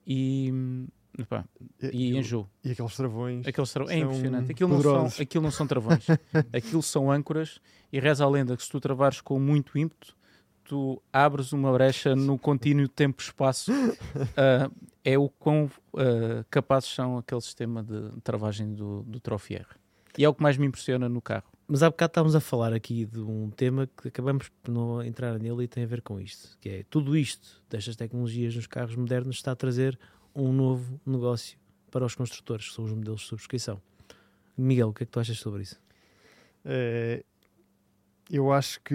e, 0.06 0.50
hum, 0.52 0.86
epá, 1.16 1.44
estava. 1.80 1.94
e 1.94 2.16
enjoo. 2.16 2.48
E 2.64 2.72
aqueles 2.72 2.96
travões. 2.96 3.46
Aqueles 3.46 3.72
tra- 3.72 3.92
é 3.92 3.98
impressionante. 3.98 4.50
Aquilo 4.50 4.70
não, 4.70 4.82
são, 4.82 5.22
aquilo 5.22 5.44
não 5.44 5.50
são 5.50 5.66
travões. 5.66 6.06
aquilo 6.52 6.82
são 6.82 7.10
âncoras 7.10 7.60
e 7.92 8.00
reza 8.00 8.24
a 8.24 8.28
lenda 8.28 8.56
que 8.56 8.62
se 8.62 8.70
tu 8.70 8.80
travares 8.80 9.20
com 9.20 9.38
muito 9.38 9.78
ímpeto, 9.78 10.16
tu 10.64 11.02
abres 11.12 11.52
uma 11.52 11.72
brecha 11.72 12.14
no 12.14 12.38
contínuo 12.38 12.88
tempo-espaço. 12.88 13.72
Ah, 14.36 14.70
é 15.04 15.16
o 15.18 15.28
quão 15.28 15.70
ah, 15.96 16.44
capazes 16.50 16.90
são 16.90 17.18
aquele 17.18 17.40
sistema 17.40 17.82
de 17.82 18.20
travagem 18.22 18.74
do, 18.74 19.02
do 19.04 19.18
Trofier. 19.20 19.66
E 20.16 20.24
é 20.24 20.28
o 20.28 20.34
que 20.34 20.42
mais 20.42 20.56
me 20.56 20.66
impressiona 20.66 21.08
no 21.08 21.20
carro. 21.22 21.44
Mas 21.66 21.82
há 21.82 21.90
bocado 21.90 22.10
estávamos 22.10 22.34
a 22.34 22.40
falar 22.40 22.72
aqui 22.72 23.04
de 23.04 23.20
um 23.20 23.50
tema 23.50 23.86
que 23.86 24.08
acabamos 24.08 24.48
por 24.62 24.72
não 24.72 25.02
entrar 25.02 25.38
nele 25.38 25.64
e 25.64 25.68
tem 25.68 25.84
a 25.84 25.86
ver 25.86 26.00
com 26.02 26.18
isto, 26.18 26.56
que 26.60 26.68
é 26.68 26.84
tudo 26.88 27.16
isto 27.16 27.62
destas 27.68 27.94
tecnologias 27.94 28.56
nos 28.56 28.66
carros 28.66 28.96
modernos 28.96 29.36
está 29.36 29.52
a 29.52 29.56
trazer 29.56 29.98
um 30.42 30.52
novo 30.52 31.00
negócio 31.06 31.58
para 31.90 32.04
os 32.04 32.14
construtores, 32.14 32.68
que 32.68 32.74
são 32.74 32.84
os 32.84 32.92
modelos 32.92 33.20
de 33.22 33.26
subscrição. 33.26 33.80
Miguel, 34.56 34.88
o 34.88 34.92
que 34.94 35.02
é 35.04 35.06
que 35.06 35.12
tu 35.12 35.20
achas 35.20 35.38
sobre 35.38 35.62
isso? 35.62 35.80
É, 36.64 37.24
eu 38.30 38.52
acho 38.52 38.80
que 38.82 38.94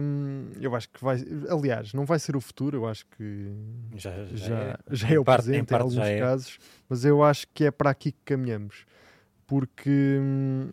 hum, 0.00 0.50
eu 0.60 0.74
acho 0.74 0.88
que 0.88 1.02
vai 1.04 1.22
aliás 1.48 1.92
não 1.94 2.04
vai 2.04 2.18
ser 2.18 2.34
o 2.34 2.40
futuro 2.40 2.78
eu 2.78 2.86
acho 2.88 3.06
que 3.16 3.52
Já, 3.94 4.24
já, 4.34 4.78
já 4.90 5.08
é, 5.08 5.12
Em 5.14 5.18
o 5.18 5.24
parte- 5.24 5.42
em 5.42 5.44
presente 5.44 5.60
em, 5.60 5.64
parte 5.66 5.82
alguns 5.82 5.94
já 5.94 6.06
é. 6.08 6.18
casos 6.18 6.58
mas 6.88 7.04
eu 7.04 7.22
acho 7.22 7.46
que 7.54 7.64
é 7.64 7.70
para 7.70 7.90
aqui 7.90 8.10
que 8.10 8.18
caminhamos 8.24 8.84
porque 9.46 10.18
hum, 10.20 10.70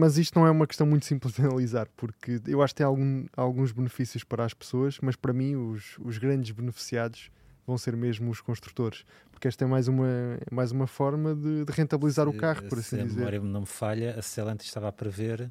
mas 0.00 0.16
isto 0.16 0.38
não 0.38 0.46
é 0.46 0.50
uma 0.50 0.66
questão 0.66 0.86
muito 0.86 1.04
simples 1.04 1.34
de 1.34 1.42
analisar 1.42 1.88
porque 1.96 2.40
eu 2.46 2.62
acho 2.62 2.72
que 2.72 2.78
tem 2.78 2.86
algum- 2.86 3.26
alguns 3.36 3.72
benefícios 3.72 4.22
para 4.24 4.44
as 4.44 4.54
pessoas 4.54 4.98
mas 5.02 5.16
para 5.16 5.32
mim 5.32 5.56
os, 5.56 5.98
os 5.98 6.16
grandes 6.16 6.50
beneficiados 6.52 7.30
vão 7.68 7.78
ser 7.78 7.96
mesmo 7.96 8.30
os 8.30 8.40
construtores 8.40 9.04
porque 9.30 9.46
esta 9.46 9.64
é 9.64 9.68
mais 9.68 9.86
uma 9.86 10.06
mais 10.50 10.72
uma 10.72 10.86
forma 10.88 11.34
de, 11.34 11.64
de 11.64 11.72
rentabilizar 11.72 12.28
o 12.28 12.32
Se- 12.32 12.38
carro 12.38 12.62
por 12.64 12.82
se 12.82 12.94
assim 12.96 13.00
a 13.02 13.04
dizer. 13.06 13.16
memória 13.18 13.40
não 13.40 13.60
me 13.60 13.66
falha, 13.66 14.16
a 14.18 14.22
Stellantis 14.22 14.66
estava 14.66 14.88
a 14.88 14.92
prever 14.92 15.50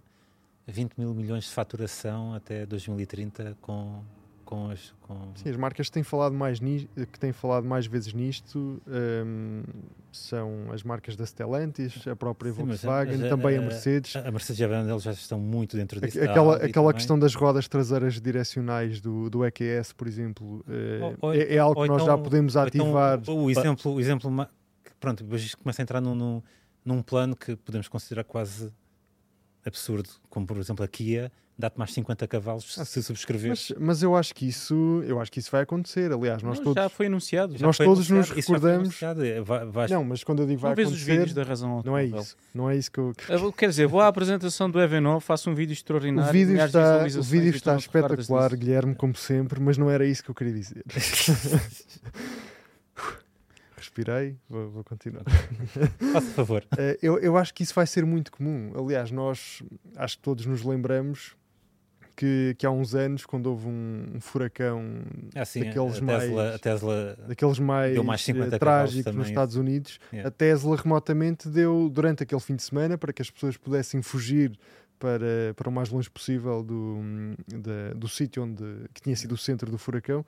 20 0.68 0.96
mil 0.98 1.14
milhões 1.14 1.46
de 1.46 1.52
faturação 1.52 2.34
até 2.34 2.66
2030 2.66 3.56
com, 3.62 4.04
com 4.48 4.70
as. 4.72 4.94
Com... 5.02 5.16
Sim, 5.36 5.50
as 5.50 5.58
marcas 5.58 5.88
que 5.88 5.92
têm 5.94 6.04
falado 6.04 6.34
mais, 6.34 6.60
ni- 6.60 6.90
que 7.12 7.20
têm 7.20 7.32
falado 7.34 7.66
mais 7.68 7.86
vezes 7.86 8.14
nisto 8.14 8.82
hum, 8.88 9.62
são 10.12 10.72
as 10.72 10.82
marcas 10.84 11.16
da 11.16 11.26
Stellantis, 11.26 12.08
a 12.08 12.16
própria 12.16 12.52
Sim, 12.52 12.64
Volkswagen, 12.64 13.26
a- 13.26 13.30
também 13.30 13.58
a 13.58 13.60
a- 13.60 13.64
Mercedes. 13.64 14.16
A 14.16 14.32
Mercedes 14.32 14.60
e 14.60 14.64
a 14.64 14.68
BMW 14.68 15.00
já 15.00 15.12
estão 15.12 15.40
muito 15.40 15.76
dentro 15.78 16.00
disso. 16.02 16.20
Aquela, 16.24 16.56
aquela 16.58 16.94
questão 16.94 17.20
das 17.20 17.36
rodas 17.36 17.68
traseiras 17.68 18.20
direcionais 18.20 19.00
do, 19.02 19.30
do 19.30 19.46
EQS, 19.46 19.92
por 19.94 20.08
exemplo, 20.08 20.64
eh, 20.70 21.16
Ou- 21.22 21.34
é, 21.34 21.56
é 21.56 21.58
algo 21.60 21.82
que 21.82 21.88
nós 21.88 22.02
então- 22.02 22.16
já 22.18 22.24
podemos 22.24 22.54
então, 22.56 22.64
ativar. 22.98 23.20
o, 23.28 23.44
o 23.44 23.52
exemplo, 23.52 23.94
o 23.94 24.00
exemplo 24.00 24.48
pronto, 25.00 25.24
depois 25.24 25.42
isto 25.44 25.58
começa 25.58 25.82
a 25.82 25.84
entrar 25.84 26.02
num, 26.02 26.16
num, 26.16 26.42
num 26.84 27.02
plano 27.04 27.36
que 27.36 27.56
podemos 27.58 27.88
considerar 27.88 28.24
quase 28.24 28.72
absurdo, 29.68 30.10
como 30.30 30.46
por 30.48 30.58
exemplo 30.58 30.84
a 30.84 30.88
Kia 30.88 31.32
dá-te 31.60 31.80
mais 31.80 31.92
50 31.92 32.28
cavalos 32.28 32.78
Ah, 32.78 32.86
se 32.86 33.02
subscreveres. 33.02 33.70
Mas, 33.72 33.80
mas 33.88 34.04
eu 34.04 34.16
acho 34.16 34.36
que 34.36 34.48
isso, 34.48 35.02
eu 35.08 35.20
acho 35.20 35.32
que 35.32 35.40
isso 35.40 35.50
vai 35.50 35.64
acontecer. 35.64 36.12
Aliás, 36.12 36.44
nós 36.44 36.58
Não, 36.60 36.66
todos, 36.66 36.84
Já 36.84 36.88
foi 36.88 37.08
anunciado. 37.08 37.58
Já 37.58 37.66
nós 37.66 37.78
foi 37.78 37.86
todos 37.88 38.08
nos 38.12 38.30
anunciado, 38.32 38.42
foi 38.44 38.56
recordamos- 38.60 39.02
é, 39.24 39.42
vai- 39.42 39.66
vais- 39.66 39.90
não, 39.92 40.04
mas 40.04 40.24
quando 40.24 40.44
eu 40.44 40.48
digo 40.48 40.62
vai 40.62 40.76
vês 40.76 40.92
os 40.92 41.00
vídeos 41.02 41.16
acontecer, 41.32 41.34
da 41.36 41.44
razão 41.44 41.82
não 41.84 41.98
é 41.98 42.06
isso. 42.06 42.38
Não 42.54 42.70
é 42.70 42.76
isso 42.78 42.92
que 42.92 43.00
eu, 43.00 43.12
Quer 43.58 43.70
dizer, 43.70 43.88
vou 43.88 44.00
à 44.00 44.08
apresentação 44.08 44.70
do 44.70 44.80
Evenol, 44.80 45.20
faço 45.20 45.50
um 45.50 45.56
vídeo 45.56 45.74
extraordinário. 45.74 46.30
O 46.30 46.34
vídeo 46.34 46.62
está, 46.64 47.04
o 47.20 47.24
vídeo 47.24 47.50
está 47.56 47.76
espetacular. 47.76 48.56
Guilherme, 48.56 48.94
como 48.94 49.16
sempre, 49.16 49.60
mas 49.60 49.80
não 49.80 49.90
era 49.90 50.06
isso 50.06 50.24
que 50.24 50.30
eu 50.30 50.36
queria 50.36 50.54
dizer. 50.54 50.84
Respirei, 54.02 54.36
vou, 54.48 54.70
vou 54.70 54.84
continuar. 54.84 55.24
faça 56.14 56.32
favor. 56.34 56.64
Eh, 56.78 56.98
eu, 57.02 57.18
eu 57.20 57.36
acho 57.38 57.54
que 57.54 57.64
isso 57.64 57.74
vai 57.74 57.88
ser 57.88 58.06
muito 58.06 58.32
comum. 58.32 58.72
Aliás, 58.78 59.10
nós 59.12 59.64
acho 59.96 60.18
que 60.18 60.22
todos 60.24 60.46
nos 60.46 60.62
lembramos 60.64 61.36
que, 62.16 62.56
que 62.60 62.66
há 62.66 62.72
uns 62.72 62.94
anos, 62.94 63.26
quando 63.26 63.48
houve 63.48 63.68
um, 63.68 64.06
um 64.16 64.22
furacão 64.22 64.84
É 65.34 65.42
assim, 65.42 65.62
a, 65.62 65.66
Daqueles 65.66 65.98
a 65.98 66.06
Tesla, 66.06 66.44
mais- 66.44 66.56
a 66.56 66.60
Tesla 66.60 67.18
daqueles 67.28 67.60
mais, 67.60 67.98
mais 68.04 68.22
50 68.22 68.56
eh, 68.56 68.60
trágicos 68.60 69.04
também, 69.06 69.20
nos 69.20 69.28
Estados 69.30 69.56
Unidos, 69.56 70.00
Yeah. 70.14 70.28
a 70.28 70.32
Tesla 70.32 70.76
remotamente 70.78 71.50
deu 71.50 71.90
durante 71.90 72.22
aquele 72.24 72.42
fim 72.42 72.56
de 72.56 72.64
semana 72.64 72.98
para 72.98 73.12
que 73.12 73.22
as 73.22 73.30
pessoas 73.32 73.58
pudessem 73.58 74.02
fugir 74.04 74.58
para, 75.00 75.54
para 75.56 75.70
o 75.70 75.72
mais 75.72 75.90
longe 75.90 76.10
possível 76.10 76.64
do, 76.64 76.98
da- 77.48 77.94
do 77.96 78.08
sítio 78.08 78.44
onde 78.44 78.64
que 78.94 79.02
tinha 79.02 79.16
sido 79.16 79.32
o 79.34 79.38
centro 79.38 79.70
do 79.72 79.78
furacão. 79.78 80.24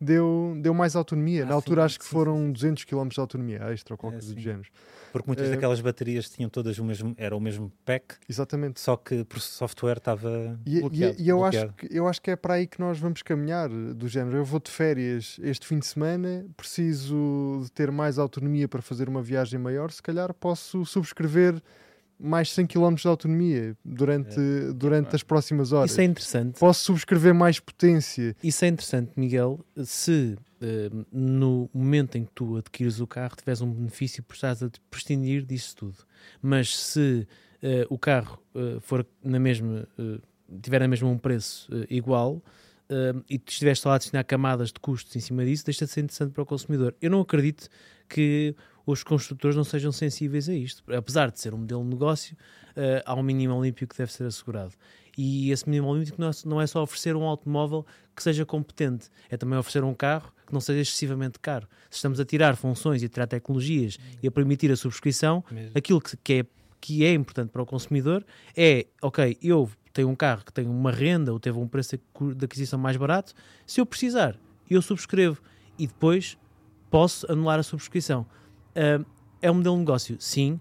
Deu, 0.00 0.54
deu 0.60 0.74
mais 0.74 0.96
autonomia. 0.96 1.44
Ah, 1.44 1.46
Na 1.46 1.54
altura 1.54 1.82
sim, 1.82 1.86
acho 1.86 1.98
que 1.98 2.04
sim, 2.04 2.10
foram 2.10 2.50
200 2.52 2.84
km 2.84 3.08
de 3.08 3.20
autonomia 3.20 3.58
extra 3.72 3.94
ou 3.94 3.98
qualquer 3.98 4.16
É, 4.16 4.20
coisa 4.20 4.34
do 4.34 4.38
sim. 4.40 4.44
género. 4.44 4.68
porque 5.12 5.28
muitas 5.28 5.46
Eh, 5.48 5.50
daquelas 5.52 5.80
baterias 5.80 6.28
tinham 6.28 6.50
todas 6.50 6.76
o 6.78 6.84
mesmo, 6.84 7.14
era 7.16 7.36
o 7.36 7.40
mesmo 7.40 7.72
pack, 7.84 8.16
Exatamente. 8.28 8.80
só 8.80 8.96
que 8.96 9.24
por 9.24 9.40
software 9.40 9.98
estava 9.98 10.58
E, 10.66 10.78
e- 10.78 10.80
bloqueado. 10.80 11.14
e 11.20 11.28
eu, 11.28 11.44
acho 11.44 11.58
bloqueado. 11.60 11.74
que, 11.88 11.96
eu 11.96 12.08
acho 12.08 12.20
que 12.20 12.30
é 12.32 12.36
para 12.36 12.54
aí 12.54 12.66
que 12.66 12.80
nós 12.80 12.98
vamos 12.98 13.22
caminhar, 13.22 13.68
do 13.68 14.08
género. 14.08 14.36
Eu 14.38 14.44
vou 14.44 14.58
de 14.58 14.70
férias 14.72 15.36
este 15.40 15.66
fim 15.68 15.78
de 15.78 15.86
semana, 15.86 16.44
preciso 16.56 17.60
de 17.62 17.70
ter 17.70 17.92
mais 17.92 18.18
autonomia 18.18 18.66
para 18.66 18.82
fazer 18.82 19.08
uma 19.08 19.22
viagem 19.22 19.58
maior. 19.60 19.92
Se 19.92 20.02
calhar 20.02 20.34
posso 20.34 20.84
subscrever 20.84 21.62
mais 22.18 22.50
100 22.52 22.66
km 22.66 22.94
de 22.94 23.08
autonomia 23.08 23.76
durante, 23.84 24.38
durante 24.74 25.14
as 25.14 25.22
próximas 25.22 25.72
horas. 25.72 25.90
Isso 25.90 26.00
é 26.00 26.04
interessante. 26.04 26.58
Posso 26.58 26.84
subscrever 26.84 27.34
mais 27.34 27.60
potência. 27.60 28.36
Isso 28.42 28.64
é 28.64 28.68
interessante, 28.68 29.12
Miguel, 29.16 29.64
se 29.84 30.36
eh, 30.60 30.90
no 31.12 31.68
momento 31.72 32.16
em 32.16 32.24
que 32.24 32.32
tu 32.32 32.56
adquires 32.56 33.00
o 33.00 33.06
carro 33.06 33.36
tiveres 33.36 33.60
um 33.60 33.70
benefício 33.70 34.22
por 34.22 34.34
estás 34.34 34.62
a 34.62 34.70
prescindir 34.90 35.44
disso 35.44 35.76
tudo. 35.76 35.98
Mas 36.40 36.76
se 36.76 37.26
eh, 37.62 37.86
o 37.90 37.98
carro 37.98 38.40
eh, 38.54 38.78
for 38.80 39.06
na 39.22 39.38
mesma, 39.38 39.86
tiver 40.62 40.80
na 40.80 40.88
mesma 40.88 41.08
um 41.08 41.18
preço 41.18 41.68
igual 41.90 42.42
eh, 42.88 43.14
e 43.28 43.38
tu 43.38 43.50
estiveres 43.50 43.80
só 43.80 43.90
a 43.90 43.94
adicionar 43.94 44.24
camadas 44.24 44.68
de 44.68 44.78
custos 44.80 45.14
em 45.16 45.20
cima 45.20 45.44
disso, 45.44 45.64
deixa 45.64 45.84
de 45.84 45.90
ser 45.90 46.00
interessante 46.00 46.32
para 46.32 46.42
o 46.42 46.46
consumidor. 46.46 46.94
Eu 47.00 47.10
não 47.10 47.20
acredito 47.20 47.68
que 48.08 48.54
os 48.86 49.02
construtores 49.02 49.56
não 49.56 49.64
sejam 49.64 49.92
sensíveis 49.92 50.48
a 50.48 50.54
isto. 50.54 50.82
Apesar 50.92 51.30
de 51.30 51.40
ser 51.40 51.54
um 51.54 51.58
modelo 51.58 51.82
de 51.82 51.90
negócio, 51.90 52.36
uh, 52.76 53.02
há 53.04 53.14
um 53.14 53.22
mínimo 53.22 53.54
olímpico 53.54 53.94
que 53.94 53.98
deve 53.98 54.12
ser 54.12 54.24
assegurado. 54.24 54.74
E 55.16 55.50
esse 55.50 55.68
mínimo 55.68 55.88
olímpico 55.88 56.20
não 56.20 56.28
é, 56.28 56.32
não 56.44 56.60
é 56.60 56.66
só 56.66 56.82
oferecer 56.82 57.14
um 57.16 57.22
automóvel 57.22 57.86
que 58.14 58.22
seja 58.22 58.44
competente, 58.44 59.08
é 59.30 59.36
também 59.36 59.58
oferecer 59.58 59.84
um 59.84 59.94
carro 59.94 60.32
que 60.46 60.52
não 60.52 60.60
seja 60.60 60.80
excessivamente 60.80 61.38
caro. 61.38 61.68
Se 61.88 61.96
estamos 61.96 62.18
a 62.20 62.24
tirar 62.24 62.56
funções 62.56 63.02
e 63.02 63.06
a 63.06 63.08
tirar 63.08 63.26
tecnologias 63.26 63.98
e 64.22 64.26
a 64.26 64.30
permitir 64.30 64.70
a 64.72 64.76
subscrição, 64.76 65.44
Mesmo. 65.50 65.72
aquilo 65.74 66.00
que, 66.00 66.16
que 66.16 66.32
é, 66.40 66.46
que 66.80 67.04
é 67.04 67.12
importante 67.14 67.50
para 67.50 67.62
o 67.62 67.66
consumidor 67.66 68.24
é, 68.56 68.86
ok, 69.00 69.38
eu 69.40 69.70
tenho 69.92 70.08
um 70.08 70.16
carro 70.16 70.44
que 70.44 70.52
tem 70.52 70.66
uma 70.66 70.90
renda 70.90 71.32
ou 71.32 71.38
teve 71.38 71.56
um 71.58 71.68
preço 71.68 71.96
de 72.36 72.44
aquisição 72.44 72.78
mais 72.78 72.96
barato, 72.96 73.32
se 73.64 73.80
eu 73.80 73.86
precisar, 73.86 74.36
eu 74.68 74.82
subscrevo 74.82 75.40
e 75.78 75.86
depois 75.86 76.36
posso 76.90 77.30
anular 77.30 77.58
a 77.58 77.62
subscrição. 77.62 78.26
Uh, 78.74 79.04
é 79.40 79.50
um 79.50 79.54
modelo 79.54 79.74
de 79.76 79.80
negócio, 79.80 80.16
sim. 80.18 80.58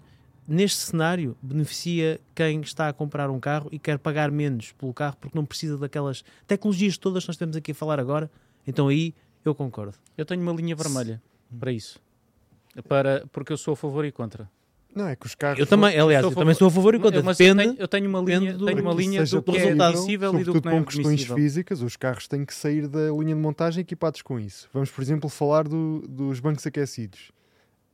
Neste 0.48 0.80
cenário, 0.80 1.38
beneficia 1.42 2.20
quem 2.36 2.60
está 2.62 2.90
a 2.90 2.94
comprar 2.94 3.30
um 3.30 3.40
carro 3.40 3.70
e 3.72 3.80
quer 3.80 3.98
pagar 3.98 4.30
menos 4.30 4.74
pelo 4.74 4.94
carro 4.94 5.16
porque 5.22 5.38
não 5.38 5.46
precisa 5.46 5.78
daquelas 5.78 6.24
tecnologias 6.46 6.98
todas 6.98 7.24
que 7.24 7.30
nós 7.30 7.38
temos 7.38 7.56
aqui 7.56 7.72
a 7.72 7.76
falar 7.76 7.98
agora. 8.00 8.30
Então 8.68 8.90
aí 8.90 9.14
eu 9.46 9.56
concordo. 9.56 9.94
Eu 10.18 10.26
tenho 10.26 10.42
uma 10.42 10.52
linha 10.52 10.76
vermelha 10.76 11.22
para 11.58 11.72
isso. 11.72 11.98
Para, 12.88 13.26
porque 13.32 13.54
eu 13.54 13.58
sou 13.58 13.74
a 13.74 13.78
favor 13.78 14.04
e 14.04 14.12
contra. 14.12 14.50
Não, 14.96 15.08
é 15.08 15.16
que 15.16 15.26
os 15.26 15.34
carros. 15.34 15.60
Eu 15.60 15.66
também, 15.66 15.98
aliás, 15.98 16.24
eu 16.24 16.32
também 16.36 16.54
sou 16.54 16.68
a 16.68 16.72
favor 16.72 16.94
e 16.94 17.00
contra. 17.00 17.24
Mas 17.24 17.40
eu 17.40 17.56
Depende. 17.56 17.74
tenho, 17.76 17.82
eu 17.82 17.88
tenho 17.88 18.10
uma 18.10 18.20
linha, 18.22 18.54
do- 18.54 18.66
tenho 18.66 18.82
uma 18.82 18.94
linha 18.94 19.24
do 19.24 19.30
que 19.30 19.38
é 19.38 19.42
possível, 19.42 19.84
admissível 19.86 20.40
e 20.40 20.44
do 20.44 20.62
que 20.62 20.66
não 20.68 20.72
é 20.74 20.80
com 20.80 20.86
questões 20.86 21.24
físicas, 21.24 21.82
os 21.82 21.96
carros 21.96 22.28
têm 22.28 22.46
que 22.46 22.54
sair 22.54 22.88
da 22.88 23.10
linha 23.12 23.34
de 23.34 23.42
montagem 23.42 23.82
equipados 23.82 24.22
com 24.22 24.40
isso. 24.40 24.70
Vamos, 24.74 24.92
por 24.92 25.02
exemplo, 25.02 25.30
falar 25.30 25.68
do- 25.68 26.02
dos 26.08 26.40
bancos 26.40 26.68
aquecidos. 26.68 27.32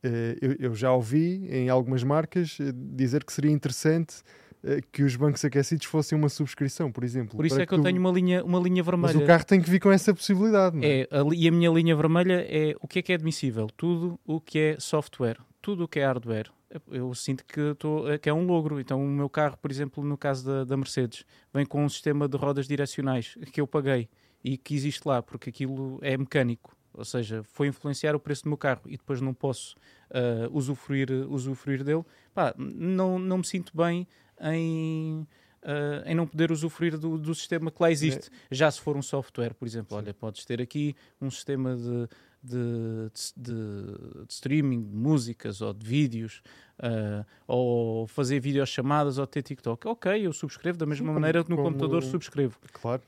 Eh, 0.02 0.36
eu, 0.40 0.56
eu 0.58 0.74
já 0.74 0.92
ouvi 0.92 1.46
em 1.50 1.68
algumas 1.68 2.02
marcas 2.02 2.56
eh, 2.60 2.72
dizer 2.74 3.22
que 3.24 3.32
seria 3.32 3.50
interessante 3.50 4.22
eh, 4.64 4.80
que 4.90 5.02
os 5.02 5.14
bancos 5.14 5.44
aquecidos 5.44 5.86
fossem 5.86 6.16
uma 6.18 6.28
subscrição, 6.28 6.90
por 6.90 7.04
exemplo. 7.04 7.36
Por 7.36 7.44
isso 7.44 7.60
é 7.60 7.66
que 7.66 7.74
eu 7.74 7.78
tu- 7.78 7.84
tenho 7.84 7.98
uma 7.98 8.10
linha, 8.10 8.42
uma 8.44 8.58
linha 8.58 8.82
Mas 8.82 8.86
vermelha. 8.86 9.18
o 9.18 9.26
carro 9.26 9.44
tem 9.44 9.60
que 9.60 9.68
vir 9.68 9.78
com 9.80 9.92
essa 9.92 10.14
possibilidade, 10.14 10.76
não 10.76 10.84
é? 10.84 11.00
É, 11.02 11.08
a 11.10 11.22
e 11.34 11.46
a 11.48 11.52
minha 11.52 11.70
linha 11.70 11.94
vermelha 11.94 12.46
é 12.48 12.74
o 12.80 12.88
que 12.88 12.98
é 13.00 13.02
que 13.02 13.12
é 13.12 13.14
admissível? 13.14 13.66
Tudo 13.76 14.18
o 14.26 14.40
que 14.40 14.58
é 14.58 14.76
software, 14.80 15.36
tudo 15.60 15.84
o 15.84 15.88
que 15.88 16.00
é 16.00 16.06
hardware. 16.06 16.50
Eu 16.90 17.12
sinto 17.14 17.44
que, 17.44 17.74
tô, 17.74 18.04
que 18.22 18.28
é 18.28 18.32
um 18.32 18.46
logro. 18.46 18.78
Então, 18.78 19.04
o 19.04 19.08
meu 19.08 19.28
carro, 19.28 19.56
por 19.60 19.72
exemplo, 19.72 20.04
no 20.04 20.16
caso 20.16 20.46
da, 20.46 20.64
da 20.64 20.76
Mercedes, 20.76 21.24
vem 21.52 21.66
com 21.66 21.84
um 21.84 21.88
sistema 21.88 22.28
de 22.28 22.36
rodas 22.36 22.68
direcionais 22.68 23.36
que 23.52 23.60
eu 23.60 23.66
paguei 23.66 24.08
e 24.44 24.56
que 24.56 24.74
existe 24.76 25.02
lá, 25.04 25.20
porque 25.20 25.50
aquilo 25.50 25.98
é 26.00 26.16
mecânico. 26.16 26.74
Ou 26.92 27.04
seja, 27.04 27.42
foi 27.44 27.68
influenciar 27.68 28.14
o 28.16 28.20
preço 28.20 28.42
do 28.44 28.48
meu 28.48 28.58
carro 28.58 28.82
e 28.86 28.96
depois 28.96 29.20
não 29.20 29.32
posso 29.32 29.76
ah, 30.10 30.48
usufruir, 30.50 31.10
usufruir 31.28 31.84
dele. 31.84 32.04
Pá, 32.34 32.54
não, 32.58 33.18
não 33.18 33.38
me 33.38 33.44
sinto 33.46 33.76
bem 33.76 34.06
em, 34.40 35.26
ah, 35.62 36.02
em 36.04 36.14
não 36.14 36.26
poder 36.26 36.50
usufruir 36.50 36.98
do, 36.98 37.16
do 37.16 37.34
sistema 37.34 37.70
que 37.70 37.80
lá 37.82 37.90
existe. 37.90 38.28
Já 38.50 38.70
se 38.70 38.80
for 38.80 38.96
um 38.96 39.02
software, 39.02 39.54
por 39.54 39.66
exemplo, 39.66 39.96
olha, 39.96 40.12
podes 40.12 40.44
ter 40.44 40.60
aqui 40.60 40.96
um 41.20 41.30
sistema 41.30 41.76
de, 41.76 42.08
de, 42.42 43.10
de- 43.36 44.24
de 44.26 44.32
streaming 44.32 44.82
de 44.82 44.96
músicas 44.96 45.60
ou 45.60 45.72
de 45.72 45.86
vídeos, 45.86 46.42
ah, 46.80 47.24
ou 47.46 48.06
fazer 48.08 48.40
videochamadas 48.40 49.16
ou 49.16 49.26
ter 49.28 49.42
TikTok. 49.42 49.86
Ok, 49.86 50.26
eu 50.26 50.32
subscrevo 50.32 50.76
da 50.76 50.86
mesma 50.86 51.06
como- 51.06 51.20
maneira 51.20 51.44
que 51.44 51.50
no 51.50 51.56
como- 51.56 51.68
computador 51.68 52.02
subscrevo. 52.02 52.58
Claro. 52.72 53.02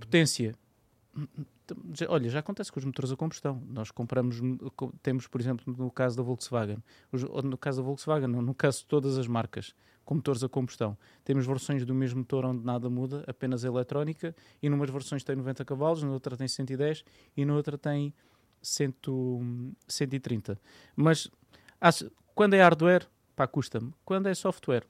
Potência. 0.00 0.52
Olha, 2.08 2.28
já 2.28 2.38
acontece 2.40 2.70
com 2.70 2.78
os 2.78 2.84
motores 2.84 3.10
a 3.10 3.16
combustão. 3.16 3.62
Nós 3.68 3.90
compramos, 3.90 4.40
co- 4.76 4.92
temos, 5.02 5.26
por 5.26 5.40
exemplo, 5.40 5.64
no 5.76 5.90
caso 5.90 6.16
da 6.16 6.22
Volkswagen, 6.22 6.78
no 7.44 7.58
caso 7.58 7.78
da 7.80 7.84
Volkswagen, 7.86 8.28
no 8.28 8.54
caso 8.54 8.78
de 8.80 8.86
todas 8.86 9.18
as 9.18 9.26
marcas, 9.26 9.74
com 10.04 10.14
motores 10.14 10.42
a 10.44 10.48
combustão, 10.48 10.96
temos 11.24 11.46
versões 11.46 11.84
do 11.84 11.92
mesmo 11.94 12.20
motor 12.20 12.44
onde 12.44 12.64
nada 12.64 12.88
muda, 12.88 13.24
apenas 13.26 13.64
a 13.64 13.68
eletrónica, 13.68 14.34
e 14.62 14.68
numas 14.68 14.88
versões 14.90 15.24
tem 15.24 15.34
90 15.34 15.64
cavalos, 15.64 16.02
na 16.02 16.10
outra 16.10 16.36
tem 16.36 16.46
110 16.46 17.04
e 17.36 17.44
na 17.44 17.54
outra 17.54 17.76
tem 17.76 18.14
100, 18.62 18.94
130. 19.88 20.60
Mas 20.94 21.28
quando 22.34 22.54
é 22.54 22.62
hardware, 22.62 23.06
pá, 23.34 23.46
custa-me. 23.46 23.92
Quando 24.04 24.28
é 24.28 24.34
software, 24.34 24.84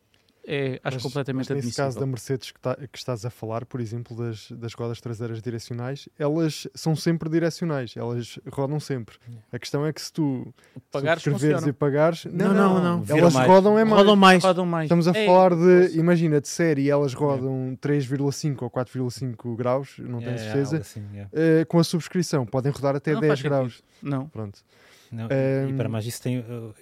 é, 0.47 0.81
acho 0.85 0.97
Mas- 0.97 1.03
completamente 1.03 1.49
mas 1.49 1.57
nesse 1.57 1.59
admissível. 1.59 1.85
caso 1.87 1.99
da 2.01 2.07
Mercedes 2.07 2.51
que, 2.53 2.61
tá- 2.61 2.77
que 2.77 2.97
estás 2.99 3.25
a 3.25 3.31
falar, 3.31 3.65
por 3.65 3.81
exemplo, 3.81 4.17
das, 4.17 4.51
das 4.53 4.73
rodas 4.75 5.01
traseiras 5.01 5.43
direcionais, 5.43 6.09
elas 6.19 6.69
são 6.75 6.95
sempre 6.95 7.29
direcionais, 7.29 7.95
elas 7.97 8.39
rodam 8.53 8.79
sempre. 8.79 9.17
A 9.53 9.59
questão 9.59 9.85
é 9.85 9.93
que 9.93 10.01
se 10.01 10.13
tu 10.13 10.55
Pagares 10.93 11.23
subscreveres 11.23 11.57
funciona. 11.63 11.71
e 11.71 11.73
pagares, 11.73 12.25
Não, 12.27 12.55
não, 12.55 12.83
não. 12.83 13.03
Viram 13.03 13.19
elas 13.19 13.35
mais. 13.35 13.49
rodam 13.49 13.79
é 13.79 13.85
mais. 13.85 13.97
Rodam 14.01 14.17
mais. 14.17 14.45
Rodam 14.45 14.67
mais. 14.67 14.85
Estamos 14.85 15.09
a 15.09 15.13
É, 15.13 15.27
falar 15.27 15.51
de, 15.51 15.57
posso- 15.87 15.99
imagina, 15.99 16.41
de 16.41 16.49
série, 16.49 16.89
elas 16.89 17.13
rodam 17.13 17.77
3,5 17.81 18.63
ou 18.63 18.71
4,5 18.71 19.57
graus, 19.57 19.97
não 19.99 20.21
tenho 20.21 20.33
É, 20.33 20.39
certeza. 20.39 20.79
assim, 20.79 21.03
é. 21.15 21.27
Eh, 21.33 21.65
com 21.65 21.79
a 21.79 21.85
subscrição, 21.85 22.47
podem 22.47 22.71
rodar 22.71 22.95
até 22.95 23.13
Não 23.13 23.21
10 23.21 23.31
faz 23.31 23.41
sentido. 23.41 23.51
graus. 23.53 23.83
Não. 24.03 24.29
Pronto. 24.29 24.61
Não, 25.11 25.29
Ehm, 25.31 25.71
E 25.71 25.73
para 25.75 25.89
mais 25.89 26.05
isso 26.07 26.21
tem 26.23 26.39
uh, 26.41 26.75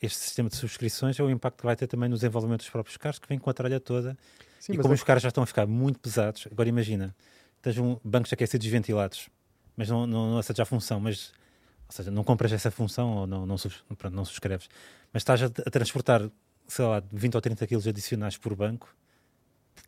este 0.00 0.18
sistema 0.18 0.48
de 0.48 0.56
subscrições 0.56 1.18
é 1.18 1.22
o 1.22 1.30
impacto 1.30 1.58
que 1.58 1.64
vai 1.64 1.74
ter 1.74 1.86
também 1.86 2.08
no 2.08 2.14
desenvolvimento 2.14 2.60
dos 2.60 2.70
próprios 2.70 2.96
carros, 2.96 3.18
que 3.18 3.28
vem 3.28 3.38
com 3.38 3.50
a 3.50 3.54
tralha 3.54 3.80
toda. 3.80 4.16
Sim, 4.60 4.74
e 4.74 4.78
como 4.78 4.92
é 4.92 4.94
os 4.94 5.02
carros 5.02 5.22
já 5.22 5.28
estão 5.28 5.42
a 5.42 5.46
ficar 5.46 5.66
muito 5.66 5.98
pesados, 5.98 6.46
agora 6.50 6.68
imagina, 6.68 7.14
tens 7.62 7.78
um 7.78 7.98
bancos 8.04 8.32
aquecidos 8.32 8.66
e 8.66 8.70
ventilados, 8.70 9.28
mas 9.76 9.88
não, 9.88 10.06
não, 10.06 10.32
não 10.32 10.38
a 10.38 10.64
função, 10.64 11.00
mas 11.00 11.32
ou 11.88 11.92
seja, 11.92 12.10
não 12.10 12.22
compras 12.22 12.52
essa 12.52 12.70
função 12.70 13.10
ou 13.16 13.26
não, 13.26 13.46
não, 13.46 13.56
pronto, 13.96 14.14
não 14.14 14.24
subscreves, 14.24 14.68
mas 15.12 15.22
estás 15.22 15.42
a, 15.42 15.46
a 15.46 15.70
transportar, 15.70 16.28
sei 16.66 16.84
lá, 16.84 17.02
20 17.10 17.34
ou 17.34 17.40
30 17.40 17.66
quilos 17.66 17.86
adicionais 17.86 18.36
por 18.36 18.54
banco 18.54 18.94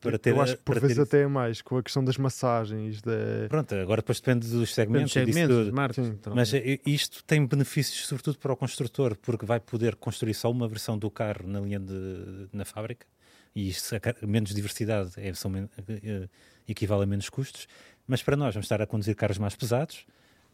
para 0.01 0.18
ter. 0.18 0.30
eu 0.30 0.41
acho 0.41 0.57
que 0.57 0.62
por 0.62 0.78
vezes 0.80 0.97
ter- 0.97 1.03
até 1.03 1.22
é 1.22 1.26
mais, 1.26 1.61
com 1.62 1.76
a 1.78 1.82
questão 1.82 2.05
das 2.05 2.16
massagens, 2.16 3.01
da... 3.03 3.12
Pronto, 3.49 3.74
agora 3.74 4.01
depois 4.03 4.20
depende 4.20 4.41
dos 4.47 4.51
Depende 4.53 4.74
segmentos, 4.74 5.12
dos 5.12 5.16
e 5.22 5.24
disso 5.26 5.38
segmentos, 5.38 5.97
tudo. 5.97 6.05
Sim. 6.05 6.11
então. 6.12 6.34
Mas 6.34 6.53
isto 6.86 7.24
tem 7.24 7.45
benefícios, 7.47 8.07
sobretudo 8.07 8.38
para 8.38 8.53
o 8.53 8.57
construtor, 8.57 9.16
porque 9.20 9.45
vai 9.47 9.59
poder 9.61 9.97
construir 9.97 10.34
só 10.34 10.51
uma 10.51 10.68
versão 10.68 10.99
do 10.99 11.11
carro 11.11 11.47
na 11.47 11.61
linha 11.61 11.80
de, 11.80 12.49
na 12.53 12.64
fábrica, 12.64 13.07
e 13.55 13.68
isto, 13.68 13.99
ca- 14.01 14.14
menos 14.22 14.55
diversidade 14.55 15.11
é, 15.16 15.32
são, 15.34 15.53
eh, 15.57 16.28
equivale 16.68 17.03
a 17.03 17.07
menos 17.07 17.28
custos. 17.28 17.66
Mas 18.07 18.22
para 18.22 18.36
nós, 18.36 18.55
vamos 18.55 18.66
estar 18.66 18.80
a 18.80 18.86
conduzir 18.86 19.14
carros 19.16 19.38
mais 19.38 19.55
pesados, 19.57 20.05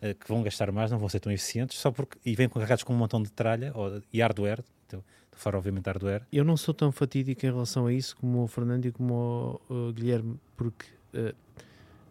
eh, 0.01 0.15
que 0.15 0.27
vão 0.29 0.43
gastar 0.43 0.71
mais, 0.73 0.91
não 0.91 0.99
vão 0.99 1.09
ser 1.09 1.21
tão 1.21 1.31
eficientes, 1.33 1.79
só 1.79 1.91
porque 1.91 2.19
e 2.25 2.35
vêm 2.35 2.49
carregados 2.49 2.85
com 2.85 2.95
um 2.95 2.97
montão 2.97 3.23
de 3.23 3.31
tralha 3.31 3.71
ou, 3.75 4.03
e 4.13 4.21
hardware, 4.21 4.63
então, 4.87 5.03
fora, 5.37 5.57
obviamente, 5.59 5.87
hardware. 5.87 6.27
Eu 6.33 6.45
não 6.45 6.57
sou 6.57 6.75
tão 6.75 6.91
fatídico 6.91 7.47
em 7.47 7.51
relação 7.51 7.87
a 7.87 7.93
isso 7.93 8.17
como 8.17 8.43
o 8.43 8.49
Fernando 8.49 8.87
e 8.87 8.93
como 8.93 9.61
o, 9.69 9.89
uh, 9.89 9.93
Guilherme, 9.93 10.41
porque 10.57 10.87
uh, 11.15 11.35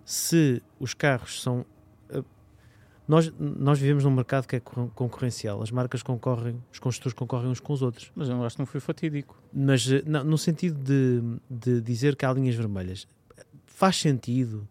se 0.06 0.62
os 0.80 0.94
carros 0.94 1.42
são. 1.42 1.66
uh, 2.12 2.24
nós, 3.08 3.32
nós 3.38 3.78
vivemos 3.80 4.04
num 4.04 4.12
mercado 4.12 4.48
que 4.48 4.56
é 4.56 4.60
con- 4.60 4.90
concorrencial, 4.90 5.62
as 5.62 5.72
marcas 5.72 6.02
concorrem, 6.02 6.62
os 6.72 6.80
construtores 6.80 7.14
concorrem 7.14 7.50
uns 7.50 7.60
com 7.60 7.74
os 7.74 7.82
outros. 7.82 8.12
Mas 8.16 8.30
eu 8.30 8.44
acho 8.44 8.56
que 8.56 8.62
não 8.62 8.66
foi 8.66 8.80
fatídico. 8.80 9.38
Mas 9.54 9.86
uh, 9.88 10.02
não, 10.06 10.24
no 10.24 10.38
sentido 10.38 10.80
de, 10.82 11.22
de 11.50 11.82
dizer 11.82 12.16
que 12.16 12.26
há 12.26 12.32
linhas 12.32 12.56
vermelhas, 12.56 13.08
faz 13.66 13.98
sentido 13.98 14.68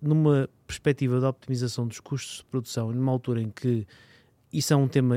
numa 0.00 0.48
perspectiva 0.66 1.20
de 1.20 1.26
optimização 1.26 1.86
dos 1.86 2.00
custos 2.00 2.38
de 2.38 2.44
produção, 2.44 2.90
numa 2.90 3.12
altura 3.12 3.42
em 3.42 3.50
que 3.50 3.86
isso 4.52 4.72
é 4.72 4.76
um 4.76 4.88
tema 4.88 5.16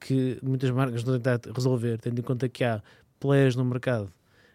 que 0.00 0.38
muitas 0.42 0.70
marcas 0.70 1.00
estão 1.00 1.14
a 1.14 1.18
tentar 1.18 1.52
resolver, 1.54 1.98
tendo 1.98 2.18
em 2.18 2.22
conta 2.22 2.48
que 2.48 2.62
há 2.64 2.82
players 3.18 3.56
no 3.56 3.64
mercado 3.64 4.12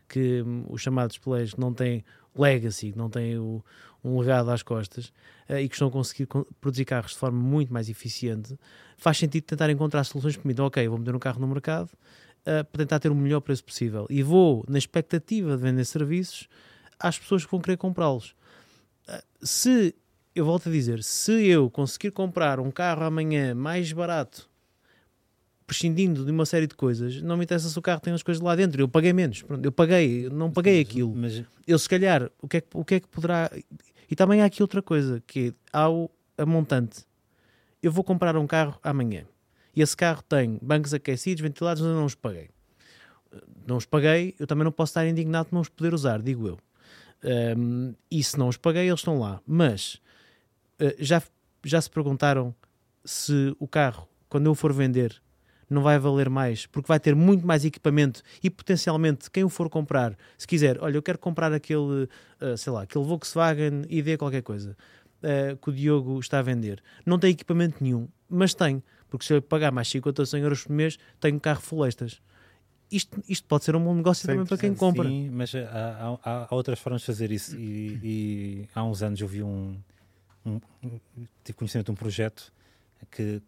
que 0.07 0.41
hum, 0.41 0.65
os 0.69 0.81
chamados 0.81 1.17
players 1.17 1.55
não 1.55 1.73
têm 1.73 2.03
legacy, 2.35 2.93
não 2.95 3.09
têm 3.09 3.37
o- 3.37 3.63
um 4.03 4.19
legado 4.19 4.49
às 4.51 4.61
costas 4.61 5.13
eh, 5.47 5.61
e 5.61 5.69
que 5.69 5.75
estão 5.75 5.87
a 5.87 5.91
conseguir 5.91 6.25
con- 6.25 6.45
produzir 6.59 6.83
carros 6.85 7.11
de 7.11 7.17
forma 7.17 7.39
muito 7.39 7.71
mais 7.71 7.87
eficiente, 7.89 8.57
faz 8.97 9.17
sentido 9.17 9.43
tentar 9.45 9.69
encontrar 9.69 10.03
soluções 10.03 10.35
que 10.35 10.41
permitam, 10.41 10.65
ok, 10.65 10.85
vou 10.87 10.97
meter 10.97 11.15
um 11.15 11.19
carro 11.19 11.39
no 11.39 11.47
mercado 11.47 11.89
eh, 12.45 12.63
para 12.63 12.79
tentar 12.79 12.99
ter 12.99 13.09
o 13.09 13.15
melhor 13.15 13.39
preço 13.39 13.63
possível 13.63 14.05
e 14.09 14.21
vou, 14.21 14.65
na 14.67 14.77
expectativa 14.77 15.55
de 15.55 15.63
vender 15.63 15.85
serviços, 15.85 16.47
às 16.99 17.17
pessoas 17.17 17.45
que 17.45 17.51
vão 17.51 17.61
querer 17.61 17.77
comprá-los. 17.77 18.35
Eh, 19.07 19.23
se, 19.41 19.95
eu 20.35 20.43
volto 20.45 20.67
a 20.67 20.71
dizer, 20.73 21.01
se 21.03 21.45
eu 21.47 21.69
conseguir 21.69 22.11
comprar 22.11 22.59
um 22.59 22.69
carro 22.71 23.03
amanhã 23.03 23.55
mais 23.55 23.91
barato 23.93 24.49
prescindindo 25.71 26.25
de 26.25 26.31
uma 26.31 26.45
série 26.45 26.67
de 26.67 26.75
coisas, 26.75 27.21
não 27.21 27.37
me 27.37 27.45
interessa 27.45 27.69
se 27.69 27.79
o 27.79 27.81
carro 27.81 28.01
tem 28.01 28.11
as 28.11 28.21
coisas 28.21 28.43
lá 28.43 28.53
dentro, 28.57 28.81
eu 28.81 28.89
paguei 28.89 29.13
menos, 29.13 29.41
Pronto, 29.41 29.63
eu 29.63 29.71
paguei, 29.71 30.27
não 30.29 30.51
paguei 30.51 30.81
aquilo. 30.81 31.15
Mas 31.15 31.45
Eu 31.65 31.79
se 31.79 31.87
calhar, 31.87 32.29
o 32.41 32.47
que 32.47 32.57
é 32.57 32.61
que, 32.61 32.67
o 32.73 32.83
que, 32.83 32.95
é 32.95 32.99
que 32.99 33.07
poderá... 33.07 33.49
E 34.09 34.13
também 34.13 34.41
há 34.41 34.45
aqui 34.45 34.61
outra 34.61 34.81
coisa, 34.81 35.23
que 35.25 35.47
é, 35.47 35.53
há 35.71 35.89
o, 35.89 36.11
a 36.37 36.45
montante. 36.45 37.05
Eu 37.81 37.89
vou 37.89 38.03
comprar 38.03 38.35
um 38.35 38.45
carro 38.45 38.77
amanhã, 38.83 39.23
e 39.73 39.81
esse 39.81 39.95
carro 39.95 40.21
tem 40.23 40.59
bancos 40.61 40.93
aquecidos, 40.93 41.41
ventilados, 41.41 41.81
mas 41.81 41.89
eu 41.89 41.95
não 41.95 42.05
os 42.05 42.15
paguei. 42.15 42.49
Não 43.65 43.77
os 43.77 43.85
paguei, 43.85 44.35
eu 44.37 44.45
também 44.45 44.65
não 44.65 44.73
posso 44.73 44.89
estar 44.89 45.07
indignado 45.07 45.47
de 45.47 45.53
não 45.53 45.61
os 45.61 45.69
poder 45.69 45.93
usar, 45.93 46.21
digo 46.21 46.49
eu. 46.49 46.59
Um, 47.57 47.93
e 48.11 48.21
se 48.21 48.37
não 48.37 48.49
os 48.49 48.57
paguei, 48.57 48.89
eles 48.89 48.99
estão 48.99 49.17
lá. 49.17 49.39
Mas 49.47 50.01
uh, 50.81 50.93
já, 50.99 51.23
já 51.63 51.79
se 51.79 51.89
perguntaram 51.89 52.53
se 53.05 53.55
o 53.57 53.69
carro 53.69 54.05
quando 54.27 54.47
eu 54.47 54.55
for 54.55 54.73
vender, 54.73 55.21
não 55.73 55.81
vai 55.81 55.97
valer 55.97 56.29
mais, 56.29 56.65
porque 56.65 56.87
vai 56.87 56.99
ter 56.99 57.15
muito 57.15 57.45
mais 57.47 57.63
equipamento 57.65 58.21
e 58.43 58.49
potencialmente 58.49 59.29
quem 59.31 59.43
o 59.43 59.49
for 59.49 59.69
comprar, 59.69 60.17
se 60.37 60.45
quiser, 60.47 60.77
olha, 60.81 60.97
eu 60.97 61.01
quero 61.01 61.17
comprar 61.17 61.51
aquele, 61.53 62.03
uh, 62.41 62.57
sei 62.57 62.71
lá, 62.73 62.81
aquele 62.83 63.05
Volkswagen 63.05 63.83
ID 63.89 64.17
qualquer 64.17 64.41
coisa 64.43 64.75
uh, 65.23 65.55
que 65.57 65.69
o 65.69 65.73
Diogo 65.73 66.19
está 66.19 66.39
a 66.39 66.41
vender, 66.41 66.81
não 67.05 67.17
tem 67.17 67.31
equipamento 67.31 67.83
nenhum, 67.83 68.07
mas 68.29 68.53
tem, 68.53 68.83
porque 69.09 69.25
se 69.25 69.33
eu 69.33 69.41
pagar 69.41 69.71
mais 69.71 69.87
50 69.89 70.21
ou 70.21 70.25
100 70.25 70.41
euros 70.43 70.63
por 70.63 70.73
mês, 70.73 70.97
tenho 71.19 71.35
um 71.35 71.39
carro 71.39 71.61
full 71.61 71.85
extras. 71.85 72.21
Isto, 72.91 73.23
isto 73.29 73.47
pode 73.47 73.63
ser 73.63 73.73
um 73.73 73.81
bom 73.83 73.95
negócio 73.95 74.27
também 74.27 74.45
para 74.45 74.57
quem 74.57 74.75
compra. 74.75 75.07
Sim, 75.07 75.29
mas 75.31 75.55
há, 75.55 76.17
há- 76.25 76.47
há 76.49 76.53
outras 76.55 76.77
formas 76.77 77.01
de 77.01 77.05
fazer 77.07 77.31
isso. 77.31 77.55
E, 77.57 77.99
e 78.03 78.69
há 78.75 78.83
uns 78.83 79.01
anos 79.01 79.21
eu 79.21 79.27
vi 79.29 79.41
um, 79.41 79.77
um- 80.45 80.59
um- 80.83 80.99
tive 81.41 81.57
conhecimento 81.57 81.85
de 81.85 81.91
um 81.91 81.95
projeto 81.95 82.51
que 83.09 83.41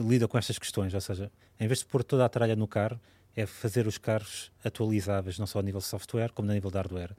lida 0.00 0.26
com 0.28 0.36
estas 0.38 0.58
questões. 0.58 0.92
Ou 0.94 1.00
seja, 1.00 1.30
em 1.58 1.66
vez 1.66 1.80
de 1.80 1.86
pôr 1.86 2.02
toda 2.02 2.24
a 2.24 2.28
tralha 2.28 2.56
no 2.56 2.66
carro, 2.66 2.98
é 3.36 3.46
fazer 3.46 3.86
os 3.86 3.96
carros 3.98 4.50
atualizáveis, 4.64 5.38
não 5.38 5.46
só 5.46 5.60
a 5.60 5.62
nível 5.62 5.80
de 5.80 5.86
software, 5.86 6.30
como 6.32 6.50
a 6.50 6.54
nível 6.54 6.70
de 6.70 6.76
hardware. 6.76 7.12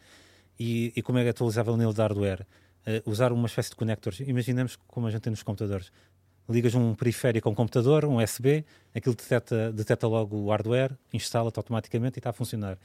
E, 0.60 0.92
e 0.96 1.02
como 1.02 1.18
é 1.20 1.28
atualizável 1.30 1.74
a 1.74 1.78
nível 1.78 1.94
de 1.94 2.02
hardware? 2.02 2.46
Eh, 2.86 3.02
usar 3.06 3.32
uma 3.32 3.48
espécie 3.48 3.70
de 3.70 3.76
conectores. 3.76 4.20
Imaginemos 4.22 4.76
como 4.88 5.08
a 5.08 5.12
gente 5.12 5.22
tem 5.22 5.32
nos 5.32 5.44
computadores. 5.44 5.92
Ligas 6.50 6.76
um 6.76 6.94
periférico 6.96 7.48
a 7.48 7.52
um 7.52 7.56
computador, 7.56 8.04
um 8.06 8.22
USB, 8.22 8.66
aquilo 8.94 9.16
detecta, 9.16 9.72
detecta 9.72 10.08
logo 10.08 10.36
o 10.36 10.50
hardware, 10.50 10.92
instala-te 11.14 11.58
automaticamente 11.58 12.18
e 12.18 12.20
está 12.20 12.32
a 12.32 12.34
funcionar. 12.34 12.78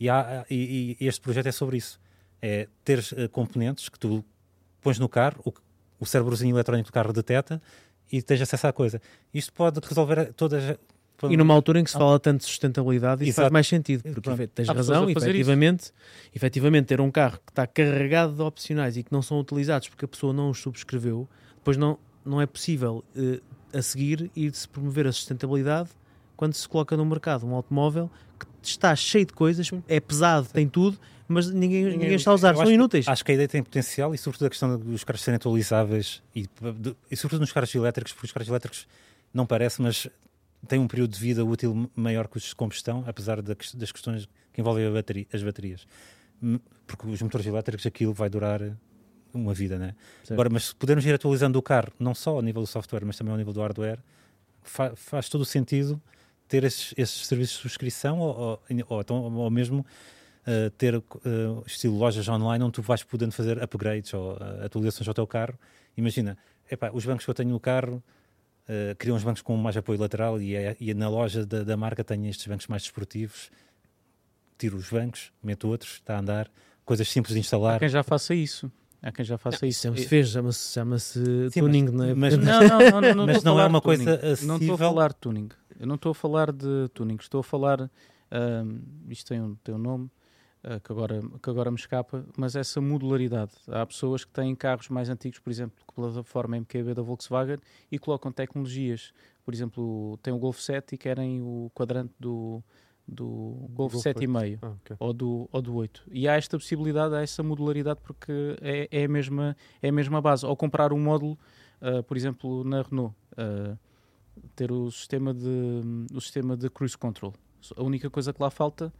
E, 0.00 0.08
há- 0.08 0.44
e- 0.50 0.96
e 0.98 1.06
este 1.06 1.20
projeto 1.20 1.46
é 1.46 1.52
sobre 1.52 1.76
isso. 1.76 2.00
É 2.40 2.66
ter 2.84 2.98
eh, 3.16 3.28
componentes 3.28 3.88
que 3.88 3.98
tu 3.98 4.24
pões 4.80 4.98
no 4.98 5.08
carro, 5.08 5.40
o, 5.44 5.52
o 6.00 6.06
cérebrozinho 6.06 6.56
eletrónico 6.56 6.88
do 6.90 6.92
carro 6.92 7.12
detecta 7.12 7.62
e 8.12 8.20
tens 8.20 8.42
acesso 8.42 8.66
à 8.66 8.72
coisa. 8.72 9.00
Isto 9.32 9.52
pode 9.54 9.80
resolver 9.82 10.32
todas. 10.34 10.76
E 11.30 11.36
numa 11.36 11.54
altura 11.54 11.78
em 11.78 11.84
que 11.84 11.90
se 11.90 11.96
fala 11.96 12.18
tanto 12.18 12.40
de 12.40 12.46
sustentabilidade, 12.46 13.24
isso 13.24 13.36
faz 13.40 13.50
mais 13.50 13.66
sentido, 13.66 14.02
porque 14.02 14.20
Pronto. 14.20 14.48
tens 14.48 14.68
Há 14.68 14.72
razão, 14.72 15.08
isso. 15.08 15.20
efetivamente, 15.24 15.92
efetivamente, 16.34 16.86
ter 16.86 17.00
um 17.00 17.12
carro 17.12 17.38
que 17.46 17.52
está 17.52 17.64
carregado 17.64 18.34
de 18.34 18.42
opcionais 18.42 18.96
e 18.96 19.04
que 19.04 19.12
não 19.12 19.22
são 19.22 19.38
utilizados 19.38 19.88
porque 19.88 20.04
a 20.04 20.08
pessoa 20.08 20.32
não 20.32 20.50
os 20.50 20.58
subscreveu, 20.58 21.28
depois 21.54 21.76
não, 21.76 21.96
não 22.24 22.40
é 22.40 22.46
possível 22.46 23.04
eh, 23.16 23.40
a 23.72 23.80
seguir 23.80 24.32
ir-se 24.34 24.68
promover 24.68 25.06
a 25.06 25.12
sustentabilidade 25.12 25.90
quando 26.36 26.54
se 26.54 26.68
coloca 26.68 26.96
no 26.96 27.04
mercado 27.04 27.46
um 27.46 27.54
automóvel 27.54 28.10
que 28.36 28.46
está 28.60 28.94
cheio 28.96 29.24
de 29.24 29.32
coisas, 29.32 29.70
é 29.86 30.00
pesado, 30.00 30.48
tem 30.48 30.68
tudo, 30.68 30.98
mas 31.28 31.50
ninguém, 31.50 31.84
ninguém, 31.84 32.14
está 32.14 32.30
a 32.30 32.34
usar, 32.34 32.52
são 32.54 32.62
acho 32.62 32.68
que- 32.70 32.74
inúteis. 32.74 33.08
Acho 33.08 33.24
que 33.24 33.30
a 33.32 33.34
ideia 33.34 33.48
tem 33.48 33.62
potencial 33.62 34.14
e, 34.14 34.18
sobretudo, 34.18 34.46
a 34.46 34.50
questão 34.50 34.78
dos 34.78 35.04
carros 35.04 35.22
serem 35.22 35.36
atualizáveis 35.36 36.22
e, 36.34 36.42
de- 36.42 36.96
e 37.10 37.16
sobretudo, 37.16 37.40
nos 37.40 37.52
carros 37.52 37.74
elétricos, 37.74 38.12
porque 38.12 38.26
os 38.26 38.32
carros 38.32 38.48
elétricos 38.48 38.86
não 39.32 39.46
parece, 39.46 39.80
mas 39.82 40.08
têm 40.68 40.78
um 40.78 40.86
período 40.88 41.12
de 41.12 41.18
vida 41.20 41.44
útil 41.44 41.90
maior 41.96 42.28
que 42.28 42.36
os 42.36 42.44
de 42.44 42.54
combustão, 42.54 43.04
apesar 43.06 43.40
da 43.42 43.54
das 43.54 43.92
questões 43.92 44.28
que 44.52 44.60
envolvem 44.60 44.86
a 44.86 44.90
bateria- 44.90 45.26
as 45.32 45.42
baterias. 45.42 45.86
Porque 46.86 47.06
os 47.08 47.22
motores 47.22 47.46
elétricos, 47.46 47.86
aquilo 47.86 48.12
vai 48.12 48.28
durar 48.28 48.60
uma 49.32 49.54
vida, 49.54 49.78
né? 49.78 49.94
Certo. 50.18 50.32
Agora, 50.32 50.50
mas 50.50 50.64
se 50.66 50.74
pudermos 50.74 51.04
ir 51.06 51.14
atualizando 51.14 51.58
o 51.58 51.62
carro, 51.62 51.88
não 51.98 52.14
só 52.14 52.30
ao 52.32 52.42
nível 52.42 52.60
do 52.60 52.66
software, 52.66 53.04
mas 53.04 53.16
também 53.16 53.32
ao 53.32 53.38
nível 53.38 53.52
do 53.52 53.60
hardware, 53.60 53.98
fa- 54.62 54.94
faz 54.94 55.28
todo 55.28 55.40
o 55.40 55.44
sentido 55.44 56.00
ter 56.48 56.64
esses, 56.64 56.92
esses 56.98 57.26
serviços 57.26 57.56
de 57.56 57.62
subscrição 57.62 58.18
ou, 58.18 58.36
ou, 58.36 58.60
ou, 58.88 59.00
então- 59.00 59.22
ou 59.22 59.50
mesmo 59.50 59.86
uh, 60.46 60.70
ter 60.72 60.96
uh, 60.96 61.02
estilo 61.66 61.96
lojas 61.96 62.28
online 62.28 62.62
onde 62.64 62.72
tu 62.74 62.82
vais 62.82 63.02
podendo 63.02 63.32
fazer 63.32 63.62
upgrades 63.62 64.12
ou 64.14 64.34
uh, 64.34 64.64
atualizações 64.64 65.06
ao 65.08 65.14
teu 65.14 65.26
carro. 65.26 65.58
Imagina, 65.96 66.36
epá, 66.70 66.90
os 66.92 67.04
bancos 67.04 67.24
que 67.24 67.30
eu 67.30 67.34
tenho 67.34 67.50
no 67.50 67.60
carro 67.60 68.02
uh, 68.68 68.96
criam 68.96 69.16
os 69.16 69.22
bancos 69.22 69.42
com 69.42 69.56
mais 69.56 69.76
apoio 69.76 69.98
lateral 70.00 70.40
e, 70.40 70.54
é- 70.54 70.76
e 70.80 70.94
na 70.94 71.08
loja 71.08 71.44
da, 71.46 71.62
da 71.64 71.76
marca 71.76 72.02
tenho 72.04 72.26
estes 72.26 72.46
bancos 72.46 72.66
mais 72.66 72.82
desportivos. 72.82 73.50
Tiro 74.58 74.76
os 74.76 74.88
bancos, 74.90 75.32
meto 75.42 75.68
outros, 75.68 75.94
está 75.94 76.16
a 76.16 76.20
andar. 76.20 76.50
Coisas 76.84 77.08
simples 77.08 77.32
de 77.34 77.38
Há 77.38 77.40
instalar. 77.40 77.78
quem 77.78 77.88
já 77.88 78.02
faça 78.02 78.34
isso. 78.34 78.70
Há 79.02 79.10
quem 79.10 79.24
já 79.24 79.36
faça 79.36 79.66
isso. 79.66 79.88
Isso 79.88 80.02
se 80.02 80.08
fez, 80.08 80.28
chama-se 80.28 80.72
chama 80.72 80.96
tuning, 81.52 81.84
não 81.90 82.04
é? 82.04 82.14
mas- 82.14 82.36
Não, 82.36 82.60
não, 82.62 82.78
não, 82.78 83.00
não, 83.00 83.14
não 83.14 83.26
Mas 83.26 83.42
não 83.42 83.60
é 83.60 83.66
uma 83.66 83.80
coisa 83.80 84.04
tuning. 84.16 84.22
Não 84.22 84.32
estou 84.32 84.50
a 84.52 84.54
acessível. 84.54 84.78
falar 84.78 85.08
de 85.08 85.16
tuning. 85.16 85.48
Eu 85.80 85.86
não 85.88 85.94
estou 85.96 86.12
a 86.12 86.14
falar 86.14 86.52
de 86.52 86.88
tuning. 86.94 87.16
Estou 87.20 87.40
a 87.40 87.42
falar. 87.44 87.90
ahm, 88.30 88.78
isto 89.10 89.28
tem 89.28 89.40
um, 89.40 89.56
tem 89.56 89.74
um 89.74 89.78
nome 89.78 90.08
ah, 90.14 90.21
que, 90.84 90.92
agora, 90.92 91.20
que 91.42 91.50
agora 91.50 91.70
me 91.70 91.76
escapa, 91.76 92.24
mas 92.36 92.54
essa 92.54 92.80
modularidade. 92.80 93.52
Há 93.68 93.84
pessoas 93.84 94.24
que 94.24 94.32
têm 94.32 94.54
carros 94.54 94.88
mais 94.88 95.08
antigos, 95.08 95.38
por 95.38 95.50
exemplo, 95.50 95.76
com 95.86 96.04
a 96.04 96.08
plataforma 96.08 96.56
MQB 96.56 96.94
da 96.94 97.02
Volkswagen 97.02 97.58
e 97.90 97.98
colocam 97.98 98.30
tecnologias. 98.30 99.12
Por 99.44 99.52
exemplo, 99.52 100.18
tem 100.22 100.32
o 100.32 100.38
Golf 100.38 100.60
7 100.60 100.94
e 100.94 100.98
querem 100.98 101.42
o 101.42 101.70
quadrante 101.74 102.14
do, 102.18 102.62
do 103.06 103.66
Golf 103.70 103.92
Golf 103.92 104.06
7,5 104.06 104.58
Ah, 104.62 104.68
ok. 104.68 104.96
ou 105.00 105.12
do, 105.12 105.48
ou 105.50 105.62
do 105.62 105.74
8. 105.74 106.04
E 106.10 106.28
há 106.28 106.34
esta 106.34 106.56
possibilidade, 106.56 107.14
há 107.14 107.22
essa 107.22 107.42
modularidade 107.42 108.00
porque 108.02 108.56
é, 108.60 108.88
é, 108.90 109.04
a, 109.04 109.08
mesma, 109.08 109.56
é 109.80 109.88
a 109.88 109.92
mesma 109.92 110.20
base. 110.20 110.46
Ao 110.46 110.56
comprar 110.56 110.92
um 110.92 111.00
módulo, 111.00 111.36
ah, 111.80 112.02
por 112.04 112.16
exemplo, 112.16 112.62
na 112.62 112.82
Renault, 112.82 113.14
ah, 113.36 113.76
ter 114.54 114.70
o 114.70 114.90
sistema, 114.90 115.34
de, 115.34 115.82
o 116.14 116.20
sistema 116.20 116.56
de 116.56 116.70
cruise 116.70 116.96
control. 116.96 117.34
A 117.76 117.82
única 117.82 118.08
coisa 118.08 118.32
que 118.32 118.40
lá 118.42 118.50
falta 118.50 118.92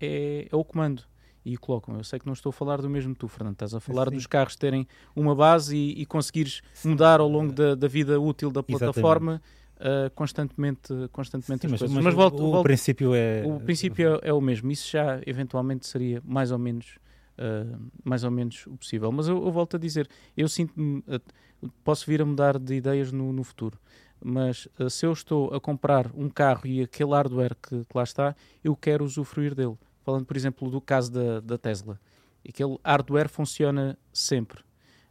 é, 0.00 0.48
é 0.50 0.56
o 0.56 0.64
comando. 0.64 1.02
E 1.44 1.56
colocam. 1.56 1.96
Eu 1.96 2.04
sei 2.04 2.18
que 2.18 2.26
não 2.26 2.34
estou 2.34 2.50
a 2.50 2.52
falar 2.52 2.82
do 2.82 2.90
mesmo 2.90 3.14
tu, 3.14 3.26
Fernando. 3.26 3.54
Estás 3.54 3.72
a 3.74 3.80
falar 3.80 4.08
Sim. 4.10 4.16
dos 4.16 4.26
carros 4.26 4.54
terem 4.54 4.86
uma 5.16 5.34
base 5.34 5.74
e, 5.74 6.02
e 6.02 6.04
conseguires 6.04 6.60
mudar 6.84 7.20
ao 7.20 7.28
longo 7.28 7.52
da, 7.52 7.74
da 7.74 7.88
vida 7.88 8.20
útil 8.20 8.50
da 8.50 8.62
plataforma 8.62 9.40
ah, 9.80 10.10
constantemente, 10.14 10.92
constantemente 11.10 11.66
Sim, 11.66 11.74
as 11.74 11.80
mas, 11.80 11.90
mas 11.92 12.04
Mas 12.04 12.14
o- 12.14 12.16
volto, 12.16 12.44
o, 12.44 12.50
volto- 12.50 12.62
princípio 12.64 13.14
é. 13.14 13.42
o 13.46 13.60
princípio 13.60 14.16
é, 14.16 14.28
é 14.28 14.32
o 14.32 14.40
mesmo. 14.42 14.70
Isso 14.70 14.90
já 14.90 15.20
eventualmente 15.26 15.86
seria 15.86 16.20
mais 16.22 16.50
ou 16.52 16.58
menos, 16.58 16.98
ah, 17.38 17.78
mais 18.04 18.24
ou 18.24 18.30
menos 18.30 18.66
o 18.66 18.76
possível. 18.76 19.10
Mas 19.10 19.26
eu, 19.28 19.42
eu 19.42 19.50
volto 19.50 19.76
a 19.76 19.78
dizer, 19.78 20.06
eu 20.36 20.48
sinto-me, 20.50 21.02
ah, 21.08 21.18
posso 21.82 22.04
vir 22.04 22.20
a 22.20 22.26
mudar 22.26 22.58
de 22.58 22.74
ideias 22.74 23.10
no, 23.10 23.32
no 23.32 23.42
futuro. 23.44 23.78
Mas 24.22 24.68
se 24.90 25.06
eu 25.06 25.12
estou 25.12 25.54
a 25.54 25.60
comprar 25.60 26.10
um 26.14 26.28
carro 26.28 26.66
e 26.66 26.82
aquele 26.82 27.12
hardware 27.12 27.54
que, 27.54 27.84
que 27.84 27.96
lá 27.96 28.02
está, 28.02 28.34
eu 28.62 28.74
quero 28.76 29.02
usufruir 29.04 29.54
dele. 29.54 29.78
Falando, 30.08 30.24
por 30.24 30.38
exemplo, 30.38 30.70
do 30.70 30.80
caso 30.80 31.12
da, 31.12 31.38
da 31.40 31.58
Tesla. 31.58 32.00
Aquele 32.48 32.78
hardware 32.82 33.28
funciona 33.28 33.98
sempre. 34.10 34.64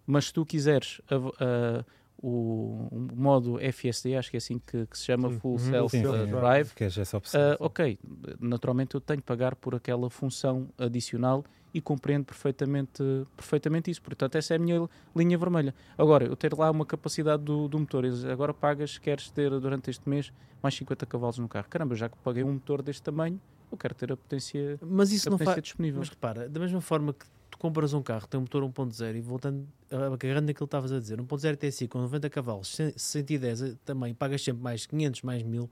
Mas 0.08 0.26
se 0.26 0.34
tu 0.34 0.44
quiseres 0.44 1.00
a- 1.08 1.16
a- 1.46 1.86
o, 2.20 2.88
o 2.92 3.08
modo 3.16 3.60
FSD, 3.62 4.16
acho 4.16 4.32
que 4.32 4.38
é 4.38 4.40
assim 4.40 4.58
que, 4.58 4.88
que 4.88 4.98
se 4.98 5.06
chama, 5.06 5.30
Sim. 5.30 5.38
Full 5.40 5.52
Uhum. 5.52 5.60
Self 5.60 5.96
Sim, 5.96 6.04
ah, 6.08 6.26
sim. 6.26 6.32
Drive, 6.32 6.74
Queres 6.74 6.98
essa 6.98 7.16
opção? 7.16 7.40
ah, 7.40 7.58
ok, 7.60 8.00
naturalmente 8.40 8.96
eu 8.96 9.00
tenho 9.02 9.20
que 9.20 9.26
pagar 9.28 9.56
por 9.56 9.76
aquela 9.76 10.10
função 10.10 10.68
adicional 10.80 11.46
e 11.72 11.80
compreendo 11.80 12.26
perfeitamente, 12.26 13.04
perfeitamente 13.36 13.92
isso. 13.92 14.02
Portanto, 14.02 14.36
essa 14.36 14.56
é 14.56 14.58
a 14.58 14.60
minha 14.60 14.90
linha 15.16 15.38
vermelha. 15.38 15.76
Agora, 15.96 16.26
eu 16.26 16.36
ter 16.36 16.56
lá 16.58 16.72
uma 16.72 16.88
capacidade 16.88 17.44
do, 17.44 17.68
do 17.68 17.78
motor, 17.78 18.04
agora 18.32 18.52
pagas, 18.52 18.98
queres 18.98 19.30
ter 19.30 19.52
durante 19.60 19.92
este 19.92 20.10
mês 20.10 20.34
mais 20.64 20.74
50 20.74 21.06
cavalos 21.06 21.38
no 21.38 21.48
carro. 21.48 21.68
Caramba, 21.70 21.94
já 21.94 22.10
que 22.10 22.18
paguei 22.24 22.44
um 22.44 22.54
motor 22.54 22.82
deste 22.82 23.04
tamanho, 23.04 23.40
eu 23.72 23.78
quero 23.78 23.94
ter 23.96 24.12
a 24.12 24.18
potência, 24.18 24.78
Mas 24.82 25.12
isso 25.12 25.28
a 25.28 25.32
não 25.32 25.38
potência 25.38 25.56
faz. 25.56 25.64
disponível. 25.64 26.00
Mas 26.00 26.10
repara, 26.10 26.48
da 26.50 26.60
mesma 26.60 26.82
forma 26.82 27.14
que 27.14 27.26
tu 27.50 27.58
compras 27.58 27.94
um 27.94 28.02
carro 28.02 28.28
tem 28.28 28.38
um 28.38 28.42
motor 28.42 28.64
1.0 28.64 29.16
e 29.16 29.22
voltando, 29.22 29.68
agarrando 29.92 30.48
naquilo 30.48 30.56
que 30.56 30.64
estavas 30.66 30.92
a 30.92 31.00
dizer, 31.00 31.20
1.0 31.20 31.56
TSI 31.58 31.88
com 31.88 32.00
90 32.00 32.30
cavalos, 32.30 32.76
110 32.96 33.62
eh, 33.62 33.76
também, 33.86 34.14
pagas 34.14 34.42
sempre 34.44 34.62
mais 34.64 34.86
500, 34.86 35.22
mais 35.22 35.44
1000, 35.44 35.70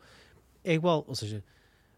é 0.63 0.73
igual. 0.73 1.03
Ou 1.07 1.15
seja, 1.15 1.43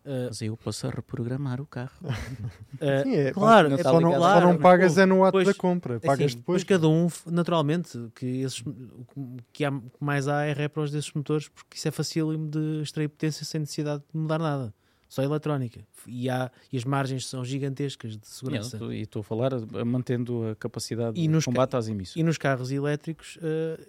eh, 0.05 0.25
Mas 0.27 0.41
eu 0.41 0.55
posso 0.57 0.87
reprogramar 0.89 1.59
o 1.61 1.65
carro. 1.65 1.91
eh, 2.79 3.03
Sim, 3.03 3.15
é, 3.15 3.31
claro, 3.33 3.69
não 3.69 3.77
é 3.77 3.83
Só 3.83 3.97
ligado 3.97 4.01
não, 4.01 4.09
à 4.11 4.13
só 4.15 4.19
Claro, 4.31 4.45
não 4.47 4.53
mas, 4.53 4.61
pagas 4.61 4.97
é 4.97 5.05
no 5.05 5.23
ato 5.25 5.37
depois- 5.37 5.55
da 5.55 5.61
compra. 5.61 5.99
Pagas 5.99 6.25
assim, 6.31 6.37
depois. 6.37 6.63
cada 6.63 6.87
um, 6.87 7.07
naturalmente, 7.27 8.09
que 8.15 8.25
esses, 8.41 8.61
o 8.65 9.37
que 9.53 9.63
há, 9.65 9.71
que 9.71 9.81
mais 9.99 10.27
há 10.27 10.43
é 10.45 10.53
repros 10.53 10.91
desses 10.91 11.11
motores, 11.13 11.47
porque 11.49 11.77
isso 11.77 11.87
é 11.87 11.91
facílimo 11.91 12.47
de 12.49 12.81
extrair 12.81 13.07
potência 13.09 13.45
sem 13.45 13.59
necessidade 13.61 14.03
de 14.13 14.19
mudar 14.19 14.39
nada. 14.39 14.73
Só 15.09 15.23
eletrónica. 15.23 15.79
E, 16.05 16.29
há, 16.29 16.51
e 16.71 16.77
as 16.77 16.83
margens 16.83 17.25
são 17.27 17.43
gigantescas 17.45 18.17
de 18.17 18.27
segurança. 18.27 18.77
E 18.93 19.01
estou 19.01 19.21
a 19.21 19.23
falar 19.23 19.53
eh, 19.53 19.83
mantendo 19.83 20.49
a 20.49 20.55
capacidade 20.55 21.17
E 21.17 21.21
de 21.23 21.27
nos 21.29 21.45
combate 21.45 21.75
às 21.75 21.87
emissões. 21.87 22.15
E 22.17 22.23
nos 22.23 22.37
carros 22.37 22.71
elétricos 22.71 23.37
eh, 23.41 23.79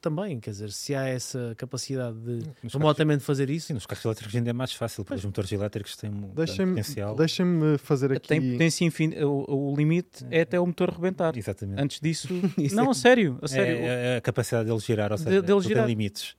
também, 0.00 0.38
quer 0.38 0.50
dizer, 0.50 0.70
se 0.70 0.94
há 0.94 1.06
essa 1.06 1.54
capacidade 1.56 2.18
de 2.18 2.30
Nos 2.32 2.44
carros- 2.44 2.72
remotamente 2.74 3.24
fazer 3.24 3.48
isso, 3.50 3.68
Sim, 3.68 3.74
nos 3.74 3.86
carros 3.86 4.04
elétricos 4.04 4.34
ainda 4.36 4.50
é 4.50 4.52
mais 4.52 4.72
fácil, 4.72 5.04
porque 5.04 5.18
os 5.18 5.24
motores 5.24 5.50
elétricos 5.52 5.96
têm 5.96 6.10
um 6.10 6.28
Deixem-me 6.34 6.72
potencial. 6.72 7.14
deixem 7.14 7.46
fazer 7.78 8.12
aqui. 8.12 8.28
Tem 8.28 8.52
potência 8.52 8.84
infinita, 8.84 9.26
o, 9.26 9.72
o 9.72 9.76
limite 9.76 10.24
é 10.30 10.42
até 10.42 10.60
o 10.60 10.66
motor 10.66 10.90
rebentar. 10.90 11.36
Exatamente. 11.36 11.80
Antes 11.80 12.00
disso, 12.00 12.28
Isso 12.58 12.74
não, 12.76 12.88
é- 12.88 12.90
a 12.90 12.94
sério, 12.94 13.38
a 13.40 13.48
sério. 13.48 13.76
É, 13.78 14.14
é 14.14 14.16
a 14.16 14.20
capacidade 14.20 14.68
dele 14.68 14.78
girar, 14.80 15.10
ou 15.10 15.16
De- 15.16 15.24
seja, 15.24 15.40
dele 15.42 15.52
ele 15.58 15.60
girar. 15.62 15.84
tem 15.86 15.94
limites. 15.94 16.36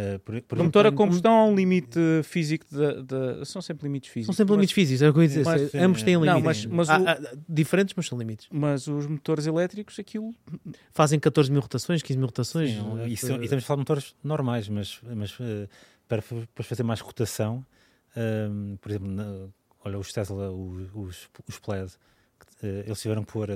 Uh, 0.00 0.16
Uh, 0.16 0.18
por, 0.20 0.42
por 0.42 0.58
O 0.60 0.64
motor 0.64 0.86
a 0.86 0.92
combustão 0.92 1.32
há 1.32 1.44
um 1.44 1.54
limite 1.54 1.98
físico, 2.24 2.64
de, 2.70 3.02
de- 3.02 3.44
são 3.44 3.60
sempre 3.60 3.84
limites 3.86 4.08
São 4.08 4.14
físicos. 4.14 4.36
sempre 4.36 4.52
mas- 4.52 4.56
limites 4.58 4.74
físicos, 4.74 5.02
era 5.02 5.10
o 5.10 5.14
que 5.14 5.18
eu 5.18 5.22
ia 5.22 5.28
dizer. 5.28 5.44
mas- 5.44 5.74
ambos 5.74 6.02
têm 6.02 6.14
Não, 6.16 6.22
limites. 6.38 6.66
mas- 6.66 6.88
mas 6.88 6.90
Há- 6.90 6.98
o- 6.98 7.08
há- 7.08 7.36
diferentes, 7.48 7.94
mas 7.96 8.06
são 8.06 8.18
limites. 8.18 8.46
Mas 8.50 8.86
os 8.86 9.06
motores 9.06 9.46
elétricos, 9.46 9.98
aquilo 9.98 10.34
Fazem 10.92 11.18
14 11.20 11.50
mil 11.50 11.60
rotações, 11.60 12.02
15 12.02 12.18
mil 12.18 12.26
rotações. 12.26 12.70
Sim, 12.70 13.00
eh, 13.00 13.08
e, 13.08 13.16
são- 13.16 13.40
e 13.40 13.44
estamos 13.44 13.64
a 13.64 13.66
falar 13.66 13.76
de 13.76 13.80
motores 13.80 14.14
normais, 14.24 14.68
mas, 14.68 15.00
mas 15.14 15.36
eh, 15.40 15.68
para 16.08 16.22
depois 16.22 16.66
fazer 16.66 16.82
mais 16.82 17.00
rotação, 17.00 17.64
ehm, 18.16 18.76
por 18.80 18.90
exemplo, 18.90 19.08
na- 19.08 19.48
olha, 19.84 19.98
os 19.98 20.12
Tesla, 20.12 20.50
o- 20.50 20.88
os, 20.94 21.28
os 21.48 21.58
Plaid, 21.58 21.92
eh, 22.62 22.84
eles 22.86 23.00
tiveram 23.00 23.22
que 23.24 23.32
pôr 23.32 23.48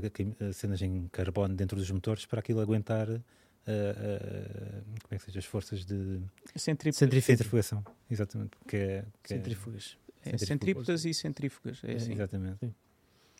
cenas 0.53 0.80
em 0.82 1.09
carbono 1.11 1.55
dentro 1.55 1.76
dos 1.78 1.90
motores 1.90 2.26
para 2.26 2.40
aquilo 2.40 2.61
aguentar 2.61 3.09
eh, 3.09 3.14
eh, 3.14 3.20
como 3.65 5.15
é 5.15 5.19
que 5.19 5.25
seja, 5.25 5.39
as 5.39 5.45
forças 5.45 5.85
de 5.85 6.21
centrifugação. 6.57 7.85
Exatamente. 8.11 8.53
Que 8.69 8.77
é, 8.77 9.05
que 9.23 9.35
é- 9.35 9.37
Centrífugas. 9.37 9.97
é, 10.25 10.39
centrípetas 10.39 11.05
e 11.05 11.15
centrífugas. 11.15 11.81
É 11.85 11.95
assim. 11.95 12.12
Exatamente. 12.12 12.75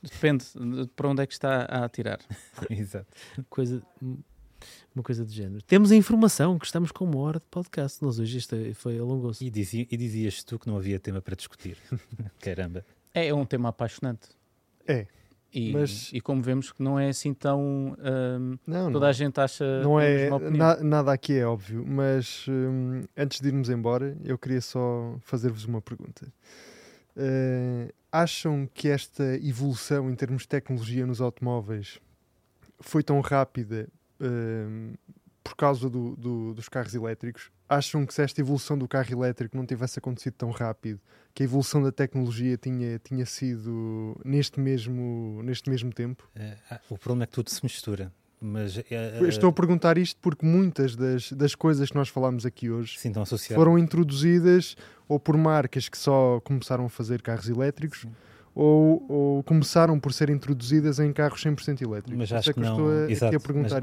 Depende 0.03 0.45
de 0.55 0.87
para 0.95 1.09
onde 1.09 1.23
é 1.23 1.27
que 1.27 1.33
está 1.33 1.63
a 1.65 1.85
atirar. 1.85 2.21
Exato. 2.69 3.07
Coisa, 3.49 3.83
uma 4.95 5.03
coisa 5.03 5.25
do 5.25 5.33
género. 5.33 5.63
Temos 5.63 5.91
a 5.93 5.97
informação 5.97 6.59
que 6.59 6.67
estamos 6.67 6.93
com 6.93 7.05
uma 7.05 7.19
hora 7.21 7.39
de 7.41 7.47
podcast. 7.51 8.03
Nós 8.03 8.19
hoje 8.19 8.37
isto 8.39 8.55
foi 8.75 8.99
alongou-se. 8.99 9.45
E, 9.45 9.51
dizia, 9.51 9.87
e 9.91 9.97
dizias 9.97 10.43
tu 10.43 10.59
que 10.59 10.67
não 10.67 10.77
havia 10.77 10.99
tema 11.01 11.23
para 11.23 11.35
discutir. 11.35 11.79
Caramba. 12.41 12.85
É 13.15 13.33
um 13.33 13.47
tema 13.47 13.71
apaixonante. 13.71 14.29
É. 14.87 15.07
E, 15.55 15.73
Mas- 15.73 16.11
e 16.13 16.21
como 16.21 16.43
vemos 16.43 16.73
que 16.73 16.83
não 16.83 16.99
é 16.99 17.09
assim 17.11 17.33
tão. 17.33 17.97
hum, 17.97 18.59
Não, 18.67 18.91
toda 18.91 19.05
não. 19.07 19.11
a 19.11 19.13
gente 19.13 19.39
acha. 19.41 19.83
Não 19.83 20.01
é, 20.01 20.29
na- 20.51 20.83
nada 20.83 21.13
aqui 21.13 21.35
é 21.35 21.47
óbvio, 21.47 21.85
mas 21.87 22.45
hum, 22.49 23.03
antes 23.17 23.41
de 23.41 23.47
irmos 23.49 23.69
embora, 23.71 24.17
eu 24.25 24.37
queria 24.37 24.61
só 24.61 25.17
fazer-vos 25.23 25.65
uma 25.65 25.81
pergunta. 25.81 26.27
Eh, 27.17 27.93
acham 28.11 28.69
que 28.75 28.89
esta 28.89 29.23
evolução 29.37 30.11
em 30.11 30.15
termos 30.17 30.43
de 30.43 30.49
tecnologia 30.49 31.07
nos 31.07 31.21
automóveis 31.21 32.01
foi 32.81 33.05
tão 33.05 33.21
rápida 33.21 33.89
hum, 34.21 34.95
por 35.45 35.55
causa 35.55 35.89
do- 35.89 36.17
do- 36.17 36.55
dos 36.55 36.69
carros 36.69 36.95
elétricos? 36.95 37.53
Acham 37.69 38.05
que 38.05 38.13
se 38.13 38.23
esta 38.23 38.41
evolução 38.41 38.77
do 38.77 38.87
carro 38.87 39.11
elétrico 39.11 39.57
não 39.57 39.65
tivesse 39.65 39.99
acontecido 39.99 40.35
tão 40.35 40.51
rápido, 40.51 41.01
que 41.35 41.43
a 41.43 41.45
evolução 41.45 41.83
da 41.83 41.91
tecnologia 41.91 42.57
tinha, 42.57 42.99
tinha 42.99 43.25
sido 43.25 44.21
neste 44.25 44.61
mesmo, 44.61 45.41
neste 45.43 45.71
mesmo 45.71 45.93
tempo? 45.93 46.29
Eh, 46.37 46.57
ah, 46.71 46.81
o 46.91 46.99
problema 46.99 47.25
é 47.25 47.27
que 47.27 47.33
tudo 47.33 47.51
se 47.51 47.65
mistura. 47.65 48.13
Mas 48.41 48.77
eh, 48.77 49.19
Eu 49.19 49.29
Estou 49.29 49.49
a 49.49 49.53
perguntar 49.53 49.97
isto 49.97 50.21
porque 50.21 50.45
muitas 50.45 50.95
das, 50.95 51.33
das 51.33 51.55
coisas 51.55 51.89
que 51.91 51.97
nós 51.97 52.09
falámos 52.09 52.45
aqui 52.45 52.71
hoje 52.71 52.99
sim, 52.99 53.13
foram 53.55 53.79
introduzidas 53.79 54.77
ou 55.09 55.19
por 55.19 55.37
marcas 55.37 55.89
que 55.89 55.97
só 55.97 56.41
começaram 56.41 56.85
a 56.85 56.89
fazer 56.91 57.23
carros 57.23 57.49
elétricos 57.49 58.03
Sim. 58.03 58.13
Ou, 58.55 59.05
ou 59.09 59.43
começaram 59.43 59.99
por 59.99 60.13
ser 60.13 60.31
introduzidas 60.31 61.01
em 61.01 61.13
carros 61.13 61.43
100% 61.43 61.83
elétricos. 61.83 62.17
Mas 62.17 62.33
acho 62.33 62.51
é 62.51 62.53
que 62.53 62.61
eu 62.61 62.65
não. 62.65 62.73
estou 62.73 62.91
a, 62.91 63.11
exato, 63.11 63.37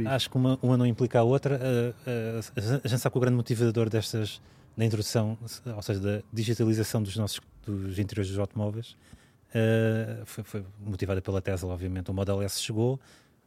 a. 0.08 0.16
Acho 0.16 0.30
que 0.30 0.38
uma, 0.38 0.58
uma 0.62 0.78
não 0.78 0.86
implica 0.86 1.20
a 1.20 1.24
outra. 1.24 1.60
eh, 1.62 1.94
eh, 2.08 2.40
a 2.84 2.88
gente 2.88 3.00
sabe 3.00 3.12
que 3.12 3.18
o 3.18 3.22
grande 3.22 3.36
motivador 3.36 3.90
destas, 3.90 4.42
da 4.78 4.86
introdução, 4.86 5.38
ou 5.76 5.82
seja, 5.82 6.00
da 6.00 6.22
digitalização 6.32 7.04
dos 7.04 7.18
nossos 7.18 7.42
dos 7.66 8.00
interiores 8.00 8.30
dos 8.30 8.40
automóveis, 8.40 8.96
eh, 9.54 10.22
foi, 10.26 10.44
foi 10.44 10.66
motivada 10.80 11.22
pela 11.22 11.42
Tesla, 11.42 11.74
obviamente. 11.74 12.10
O 12.10 12.14
Model 12.14 12.42
S 12.42 12.62
chegou 12.62 13.00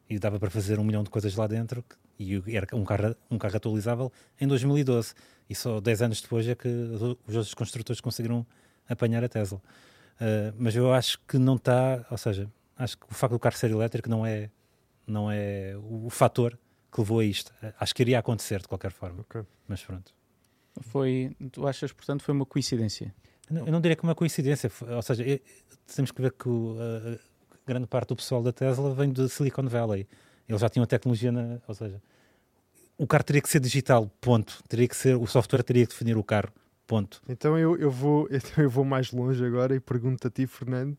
e 0.09 0.19
dava 0.19 0.39
para 0.39 0.51
fazer 0.51 0.79
um 0.79 0.85
milhão 0.85 1.03
de 1.03 1.11
coisas 1.11 1.35
lá 1.35 1.47
dentro 1.47 1.83
e 2.19 2.43
era 2.55 2.67
um 2.75 2.85
carro, 2.85 3.17
um 3.31 3.39
carro 3.39 3.57
atualizável 3.57 4.13
em 4.41 4.47
2012. 4.47 5.15
E 5.49 5.55
só 5.55 5.81
10 5.81 6.03
anos 6.03 6.21
depois 6.21 6.47
é 6.47 6.55
que 6.55 6.69
os 6.69 7.35
outros 7.35 7.55
construtores 7.55 8.01
conseguiram 8.01 8.47
apanhar 8.89 9.25
a 9.25 9.29
Tesla. 9.29 9.61
Eh, 10.21 10.53
mas 10.57 10.75
eu 10.77 10.93
acho 10.93 11.19
que 11.27 11.39
não 11.39 11.57
está, 11.57 12.05
ou 12.11 12.17
seja, 12.19 12.51
acho 12.77 12.97
que 12.99 13.05
o 13.11 13.15
facto 13.15 13.33
do 13.33 13.39
carro 13.39 13.57
ser 13.57 13.71
elétrico 13.71 14.09
não 14.09 14.25
é, 14.25 14.51
não 15.07 15.31
é 15.31 15.75
o, 15.77 16.07
o 16.07 16.11
fator 16.11 16.59
que 16.93 17.01
levou 17.01 17.21
a 17.21 17.25
isto. 17.25 17.53
Eh, 17.63 17.73
Acho 17.79 17.95
que 17.95 18.03
iria 18.03 18.19
acontecer 18.19 18.61
de 18.63 18.69
qualquer 18.69 18.91
forma. 18.93 19.21
Ok. 19.23 19.43
Mas 19.67 19.83
pronto. 19.83 20.13
Foi, 20.81 21.37
tu 21.53 21.67
achas, 21.67 21.93
portanto, 21.93 22.23
foi 22.23 22.35
uma 22.35 22.47
coincidência? 22.47 23.15
Eu 23.51 23.55
não- 23.57 23.67
eu 23.67 23.73
não 23.73 23.81
diria 23.81 23.97
que 23.97 24.03
uma 24.03 24.15
coincidência, 24.15 24.71
ou 24.97 25.03
seja, 25.03 25.23
eh, 25.29 25.41
temos 25.95 26.11
que 26.11 26.21
ver 26.23 26.33
que 26.33 26.49
o, 26.49 26.77
eh, 26.81 27.19
grande 27.67 27.87
parte 27.87 28.09
do 28.09 28.17
pessoal 28.17 28.43
da 28.43 28.53
Tesla 28.53 28.95
vem 28.95 29.13
de 29.13 29.29
Silicon 29.29 29.67
Valley. 29.69 30.07
Eles 30.49 30.61
já 30.61 30.69
tinham 30.69 30.85
a 30.85 30.87
tecnologia, 30.87 31.31
na, 31.33 31.59
ou 31.67 31.75
seja, 31.75 32.03
o 32.99 33.07
carro 33.07 33.25
teria 33.25 33.43
que 33.43 33.49
ser 33.49 33.61
digital, 33.61 34.11
ponto. 34.21 34.63
Teria 34.69 34.87
que 34.89 34.97
ser, 34.97 35.17
o 35.17 35.27
software 35.27 35.63
teria 35.63 35.85
que 35.87 35.93
definir 35.93 36.17
o 36.17 36.23
carro, 36.25 36.53
ponto. 36.87 37.23
Então 37.29 37.59
eu, 37.59 37.77
eu, 37.77 37.91
vou, 37.91 38.29
então 38.33 38.63
eu 38.63 38.71
vou 38.71 38.85
mais 38.85 39.13
longe 39.13 39.45
agora 39.45 39.75
e 39.75 39.81
pergunto 39.81 40.27
a 40.27 40.31
ti, 40.31 40.47
Fernando: 40.47 40.97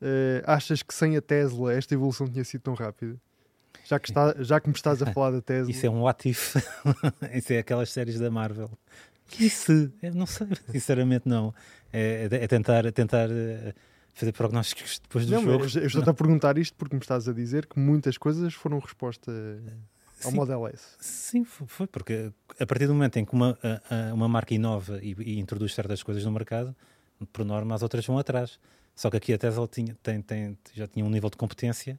eh, 0.00 0.42
achas 0.46 0.82
que 0.82 0.94
sem 0.94 1.16
a 1.16 1.22
Tesla 1.22 1.72
esta 1.72 1.94
evolução 1.94 2.28
tinha 2.28 2.44
sido 2.44 2.62
tão 2.62 2.74
rápida? 2.74 3.16
Já 3.84 3.98
que, 3.98 4.08
está, 4.08 4.34
já 4.38 4.60
que 4.60 4.68
me 4.68 4.74
estás 4.74 5.02
a 5.02 5.12
falar 5.12 5.30
da 5.32 5.40
Tesla, 5.42 5.70
Isso 5.70 5.84
é 5.86 5.90
um 5.90 6.02
what 6.02 6.28
if. 6.28 6.56
Isso 7.34 7.52
é 7.52 7.58
aquelas 7.58 7.90
séries 7.90 8.18
da 8.18 8.30
Marvel. 8.30 8.70
Se? 9.26 9.90
Eu 10.02 10.14
não 10.14 10.26
sei, 10.26 10.46
sinceramente 10.70 11.28
não. 11.28 11.54
É, 11.92 12.28
é 12.30 12.46
tentar, 12.46 12.84
é 12.84 12.90
tentar 12.90 13.28
eh, 13.30 13.74
fazer 14.14 14.32
prognósticos 14.32 15.00
depois 15.00 15.26
do 15.26 15.32
não, 15.32 15.42
jogo. 15.42 15.64
eu 15.64 15.86
estou-te 15.86 16.10
a 16.10 16.14
perguntar 16.14 16.56
isto 16.58 16.76
porque 16.76 16.94
me 16.94 17.00
estás 17.00 17.28
a 17.28 17.32
dizer 17.32 17.66
que 17.66 17.78
muitas 17.78 18.16
coisas 18.16 18.54
foram 18.54 18.78
resposta 18.78 19.32
ao 20.24 20.30
Sim, 20.30 20.36
Model 20.36 20.66
S. 20.68 20.84
Sim, 21.00 21.44
fo- 21.44 21.66
foi, 21.66 21.86
porque 21.86 22.32
a 22.58 22.66
partir 22.66 22.86
do 22.86 22.94
momento 22.94 23.16
em 23.18 23.24
que 23.24 23.32
uma, 23.32 23.58
a- 23.62 24.10
a- 24.10 24.14
uma 24.14 24.28
marca 24.28 24.54
inova 24.54 24.98
e, 25.02 25.14
e 25.18 25.38
introduz 25.38 25.74
certas 25.74 26.02
coisas 26.02 26.24
no 26.24 26.30
mercado, 26.32 26.74
por 27.32 27.44
norma 27.44 27.74
as 27.74 27.82
outras 27.82 28.04
vão 28.06 28.18
atrás. 28.18 28.58
Só 28.94 29.10
que 29.10 29.16
aqui 29.16 29.32
a 29.32 29.38
Tesla 29.38 29.66
tinha, 29.66 29.96
tem, 30.02 30.20
tem- 30.22 30.58
já 30.72 30.86
tinha 30.86 31.04
um 31.04 31.10
nível 31.10 31.28
de 31.30 31.36
competência 31.36 31.98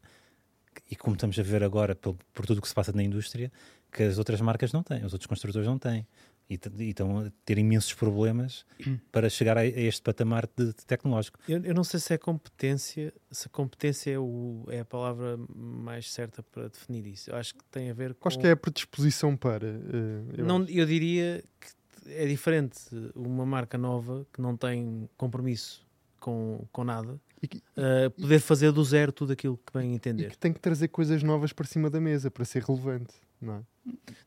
e 0.90 0.96
como 0.96 1.16
estamos 1.16 1.38
a 1.40 1.44
ver 1.44 1.64
agora 1.64 1.96
por, 1.96 2.16
por 2.34 2.46
tudo 2.46 2.60
o 2.60 2.62
que 2.62 2.68
se 2.68 2.74
passa 2.74 2.92
na 2.92 3.04
indústria, 3.04 3.52
que 3.92 4.04
as 4.04 4.18
outras 4.18 4.40
marcas 4.42 4.72
não 4.74 4.84
têm, 4.84 5.06
os 5.06 5.14
outros 5.14 5.26
construtores 5.28 5.68
não 5.68 5.78
têm. 5.80 6.06
E, 6.48 6.60
e 6.78 6.89
estão 6.89 7.20
a 7.20 7.32
ter 7.43 7.58
imensos 7.58 7.93
problemas 7.93 8.66
para 9.12 9.28
chegar 9.30 9.58
a, 9.58 9.62
a 9.62 9.66
este 9.66 10.02
patamar 10.04 10.48
de, 10.56 10.68
de 10.68 10.86
tecnológico. 10.86 11.39
Eu, 11.50 11.64
eu 11.64 11.74
não 11.74 11.84
sei 11.84 12.00
se 12.00 12.14
é 12.14 12.18
competência, 12.20 13.12
se 13.32 13.48
a 13.48 13.50
competência 13.50 14.12
é, 14.12 14.20
o, 14.20 14.64
é 14.70 14.82
a 14.82 14.86
palavra 14.86 15.39
mais 15.56 16.12
certa 16.12 16.43
para 16.43 16.68
definir 16.68 17.08
isso. 17.08 17.32
Eu 17.32 17.36
acho 17.36 17.56
que 17.56 17.64
tem 17.72 17.89
a 17.89 17.93
ver 17.96 18.14
com. 18.14 18.28
Acho 18.28 18.38
que 18.38 18.46
é 18.46 18.52
a 18.52 18.56
predisposição 18.58 19.36
para. 19.36 19.68
eh, 19.68 20.38
eu 20.38 20.46
não, 20.46 20.64
eu 20.66 20.86
diria 20.86 21.43
que 21.60 22.12
é 22.12 22.28
diferente 22.28 22.78
uma 23.16 23.43
marca 23.46 23.76
nova 23.78 24.28
que 24.32 24.39
não 24.39 24.56
tem 24.56 25.10
compromisso 25.18 25.84
com, 26.20 26.64
com 26.72 26.84
nada 26.84 27.20
E 27.41 27.48
que- 27.48 27.58
uh, 27.58 28.12
poder 28.22 28.39
fazer 28.39 28.72
do 28.72 28.84
zero 28.84 29.12
tudo 29.12 29.34
aquilo 29.34 29.58
que 29.58 29.74
bem 29.74 29.93
E 29.93 29.96
entender. 29.96 30.30
que 30.30 30.38
tem 30.38 30.54
que 30.54 30.60
trazer 30.60 30.89
coisas 30.89 31.24
novas 31.24 31.52
para 31.52 31.66
cima 31.66 31.89
da 31.89 32.00
mesa 32.00 32.30
para 32.30 32.46
ser 32.46 32.62
relevante. 32.64 33.14
Não 33.46 33.56
é? 33.56 33.60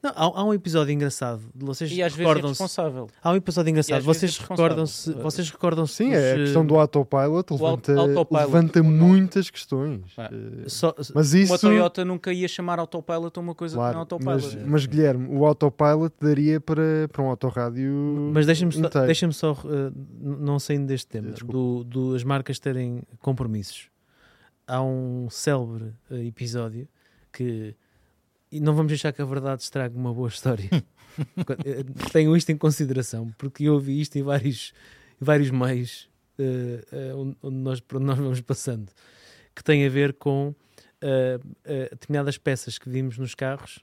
Não, 0.00 0.10
há, 0.14 0.40
há 0.40 0.44
um 0.44 0.54
episódio 0.54 0.92
engraçado. 0.92 1.42
Vocês 1.52 1.90
E 1.90 2.00
às 2.00 2.14
vezes 2.14 2.32
é 2.32 2.46
responsável. 2.46 3.08
há 3.20 3.32
um 3.32 3.34
episódio 3.34 3.70
engraçado. 3.70 4.02
Vocês 4.02 4.30
é 4.32 4.38
responsável. 4.38 4.62
recordam-se. 4.64 5.12
Vocês 5.14 5.50
recordam-se. 5.50 5.94
Sim, 5.94 6.10
dos, 6.10 6.18
é 6.18 6.32
a 6.32 6.36
questão 6.36 6.64
do 6.64 6.76
autopilot 6.78 7.52
levanta, 7.52 7.92
autopilot, 8.00 8.32
levanta 8.46 8.82
muitas 8.84 9.50
questões. 9.50 10.02
Eh, 10.16 10.68
só- 10.68 10.94
mas 11.12 11.34
isso. 11.34 11.52
Uma 11.52 11.58
Toyota 11.58 12.04
nunca 12.04 12.32
ia 12.32 12.46
chamar 12.46 12.78
autopilot 12.78 13.36
a 13.36 13.40
uma 13.40 13.54
coisa 13.56 13.74
que 13.74 13.80
não 13.80 13.88
é 13.88 13.92
Claro, 13.92 13.98
autopilot. 13.98 14.56
mas, 14.56 14.64
mas 14.64 14.86
Guilherme, 14.86 15.26
o 15.36 15.44
autopilot 15.44 16.14
daria 16.20 16.60
para, 16.60 17.08
para 17.12 17.20
um 17.22 17.26
autorrádio. 17.28 18.30
Mas 18.32 18.46
deixa-me 18.46 18.72
só, 18.72 18.88
deixa 19.06 19.32
só 19.32 19.52
uh, 19.54 19.92
não 20.22 20.60
saindo 20.60 20.86
deste 20.86 21.08
tema, 21.08 21.32
do, 21.32 21.82
do 21.82 22.14
as 22.14 22.22
marcas 22.22 22.60
terem 22.60 23.02
compromissos. 23.20 23.88
Há 24.68 24.80
um 24.82 25.28
célebre 25.30 25.92
uh, 26.08 26.14
episódio 26.14 26.86
que 27.32 27.74
e 28.50 28.60
não 28.60 28.74
vamos 28.74 28.90
deixar 28.90 29.12
que 29.12 29.20
a 29.22 29.24
verdade 29.24 29.62
estrague 29.62 29.96
uma 29.96 30.12
boa 30.12 30.28
história. 30.28 30.68
Eh, 31.64 31.82
Tenham 32.12 32.36
isto 32.36 32.50
em 32.52 32.56
consideração, 32.56 33.34
porque 33.36 33.64
eu 33.64 33.74
ouvi 33.74 34.00
isto 34.00 34.16
em 34.16 34.22
vários, 34.22 34.72
em 35.20 35.24
vários 35.24 35.50
meios 35.50 36.08
uh, 36.38 37.16
uh, 37.16 37.36
onde, 37.42 37.56
nós, 37.56 37.82
onde 37.92 38.04
nós 38.04 38.16
vamos 38.16 38.40
passando, 38.40 38.92
que 39.52 39.64
tem 39.64 39.84
a 39.84 39.88
ver 39.88 40.12
com 40.12 40.50
uh, 40.50 41.48
determinadas 41.90 42.38
peças 42.38 42.78
que 42.78 42.88
vimos 42.88 43.18
nos 43.18 43.34
carros 43.34 43.80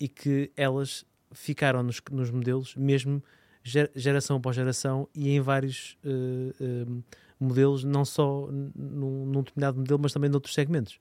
e 0.00 0.08
que 0.08 0.50
elas 0.56 1.04
ficaram 1.32 1.82
nos, 1.82 2.00
nos 2.10 2.30
modelos, 2.30 2.74
mesmo 2.74 3.22
ger- 3.62 3.90
geração 3.94 4.38
após 4.38 4.56
geração, 4.56 5.06
e 5.14 5.28
em 5.28 5.40
vários 5.42 5.98
modelos, 7.38 7.84
não 7.84 8.06
só 8.06 8.48
num, 8.50 9.26
num 9.26 9.42
determinado 9.42 9.78
modelo, 9.78 10.00
mas 10.00 10.14
também 10.14 10.30
noutros 10.30 10.54
segmentos. 10.54 10.98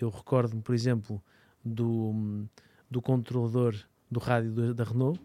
Eu 0.00 0.08
recordo-me, 0.08 0.62
por 0.62 0.74
exemplo, 0.74 1.22
do, 1.64 2.44
do 2.90 3.00
controlador 3.02 3.74
do 4.10 4.20
rádio 4.20 4.74
da- 4.74 4.84
Renault 4.84 5.20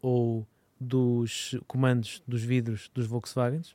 ou 0.00 0.46
dos 0.80 1.56
comandos 1.66 2.22
dos 2.26 2.42
vidros 2.42 2.90
dos 2.94 3.06
Volkswagens, 3.06 3.74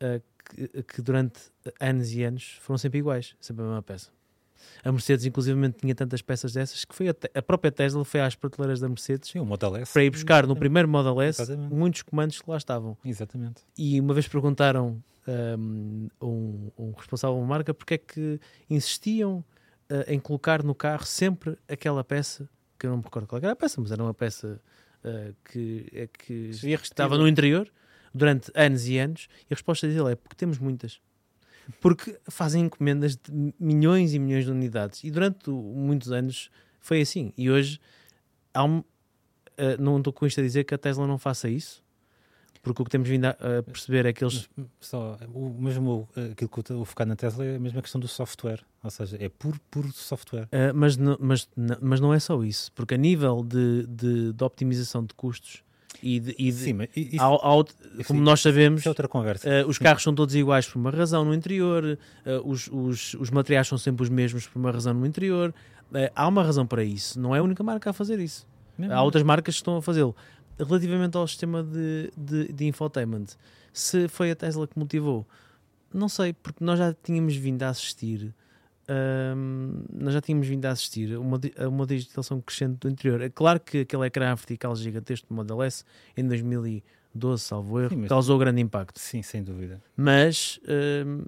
eh, 0.00 0.20
que, 0.44 0.82
que 0.82 1.02
durante 1.02 1.40
anos 1.80 2.12
e 2.12 2.22
anos 2.22 2.58
foram 2.60 2.76
sempre 2.76 2.98
iguais, 2.98 3.34
sempre 3.40 3.62
a 3.62 3.66
mesma 3.66 3.82
peça. 3.82 4.10
A 4.84 4.92
Mercedes, 4.92 5.24
inclusivamente, 5.24 5.78
tinha 5.80 5.94
tantas 5.94 6.22
peças 6.22 6.52
dessas 6.52 6.84
que 6.84 6.94
foi 6.94 7.08
a, 7.08 7.14
a 7.34 7.42
própria 7.42 7.72
Tesla 7.72 8.04
foi 8.04 8.20
às 8.20 8.34
prateleiras 8.34 8.78
da 8.80 8.88
Mercedes 8.88 9.30
Sim, 9.30 9.40
para 9.92 10.04
ir 10.04 10.10
buscar 10.10 10.46
no 10.46 10.54
primeiro 10.54 10.88
Model 10.88 11.20
S 11.20 11.42
Exatamente. 11.42 11.74
muitos 11.74 12.02
comandos 12.02 12.40
que 12.40 12.48
lá 12.50 12.56
estavam. 12.56 12.96
Exatamente. 13.04 13.62
E 13.76 13.98
uma 14.00 14.14
vez 14.14 14.28
perguntaram 14.28 15.02
um, 15.26 16.08
um, 16.20 16.70
um 16.78 16.92
responsável 16.92 17.36
de 17.36 17.42
uma 17.42 17.48
marca 17.48 17.72
porque 17.74 17.94
é 17.94 17.98
que 17.98 18.40
insistiam 18.70 19.38
uh, 19.38 19.44
em 20.06 20.18
colocar 20.18 20.62
no 20.62 20.74
carro 20.74 21.04
sempre 21.04 21.56
aquela 21.68 22.02
peça, 22.02 22.48
que 22.78 22.86
eu 22.86 22.90
não 22.90 22.98
me 22.98 23.04
recordo 23.04 23.26
qual 23.26 23.40
era 23.40 23.52
a 23.52 23.56
peça, 23.56 23.80
mas 23.80 23.90
era 23.92 24.02
uma 24.02 24.14
peça 24.14 24.60
uh, 25.04 25.34
que, 25.44 25.86
é 25.92 26.06
que 26.06 26.50
estava 26.50 27.16
no 27.18 27.28
interior 27.28 27.70
durante 28.14 28.50
anos 28.54 28.86
e 28.86 28.98
anos. 28.98 29.28
E 29.42 29.52
a 29.52 29.54
resposta 29.54 29.86
dele 29.86 30.12
é 30.12 30.16
porque 30.16 30.36
temos 30.36 30.58
muitas. 30.58 31.00
Porque 31.80 32.18
fazem 32.28 32.64
encomendas 32.64 33.16
de 33.16 33.54
milhões 33.58 34.14
e 34.14 34.18
milhões 34.18 34.44
de 34.44 34.50
unidades. 34.50 35.04
E 35.04 35.10
durante 35.10 35.48
muitos 35.50 36.10
anos 36.10 36.50
foi 36.80 37.00
assim. 37.00 37.32
E 37.36 37.50
hoje 37.50 37.80
há 38.52 38.64
um, 38.64 38.78
uh, 38.78 38.84
não 39.78 39.98
estou 39.98 40.12
com 40.12 40.26
isto 40.26 40.40
a 40.40 40.42
dizer 40.42 40.64
que 40.64 40.74
a 40.74 40.78
Tesla 40.78 41.06
não 41.06 41.18
faça 41.18 41.48
isso, 41.48 41.82
porque 42.62 42.80
o 42.80 42.84
que 42.84 42.90
temos 42.90 43.08
vindo 43.08 43.24
a, 43.26 43.36
perceber 43.66 44.06
é 44.06 44.12
que 44.12 44.22
eles. 44.22 44.48
Só, 44.80 45.18
o 45.34 45.50
mesmo 45.50 46.08
uh, 46.16 46.30
aquilo 46.32 46.48
que 46.48 46.72
eu 46.72 46.84
focar 46.84 47.06
na 47.06 47.16
Tesla 47.16 47.44
é 47.44 47.56
a 47.56 47.58
mesma 47.58 47.82
questão 47.82 48.00
do 48.00 48.06
software. 48.06 48.60
Ou 48.84 48.90
seja, 48.90 49.16
é 49.20 49.28
puro, 49.28 49.58
puro 49.70 49.90
software. 49.92 50.44
Uh, 50.44 50.72
mas, 50.74 50.96
não, 50.96 51.16
mas, 51.20 51.48
não- 51.56 51.76
mas 51.80 52.00
não 52.00 52.14
é 52.14 52.18
só 52.20 52.42
isso, 52.44 52.70
porque 52.72 52.94
a 52.94 52.96
nível 52.98 53.42
de, 53.44 53.86
de, 53.88 54.32
de 54.32 54.44
optimização 54.44 55.04
de 55.04 55.12
custos 55.14 55.62
e 56.02 56.20
de. 56.20 56.30
e 56.38 56.50
de- 56.50 56.52
Sim, 56.52 56.72
mas 56.74 56.88
isso, 56.94 57.20
ao- 57.22 57.44
ao- 57.44 57.64
como 58.06 58.20
nós 58.20 58.40
sabemos, 58.40 58.86
é 58.86 58.88
outra 58.88 59.08
conversa. 59.08 59.48
uh, 59.48 59.68
os 59.68 59.78
carros 59.78 60.02
são 60.02 60.14
todos 60.14 60.34
iguais 60.34 60.66
por 60.68 60.78
uma 60.78 60.90
razão 60.90 61.24
no 61.24 61.34
interior, 61.34 61.84
uh, 61.84 62.48
os, 62.48 62.68
os, 62.72 63.14
os 63.14 63.30
materiais 63.30 63.66
são 63.66 63.76
sempre 63.76 64.04
os 64.04 64.08
mesmos 64.08 64.46
por 64.46 64.58
uma 64.60 64.70
razão 64.70 64.94
no 64.94 65.04
interior. 65.04 65.52
Há 66.14 66.26
uma 66.26 66.42
razão 66.42 66.66
para 66.66 66.82
isso, 66.82 67.20
não 67.20 67.36
é 67.36 67.38
a 67.40 67.42
única 67.42 67.62
marca 67.62 67.90
a 67.90 67.92
fazer 67.92 68.18
isso. 68.18 68.46
Há 68.90 69.02
outras 69.02 69.22
marcas 69.22 69.54
que 69.54 69.58
estão 69.60 69.76
a 69.76 69.82
fazê-lo. 69.82 70.16
Relativamente 70.64 71.16
ao 71.16 71.26
sistema 71.26 71.62
de, 71.62 72.12
de, 72.16 72.52
de 72.52 72.66
infotainment, 72.66 73.26
se 73.72 74.08
foi 74.08 74.30
a 74.30 74.36
Tesla 74.36 74.66
que 74.66 74.78
motivou, 74.78 75.26
não 75.92 76.08
sei, 76.08 76.32
porque 76.32 76.64
nós 76.64 76.78
já 76.78 76.94
tínhamos 76.94 77.36
vindo 77.36 77.62
a 77.62 77.68
assistir. 77.68 78.34
hum, 79.36 79.84
nós 79.92 80.14
já 80.14 80.20
tínhamos 80.20 80.46
vindo 80.46 80.64
a 80.66 80.70
assistir 80.70 81.14
a 81.14 81.20
uma, 81.20 81.40
a 81.58 81.68
uma 81.68 81.86
digitalização 81.86 82.40
crescente 82.40 82.78
do 82.78 82.88
interior. 82.88 83.20
É 83.20 83.28
claro 83.28 83.60
que 83.60 83.80
aquele 83.80 84.06
ecrã 84.06 84.34
vertical 84.34 84.74
gigantesco 84.76 85.28
do 85.28 85.34
Model 85.34 85.62
S 85.62 85.84
em 86.16 86.26
2012, 86.26 87.42
salvo 87.42 87.80
erro, 87.80 87.90
Sim, 87.90 88.06
causou 88.06 88.38
grande 88.38 88.60
impacto. 88.60 88.98
Sim, 88.98 89.22
sem 89.22 89.42
dúvida. 89.42 89.82
Mas, 89.96 90.58
hum, 91.06 91.24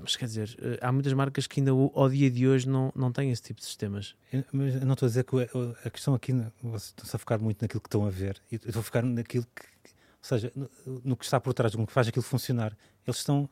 mas 0.00 0.16
quer 0.16 0.26
dizer, 0.26 0.56
eh, 0.60 0.78
há 0.80 0.90
muitas 0.92 1.12
marcas 1.12 1.46
que 1.46 1.60
ainda 1.60 1.70
ao 1.72 2.08
dia 2.08 2.30
de 2.30 2.46
hoje 2.46 2.68
não, 2.68 2.92
não 2.94 3.10
têm 3.12 3.30
esse 3.30 3.42
tipo 3.42 3.60
de 3.60 3.66
sistemas. 3.66 4.14
Eu- 4.32 4.44
Mas 4.52 4.74
eu 4.76 4.86
não 4.86 4.92
estou 4.94 5.06
a 5.06 5.08
dizer 5.08 5.24
que 5.24 5.36
a 5.84 5.90
questão 5.90 6.14
aqui, 6.14 6.32
vocês 6.62 6.84
estão-se 6.86 7.14
a 7.16 7.18
focar 7.18 7.40
muito 7.40 7.60
naquilo 7.62 7.80
que 7.80 7.88
estão 7.88 8.06
a 8.06 8.10
ver. 8.10 8.40
Eu 8.50 8.56
estou 8.56 8.80
a 8.80 8.82
focar 8.82 9.04
naquilo 9.04 9.44
que, 9.54 9.62
ou 9.62 9.88
seja, 10.22 10.52
no, 10.54 10.70
no 11.04 11.16
que 11.16 11.24
está 11.24 11.40
por 11.40 11.52
trás, 11.54 11.74
no 11.74 11.86
que 11.86 11.92
faz 11.92 12.08
aquilo 12.08 12.22
funcionar. 12.22 12.76
Eles 13.06 13.18
estão. 13.18 13.48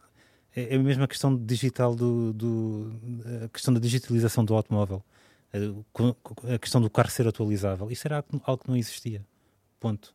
É 0.55 0.75
é 0.75 0.77
a 0.77 0.83
mesma 0.83 1.07
questão 1.07 1.37
digital 1.37 1.95
do, 1.95 2.33
do 2.33 2.93
a 3.45 3.49
questão 3.49 3.73
da 3.73 3.79
digitalização 3.81 4.45
do 4.45 4.55
automóvel, 4.55 5.03
Eh, 5.53 5.59
com- 5.93 6.13
com- 6.15 6.53
a 6.53 6.59
questão 6.59 6.81
do 6.81 6.89
carro 6.91 7.11
ser 7.11 7.27
atualizável. 7.27 7.91
Isso 7.91 8.07
era 8.07 8.25
algo 8.45 8.63
que 8.65 8.69
não 8.69 8.77
existia. 8.77 9.25
Ponto. 9.81 10.15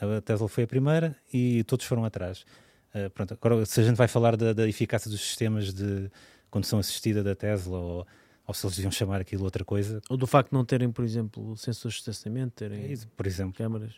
A 0.00 0.20
Tesla 0.22 0.48
foi 0.48 0.64
a 0.64 0.66
primeira 0.66 1.16
e 1.32 1.62
todos 1.64 1.84
foram 1.86 2.04
atrás. 2.04 2.44
Eh, 2.92 3.08
pronto, 3.08 3.34
agora, 3.34 3.64
se 3.66 3.80
a 3.80 3.84
gente 3.84 3.96
vai 3.96 4.08
falar 4.08 4.36
da, 4.36 4.52
da 4.52 4.68
eficácia 4.68 5.10
dos 5.10 5.20
sistemas 5.20 5.72
de 5.72 6.10
condução 6.50 6.78
assistida 6.78 7.22
da 7.22 7.34
Tesla 7.36 7.78
ou, 7.78 8.06
ou 8.46 8.52
se 8.54 8.66
eles 8.66 8.74
deviam 8.76 8.90
chamar 8.90 9.20
aquilo 9.20 9.44
outra 9.44 9.64
coisa, 9.64 10.00
Ou 10.10 10.16
do 10.16 10.26
facto 10.26 10.48
de 10.50 10.54
não 10.56 10.64
terem, 10.64 10.90
por 10.90 11.04
exemplo, 11.04 11.56
sensores 11.56 11.94
de 11.94 12.00
estacionamento, 12.00 12.52
terem 12.56 12.92
por 13.16 13.26
exemplo. 13.28 13.54
câmaras. 13.56 13.92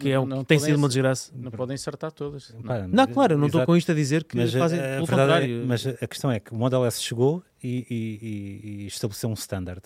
Que, 0.00 0.10
é, 0.10 0.18
o- 0.18 0.24
Não 0.24 0.38
que 0.38 0.46
tem 0.46 0.58
podem 0.58 0.72
sido 0.72 0.78
uma 0.78 0.88
desgraça. 0.88 1.30
Não 1.36 1.50
podem 1.50 1.74
acertar 1.74 2.10
todas. 2.12 2.50
Não. 2.54 2.62
pá, 2.62 2.88
Não, 2.88 3.06
claro, 3.06 3.34
eu 3.34 3.38
não 3.38 3.46
estou 3.46 3.66
com 3.66 3.76
isto 3.76 3.92
a 3.92 3.94
dizer 3.94 4.24
que 4.24 4.36
mas, 4.38 4.54
fazem 4.54 4.80
a, 4.80 4.82
a 4.82 4.86
pelo 4.94 5.06
verdade 5.06 5.30
é- 5.32 5.48
contrário. 5.58 5.64
mas 5.66 5.86
a 5.86 6.06
questão 6.06 6.30
é 6.30 6.40
que 6.40 6.52
o 6.52 6.56
Model 6.56 6.86
S 6.86 7.02
chegou 7.02 7.42
e, 7.62 7.86
e- 7.90 8.26
e- 8.26 8.82
e 8.84 8.86
estabeleceu 8.86 9.28
um 9.28 9.34
standard 9.34 9.82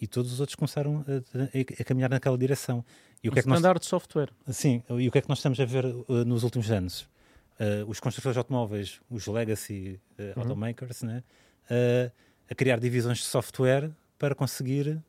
e 0.00 0.06
todos 0.06 0.32
os 0.32 0.40
outros 0.40 0.56
começaram 0.56 1.04
a, 1.06 1.12
a- 1.38 1.80
a 1.80 1.84
caminhar 1.84 2.08
naquela 2.08 2.38
direção. 2.38 2.82
E 3.22 3.28
o 3.28 3.30
Um 3.30 3.34
que 3.34 3.40
é 3.40 3.42
que 3.42 3.48
nós, 3.50 3.58
standard 3.58 3.80
de 3.80 3.86
software. 3.86 4.30
sim, 4.48 4.82
e 4.98 5.06
o 5.08 5.12
que 5.12 5.18
é 5.18 5.20
que 5.20 5.28
nós 5.28 5.38
estamos 5.38 5.60
a 5.60 5.64
ver 5.66 5.84
uh, 5.84 6.24
nos 6.24 6.42
últimos 6.42 6.70
anos? 6.70 7.06
Uh, 7.60 7.88
os 7.88 8.00
construtores 8.00 8.34
de 8.34 8.38
automóveis, 8.38 9.00
os 9.10 9.26
legacy 9.26 10.00
uh, 10.18 10.22
Uhum. 10.22 10.32
automakers, 10.36 11.02
né? 11.02 11.22
Uh, 11.70 12.10
a 12.50 12.54
criar 12.54 12.80
divisões 12.80 13.18
de 13.18 13.24
software 13.24 13.90
para 14.18 14.34
conseguir, 14.34 15.00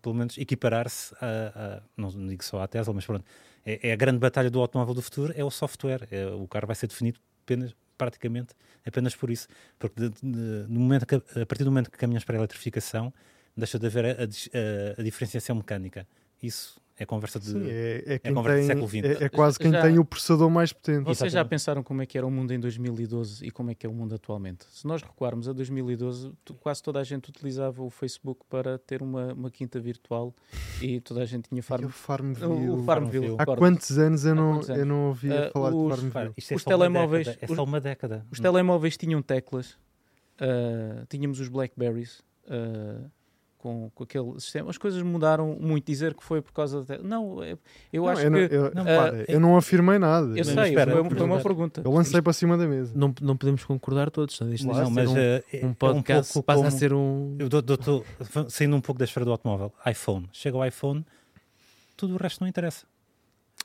pelo 0.00 0.14
menos, 0.14 0.38
equiparar-se 0.38 1.14
a, 1.20 1.78
a- 1.78 1.82
não 1.96 2.10
digo 2.28 2.44
só 2.44 2.62
à 2.62 2.68
Tesla, 2.68 2.94
mas 2.94 3.04
pronto, 3.04 3.24
é, 3.66 3.88
é 3.88 3.92
a 3.92 3.96
grande 3.96 4.18
batalha 4.18 4.50
do 4.50 4.60
automóvel 4.60 4.94
do 4.94 5.02
futuro, 5.02 5.32
é 5.36 5.42
o 5.44 5.50
software. 5.50 6.06
É, 6.10 6.26
o 6.26 6.46
carro 6.46 6.66
vai 6.66 6.76
ser 6.76 6.86
definido 6.86 7.18
apenas, 7.42 7.74
praticamente 7.96 8.54
apenas 8.86 9.16
por 9.16 9.28
isso. 9.30 9.48
Porque 9.78 10.00
de- 10.00 10.10
de- 10.22 10.66
no 10.68 10.80
momento 10.80 11.04
que, 11.06 11.16
a 11.16 11.46
partir 11.46 11.64
do 11.64 11.70
momento 11.70 11.90
que 11.90 11.98
caminhamos 11.98 12.24
para 12.24 12.36
a 12.36 12.38
eletrificação, 12.38 13.12
deixa 13.56 13.78
de 13.78 13.86
haver 13.86 14.04
a, 14.06 14.10
a- 14.22 15.00
a 15.00 15.02
diferenciação 15.02 15.56
mecânica. 15.56 16.06
Isso 16.42 16.80
é 16.98 17.06
conversa 17.06 17.38
de. 17.38 17.46
Sim, 17.46 17.62
é, 17.68 18.02
é, 18.14 18.18
quem 18.18 18.34
conversa 18.34 18.56
do 18.56 18.58
tem, 18.58 18.66
século 18.66 18.88
XX. 18.88 19.20
é, 19.22 19.24
é 19.24 19.28
quase 19.28 19.58
quem 19.58 19.70
Já- 19.70 19.82
tem 19.82 19.98
o 19.98 20.04
processador 20.04 20.50
mais 20.50 20.72
potente. 20.72 21.04
Vocês 21.04 21.18
já 21.18 21.26
Exatamente. 21.26 21.50
pensaram 21.50 21.82
como 21.82 22.02
é 22.02 22.06
que 22.06 22.18
era 22.18 22.26
o 22.26 22.30
mundo 22.30 22.52
em 22.52 22.58
2012 22.60 23.44
e 23.46 23.50
como 23.50 23.70
é 23.70 23.74
que 23.74 23.86
é 23.86 23.88
o 23.88 23.92
mundo 23.92 24.14
atualmente? 24.14 24.64
Se 24.70 24.86
nós 24.86 25.02
recuarmos 25.02 25.48
a 25.48 25.52
2012, 25.52 26.32
tu- 26.44 26.54
quase 26.54 26.82
toda 26.82 26.98
a 27.00 27.04
gente 27.04 27.28
utilizava 27.30 27.82
o 27.82 27.88
Facebook 27.90 28.40
para 28.48 28.78
ter 28.78 29.02
uma, 29.02 29.32
uma 29.32 29.50
quinta 29.50 29.78
virtual 29.78 30.34
e 30.82 31.00
toda 31.00 31.22
a 31.22 31.24
gente 31.24 31.48
tinha 31.48 31.62
farm. 31.62 31.84
o 31.84 31.88
Farmville. 31.88 32.68
O, 32.70 32.74
o 32.80 32.82
Farmville. 32.84 33.36
Há 33.38 33.46
quantos 33.46 33.98
anos 33.98 34.24
eu 34.24 34.34
não, 34.34 34.52
anos? 34.54 34.68
eu 34.68 34.84
não 34.86 35.08
ouvia 35.08 35.46
Ah, 35.46 35.50
falar 35.52 35.70
de 35.70 35.76
os- 35.76 35.88
Farmville? 35.88 36.08
Repara, 36.08 36.32
isto 36.36 36.52
é 36.52 36.56
Os 36.56 36.62
só 36.62 36.70
uma 36.70 36.76
telemóveis- 36.78 37.26
década, 37.26 37.44
é 37.46 37.50
os- 37.50 37.56
só 37.56 37.64
uma 37.64 37.80
década. 37.80 38.26
Os 38.30 38.40
telemóveis 38.40 38.96
tinham 38.96 39.22
teclas, 39.22 39.76
ah, 40.40 41.04
tínhamos 41.08 41.40
os 41.40 41.48
Blackberries 41.48 42.22
ah, 42.48 43.08
com, 43.58 43.90
com 43.94 44.04
aquele 44.04 44.40
sistema. 44.40 44.70
As 44.70 44.78
coisas 44.78 45.02
mudaram 45.02 45.56
muito. 45.60 45.84
Dizer 45.86 46.14
que 46.14 46.22
foi 46.24 46.40
por 46.40 46.52
causa 46.52 46.82
da. 46.84 46.98
Não, 46.98 47.42
é- 47.42 47.58
eu 47.92 48.02
Não, 48.04 48.08
acho 48.08 48.22
eu, 48.22 48.30
não, 48.30 48.48
que. 48.48 48.54
eu, 48.54 48.62
não, 48.74 48.82
ah, 48.84 49.24
eu 49.28 49.40
não 49.40 49.56
afirmei 49.56 49.98
nada. 49.98 50.28
Eu 50.28 50.36
Mas 50.36 50.46
sei, 50.46 50.68
espera, 50.70 50.92
foi, 50.92 51.10
foi 51.10 51.20
uma 51.26 51.34
mas- 51.34 51.42
pergunta. 51.42 51.82
Eu 51.84 51.90
lancei 51.92 52.22
para 52.22 52.32
cima 52.32 52.56
da 52.56 52.66
mesa. 52.66 52.92
Não, 52.94 53.12
não 53.20 53.36
podemos 53.36 53.64
concordar 53.64 54.10
todos. 54.10 54.34
Isto 54.40 54.66
Não, 54.66 54.74
deixa 54.74 54.88
de 54.88 54.94
mas 54.94 55.16
eh, 55.16 55.44
é- 55.52 55.64
um, 55.64 55.68
um 55.68 55.70
é 55.72 55.74
podcast 55.74 56.32
pouco 56.32 56.46
passa 56.46 56.60
a 56.60 56.64
como- 56.64 56.78
ser 56.78 56.92
um. 56.94 57.36
Eu 57.38 57.48
dou- 57.48 57.60
dou- 57.62 57.76
dou- 57.76 58.04
saindo 58.48 58.76
um 58.76 58.80
pouco 58.80 58.98
da 58.98 59.04
esfera 59.04 59.24
do 59.26 59.32
automóvel, 59.32 59.72
iPhone. 59.86 60.28
Chega 60.32 60.56
o 60.56 60.64
iPhone, 60.64 61.04
tudo 61.96 62.14
o 62.14 62.16
resto 62.16 62.40
não 62.40 62.48
interessa. 62.48 62.86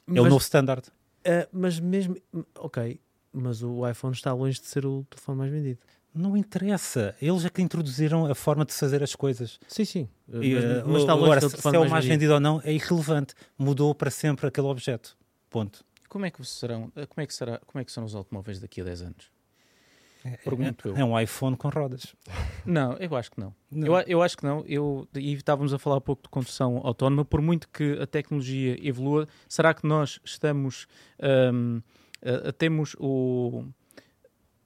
É 0.08 0.12
o 0.20 0.24
Mas- 0.24 0.32
novo 0.32 0.42
standard. 0.44 0.88
Ah, 1.26 1.48
mas 1.54 1.80
mesmo. 1.80 2.16
Ok, 2.60 3.00
mas 3.32 3.64
o 3.64 3.88
iPhone 3.88 4.14
está 4.14 4.34
longe 4.34 4.60
de 4.60 4.68
ser 4.68 4.86
o 4.86 5.06
telefone 5.10 5.38
mais 5.38 5.52
vendido. 5.52 5.80
Não 6.14 6.38
interessa. 6.38 7.16
Eles 7.22 7.44
é 7.46 7.50
que 7.50 7.62
introduziram 7.62 8.26
a 8.30 8.36
forma 8.36 8.64
de 8.66 8.74
fazer 8.74 9.02
as 9.02 9.16
coisas. 9.16 9.60
Sim, 9.68 9.86
sim. 9.86 10.10
E, 10.30 10.54
mas, 10.56 10.64
eh, 10.64 10.84
mas 10.86 11.02
está 11.02 11.14
longe 11.14 11.26
agora, 11.26 11.42
se, 11.42 11.50
se 11.62 11.76
é 11.76 11.80
o 11.80 11.90
mais, 11.90 12.06
vendido. 12.06 12.34
ou 12.34 12.40
não, 12.40 12.62
é 12.64 12.72
irrelevante. 12.74 13.34
Mudou 13.58 13.94
para 13.96 14.12
sempre 14.12 14.48
aquele 14.48 14.68
objeto. 14.68 15.18
Ponto. 15.50 15.84
Como 16.10 16.26
é 16.26 16.30
que 16.32 16.44
serão? 16.46 16.92
Como 16.92 17.06
é 17.18 17.26
que 17.26 17.34
será? 17.34 17.60
Como 17.66 17.82
é 17.82 17.86
que 17.86 17.92
serão 17.92 18.06
os 18.06 18.14
automóveis 18.14 18.60
daqui 18.60 18.82
a 18.82 18.84
10 18.84 19.02
anos? 19.02 19.32
É- 20.26 20.38
Pergunto 20.38 20.88
é, 20.88 20.92
eu. 20.92 20.98
é 20.98 21.04
um 21.04 21.20
iPhone 21.20 21.58
com 21.58 21.68
rodas. 21.70 22.16
Não, 22.66 22.94
eu 22.94 23.14
acho 23.16 23.32
que 23.32 23.40
não. 23.42 23.54
Não. 23.70 23.88
Eu, 23.88 24.04
eu 24.08 24.22
acho 24.22 24.38
que 24.38 24.44
não. 24.46 24.64
Eu, 24.68 25.06
e 25.16 25.34
estávamos 25.34 25.74
a 25.74 25.80
falar 25.80 25.98
há 25.98 26.02
pouco 26.02 26.22
de 26.24 26.30
condução 26.30 26.80
autónoma. 26.84 27.26
Por 27.26 27.42
muito 27.42 27.68
que 27.68 28.00
a 28.00 28.06
tecnologia 28.08 28.78
evolua, 28.88 29.28
será 29.50 29.74
que 29.74 29.86
nós 29.86 30.20
estamos 30.24 30.88
a- 31.20 32.50
a- 32.50 32.54
temos 32.54 32.96
o 33.00 33.66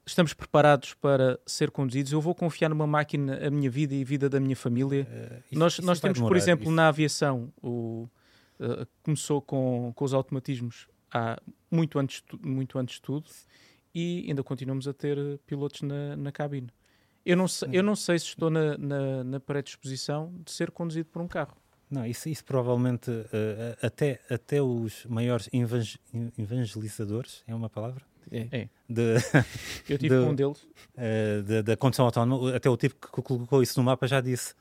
estamos 0.07 0.33
preparados 0.33 0.93
para 0.95 1.39
ser 1.45 1.69
conduzidos? 1.69 2.11
Eu 2.11 2.21
vou 2.21 2.33
confiar 2.33 2.69
numa 2.69 2.87
máquina 2.87 3.45
a 3.45 3.51
minha 3.51 3.69
vida 3.69 3.93
e 3.93 4.01
a 4.01 4.05
vida 4.05 4.29
da 4.29 4.39
minha 4.39 4.55
família. 4.55 5.07
Eh, 5.09 5.41
isso- 5.51 5.59
nós 5.59 5.73
isso 5.73 5.81
nós 5.85 5.99
temos, 5.99 6.17
por 6.17 6.23
demorar, 6.25 6.37
exemplo, 6.39 6.63
isso- 6.65 6.71
na 6.73 6.87
aviação, 6.87 7.53
o, 7.61 8.09
uh, 8.59 8.87
começou 9.03 9.41
com, 9.41 9.91
com 9.95 10.05
os 10.05 10.13
automatismos 10.13 10.87
há 11.11 11.39
muito 11.69 11.99
antes, 11.99 12.23
muito 12.41 12.79
antes 12.79 12.95
de 12.95 13.01
tudo 13.01 13.29
e 13.93 14.25
ainda 14.27 14.43
continuamos 14.43 14.87
a 14.87 14.93
ter 14.93 15.17
uh, 15.17 15.37
pilotos 15.45 15.81
na, 15.81 16.15
na 16.15 16.31
cabine. 16.31 16.69
Eu 17.25 17.35
não, 17.35 17.47
sei, 17.47 17.69
eu 17.73 17.83
não 17.83 17.95
sei 17.95 18.17
se 18.19 18.25
estou 18.27 18.49
na, 18.49 18.77
na, 18.77 19.23
na 19.23 19.39
predisposição 19.39 20.33
de 20.45 20.51
ser 20.51 20.71
conduzido 20.71 21.09
por 21.09 21.21
um 21.21 21.27
carro. 21.27 21.57
Não, 21.91 22.05
isso, 22.05 22.27
isso 22.29 22.43
provavelmente 22.45 23.09
eh, 23.33 23.77
até, 23.81 24.19
até 24.29 24.61
os 24.61 25.05
maiores 25.05 25.49
evang- 25.53 25.97
evangelizadores, 26.37 27.43
é 27.47 27.53
uma 27.55 27.69
palavra? 27.69 28.03
É. 28.31 28.67
De, 28.89 29.15
Eu 29.89 29.97
tive 29.97 30.15
com 30.23 30.31
um 30.31 30.35
deles. 30.35 30.65
eh, 30.97 31.41
da, 31.41 31.61
da 31.61 31.77
condução 31.77 32.05
autónoma, 32.05 32.55
até 32.55 32.69
o 32.69 32.77
tipo 32.77 32.95
que 32.95 33.21
colocou 33.21 33.61
isso 33.63 33.79
no 33.79 33.83
mapa 33.85 34.07
já 34.07 34.19
disse. 34.21 34.53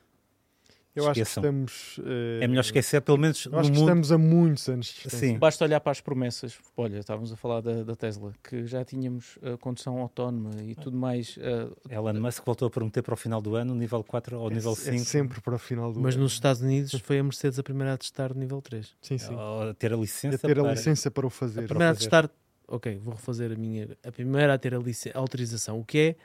Eu 0.94 1.04
acho 1.04 1.12
que 1.12 1.20
Esqueçam. 1.20 1.42
estamos. 1.42 2.00
eh, 2.06 2.38
É 2.44 2.48
melhor 2.48 2.62
esquecer, 2.62 3.02
pelo 3.02 3.18
menos 3.18 3.44
Eu 3.44 3.52
no 3.52 3.58
acho 3.58 3.70
que 3.70 3.76
mundo. 3.76 3.86
estamos 3.86 4.12
a 4.12 4.16
muitos 4.16 4.66
anos 4.66 4.86
de. 5.04 5.10
Sim. 5.10 5.36
Basta 5.38 5.62
olhar 5.62 5.78
para 5.78 5.92
as 5.92 6.00
promessas. 6.00 6.56
Olha, 6.74 6.96
estávamos 7.00 7.30
a 7.30 7.36
falar 7.36 7.60
da, 7.60 7.82
da 7.84 7.94
Tesla, 7.94 8.32
que 8.42 8.64
já 8.66 8.82
tínhamos 8.82 9.38
a 9.42 9.58
condução 9.58 9.98
autónoma 9.98 10.52
e 10.62 10.74
tudo 10.74 10.96
mais. 10.96 11.36
eh, 11.38 11.94
Elon 11.94 12.14
Musk 12.14 12.42
voltou 12.46 12.66
a 12.68 12.70
prometer 12.70 13.02
para 13.02 13.12
o 13.12 13.16
final 13.16 13.42
do 13.42 13.54
ano, 13.56 13.74
nível 13.74 14.02
4 14.02 14.38
ou 14.40 14.48
nível 14.48 14.72
É, 14.72 14.74
5. 14.76 14.94
é 14.96 14.98
sempre 15.00 15.40
para 15.42 15.54
o 15.56 15.58
final 15.58 15.92
do 15.92 16.00
Mas 16.00 16.14
ano. 16.14 16.22
nos 16.24 16.32
Estados 16.32 16.62
Unidos 16.62 16.92
foi 17.04 17.18
a 17.18 17.22
Mercedes 17.22 17.58
a 17.58 17.62
primeira 17.62 17.92
a 17.92 17.98
testar 17.98 18.32
o 18.32 18.34
nível 18.34 18.62
3. 18.62 18.94
Sim, 19.02 19.18
sim. 19.18 19.34
Ou 19.34 19.74
ter 19.74 19.92
a 19.92 19.96
A 19.96 19.98
licença. 19.98 20.38
ter 20.38 20.58
a 20.58 20.62
para- 20.62 20.72
licença 20.72 21.10
para 21.10 21.26
o 21.26 21.28
A 21.28 21.30
fazer. 21.30 21.66
primeira 21.68 21.90
a 21.90 21.94
fazer. 21.94 22.08
testar, 22.08 22.30
ok, 22.68 22.98
vou 22.98 23.14
refazer 23.14 23.52
a 23.52 23.56
minha. 23.56 23.88
A 24.04 24.12
primeira 24.12 24.54
a 24.54 24.58
ter 24.58 24.74
a, 24.74 24.78
a 24.78 25.18
autorização, 25.18 25.78
o 25.80 25.84
que 25.84 25.98
é 25.98 26.16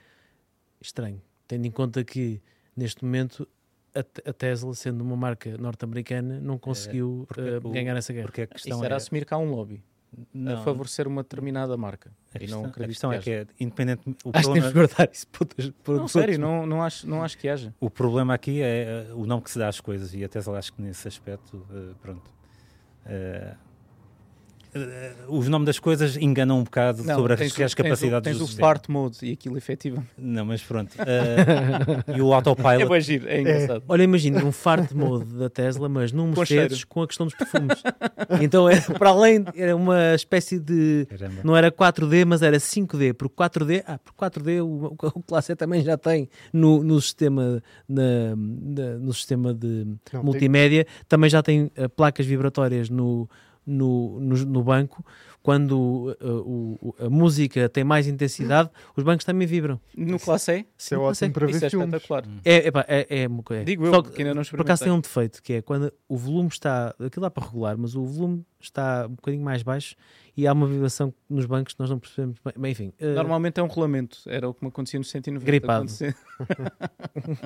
estranho, 0.79 1.21
tendo 1.47 1.65
em 1.65 1.71
conta 1.71 2.03
que 2.03 2.41
neste 2.75 3.03
momento 3.03 3.47
a, 3.93 4.03
Te- 4.03 4.23
a 4.27 4.33
Tesla, 4.33 4.73
sendo 4.73 5.01
uma 5.01 5.15
marca 5.15 5.57
norte-americana, 5.57 6.39
não 6.39 6.57
conseguiu 6.57 7.25
porque 7.27 7.41
eh, 7.41 7.57
o- 7.63 7.71
ganhar 7.71 7.95
essa 7.97 8.13
guerra. 8.13 8.25
Porque 8.27 8.41
a 8.41 8.47
questão 8.47 8.77
Isso 8.77 8.85
era 8.85 8.95
é. 8.95 8.97
assumir 8.97 9.25
que 9.25 9.33
há 9.33 9.37
um 9.37 9.51
lobby 9.51 9.83
Não, 10.33 10.53
a 10.53 10.63
favorecer 10.63 11.07
uma 11.07 11.23
determinada 11.23 11.75
marca. 11.77 12.11
a 12.33 12.37
e 12.37 12.39
questão, 12.39 12.61
não 12.63 12.69
a 12.69 12.73
questão 12.73 13.11
é 13.13 13.19
que 13.19 13.29
é 13.29 13.45
independente. 13.59 14.01
O 14.07 14.09
Acho 14.09 14.15
que 14.21 14.31
problema, 14.31 14.53
temos 14.53 14.67
de 14.67 14.73
guardar 14.73 15.09
isso 15.13 15.27
para 15.27 15.41
outras- 15.43 15.69
para 15.69 15.93
Não, 15.93 16.01
outros- 16.01 16.11
sério, 16.13 16.39
não, 16.39 16.65
não, 16.65 16.81
acho, 16.81 17.07
não 17.07 17.21
acho 17.23 17.37
que 17.37 17.47
haja. 17.49 17.73
o 17.79 17.89
problema 17.89 18.33
aqui 18.33 18.61
é 18.61 19.07
eh, 19.09 19.13
o 19.13 19.25
nome 19.25 19.43
que 19.43 19.51
se 19.51 19.59
dá 19.59 19.67
às 19.67 19.79
coisas 19.81 20.13
e 20.13 20.23
a 20.23 20.29
Tesla 20.29 20.57
acho 20.57 20.71
que 20.73 20.81
nesse 20.81 21.07
aspecto, 21.07 21.65
eh, 21.69 21.93
pronto. 22.01 22.31
eh, 23.05 23.55
os 25.27 25.47
nomes 25.49 25.65
das 25.65 25.79
coisas 25.79 26.15
enganam 26.17 26.59
um 26.59 26.63
bocado 26.63 27.03
Não, 27.03 27.15
sobre 27.15 27.33
as, 27.33 27.41
as 27.59 27.73
capacidades 27.73 28.23
tens, 28.23 28.35
o- 28.37 28.39
do 28.39 28.45
tens 28.45 28.55
o 28.57 28.59
fart 28.59 28.87
mode 28.87 29.17
e 29.23 29.33
aquilo 29.33 29.57
efetivamente 29.57 30.07
Não, 30.17 30.45
mas 30.45 30.61
pronto. 30.63 30.95
Eh, 31.01 32.17
e 32.17 32.21
o 32.21 32.31
é 32.31 32.35
autopilot. 32.35 32.87
bem 32.89 33.01
giro, 33.01 33.27
é 33.27 33.41
engraçado. 33.41 33.83
Olha, 33.87 34.03
imagina 34.03 34.43
um 34.45 34.51
fart 34.51 34.91
mode 34.93 35.25
da 35.37 35.49
Tesla, 35.49 35.89
mas 35.89 36.11
num 36.11 36.27
Mercedes 36.31 36.83
com 36.83 37.01
a 37.01 37.07
questão 37.07 37.25
dos 37.25 37.35
perfumes. 37.35 37.81
então, 38.41 38.69
era, 38.69 38.81
para 38.97 39.09
além, 39.09 39.43
era 39.55 39.75
uma 39.75 40.13
espécie 40.15 40.59
de. 40.59 41.05
Caramba. 41.09 41.41
Não 41.43 41.55
era 41.57 41.71
4D, 41.71 42.25
mas 42.25 42.41
era 42.41 42.57
5D. 42.57 43.13
Porque 43.13 43.35
4D, 43.35 43.83
ah, 43.85 43.97
por 43.99 44.13
4D 44.13 44.61
o, 44.63 44.95
o 45.15 45.23
Classe 45.23 45.55
também 45.55 45.81
já 45.83 45.97
tem 45.97 46.29
no, 46.53 46.83
no 46.83 46.99
sistema, 47.01 47.61
na- 47.87 48.35
na- 48.35 48.97
no 48.99 49.13
sistema 49.13 49.53
de 49.53 49.85
Não, 49.85 49.97
tem- 50.05 50.23
multimédia, 50.23 50.85
também 51.07 51.29
já 51.29 51.41
tem 51.43 51.71
eh, 51.75 51.87
placas 51.87 52.25
vibratórias 52.25 52.89
no, 52.89 53.29
no, 53.65 54.19
no, 54.19 54.35
no 54.45 54.63
banco. 54.63 55.03
Quando 55.43 56.15
eh, 56.21 56.23
o- 56.23 56.93
a 56.99 57.09
música 57.09 57.67
tem 57.67 57.83
mais 57.83 58.07
intensidade, 58.07 58.69
os 58.95 59.03
bancos 59.03 59.25
também 59.25 59.47
vibram. 59.47 59.81
No 59.97 60.19
classe 60.19 60.67
Isso 60.77 60.93
é 60.93 60.97
ótimo 60.99 61.33
para 61.33 61.49
isso 61.49 61.59
ver 61.59 61.65
é 61.65 61.69
filmes. 61.71 61.87
espetacular. 61.87 62.23
É, 62.45 62.67
epá, 62.67 62.85
é, 62.87 63.23
é, 63.23 63.27
uma 63.27 63.41
coisa. 63.41 63.65
Digo 63.65 63.87
eu, 63.87 63.91
Só 63.93 64.03
que 64.03 64.21
ainda 64.21 64.35
não 64.35 64.43
por 64.43 64.61
acaso 64.61 64.83
tem 64.83 64.93
um 64.93 64.99
defeito, 64.99 65.41
que 65.41 65.53
é 65.53 65.61
quando 65.63 65.91
o 66.07 66.15
volume 66.15 66.49
está. 66.49 66.93
Aquilo 66.99 67.23
dá 67.23 67.31
para 67.31 67.43
regular, 67.47 67.75
mas 67.75 67.95
o 67.95 68.05
volume 68.05 68.45
está 68.59 69.07
um 69.07 69.15
bocadinho 69.15 69.43
mais 69.43 69.63
baixo 69.63 69.95
e 70.37 70.45
há 70.45 70.53
uma 70.53 70.67
vibração 70.67 71.11
nos 71.27 71.47
bancos 71.47 71.73
que 71.73 71.79
nós 71.79 71.89
não 71.89 71.97
percebemos 71.97 72.37
bem. 72.45 72.53
Bem, 72.55 72.71
enfim, 72.73 72.93
eh, 72.99 73.15
Normalmente 73.15 73.59
é 73.59 73.63
um 73.63 73.67
rolamento, 73.67 74.19
era 74.27 74.47
o 74.47 74.53
que 74.53 74.63
me 74.63 74.69
acontecia 74.69 74.99
no 74.99 75.03
190. 75.03 75.43
Gripado. 75.43 75.87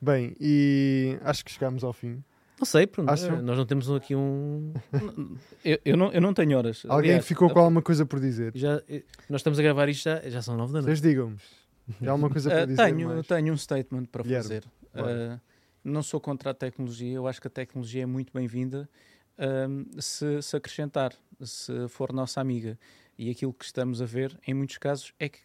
Bem, 0.00 0.34
e 0.40 1.18
acho 1.22 1.44
que 1.44 1.50
chegámos 1.50 1.84
ao 1.84 1.92
fim. 1.92 2.22
Não 2.58 2.64
sei, 2.66 2.86
pronto, 2.86 3.10
Acham? 3.10 3.36
eh, 3.38 3.42
nós 3.42 3.56
não 3.58 3.66
temos 3.66 3.90
aqui 3.90 4.14
um. 4.14 4.72
Eu, 5.64 5.78
eu 5.84 5.96
não, 5.96 6.12
eu 6.12 6.20
não 6.20 6.34
tenho 6.34 6.56
horas. 6.58 6.84
Alguém 6.88 7.10
Aliás, 7.12 7.26
ficou 7.26 7.48
com 7.50 7.58
alguma 7.58 7.80
coisa 7.82 8.04
por 8.04 8.20
dizer? 8.20 8.52
Já, 8.54 8.82
eh, 8.88 9.02
nós 9.30 9.40
estamos 9.40 9.58
a 9.58 9.62
gravar 9.62 9.88
isto 9.88 10.04
já, 10.04 10.20
já 10.28 10.42
são 10.42 10.56
nove 10.56 10.72
da 10.74 10.82
noite. 10.82 10.86
Vocês 10.98 11.00
digam-me. 11.00 11.36
Tem 11.98 12.08
alguma 12.08 12.28
coisa 12.30 12.50
para 12.50 12.64
Uh, 12.64 12.66
dizer? 12.66 12.82
tenho, 12.84 13.08
mais? 13.08 13.26
tenho 13.26 13.52
um 13.52 13.56
statement 13.56 14.04
para 14.06 14.22
Guilherme, 14.22 14.42
fazer. 14.44 14.64
bora. 14.94 15.40
Uh, 15.42 15.54
não 15.82 16.02
sou 16.02 16.20
contra 16.20 16.50
a 16.50 16.54
tecnologia, 16.54 17.12
eu 17.14 17.26
acho 17.26 17.40
que 17.40 17.46
a 17.46 17.50
tecnologia 17.50 18.02
é 18.02 18.06
muito 18.06 18.32
bem-vinda 18.32 18.88
um, 19.38 19.84
se, 20.00 20.40
se 20.42 20.56
acrescentar, 20.56 21.12
se 21.42 21.88
for 21.88 22.12
nossa 22.12 22.40
amiga. 22.40 22.78
E 23.18 23.30
aquilo 23.30 23.52
que 23.52 23.64
estamos 23.64 24.00
a 24.02 24.06
ver, 24.06 24.38
em 24.46 24.54
muitos 24.54 24.76
casos, 24.78 25.12
é 25.18 25.28
que 25.28 25.38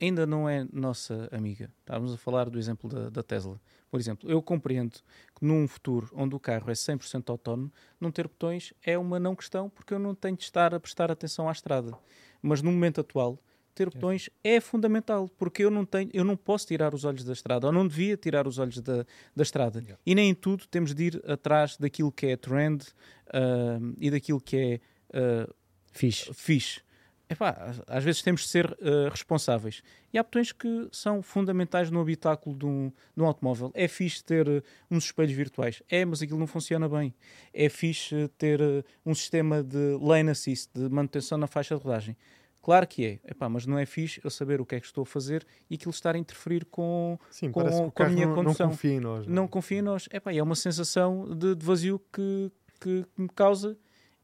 ainda 0.00 0.26
não 0.26 0.48
é 0.48 0.66
nossa 0.72 1.28
amiga. 1.32 1.70
Estávamos 1.80 2.12
a 2.12 2.16
falar 2.16 2.50
do 2.50 2.58
exemplo 2.58 2.88
da, 2.88 3.10
da 3.10 3.22
Tesla. 3.22 3.60
Por 3.90 4.00
exemplo, 4.00 4.30
eu 4.30 4.42
compreendo 4.42 4.98
que 5.34 5.44
num 5.44 5.66
futuro 5.66 6.10
onde 6.14 6.34
o 6.34 6.40
carro 6.40 6.70
é 6.70 6.74
100% 6.74 7.30
autónomo, 7.30 7.72
não 8.00 8.10
ter 8.10 8.28
botões 8.28 8.74
é 8.82 8.98
uma 8.98 9.18
não 9.18 9.34
questão, 9.34 9.70
porque 9.70 9.94
eu 9.94 9.98
não 9.98 10.14
tenho 10.14 10.36
de 10.36 10.44
estar 10.44 10.74
a 10.74 10.80
prestar 10.80 11.10
atenção 11.10 11.48
à 11.48 11.52
estrada. 11.52 11.96
Mas 12.42 12.60
no 12.60 12.70
momento 12.70 13.00
atual, 13.00 13.38
ter 13.74 13.90
botões 13.90 14.30
é 14.42 14.58
fundamental, 14.58 15.28
porque 15.36 15.62
eu 15.62 15.70
não 15.70 15.84
tenho, 15.84 16.10
eu 16.12 16.24
não 16.24 16.36
posso 16.36 16.66
tirar 16.66 16.94
os 16.94 17.04
olhos 17.04 17.24
da 17.24 17.32
estrada, 17.32 17.66
ou 17.66 17.72
não 17.72 17.86
devia 17.86 18.16
tirar 18.16 18.46
os 18.46 18.58
olhos 18.58 18.80
da, 18.80 19.04
da 19.34 19.42
estrada. 19.42 19.80
Yeah. 19.80 20.00
E 20.04 20.14
nem 20.14 20.30
em 20.30 20.34
tudo 20.34 20.66
temos 20.66 20.94
de 20.94 21.04
ir 21.04 21.22
atrás 21.30 21.76
daquilo 21.76 22.10
que 22.10 22.26
é 22.26 22.36
trend 22.36 22.84
ah, 23.32 23.78
e 23.98 24.10
daquilo 24.10 24.40
que 24.40 24.56
é 24.56 24.80
ah, 25.12 25.48
Fixe. 25.96 26.32
fixe. 26.34 26.80
Epá, 27.28 27.74
às- 27.88 28.04
vezes 28.04 28.22
temos 28.22 28.42
de 28.42 28.48
ser 28.48 28.66
ah, 28.80 29.08
responsáveis. 29.10 29.82
E 30.12 30.18
há 30.18 30.22
botões 30.22 30.52
que 30.52 30.88
são 30.92 31.20
fundamentais 31.22 31.90
no 31.90 32.00
habitáculo 32.00 32.56
de 32.56 32.64
um, 32.64 32.92
de 33.16 33.22
um 33.22 33.26
automóvel. 33.26 33.70
É 33.74 33.88
fixe 33.88 34.22
ter 34.22 34.48
ah, 34.48 34.62
uns 34.90 35.04
espelhos 35.06 35.32
virtuais. 35.32 35.82
É, 35.88 36.04
mas 36.04 36.22
aquilo 36.22 36.38
não 36.38 36.46
funciona 36.46 36.88
bem. 36.88 37.12
É 37.52 37.68
fixe 37.68 38.28
ter 38.38 38.62
ah, 38.62 38.84
um 39.04 39.14
sistema 39.14 39.62
de 39.62 39.98
lane 40.00 40.30
assist, 40.30 40.70
de 40.72 40.88
manutenção 40.88 41.36
na 41.36 41.46
faixa 41.48 41.76
de 41.76 41.82
rodagem. 41.82 42.16
Claro 42.62 42.86
que 42.86 43.04
é, 43.04 43.20
Epá, 43.30 43.48
mas 43.48 43.64
não 43.64 43.78
é 43.78 43.86
fixe 43.86 44.20
eu 44.24 44.30
saber 44.30 44.60
o 44.60 44.66
que 44.66 44.74
é 44.74 44.80
que 44.80 44.86
estou 44.86 45.02
a 45.02 45.06
fazer 45.06 45.46
e 45.70 45.76
aquilo 45.76 45.90
estar 45.92 46.14
a 46.16 46.18
interferir 46.18 46.64
com. 46.64 47.16
Sim, 47.30 47.50
com- 47.52 47.60
o 47.86 47.92
com 47.92 48.02
a 48.02 48.08
minha 48.08 48.26
não, 48.26 48.34
não 48.36 48.42
condução. 48.44 48.70
confia 48.70 48.92
em 48.92 49.00
nós. 49.00 49.26
Não 49.26 49.46
confia 49.48 49.78
em 49.78 49.82
nós. 49.82 50.08
Epá, 50.12 50.32
é 50.34 50.42
uma 50.42 50.56
sensação 50.56 51.28
de, 51.36 51.54
de 51.54 51.64
vazio 51.64 52.00
que, 52.12 52.50
que, 52.80 53.04
que 53.14 53.22
me 53.22 53.28
causa 53.28 53.76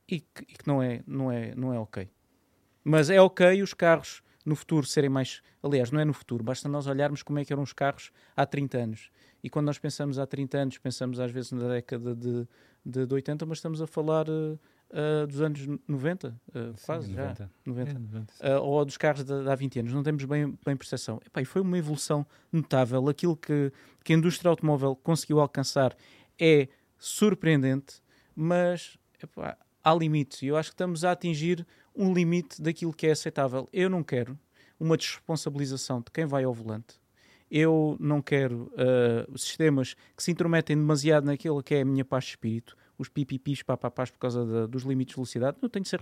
e 0.08 0.18
que, 0.20 0.42
e 0.42 0.54
que 0.54 0.66
não, 0.66 0.82
é, 0.82 1.02
não, 1.06 1.30
é, 1.30 1.54
não 1.54 1.72
é 1.72 1.78
ok. 1.78 2.08
Mas 2.84 3.10
é 3.10 3.20
ok 3.20 3.62
os 3.62 3.74
carros 3.74 4.22
no 4.44 4.56
futuro 4.56 4.86
serem 4.86 5.10
mais. 5.10 5.40
Aliás, 5.62 5.90
não 5.90 6.00
é 6.00 6.04
no 6.04 6.12
futuro, 6.12 6.42
basta 6.42 6.68
nós 6.68 6.86
olharmos 6.86 7.22
como 7.22 7.38
é 7.38 7.44
que 7.44 7.52
eram 7.52 7.62
os 7.62 7.72
carros 7.72 8.10
há 8.36 8.44
30 8.44 8.78
anos. 8.78 9.10
E 9.42 9.50
quando 9.50 9.66
nós 9.66 9.78
pensamos 9.78 10.18
há 10.18 10.26
30 10.26 10.58
anos, 10.58 10.78
pensamos 10.78 11.18
às 11.18 11.30
vezes 11.30 11.52
na 11.52 11.68
década 11.68 12.14
de, 12.14 12.46
de, 12.84 13.06
de 13.06 13.14
80, 13.14 13.44
mas 13.46 13.58
estamos 13.58 13.82
a 13.82 13.86
falar 13.86 14.26
eh, 14.28 14.56
eh, 14.92 15.26
dos 15.26 15.40
anos 15.40 15.66
90, 15.88 16.40
eh, 16.54 16.72
quase 16.84 17.12
já. 17.12 17.22
90. 17.22 17.50
90 17.66 17.90
É, 17.90 17.94
90. 17.94 18.60
uh, 18.60 18.62
ou 18.62 18.84
dos 18.84 18.96
carros 18.96 19.24
de, 19.24 19.42
de 19.42 19.50
há 19.50 19.54
20 19.54 19.80
anos, 19.80 19.92
não 19.92 20.02
temos 20.02 20.24
bem, 20.24 20.56
bem 20.64 20.76
percepção. 20.76 21.20
Epá, 21.26 21.42
e 21.42 21.44
foi 21.44 21.62
uma 21.62 21.76
evolução 21.76 22.24
notável. 22.52 23.08
Aquilo 23.08 23.36
que, 23.36 23.72
que 24.04 24.12
a 24.12 24.16
indústria 24.16 24.48
automóvel 24.48 24.94
conseguiu 24.94 25.40
alcançar 25.40 25.96
é 26.38 26.68
surpreendente, 26.98 28.00
mas 28.34 28.96
epá, 29.20 29.56
há 29.82 29.94
limites. 29.94 30.42
E 30.42 30.46
eu 30.46 30.56
acho 30.56 30.70
que 30.70 30.74
estamos 30.74 31.04
a 31.04 31.12
atingir 31.12 31.66
um 31.94 32.12
limite 32.12 32.60
daquilo 32.60 32.92
que 32.92 33.06
é 33.06 33.12
aceitável. 33.12 33.68
Eu 33.72 33.90
não 33.90 34.02
quero 34.02 34.38
uma 34.78 34.96
desresponsabilização 34.96 36.00
de 36.00 36.10
quem 36.10 36.26
vai 36.26 36.44
ao 36.44 36.52
volante. 36.52 37.00
Eu 37.50 37.96
não 38.00 38.22
quero 38.22 38.72
uh, 38.72 39.38
sistemas 39.38 39.94
que 40.16 40.22
se 40.22 40.30
intrometem 40.30 40.76
demasiado 40.76 41.24
naquilo 41.24 41.62
que 41.62 41.74
é 41.74 41.82
a 41.82 41.84
minha 41.84 42.04
paz 42.04 42.24
de 42.24 42.30
espírito, 42.30 42.74
os 42.96 43.08
pipipis, 43.10 43.62
papapás 43.62 44.10
por 44.10 44.18
causa 44.18 44.44
da- 44.46 44.66
dos 44.66 44.84
limites 44.84 45.12
de 45.12 45.16
velocidade. 45.16 45.58
Eu 45.60 45.68
tenho 45.68 45.82
de 45.82 45.88
ser 45.88 46.00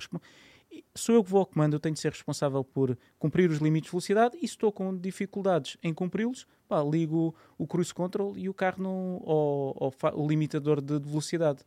sou 0.94 1.14
eu 1.16 1.24
que 1.24 1.30
vou 1.30 1.40
ao 1.40 1.46
comando, 1.46 1.74
eu 1.74 1.80
tenho 1.80 1.94
de 1.94 2.00
ser 2.00 2.12
responsável 2.12 2.62
por 2.62 2.96
cumprir 3.18 3.50
os 3.50 3.58
limites 3.58 3.88
de 3.88 3.92
velocidade 3.92 4.36
e 4.36 4.46
se 4.46 4.54
estou 4.54 4.70
com 4.70 4.96
dificuldades 4.96 5.76
em 5.82 5.92
cumpri-los, 5.92 6.46
ligo 6.88 7.34
o 7.58 7.66
cruise 7.66 7.92
control 7.92 8.36
e 8.36 8.48
o 8.48 8.54
carro 8.54 8.82
não, 8.82 9.20
ou, 9.24 9.92
o 10.14 10.28
limitador 10.28 10.80
de, 10.80 11.00
de 11.00 11.08
velocidade. 11.08 11.64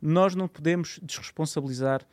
Nós 0.00 0.34
não 0.34 0.46
podemos 0.48 1.00
desresponsabilizar 1.02 2.06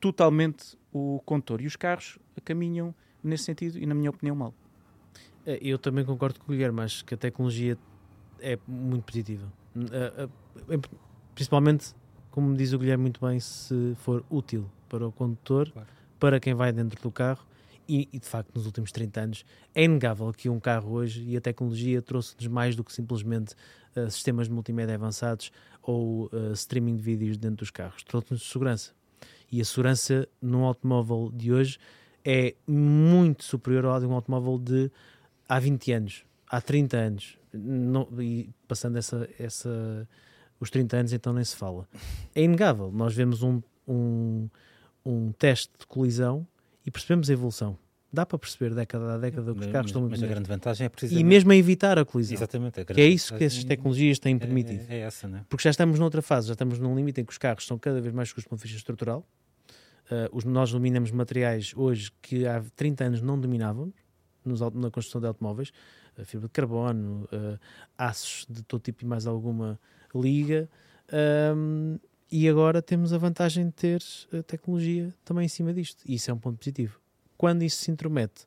totalmente 0.00 0.76
o 0.92 1.20
condutor 1.24 1.60
e 1.60 1.66
os 1.66 1.76
carros 1.76 2.18
caminham 2.44 2.94
nesse 3.22 3.44
sentido 3.44 3.78
e, 3.78 3.86
na 3.86 3.94
minha 3.94 4.10
opinião, 4.10 4.36
mal. 4.36 4.54
Eh, 5.44 5.58
Eu 5.60 5.78
também 5.78 6.04
concordo 6.04 6.38
com 6.40 6.46
o 6.52 6.54
Guilherme, 6.54 6.80
acho 6.82 7.04
que 7.04 7.14
a 7.14 7.16
tecnologia 7.16 7.76
é 8.40 8.58
muito 8.66 9.04
positiva. 9.04 9.52
Eh, 9.76 10.28
eh, 10.70 10.74
em- 10.74 10.80
Principalmente, 11.34 11.94
como 12.32 12.56
diz 12.56 12.72
o 12.72 12.78
Guilherme 12.80 13.02
muito 13.02 13.24
bem, 13.24 13.38
se 13.38 13.94
for 13.98 14.24
útil 14.28 14.68
para 14.88 15.06
o 15.06 15.12
condutor, 15.12 15.70
Claro. 15.70 15.88
para 16.18 16.40
quem 16.40 16.52
vai 16.52 16.72
dentro 16.72 17.00
do 17.00 17.12
carro. 17.12 17.46
E, 17.88 18.08
e, 18.12 18.18
de 18.18 18.26
facto, 18.26 18.50
nos 18.54 18.66
últimos 18.66 18.90
30 18.92 19.20
anos, 19.20 19.44
é 19.74 19.84
inegável 19.84 20.32
que 20.32 20.48
um 20.48 20.58
carro 20.60 20.90
hoje 20.92 21.22
e 21.22 21.36
a 21.36 21.40
tecnologia 21.40 22.02
trouxe-nos 22.02 22.46
mais 22.48 22.74
do 22.76 22.82
que 22.84 22.92
simplesmente 22.92 23.54
eh, 24.06 24.10
sistemas 24.10 24.46
de 24.48 24.52
multimédia 24.54 24.94
avançados 24.94 25.50
ou 25.82 26.30
eh, 26.32 26.52
streaming 26.52 26.96
de 26.96 27.02
vídeos 27.02 27.36
dentro 27.36 27.58
dos 27.58 27.70
carros. 27.70 28.02
Trouxe-nos 28.04 28.48
segurança. 28.48 28.92
E 29.50 29.60
a 29.60 29.64
segurança 29.64 30.28
num 30.40 30.64
automóvel 30.64 31.30
de 31.34 31.52
hoje 31.52 31.78
é 32.24 32.54
muito 32.66 33.44
superior 33.44 33.86
ao 33.86 33.98
de 34.00 34.06
um 34.06 34.12
automóvel 34.12 34.58
de 34.58 34.90
há 35.48 35.58
20 35.58 35.92
anos, 35.92 36.24
há 36.48 36.60
30 36.60 36.96
anos. 36.96 37.38
Não- 37.52 38.08
e 38.20 38.50
passando 38.66 38.98
essa, 38.98 39.28
essa, 39.38 40.06
os 40.60 40.68
30 40.70 40.96
anos, 40.98 41.12
então 41.12 41.32
nem 41.32 41.44
se 41.44 41.56
fala. 41.56 41.88
É 42.34 42.42
inegável. 42.42 42.92
Nós 42.92 43.14
vemos 43.14 43.42
um, 43.42 43.62
um, 43.86 44.48
um 45.04 45.32
teste 45.32 45.72
de 45.78 45.86
colisão 45.86 46.46
e 46.84 46.90
percebemos 46.90 47.30
a 47.30 47.32
evolução. 47.32 47.78
Dá 48.10 48.24
para 48.24 48.38
perceber 48.38 48.74
década 48.74 49.14
a 49.14 49.18
década 49.18 49.52
que 49.52 49.58
os 49.58 49.66
Mas- 49.66 49.72
carros 49.72 49.90
estão 49.90 50.00
mas, 50.02 50.10
muito 50.10 50.20
mas 50.22 50.30
a 50.30 50.34
grande 50.34 50.48
vantagem 50.48 50.84
é 50.84 50.86
E 50.86 50.90
precisamente... 50.90 51.26
mesmo 51.26 51.52
a 51.52 51.56
evitar 51.56 51.98
a 51.98 52.04
colisão. 52.06 52.34
Exatamente. 52.36 52.80
a 52.80 52.84
Que 52.84 53.00
é 53.00 53.06
isso 53.06 53.36
que 53.36 53.44
essas 53.44 53.64
tecnologias 53.64 54.18
têm 54.18 54.36
é- 54.36 54.38
permitido. 54.38 54.84
É, 54.88 54.96
é 54.96 55.00
essa, 55.00 55.28
né? 55.28 55.44
Porque 55.48 55.62
já 55.62 55.70
estamos 55.70 55.98
noutra 55.98 56.22
fase, 56.22 56.48
já 56.48 56.54
estamos 56.54 56.78
num 56.78 56.96
limite 56.96 57.20
em 57.20 57.24
que 57.24 57.32
os 57.32 57.38
carros 57.38 57.66
são 57.66 57.78
cada 57.78 58.00
vez 58.00 58.14
mais 58.14 58.30
seguros 58.30 58.44
do 58.46 58.48
ponto 58.48 58.60
de 58.60 58.62
vista 58.64 58.78
estrutural. 58.78 59.26
Uh, 60.10 60.34
os, 60.34 60.44
nós 60.44 60.72
dominamos 60.72 61.10
materiais 61.10 61.74
hoje 61.76 62.10
que 62.22 62.46
há 62.46 62.64
30 62.74 63.04
anos 63.04 63.20
não 63.20 63.38
dominávamos 63.38 63.94
nos 64.42 64.60
na 64.60 64.90
construção 64.90 65.20
de 65.20 65.26
automóveis, 65.26 65.70
uh, 66.16 66.24
fibra 66.24 66.46
de 66.46 66.52
carbono, 66.52 67.28
uh, 67.30 67.58
aços 67.98 68.46
de 68.48 68.62
todo 68.62 68.80
tipo 68.80 69.04
e 69.04 69.06
mais 69.06 69.26
alguma 69.26 69.78
liga. 70.14 70.66
Um, 71.54 71.98
e 72.32 72.48
agora 72.48 72.80
temos 72.80 73.12
a 73.12 73.18
vantagem 73.18 73.66
de 73.66 73.72
ter 73.72 74.02
a 74.32 74.42
tecnologia 74.42 75.14
também 75.24 75.44
em 75.44 75.48
cima 75.48 75.74
disto. 75.74 76.02
E 76.06 76.14
isso 76.14 76.30
é 76.30 76.34
um 76.34 76.38
ponto 76.38 76.56
positivo. 76.58 76.98
Quando 77.38 77.62
isso 77.62 77.82
se 77.84 77.90
intromete 77.90 78.46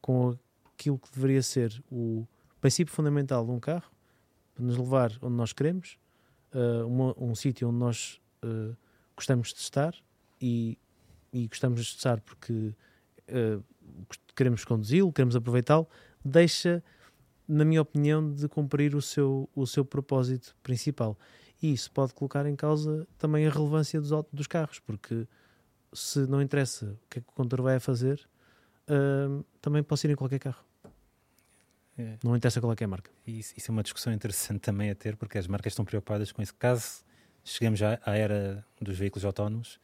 com 0.00 0.36
aquilo 0.74 0.98
que 0.98 1.12
deveria 1.12 1.42
ser 1.42 1.80
o 1.92 2.26
princípio 2.60 2.92
fundamental 2.92 3.44
de 3.44 3.52
um 3.52 3.60
carro, 3.60 3.90
para 4.54 4.64
nos 4.64 4.76
levar 4.76 5.12
onde 5.22 5.36
nós 5.36 5.52
queremos, 5.52 5.98
uh, 6.54 6.86
uma- 6.86 7.14
um 7.18 7.34
sítio 7.34 7.68
onde 7.68 7.78
nós 7.78 8.20
uh, 8.42 8.74
gostamos 9.14 9.52
de 9.52 9.60
estar 9.60 9.94
e, 10.40 10.78
e 11.32 11.46
gostamos 11.46 11.84
de 11.84 11.96
estar 11.96 12.20
porque 12.22 12.74
uh, 13.28 13.62
queremos 14.34 14.64
conduzi-lo, 14.64 15.12
queremos 15.12 15.36
aproveitá-lo, 15.36 15.86
deixa, 16.24 16.82
na 17.46 17.64
minha 17.64 17.82
opinião, 17.82 18.32
de 18.32 18.48
cumprir 18.48 18.94
o 18.94 19.02
seu, 19.02 19.48
o 19.54 19.66
seu 19.66 19.84
propósito 19.84 20.56
principal. 20.62 21.16
E 21.62 21.74
isso 21.74 21.90
pode 21.92 22.14
colocar 22.14 22.46
em 22.46 22.56
causa 22.56 23.06
também 23.18 23.46
a 23.46 23.50
relevância 23.50 24.00
dos, 24.00 24.10
dos 24.32 24.46
carros, 24.46 24.78
porque 24.78 25.26
se 25.92 26.20
não 26.20 26.40
interessa 26.40 26.86
o 26.86 27.08
que 27.08 27.18
é 27.18 27.22
que 27.22 27.28
o 27.28 27.32
condutor 27.32 27.62
vai 27.62 27.80
fazer, 27.80 28.20
uh, 28.88 29.44
também 29.60 29.82
pode 29.82 30.06
ir 30.06 30.10
em 30.10 30.16
qualquer 30.16 30.38
carro. 30.38 30.64
É. 31.98 32.16
Não 32.24 32.36
interessa 32.36 32.60
qual 32.60 32.72
é 32.72 32.76
é 32.80 32.84
a 32.84 32.88
marca. 32.88 33.10
Isso, 33.26 33.52
isso 33.56 33.70
é 33.70 33.72
uma 33.72 33.82
discussão 33.82 34.12
interessante 34.12 34.60
também 34.60 34.90
a 34.90 34.94
ter, 34.94 35.16
porque 35.16 35.36
as 35.38 35.46
marcas 35.46 35.72
estão 35.72 35.84
preocupadas 35.84 36.32
com 36.32 36.40
isso. 36.40 36.54
Caso 36.54 37.04
cheguemos 37.44 37.78
já 37.78 37.98
à 38.04 38.16
era 38.16 38.64
dos 38.80 38.96
veículos 38.96 39.24
autónomos, 39.24 39.80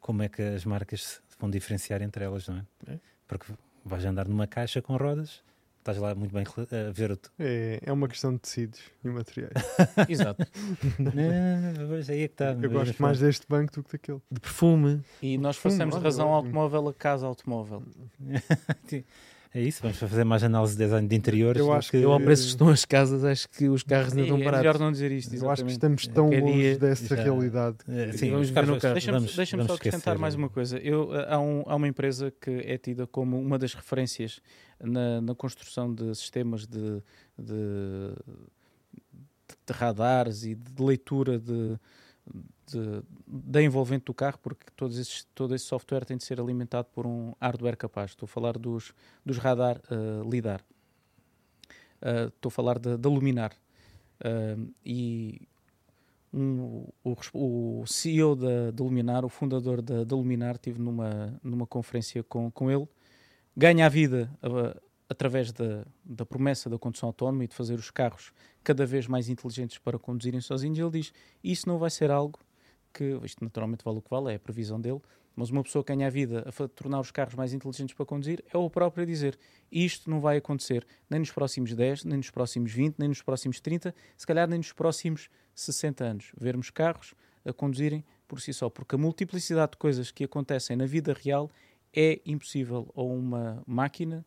como 0.00 0.22
é 0.22 0.28
que 0.28 0.42
as 0.42 0.64
marcas 0.64 1.22
se 1.28 1.38
vão 1.38 1.50
diferenciar 1.50 2.02
entre 2.02 2.24
elas, 2.24 2.48
não 2.48 2.58
é? 2.58 2.94
É. 2.94 2.98
Porque 3.26 3.52
vais 3.84 4.04
andar 4.04 4.26
numa 4.28 4.46
caixa 4.46 4.82
com 4.82 4.96
rodas, 4.96 5.42
estás 5.84 5.98
lá 5.98 6.14
muito 6.14 6.32
bem 6.32 6.44
rela- 6.44 6.88
a 6.88 6.92
ver 6.92 7.12
o. 7.12 7.18
É, 7.38 7.78
é 7.82 7.92
uma 7.92 8.08
questão 8.08 8.32
de 8.32 8.38
tecidos 8.40 8.80
e 9.04 9.08
materiais. 9.08 9.52
Exato. 10.08 10.44
não, 10.98 11.88
pois 11.88 12.08
aí 12.08 12.22
é 12.22 12.28
que 12.28 12.34
está. 12.34 12.52
Eu 12.52 12.70
gosto 12.70 13.00
mais 13.02 13.20
deste 13.20 13.46
banco 13.46 13.72
do 13.74 13.82
que 13.84 13.92
daquele. 13.92 14.20
De 14.30 14.40
perfume, 14.40 15.02
E 15.22 15.36
nós 15.36 15.58
passamos 15.58 15.94
de 15.94 15.98
olha, 16.00 16.04
razão 16.04 16.28
automóvel 16.32 16.88
a 16.88 16.94
casa 16.94 17.26
automóvel. 17.26 17.82
É 19.56 19.60
isso, 19.62 19.80
vamos 19.82 19.96
fazer 19.98 20.24
mais 20.24 20.42
análise 20.42 20.72
de 20.76 20.82
design 20.82 21.06
de 21.06 21.14
interiores. 21.14 21.60
Eu 21.60 21.72
acho 21.72 21.88
que- 21.88 21.98
eu 21.98 22.10
ao 22.10 22.18
preço 22.18 22.42
que 22.42 22.48
estão 22.48 22.68
as 22.70 22.84
casas, 22.84 23.22
acho 23.22 23.48
que 23.48 23.68
os 23.68 23.84
carros 23.84 24.08
ainda 24.08 24.22
E 24.22 24.24
estão 24.24 24.36
é 24.40 24.44
baratos. 24.44 24.66
melhor 24.66 24.78
não 24.80 24.90
dizer 24.90 25.12
isto, 25.12 25.32
Eu 25.32 25.48
acho 25.48 25.62
que 25.64 25.70
exatamente. 25.70 26.00
estamos 26.00 26.06
tão 26.08 26.28
longe 26.28 26.52
dia 26.60 26.76
dessa 26.76 27.14
já- 27.16 27.22
realidade. 27.22 27.76
Que- 27.84 28.18
sim, 28.18 28.30
Vamos 28.32 28.48
os 28.48 28.52
ver 28.54 28.66
no 28.66 28.80
carro. 28.80 28.94
Deixa-me 28.94 29.18
vamos 29.18 29.66
só 29.66 29.74
acrescentar 29.74 30.18
mais 30.18 30.34
uma 30.34 30.48
coisa. 30.48 30.76
Eu, 30.78 31.14
eh, 31.14 31.26
há, 31.30 31.38
um- 31.38 31.62
há 31.66 31.76
uma 31.76 31.86
empresa 31.86 32.32
que 32.40 32.50
é 32.50 32.76
tida 32.76 33.06
como 33.06 33.40
uma 33.40 33.56
das 33.56 33.74
referências 33.74 34.40
na, 34.82 35.20
na 35.20 35.34
construção 35.36 35.94
de 35.94 36.12
sistemas 36.16 36.66
de, 36.66 37.00
de, 37.38 37.54
de 39.66 39.72
radares 39.72 40.42
e 40.44 40.56
de 40.56 40.82
leitura 40.82 41.38
de, 41.38 41.78
de- 42.66 43.02
da 43.26 43.62
envolvente 43.62 44.04
do 44.06 44.14
carro, 44.14 44.38
porque 44.42 44.66
todos 44.76 44.98
esses, 44.98 45.24
todo 45.34 45.54
esse 45.54 45.64
software 45.64 46.04
tem 46.04 46.16
de 46.16 46.24
ser 46.24 46.40
alimentado 46.40 46.88
por 46.92 47.06
um 47.06 47.32
hardware 47.40 47.76
capaz. 47.76 48.12
Estou 48.12 48.26
a 48.26 48.28
falar 48.28 48.58
dos, 48.58 48.92
dos 49.24 49.38
radar 49.38 49.80
eh, 49.90 50.28
LIDAR. 50.28 50.60
Eh, 52.02 52.26
estou 52.26 52.48
a 52.48 52.50
falar 52.50 52.78
da, 52.78 53.08
Luminar. 53.08 53.52
Eh, 54.20 54.56
e 54.84 55.48
um- 56.32 56.86
o, 57.04 57.16
o 57.82 57.86
CEO 57.86 58.34
da, 58.36 58.70
da 58.70 58.84
Luminar, 58.84 59.24
o 59.24 59.28
fundador 59.28 59.80
da, 59.80 60.04
da 60.04 60.16
Luminar, 60.16 60.56
estive 60.56 60.80
numa, 60.80 61.38
numa 61.42 61.66
conferência 61.66 62.22
com, 62.22 62.50
com 62.50 62.70
ele, 62.70 62.88
ganha 63.56 63.86
a 63.86 63.88
vida 63.88 64.30
a- 64.42 64.76
através 65.08 65.52
da, 65.52 65.86
da 66.04 66.26
promessa 66.26 66.68
da 66.68 66.78
condução 66.78 67.08
autónoma 67.08 67.44
e 67.44 67.48
de 67.48 67.54
fazer 67.54 67.74
os 67.74 67.90
carros 67.90 68.32
cada 68.64 68.84
vez 68.86 69.06
mais 69.06 69.28
inteligentes 69.28 69.78
para 69.78 69.98
conduzirem 69.98 70.40
sozinhos. 70.40 70.78
Ele 70.78 70.90
diz: 70.90 71.12
Isso 71.42 71.68
não 71.68 71.78
vai 71.78 71.90
ser 71.90 72.10
algo 72.10 72.38
que, 72.94 73.18
isto 73.24 73.44
naturalmente 73.44 73.84
vale 73.84 73.98
o 73.98 74.02
que 74.02 74.08
vale, 74.08 74.32
é 74.32 74.36
a 74.36 74.38
previsão 74.38 74.80
dele, 74.80 75.00
mas 75.36 75.50
uma 75.50 75.62
pessoa 75.62 75.84
que 75.84 75.92
ganha 75.92 76.06
a 76.06 76.10
vida 76.10 76.46
a 76.46 76.68
tornar 76.68 77.00
os 77.00 77.10
carros 77.10 77.34
mais 77.34 77.52
inteligentes 77.52 77.94
para 77.94 78.06
conduzir 78.06 78.44
é 78.52 78.56
o 78.56 78.70
próprio 78.70 79.02
a 79.02 79.06
dizer: 79.06 79.36
Isto 79.70 80.08
não 80.08 80.20
vai 80.20 80.36
acontecer 80.36 80.86
nem 81.10 81.18
nos 81.18 81.32
próximos 81.32 81.74
10, 81.74 82.04
nem 82.04 82.18
nos 82.18 82.30
próximos 82.30 82.72
20, 82.72 82.96
nem 82.98 83.08
nos 83.08 83.20
próximos 83.20 83.60
30, 83.60 83.94
se 84.16 84.26
calhar 84.26 84.48
nem 84.48 84.58
nos 84.58 84.72
próximos 84.72 85.28
60 85.54 86.04
anos. 86.04 86.32
Vermos 86.38 86.70
carros 86.70 87.14
a 87.44 87.52
conduzirem 87.52 88.04
por 88.28 88.40
si 88.40 88.52
só, 88.52 88.70
porque 88.70 88.94
a 88.94 88.98
multiplicidade 88.98 89.72
de 89.72 89.78
coisas 89.78 90.10
que 90.10 90.24
acontecem 90.24 90.76
na 90.76 90.86
vida 90.86 91.12
real 91.12 91.50
é 91.92 92.20
impossível 92.24 92.90
a 92.94 93.02
uma 93.02 93.62
máquina 93.66 94.24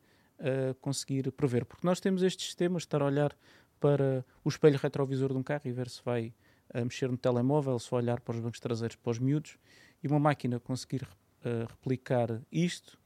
conseguir 0.82 1.32
prever. 1.32 1.66
Porque 1.66 1.86
nós 1.86 2.00
temos 2.00 2.22
estes 2.22 2.46
sistemas 2.46 2.84
de 2.84 2.88
estar 2.88 3.02
a 3.02 3.06
olhar 3.06 3.36
para 3.80 4.26
o 4.44 4.50
espelho 4.50 4.78
retrovisor 4.78 5.30
de 5.30 5.38
um 5.38 5.44
carro 5.44 5.64
e 5.66 5.72
ver 5.72 5.90
se 5.90 6.02
vai 6.04 6.34
uh, 6.74 6.84
mexer 6.84 7.10
no 7.10 7.18
telemóvel, 7.18 7.78
vai 7.80 8.02
olhar 8.02 8.20
para 8.22 8.36
os 8.36 8.40
bancos 8.40 8.60
traseiros, 8.60 8.96
para 8.96 9.12
os 9.12 9.20
miúdos, 9.20 9.58
e 10.04 10.08
uma 10.08 10.20
máquina 10.20 10.60
conseguir 10.60 11.04
uh, 11.04 11.68
replicar 11.70 12.42
isto. 12.52 12.98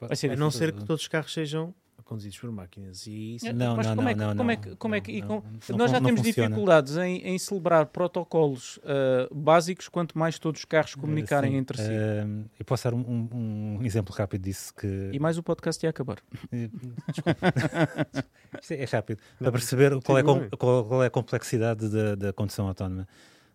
Vai 0.00 0.16
ser 0.16 0.30
A 0.30 0.36
não 0.36 0.50
ser 0.50 0.72
que 0.72 0.84
todos 0.84 1.02
os 1.02 1.08
carros 1.08 1.32
sejam 1.32 1.74
conduzidos 2.08 2.38
por 2.38 2.50
máquinas. 2.50 3.06
E 3.06 3.36
isso 3.36 3.52
Não, 3.52 3.76
Mas 3.76 3.86
não, 3.86 3.94
como 3.96 4.08
é 4.08 4.14
não, 4.14 4.18
que- 4.18 4.24
não, 4.26 4.36
como 4.36 4.50
é 4.50 4.54
não, 4.56 4.62
que- 4.62 4.76
como 4.76 4.94
é 4.94 5.00
que- 5.00 5.12
e 5.12 5.20
não, 5.20 5.28
com- 5.28 5.42
não, 5.68 5.78
Nós 5.78 5.90
já 5.90 6.00
não 6.00 6.06
temos 6.06 6.22
funciona. 6.22 6.48
dificuldades 6.48 6.96
em, 6.96 7.16
em 7.28 7.38
celebrar 7.38 7.86
protocolos 7.86 8.78
uh, 8.78 9.34
básicos, 9.34 9.88
quanto 9.88 10.18
mais 10.18 10.38
todos 10.38 10.60
os 10.60 10.64
carros 10.64 10.94
comunicarem 10.94 11.52
Sim, 11.52 11.56
entre 11.58 11.78
si. 11.78 11.88
eh, 11.90 12.26
eu 12.58 12.64
posso 12.64 12.84
dar 12.84 12.94
um, 12.94 13.00
um- 13.00 13.78
um 13.80 13.84
exemplo 13.84 14.14
rápido 14.14 14.42
disso 14.42 14.74
que 14.74 15.10
E 15.12 15.18
mais 15.20 15.36
o 15.38 15.42
podcast 15.42 15.84
ia 15.84 15.90
acabar. 15.90 16.18
Eh, 16.50 16.68
Desculpa. 17.12 17.38
Isto 18.62 18.72
é, 18.72 18.82
é 18.82 18.84
rápido. 18.84 19.20
Para 19.38 19.52
perceber 19.52 20.00
qual 20.02 20.18
é, 20.18 20.22
qual, 20.22 20.84
qual 20.86 21.02
é 21.02 21.06
a 21.06 21.10
complexidade 21.10 21.88
da, 21.88 22.14
da 22.14 22.32
condução 22.32 22.66
autónoma. 22.66 23.06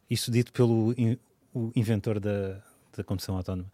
Isto 0.09 0.29
dito 0.31 0.53
pelo 0.53 0.93
in- 0.97 1.17
o 1.53 1.71
inventor 1.75 2.19
da, 2.19 2.61
da 2.95 3.03
condução 3.03 3.35
autónoma. 3.35 3.71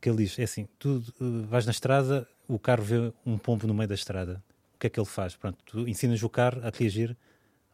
Que 0.00 0.08
ele 0.08 0.18
diz: 0.24 0.38
é 0.38 0.42
assim, 0.44 0.68
tu 0.78 1.02
eh, 1.20 1.46
vais 1.48 1.64
na 1.66 1.72
estrada, 1.72 2.28
o 2.48 2.58
carro 2.58 2.82
vê 2.82 3.12
um 3.26 3.36
pombo 3.38 3.66
no 3.66 3.74
meio 3.74 3.88
da 3.88 3.94
estrada. 3.94 4.42
O 4.74 4.78
que 4.78 4.86
é 4.86 4.90
que 4.90 4.98
ele 4.98 5.06
faz? 5.06 5.36
Pronto, 5.36 5.58
tu 5.66 5.86
ensinas 5.88 6.22
o 6.22 6.28
carro 6.28 6.60
a 6.64 6.70
reagir, 6.76 7.16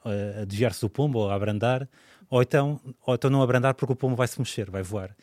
eh, 0.05 0.41
a 0.43 0.45
desviar-se 0.45 0.81
do 0.81 0.91
pombo 0.91 1.21
ou 1.21 1.31
a 1.31 1.35
abrandar, 1.35 1.89
ou 2.29 2.43
então, 2.43 2.81
ou 3.07 3.15
então 3.15 3.31
não 3.31 3.43
abrandar 3.43 3.75
porque 3.75 3.93
o 3.93 3.97
pombo 3.97 4.17
vai 4.17 4.27
se 4.27 4.39
mexer, 4.39 4.71
vai 4.71 4.83
voar. 4.83 5.15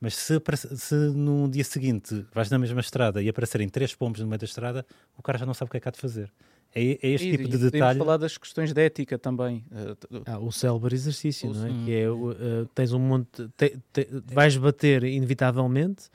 Mas 0.00 0.14
se, 0.14 0.38
se 0.76 0.94
no 0.94 1.48
dia 1.48 1.64
seguinte 1.64 2.26
vais 2.34 2.50
na 2.50 2.58
mesma 2.58 2.80
estrada 2.80 3.22
e 3.22 3.28
aparecerem 3.30 3.68
três 3.68 3.94
pombos 3.94 4.20
no 4.20 4.26
meio 4.26 4.38
da 4.38 4.44
estrada, 4.44 4.84
o 5.16 5.22
cara 5.22 5.38
já 5.38 5.46
não 5.46 5.54
sabe 5.54 5.68
o 5.68 5.70
que 5.70 5.76
é 5.78 5.80
que 5.80 5.88
há 5.88 5.90
de 5.92 5.98
fazer. 5.98 6.30
É, 6.74 6.82
é 7.06 7.08
este 7.12 7.28
E- 7.28 7.30
tipo 7.30 7.44
e 7.44 7.50
de 7.52 7.70
detalhe. 7.70 7.98
falar 7.98 8.18
das 8.18 8.36
questões 8.36 8.72
de 8.74 8.80
ética 8.84 9.18
também. 9.18 9.64
T- 9.98 10.22
Ah, 10.26 10.38
o 10.38 10.52
célebre 10.52 10.94
exercício, 10.94 11.50
O- 11.50 11.54
não 11.54 11.66
é? 11.66 11.70
Que 11.84 11.92
é, 11.94 12.10
uh, 12.10 12.66
tens 12.74 12.92
um 12.92 12.98
monte, 12.98 13.48
te- 13.56 13.78
te- 13.92 14.08
vais 14.34 14.54
bater 14.58 15.02
inevitavelmente, 15.04 16.10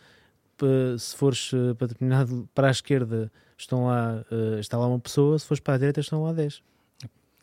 se 0.97 1.15
fores 1.15 1.51
uh, 1.53 1.75
para 1.75 1.87
determinado, 1.87 2.49
para 2.53 2.67
a 2.67 2.71
esquerda 2.71 3.31
estão 3.57 3.85
lá, 3.85 4.23
uh, 4.31 4.59
está 4.59 4.77
lá 4.77 4.87
uma 4.87 4.99
pessoa, 4.99 5.37
se 5.37 5.45
fores 5.45 5.59
para 5.59 5.75
a 5.75 5.77
direita 5.77 5.99
estão 5.99 6.23
lá 6.23 6.33
10. 6.33 6.61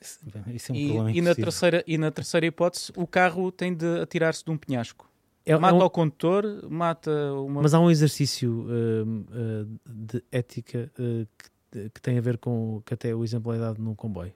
Isso, 0.00 0.18
isso 0.54 0.72
é 0.72 0.74
um 0.74 0.78
e, 0.78 0.86
problema 0.86 1.10
e 1.10 1.20
na 1.20 1.34
terceira, 1.34 1.84
e 1.86 1.98
na 1.98 2.10
terceira 2.10 2.46
hipótese, 2.46 2.92
o 2.96 3.06
carro 3.06 3.50
tem 3.50 3.74
de 3.74 4.00
atirar-se 4.00 4.44
de 4.44 4.50
um 4.50 4.56
penhasco. 4.56 5.10
É- 5.44 5.52
é 5.52 5.58
mata 5.58 5.74
um- 5.74 5.82
o 5.82 5.90
condutor, 5.90 6.44
mata 6.70 7.10
uma. 7.34 7.62
Mas 7.62 7.74
há 7.74 7.80
um 7.80 7.90
exercício 7.90 8.66
um, 8.68 9.20
uh, 9.20 9.80
de 9.86 10.22
ética 10.30 10.90
uh, 10.98 11.26
que, 11.72 11.90
que 11.90 12.00
tem 12.00 12.16
a 12.16 12.20
ver 12.20 12.38
com 12.38 12.80
que 12.86 12.94
até 12.94 13.14
o 13.14 13.24
exemplo 13.24 13.52
é 13.52 13.58
dado 13.58 13.82
num 13.82 13.94
comboio, 13.94 14.32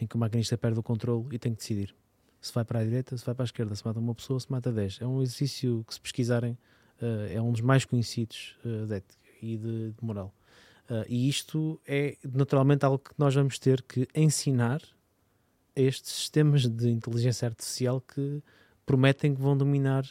em 0.00 0.06
que 0.06 0.16
o 0.16 0.18
maquinista 0.18 0.58
perde 0.58 0.78
o 0.78 0.82
controle 0.82 1.26
e 1.30 1.38
tem 1.38 1.52
que 1.52 1.58
decidir 1.58 1.94
se 2.46 2.52
vai 2.52 2.64
para 2.64 2.80
a 2.80 2.84
direita, 2.84 3.16
se 3.16 3.24
vai 3.24 3.34
para 3.34 3.42
a 3.42 3.46
esquerda, 3.46 3.74
se 3.74 3.84
mata 3.84 3.98
uma 3.98 4.14
pessoa, 4.14 4.38
se 4.38 4.50
mata 4.50 4.72
10. 4.72 5.00
É 5.00 5.06
um 5.06 5.20
exercício 5.22 5.84
que, 5.86 5.94
se 5.94 6.00
pesquisarem, 6.00 6.52
uh, 6.52 6.56
é 7.30 7.40
um 7.40 7.52
dos 7.52 7.60
mais 7.60 7.84
conhecidos 7.84 8.56
uh, 8.64 8.86
de 8.86 8.94
ética 8.94 9.26
e 9.42 9.56
de, 9.56 9.92
de 9.92 10.04
moral. 10.04 10.34
Uh, 10.88 11.04
e 11.08 11.28
isto 11.28 11.80
é 11.86 12.16
naturalmente 12.24 12.84
algo 12.84 12.98
que 12.98 13.10
nós 13.18 13.34
vamos 13.34 13.58
ter 13.58 13.82
que 13.82 14.06
ensinar 14.14 14.80
a 15.76 15.80
estes 15.80 16.12
sistemas 16.12 16.66
de 16.66 16.88
inteligência 16.90 17.48
artificial 17.48 18.00
que 18.00 18.42
prometem 18.84 19.34
que 19.34 19.40
vão 19.40 19.56
dominar 19.56 20.04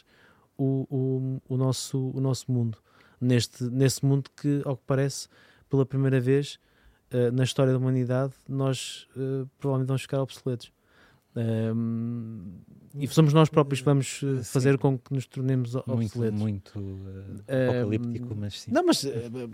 o, 0.56 0.86
o, 0.90 1.54
o, 1.54 1.56
nosso, 1.56 2.10
o 2.14 2.20
nosso 2.20 2.50
mundo. 2.52 2.78
Neste, 3.20 3.64
nesse 3.64 4.04
mundo 4.04 4.30
que, 4.36 4.60
ao 4.64 4.76
que 4.76 4.82
parece, 4.86 5.28
pela 5.70 5.86
primeira 5.86 6.20
vez 6.20 6.58
uh, 7.10 7.32
na 7.32 7.44
história 7.44 7.72
da 7.72 7.78
humanidade, 7.78 8.34
nós 8.46 9.08
uh, 9.16 9.48
provavelmente 9.58 9.88
vamos 9.88 10.02
ficar 10.02 10.20
obsoletos. 10.20 10.70
Um, 11.36 12.40
e 12.98 13.06
somos 13.08 13.34
nós 13.34 13.50
próprios 13.50 13.80
que 13.80 13.84
vamos 13.84 14.22
uh, 14.22 14.42
fazer 14.42 14.78
com 14.78 14.96
que 14.98 15.12
nos 15.12 15.26
tornemos 15.26 15.74
Muito, 15.74 15.92
obsoletos. 15.92 16.40
muito 16.40 16.78
uh, 16.78 17.42
Eh, 17.46 17.68
apocalíptico, 17.68 18.34
mas 18.34 18.60
sim. 18.62 18.70
Não, 18.72 18.82
mas 18.86 19.04
uh, 19.04 19.10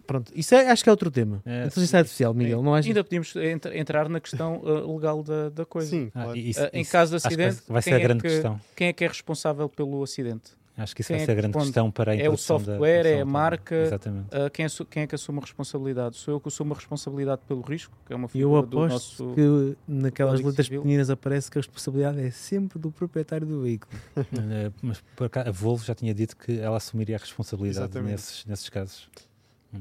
pronto, 0.07 0.31
isso 0.35 0.55
é, 0.55 0.71
acho 0.71 0.85
que 0.85 0.89
é 0.89 0.93
outro 0.93 1.11
tema. 1.11 1.43
É, 1.45 1.67
Inteligência 1.67 1.99
artificial, 1.99 2.33
Miguel, 2.35 2.63
não 2.63 2.73
achas? 2.73 2.87
Ainda 2.87 3.03
podíamos 3.03 3.35
ent- 3.35 3.67
entrar 3.75 4.09
na 4.09 4.21
questão 4.21 4.59
uh, 4.63 4.95
legal 4.95 5.25
da, 5.25 5.49
da 5.49 5.65
coisa. 5.67 5.91
Sim, 5.91 6.11
Ah, 6.15 6.23
claro. 6.25 6.37
e 6.39 6.51
isso- 6.51 6.63
Ah, 6.63 6.71
em 6.73 6.83
isso 6.83 6.93
caso 6.93 7.11
de 7.11 7.17
acidente, 7.27 7.63
vai 7.69 7.83
ser 7.83 7.91
quem 7.91 7.97
a 7.97 7.99
é 7.99 8.03
grande 8.05 8.23
que- 8.23 8.29
questão. 8.29 8.61
Quem 8.77 8.87
é 8.89 8.93
que 8.93 9.05
é 9.05 9.09
responsável 9.09 9.69
pelo 9.69 10.03
acidente? 10.05 10.53
Acho 10.75 10.95
que 10.97 11.03
isso 11.03 11.09
quem 11.09 11.17
vai 11.19 11.23
é 11.23 11.27
ser 11.27 11.33
a 11.33 11.35
grande 11.35 11.49
responde? 11.49 11.67
questão 11.67 11.91
para 11.91 12.13
a 12.13 12.15
É 12.15 12.19
o 12.19 12.21
introdução 12.23 12.57
da 12.59 12.65
software, 12.65 13.07
é 13.07 13.21
a 13.21 13.25
marca. 13.27 13.75
Uh, 13.95 14.51
quem, 14.51 14.65
assu- 14.65 14.87
quem 14.87 15.03
é 15.03 15.07
que 15.07 15.15
assume 15.15 15.39
a 15.39 15.43
responsabilidade? 15.43 16.17
Sou 16.17 16.33
eu 16.35 16.41
que 16.41 16.49
assumo 16.49 16.73
a 16.73 16.77
responsabilidade 16.77 17.43
pelo 17.47 17.61
risco, 17.61 17.95
que 18.07 18.13
é 18.13 18.17
uma 18.17 18.25
E 18.35 18.41
eu 18.41 18.49
figura 18.49 18.67
do 18.67 18.85
aposto 18.85 19.25
nosso... 19.25 19.35
que 19.35 19.77
naquelas 19.87 20.41
letras 20.41 20.67
Civil. 20.67 20.81
pequeninas 20.81 21.11
aparece 21.11 21.51
que 21.51 21.59
a 21.59 21.61
responsabilidade 21.61 22.21
é 22.21 22.31
sempre 22.31 22.79
do 22.79 22.91
proprietário 22.91 23.47
do 23.47 23.61
veículo. 23.63 23.93
Eh, 24.33 24.73
mas 24.81 25.03
por 25.15 25.27
acaso, 25.27 25.49
a 25.49 25.53
Volvo 25.53 25.85
já 25.85 25.95
tinha 25.95 26.15
dito 26.15 26.37
que 26.37 26.59
ela 26.59 26.79
assumiria 26.79 27.17
a 27.17 27.19
responsabilidade 27.19 28.01
nesses, 28.01 28.45
nesses 28.47 28.69
casos. 28.71 29.09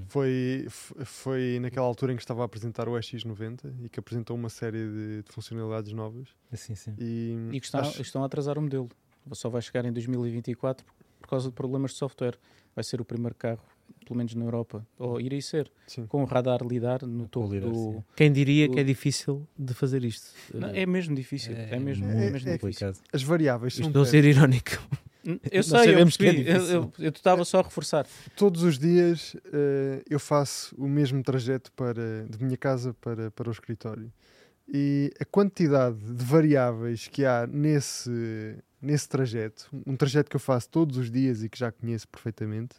Foi, 0.07 0.65
f- 0.67 0.93
foi 1.03 1.59
naquela 1.61 1.85
altura 1.85 2.13
em 2.13 2.15
que 2.15 2.21
estava 2.21 2.41
a 2.41 2.45
apresentar 2.45 2.87
o 2.87 2.93
X90 2.93 3.73
e 3.83 3.89
que 3.89 3.99
apresentou 3.99 4.35
uma 4.37 4.49
série 4.49 4.77
de, 4.89 5.23
de 5.23 5.31
funcionalidades 5.31 5.91
novas. 5.91 6.29
Assim, 6.51 6.75
sim. 6.75 6.93
E, 6.97 7.35
E 7.51 7.59
que 7.59 7.65
estão, 7.65 7.81
acho- 7.81 8.01
estão 8.01 8.23
a 8.23 8.25
atrasar 8.25 8.57
o 8.57 8.61
modelo. 8.61 8.89
Só 9.33 9.49
vai 9.49 9.61
chegar 9.61 9.85
em 9.85 9.91
2024 9.91 10.85
por- 11.19 11.27
causa 11.27 11.49
de 11.49 11.53
problemas 11.55 11.91
de 11.91 11.97
software. 11.97 12.37
Vai 12.75 12.83
ser 12.83 13.01
o 13.01 13.05
primeiro 13.05 13.35
carro, 13.35 13.61
pelo 14.05 14.17
menos 14.17 14.33
na 14.33 14.45
Europa, 14.45 14.85
ou 14.97 15.19
irei 15.19 15.41
ser, 15.41 15.69
sim. 15.85 16.05
com 16.07 16.21
o 16.23 16.25
radar 16.25 16.61
lidar 16.65 17.03
no 17.05 17.27
topo 17.27 17.53
lidar, 17.53 17.67
do... 17.69 17.75
sim. 17.75 18.03
Quem 18.15 18.31
diria 18.31 18.67
O- 18.67 18.71
que 18.73 18.79
é 18.79 18.83
difícil 18.83 19.45
de 19.57 19.73
fazer 19.73 20.03
isto? 20.05 20.27
Não, 20.53 20.69
é 20.69 20.85
mesmo 20.85 21.13
difícil. 21.15 21.53
É, 21.53 21.77
mesmo, 21.79 22.05
é- 22.05 22.27
é 22.27 22.29
mesmo 22.31 22.49
é- 22.49 22.53
difícil. 22.53 22.59
complicado. 22.59 22.99
As 23.13 23.23
variáveis 23.23 23.73
Isto 23.73 23.83
são 23.83 23.91
não 23.91 24.05
ser 24.05 24.23
irónico. 24.25 24.71
Eu 25.23 25.37
Nós 25.57 25.65
sei, 25.67 25.93
eu 25.93 25.99
é 25.99 26.03
percebi. 26.03 26.25
Eu- 26.27 26.33
difícil. 26.55 26.75
eu 26.75 26.93
eu 27.05 27.09
estava 27.09 27.45
só 27.45 27.59
a 27.59 27.61
reforçar. 27.63 28.07
Todos 28.35 28.63
os 28.63 28.79
dias 28.79 29.35
eh, 29.53 30.01
eu 30.09 30.19
faço 30.19 30.73
o 30.77 30.87
mesmo 30.87 31.21
trajeto 31.21 31.71
para, 31.73 32.25
de 32.27 32.43
minha 32.43 32.57
casa 32.57 32.93
para, 32.95 33.29
para 33.29 33.47
o 33.47 33.51
escritório. 33.51 34.11
E 34.67 35.11
a 35.19 35.25
quantidade 35.25 35.97
de 35.99 36.23
variáveis 36.25 37.07
que 37.07 37.23
há 37.25 37.45
nesse, 37.45 38.55
nesse 38.81 39.07
trajeto, 39.07 39.69
um 39.85 39.95
trajeto 39.95 40.29
que 40.29 40.35
eu 40.35 40.39
faço 40.39 40.69
todos 40.69 40.97
os 40.97 41.11
dias 41.11 41.43
e 41.43 41.49
que 41.49 41.57
já 41.59 41.71
conheço 41.71 42.07
perfeitamente, 42.07 42.75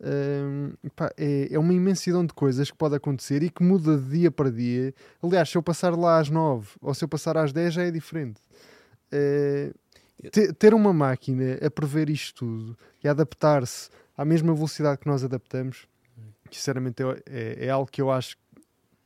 hum, 0.00 0.72
pá, 0.94 1.12
é, 1.16 1.48
é 1.52 1.58
uma 1.58 1.74
imensidão 1.74 2.24
de 2.24 2.32
coisas 2.32 2.70
que 2.70 2.76
pode 2.76 2.94
acontecer 2.94 3.42
e 3.42 3.50
que 3.50 3.62
muda 3.62 3.98
de 3.98 4.18
dia 4.18 4.30
para 4.30 4.50
dia. 4.50 4.94
Aliás, 5.22 5.48
se 5.48 5.56
eu 5.58 5.62
passar 5.62 5.96
lá 5.96 6.18
às 6.18 6.30
9 6.30 6.68
ou 6.80 6.94
se 6.94 7.04
eu 7.04 7.08
passar 7.08 7.36
às 7.36 7.52
10 7.52 7.74
já 7.74 7.82
é 7.82 7.90
diferente. 7.90 8.40
Te- 10.30 10.52
ter 10.52 10.74
uma 10.74 10.92
máquina 10.92 11.58
a 11.64 11.70
prever 11.70 12.10
isto 12.10 12.44
tudo 12.44 12.78
e 13.02 13.08
adaptar-se 13.08 13.88
à 14.16 14.24
mesma 14.24 14.54
velocidade 14.54 15.00
que 15.00 15.06
nós 15.06 15.24
adaptamos, 15.24 15.86
sinceramente 16.50 17.02
é, 17.02 17.22
é, 17.26 17.66
é 17.66 17.70
algo 17.70 17.90
que 17.90 18.02
eu 18.02 18.10
acho 18.10 18.36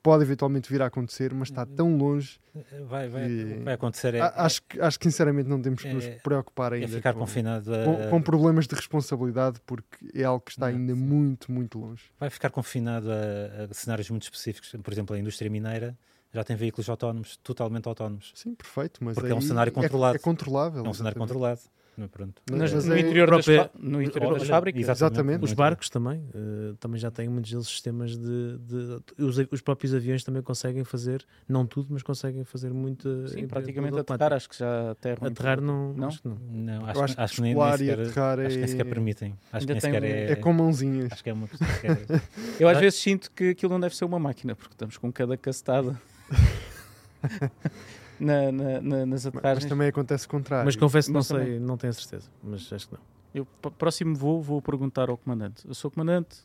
pode 0.04 0.22
eventualmente 0.22 0.70
vir 0.70 0.82
a 0.82 0.86
acontecer, 0.86 1.32
mas 1.32 1.48
está 1.48 1.64
tão 1.64 1.96
longe. 1.96 2.38
Vai, 2.86 3.08
vai, 3.08 3.54
vai 3.64 3.74
acontecer. 3.74 4.14
É, 4.14 4.20
acho, 4.20 4.62
que, 4.62 4.78
acho 4.78 4.98
que 4.98 5.06
sinceramente 5.06 5.48
não 5.48 5.60
temos 5.60 5.82
que 5.82 5.92
nos 5.92 6.04
é- 6.04 6.18
preocupar 6.22 6.72
é 6.74 6.76
ainda 6.76 6.88
ficar 6.88 7.14
com, 7.14 7.20
confinado 7.20 7.74
a, 7.74 7.84
com, 7.84 8.10
com 8.10 8.22
problemas 8.22 8.66
de 8.66 8.74
responsabilidade, 8.74 9.58
porque 9.66 10.06
é 10.14 10.22
algo 10.24 10.44
que 10.44 10.50
está 10.52 10.70
Não, 10.70 10.76
ainda 10.78 10.94
sim. 10.94 11.00
muito, 11.00 11.50
muito 11.50 11.78
longe. 11.78 12.04
vai 12.20 12.28
ficar 12.28 12.50
confinado 12.50 13.08
a, 13.10 13.64
a 13.64 13.74
cenários 13.74 14.10
muito 14.10 14.24
específicos. 14.24 14.70
Por 14.82 14.92
exemplo, 14.92 15.16
a 15.16 15.18
indústria 15.18 15.50
mineira 15.50 15.96
já 16.34 16.44
tem 16.44 16.54
veículos 16.54 16.88
autónomos, 16.90 17.38
totalmente 17.38 17.88
autónomos. 17.88 18.30
Sim, 18.34 18.54
perfeito, 18.54 19.02
mas 19.02 19.16
é 19.16 19.34
um 19.34 19.40
cenário 19.40 19.72
controlado. 19.72 20.16
É, 20.16 20.18
É 20.18 20.20
controlável. 20.20 20.82
um 20.82 20.92
cenário 20.92 21.16
exatamente. 21.16 21.28
controlado. 21.28 21.60
Não, 21.96 22.08
Pronto. 22.08 22.42
Nas- 22.50 22.72
Mas 22.72 22.84
no, 22.86 22.94
é- 22.94 23.00
interior 23.00 23.26
própria- 23.28 23.70
no 23.78 24.02
interior 24.02 24.38
das 24.38 24.48
fábricas. 24.48 24.88
Exatamente. 24.88 25.36
Os 25.44 25.50
muito 25.50 25.56
barcos 25.56 25.88
também, 25.88 26.22
eh, 26.34 26.74
também 26.80 26.98
já 27.00 27.10
têm 27.10 27.28
muitos 27.28 27.50
deles 27.50 27.66
sistemas 27.66 28.16
de. 28.18 28.58
de- 28.58 29.02
os, 29.24 29.38
os 29.50 29.60
próprios 29.60 29.94
aviões 29.94 30.24
também 30.24 30.42
conseguem 30.42 30.82
fazer, 30.84 31.24
não 31.48 31.64
tudo, 31.66 31.88
mas 31.90 32.02
conseguem 32.02 32.42
fazer 32.44 32.72
muito. 32.72 33.28
Sim, 33.28 33.46
praticamente 33.46 33.98
aterrar, 33.98 34.32
acho 34.32 34.48
que 34.48 34.58
já 34.58 34.90
aterram. 34.90 35.26
em 35.28 35.30
Aterrar 35.30 35.60
não, 35.60 35.92
Não? 35.94 36.08
acho 36.08 36.20
que 36.22 36.28
não. 36.28 36.36
Não, 36.50 36.74
Eu 36.82 36.86
acho, 36.86 37.00
acho 37.02 37.14
que 37.16 37.20
acho 37.22 37.34
que 37.36 37.40
nem, 37.42 37.54
nem 37.54 37.64
e 37.64 37.78
sequer, 37.78 38.00
aterrar 38.00 38.38
acho 38.40 38.48
que 38.48 38.56
nem 38.58 38.68
sequer 38.68 38.86
é, 38.86 38.88
permitem. 38.88 39.28
Acho 39.30 39.38
que 39.50 39.56
Ainda 39.56 39.72
nem 39.74 39.80
tem 39.80 39.92
sequer 39.92 40.02
um- 40.02 40.06
é, 40.06 40.32
é 40.32 40.36
com 40.36 40.52
mãozinhas. 40.52 41.12
Acho 41.12 41.22
que 41.24 41.30
é 41.30 41.32
uma 41.32 41.48
questão 41.48 41.68
que 41.80 41.86
é- 41.86 42.20
Eu 42.60 42.68
às 42.68 42.78
vezes 42.78 42.98
sinto 42.98 43.30
que 43.30 43.50
aquilo 43.50 43.72
não 43.72 43.80
deve 43.80 43.94
ser 43.96 44.04
uma 44.04 44.18
máquina, 44.18 44.54
porque 44.56 44.74
estamos 44.74 44.96
com 44.98 45.12
cada 45.12 45.36
castada 45.36 45.98
na, 48.20 48.52
na- 48.52 48.80
na- 48.80 49.06
nas 49.06 49.26
aterragens. 49.26 49.64
mas 49.64 49.68
também 49.70 49.88
acontece 49.88 50.26
o 50.26 50.28
contrário. 50.28 50.64
Mas 50.66 50.76
confesso 50.76 51.08
que 51.08 51.14
não 51.14 51.22
sei, 51.22 51.38
também- 51.38 51.60
não 51.60 51.76
tenho 51.76 51.90
a 51.90 51.94
certeza, 51.94 52.28
mas 52.42 52.72
acho 52.72 52.88
que 52.88 52.94
não. 52.94 53.00
Eu, 53.34 53.44
próximo 53.78 54.14
voo, 54.14 54.40
vou 54.40 54.62
perguntar 54.62 55.08
ao 55.10 55.16
comandante. 55.16 55.66
Eu 55.66 55.74
sou 55.74 55.90
comandante, 55.90 56.36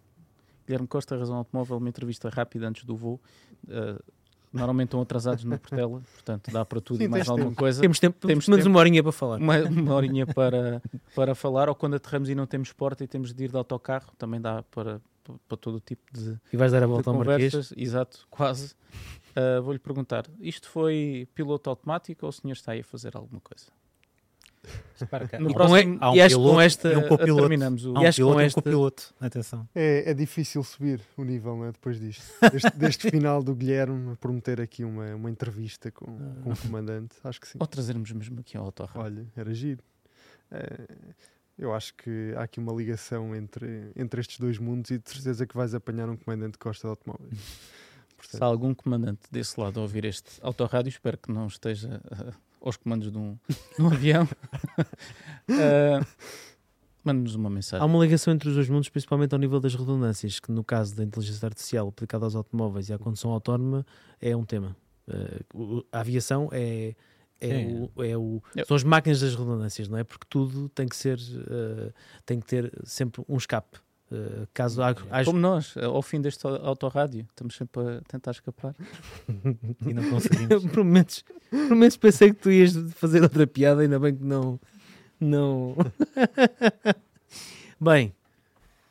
Guilherme 0.65 0.87
Costa, 0.87 1.15
Razão 1.17 1.35
Automóvel, 1.37 1.77
uma 1.77 1.89
entrevista 1.89 2.29
rápida 2.29 2.67
antes 2.67 2.83
do 2.83 2.95
voo. 2.95 3.19
Uh, 3.67 4.01
normalmente 4.51 4.87
estão 4.87 4.99
atrasados 5.01 5.43
na 5.43 5.57
Portela, 5.59 6.01
portanto 6.15 6.49
dá 6.51 6.65
para 6.65 6.81
tudo 6.81 6.97
Sim, 6.97 7.03
e 7.03 7.07
mais 7.07 7.29
alguma 7.29 7.49
tempo. 7.49 7.59
coisa. 7.59 7.79
Temos 7.81 7.99
tempo, 7.99 8.25
Temos 8.25 8.47
menos 8.47 8.63
tempo. 8.63 8.73
uma 8.73 8.79
horinha 8.79 9.03
para 9.03 9.11
falar. 9.11 9.37
Uma, 9.39 9.59
uma 9.59 9.93
horinha 9.93 10.25
para, 10.25 10.81
para 11.15 11.35
falar, 11.35 11.69
ou 11.69 11.75
quando 11.75 11.95
aterramos 11.95 12.27
e 12.29 12.33
não 12.33 12.47
temos 12.47 12.71
porta 12.73 13.03
e 13.03 13.07
temos 13.07 13.31
de 13.33 13.43
ir 13.43 13.51
de 13.51 13.57
autocarro, 13.57 14.11
também 14.17 14.41
dá 14.41 14.63
para, 14.71 14.99
para 15.47 15.57
todo 15.57 15.75
o 15.75 15.79
tipo 15.79 16.01
de, 16.11 16.35
E 16.51 16.57
vais 16.57 16.71
dar 16.71 16.81
a 16.81 16.87
volta 16.87 17.11
ao 17.11 17.17
Marquês. 17.17 17.71
Exato, 17.77 18.25
quase. 18.31 18.73
Uh, 19.39 19.61
Vou-lhe 19.61 19.79
perguntar, 19.79 20.25
isto 20.41 20.67
foi 20.69 21.27
piloto 21.33 21.69
automático 21.69 22.25
ou 22.25 22.29
o 22.29 22.33
senhor 22.33 22.53
está 22.53 22.71
aí 22.73 22.81
a 22.81 22.83
fazer 22.83 23.15
alguma 23.15 23.39
coisa? 23.41 23.67
No 25.39 25.53
próximo- 25.53 25.97
há 26.01 26.11
um 26.11 26.15
e 26.15 26.21
acho 26.21 26.35
que 26.35 26.41
com 26.41 26.47
piloto 26.49 26.61
esta- 26.61 26.89
um 26.99 27.07
copiloto. 27.07 27.41
terminamos 27.41 27.85
o- 27.85 27.95
Há 27.95 27.99
um 28.01 28.03
E 28.03 28.07
com 28.07 28.11
piloto 28.15 28.41
e 28.41 28.45
um 28.45 28.51
copiloto. 28.51 29.13
Atenção. 29.21 29.69
É, 29.73 30.11
é 30.11 30.13
difícil 30.13 30.61
subir 30.63 31.01
o 31.15 31.23
nível 31.23 31.57
né, 31.57 31.71
depois 31.71 31.97
disto. 31.99 32.23
Deste, 32.51 32.69
deste 32.77 33.09
final 33.09 33.41
do 33.41 33.55
Guilherme 33.55 34.15
prometer 34.17 34.59
aqui 34.59 34.83
uma, 34.83 35.15
uma 35.15 35.29
entrevista 35.31 35.89
com, 35.91 36.05
com 36.43 36.51
o 36.51 36.57
comandante. 36.57 37.15
Acho 37.23 37.39
que 37.39 37.47
sim. 37.47 37.57
Ou 37.61 37.65
trazermos 37.65 38.11
mesmo 38.11 38.39
aqui 38.41 38.57
ao 38.57 38.65
autorrádio. 38.65 39.01
Olha, 39.01 39.25
era 39.37 39.53
giro. 39.53 39.81
É, 40.51 40.87
eu 41.57 41.73
acho 41.73 41.93
que 41.95 42.33
há 42.35 42.43
aqui 42.43 42.59
uma 42.59 42.73
ligação 42.73 43.33
entre, 43.33 43.91
entre 43.95 44.19
estes 44.19 44.37
dois 44.37 44.57
mundos 44.57 44.91
e 44.91 44.97
de 44.97 45.09
certeza 45.09 45.47
que 45.47 45.55
vais 45.55 45.73
apanhar 45.73 46.09
um 46.09 46.17
comandante 46.17 46.53
de 46.53 46.57
Costa 46.59 46.85
de 46.87 46.89
Automóveis. 46.89 47.39
Se 48.27 48.43
há 48.43 48.45
algum 48.45 48.73
comandante 48.73 49.21
desse 49.31 49.59
lado 49.59 49.79
a 49.79 49.83
ouvir 49.83 50.05
este 50.05 50.31
autorrádio, 50.41 50.89
espero 50.89 51.17
que 51.17 51.31
não 51.31 51.47
esteja 51.47 52.01
ah, 52.11 52.33
aos 52.61 52.77
comandos 52.77 53.11
de 53.11 53.17
um, 53.17 53.37
de 53.77 53.81
um 53.81 53.87
avião. 53.93 54.27
Ah, 55.49 56.05
Mande-nos 57.03 57.33
uma 57.35 57.49
mensagem. 57.49 57.81
Há 57.81 57.85
uma 57.85 58.03
ligação 58.03 58.33
entre 58.33 58.49
os 58.49 58.55
dois 58.55 58.67
mundos, 58.69 58.89
principalmente 58.89 59.31
ao 59.33 59.39
nível 59.39 59.59
das 59.59 59.73
redundâncias, 59.73 60.39
que 60.39 60.51
no 60.51 60.63
caso 60.63 60.95
da 60.95 61.03
inteligência 61.03 61.45
artificial 61.45 61.87
aplicada 61.87 62.25
aos 62.25 62.35
automóveis 62.35 62.89
e 62.89 62.93
à 62.93 62.97
condução 62.99 63.31
autónoma 63.31 63.85
é 64.21 64.35
um 64.35 64.43
tema. 64.43 64.75
O- 65.53 65.83
a 65.91 66.01
aviação 66.01 66.49
é, 66.51 66.93
é, 67.39 67.65
o, 67.95 68.03
é 68.03 68.17
o- 68.17 68.41
são 68.67 68.75
as 68.75 68.83
máquinas 68.83 69.21
das 69.21 69.33
redundâncias, 69.33 69.87
não 69.87 69.97
é? 69.97 70.03
Porque 70.03 70.25
tudo 70.29 70.67
tem 70.69 70.87
que 70.87 70.95
ser, 70.95 71.17
eh, 71.19 71.93
tem 72.25 72.39
que 72.39 72.45
ter 72.45 72.71
sempre 72.83 73.23
um 73.29 73.37
escape. 73.37 73.79
Eh, 74.11 74.47
caso 74.53 74.81
há, 74.81 74.95
haja- 75.11 75.25
Como 75.25 75.39
nós, 75.39 75.75
ao 75.77 76.01
fim 76.01 76.19
deste 76.19 76.45
au- 76.45 76.55
autorrádio, 76.65 77.25
estamos 77.29 77.55
sempre 77.55 77.81
a 77.97 78.01
tentar 78.01 78.31
escapar. 78.31 78.75
E 79.85 79.93
não 79.93 80.09
conseguimos. 80.09 80.65
por, 80.71 80.83
momentos, 80.83 81.23
por 81.49 81.69
momentos 81.69 81.97
pensei 81.97 82.29
que 82.33 82.39
tu 82.39 82.51
ias 82.51 82.73
fazer 82.95 83.21
outra 83.21 83.45
piada, 83.45 83.81
ainda 83.81 83.99
bem 83.99 84.15
que 84.15 84.23
não. 84.23 84.59
não... 85.19 85.75
bem, 87.79 88.13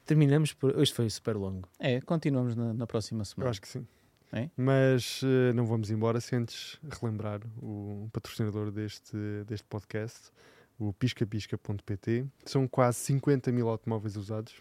terminamos 0.06 0.52
por. 0.52 0.76
Hoje 0.76 0.92
foi 0.92 1.08
super 1.10 1.36
longo. 1.36 1.68
É, 1.78 2.00
continuamos 2.00 2.54
na, 2.56 2.72
na 2.72 2.86
próxima 2.86 3.22
Eu 3.22 3.24
semana. 3.24 3.50
acho 3.50 3.60
que 3.60 3.68
sim. 3.68 3.86
É? 4.30 4.50
Mas 4.56 5.22
eh, 5.24 5.52
não 5.54 5.64
vamos 5.64 5.90
embora 5.90 6.20
sem 6.20 6.40
antes 6.40 6.78
relembrar 7.00 7.40
o 7.62 8.08
patrocinador 8.12 8.70
deste, 8.70 9.16
deste 9.46 9.66
podcast, 9.66 10.30
o 10.78 10.92
piscapisca.pt. 10.92 12.26
São 12.44 12.68
quase 12.68 12.98
50 12.98 13.50
mil 13.50 13.68
automóveis 13.70 14.16
usados 14.16 14.56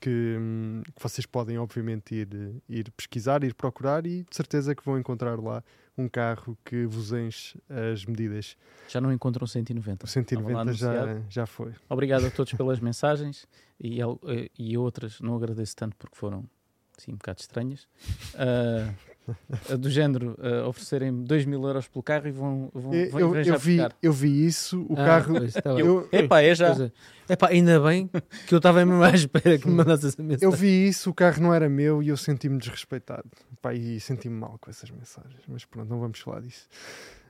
que, 0.00 0.36
hum, 0.38 0.82
que 0.84 1.02
vocês 1.02 1.26
podem, 1.26 1.58
obviamente, 1.58 2.14
ir, 2.14 2.28
ir 2.68 2.90
pesquisar, 2.92 3.42
ir 3.44 3.54
procurar 3.54 4.06
e 4.06 4.24
de 4.24 4.36
certeza 4.36 4.74
que 4.74 4.84
vão 4.84 4.98
encontrar 4.98 5.38
lá 5.38 5.62
um 5.96 6.08
carro 6.08 6.56
que 6.64 6.86
vos 6.86 7.12
enche 7.12 7.60
as 7.68 8.04
medidas. 8.04 8.56
Já 8.88 9.00
não 9.00 9.12
encontram 9.12 9.46
190. 9.46 10.04
O 10.04 10.08
190 10.08 10.72
já, 10.74 11.20
já 11.28 11.46
foi. 11.46 11.74
Obrigado 11.88 12.26
a 12.26 12.30
todos 12.30 12.52
pelas 12.54 12.78
mensagens 12.78 13.46
e, 13.80 14.00
eh, 14.00 14.50
e 14.56 14.78
outras 14.78 15.20
não 15.20 15.36
agradeço 15.36 15.74
tanto 15.74 15.96
porque 15.96 16.16
foram 16.16 16.48
sim, 16.96 17.12
um 17.12 17.16
bocado 17.16 17.40
estranhas. 17.40 17.88
A 18.34 18.94
do 19.78 19.90
género 19.90 20.36
ah, 20.40 20.66
oferecerem 20.68 21.22
2 21.24 21.44
mil 21.46 21.62
euros 21.66 21.86
pelo 21.88 22.02
carro 22.02 22.28
e 22.28 22.30
vão, 22.30 22.70
vão, 22.74 22.94
Eu, 22.94 23.10
vão 23.10 23.20
eu, 23.36 23.44
já 23.44 23.54
eu 23.54 23.58
vi, 23.58 23.76
buscar. 23.76 23.96
eu 24.02 24.12
vi 24.12 24.46
isso, 24.46 24.86
o 24.88 24.92
Ah, 24.94 25.04
carro. 25.04 25.34
pois, 25.38 25.52
tá. 25.54 25.70
Eu, 25.70 26.08
Epá, 26.12 26.40
é 26.42 26.54
já. 26.54 26.66
Pois 26.74 26.80
é. 26.80 26.92
Epá, 27.32 27.48
ainda 27.48 27.78
bem 27.80 28.10
que 28.46 28.54
eu 28.54 28.58
estava 28.58 28.84
mesmo 28.86 29.02
à 29.02 29.10
espera 29.10 29.58
que 29.58 29.68
me 29.68 29.74
mandasse 29.74 30.06
essa 30.06 30.22
mensagem. 30.22 30.44
Eu 30.44 30.50
vi 30.52 30.88
isso, 30.88 31.10
o 31.10 31.14
carro 31.14 31.42
não 31.42 31.52
era 31.52 31.68
meu 31.68 32.02
e 32.02 32.08
eu 32.08 32.16
senti-me 32.16 32.58
desrespeitado. 32.58 33.24
Pá, 33.60 33.74
e 33.74 34.00
senti-me 34.00 34.34
mal 34.36 34.56
com 34.60 34.70
essas 34.70 34.90
mensagens. 34.90 35.40
Mas 35.46 35.64
pronto, 35.64 35.88
não 35.88 36.00
vamos 36.00 36.18
falar 36.20 36.40
disso. 36.40 36.66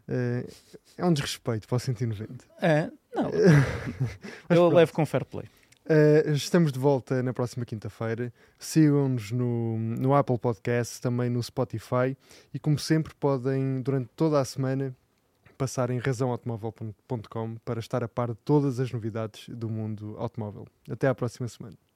Eh, 0.08 0.46
é 0.96 1.04
um 1.04 1.12
desrespeito 1.12 1.66
para 1.68 1.76
o 1.76 1.78
190. 1.78 2.32
É, 2.62 2.90
não, 3.14 3.24
Mas 4.48 4.56
eu 4.56 4.56
pronto. 4.56 4.74
levo 4.76 4.92
com 4.92 5.04
fair 5.04 5.24
play. 5.24 5.46
Uh, 5.88 6.32
estamos 6.32 6.70
de 6.70 6.78
volta 6.78 7.22
na 7.22 7.32
próxima 7.32 7.64
quinta-feira. 7.64 8.30
Sigam-nos 8.58 9.32
no, 9.32 9.78
no 9.78 10.14
Apple 10.14 10.36
Podcast, 10.36 11.00
também 11.00 11.30
no 11.30 11.42
Spotify 11.42 12.14
e, 12.52 12.58
como 12.58 12.78
sempre, 12.78 13.14
podem, 13.14 13.80
durante 13.80 14.10
toda 14.14 14.38
a 14.38 14.44
semana, 14.44 14.94
passar 15.56 15.88
em 15.88 15.98
razãoautomóvel.com 15.98 17.56
para 17.64 17.80
estar 17.80 18.04
a 18.04 18.08
par 18.08 18.28
de 18.28 18.36
todas 18.44 18.78
as 18.78 18.92
novidades 18.92 19.48
do 19.48 19.70
mundo 19.70 20.14
automóvel. 20.18 20.66
Até 20.90 21.08
à 21.08 21.14
próxima 21.14 21.48
semana. 21.48 21.87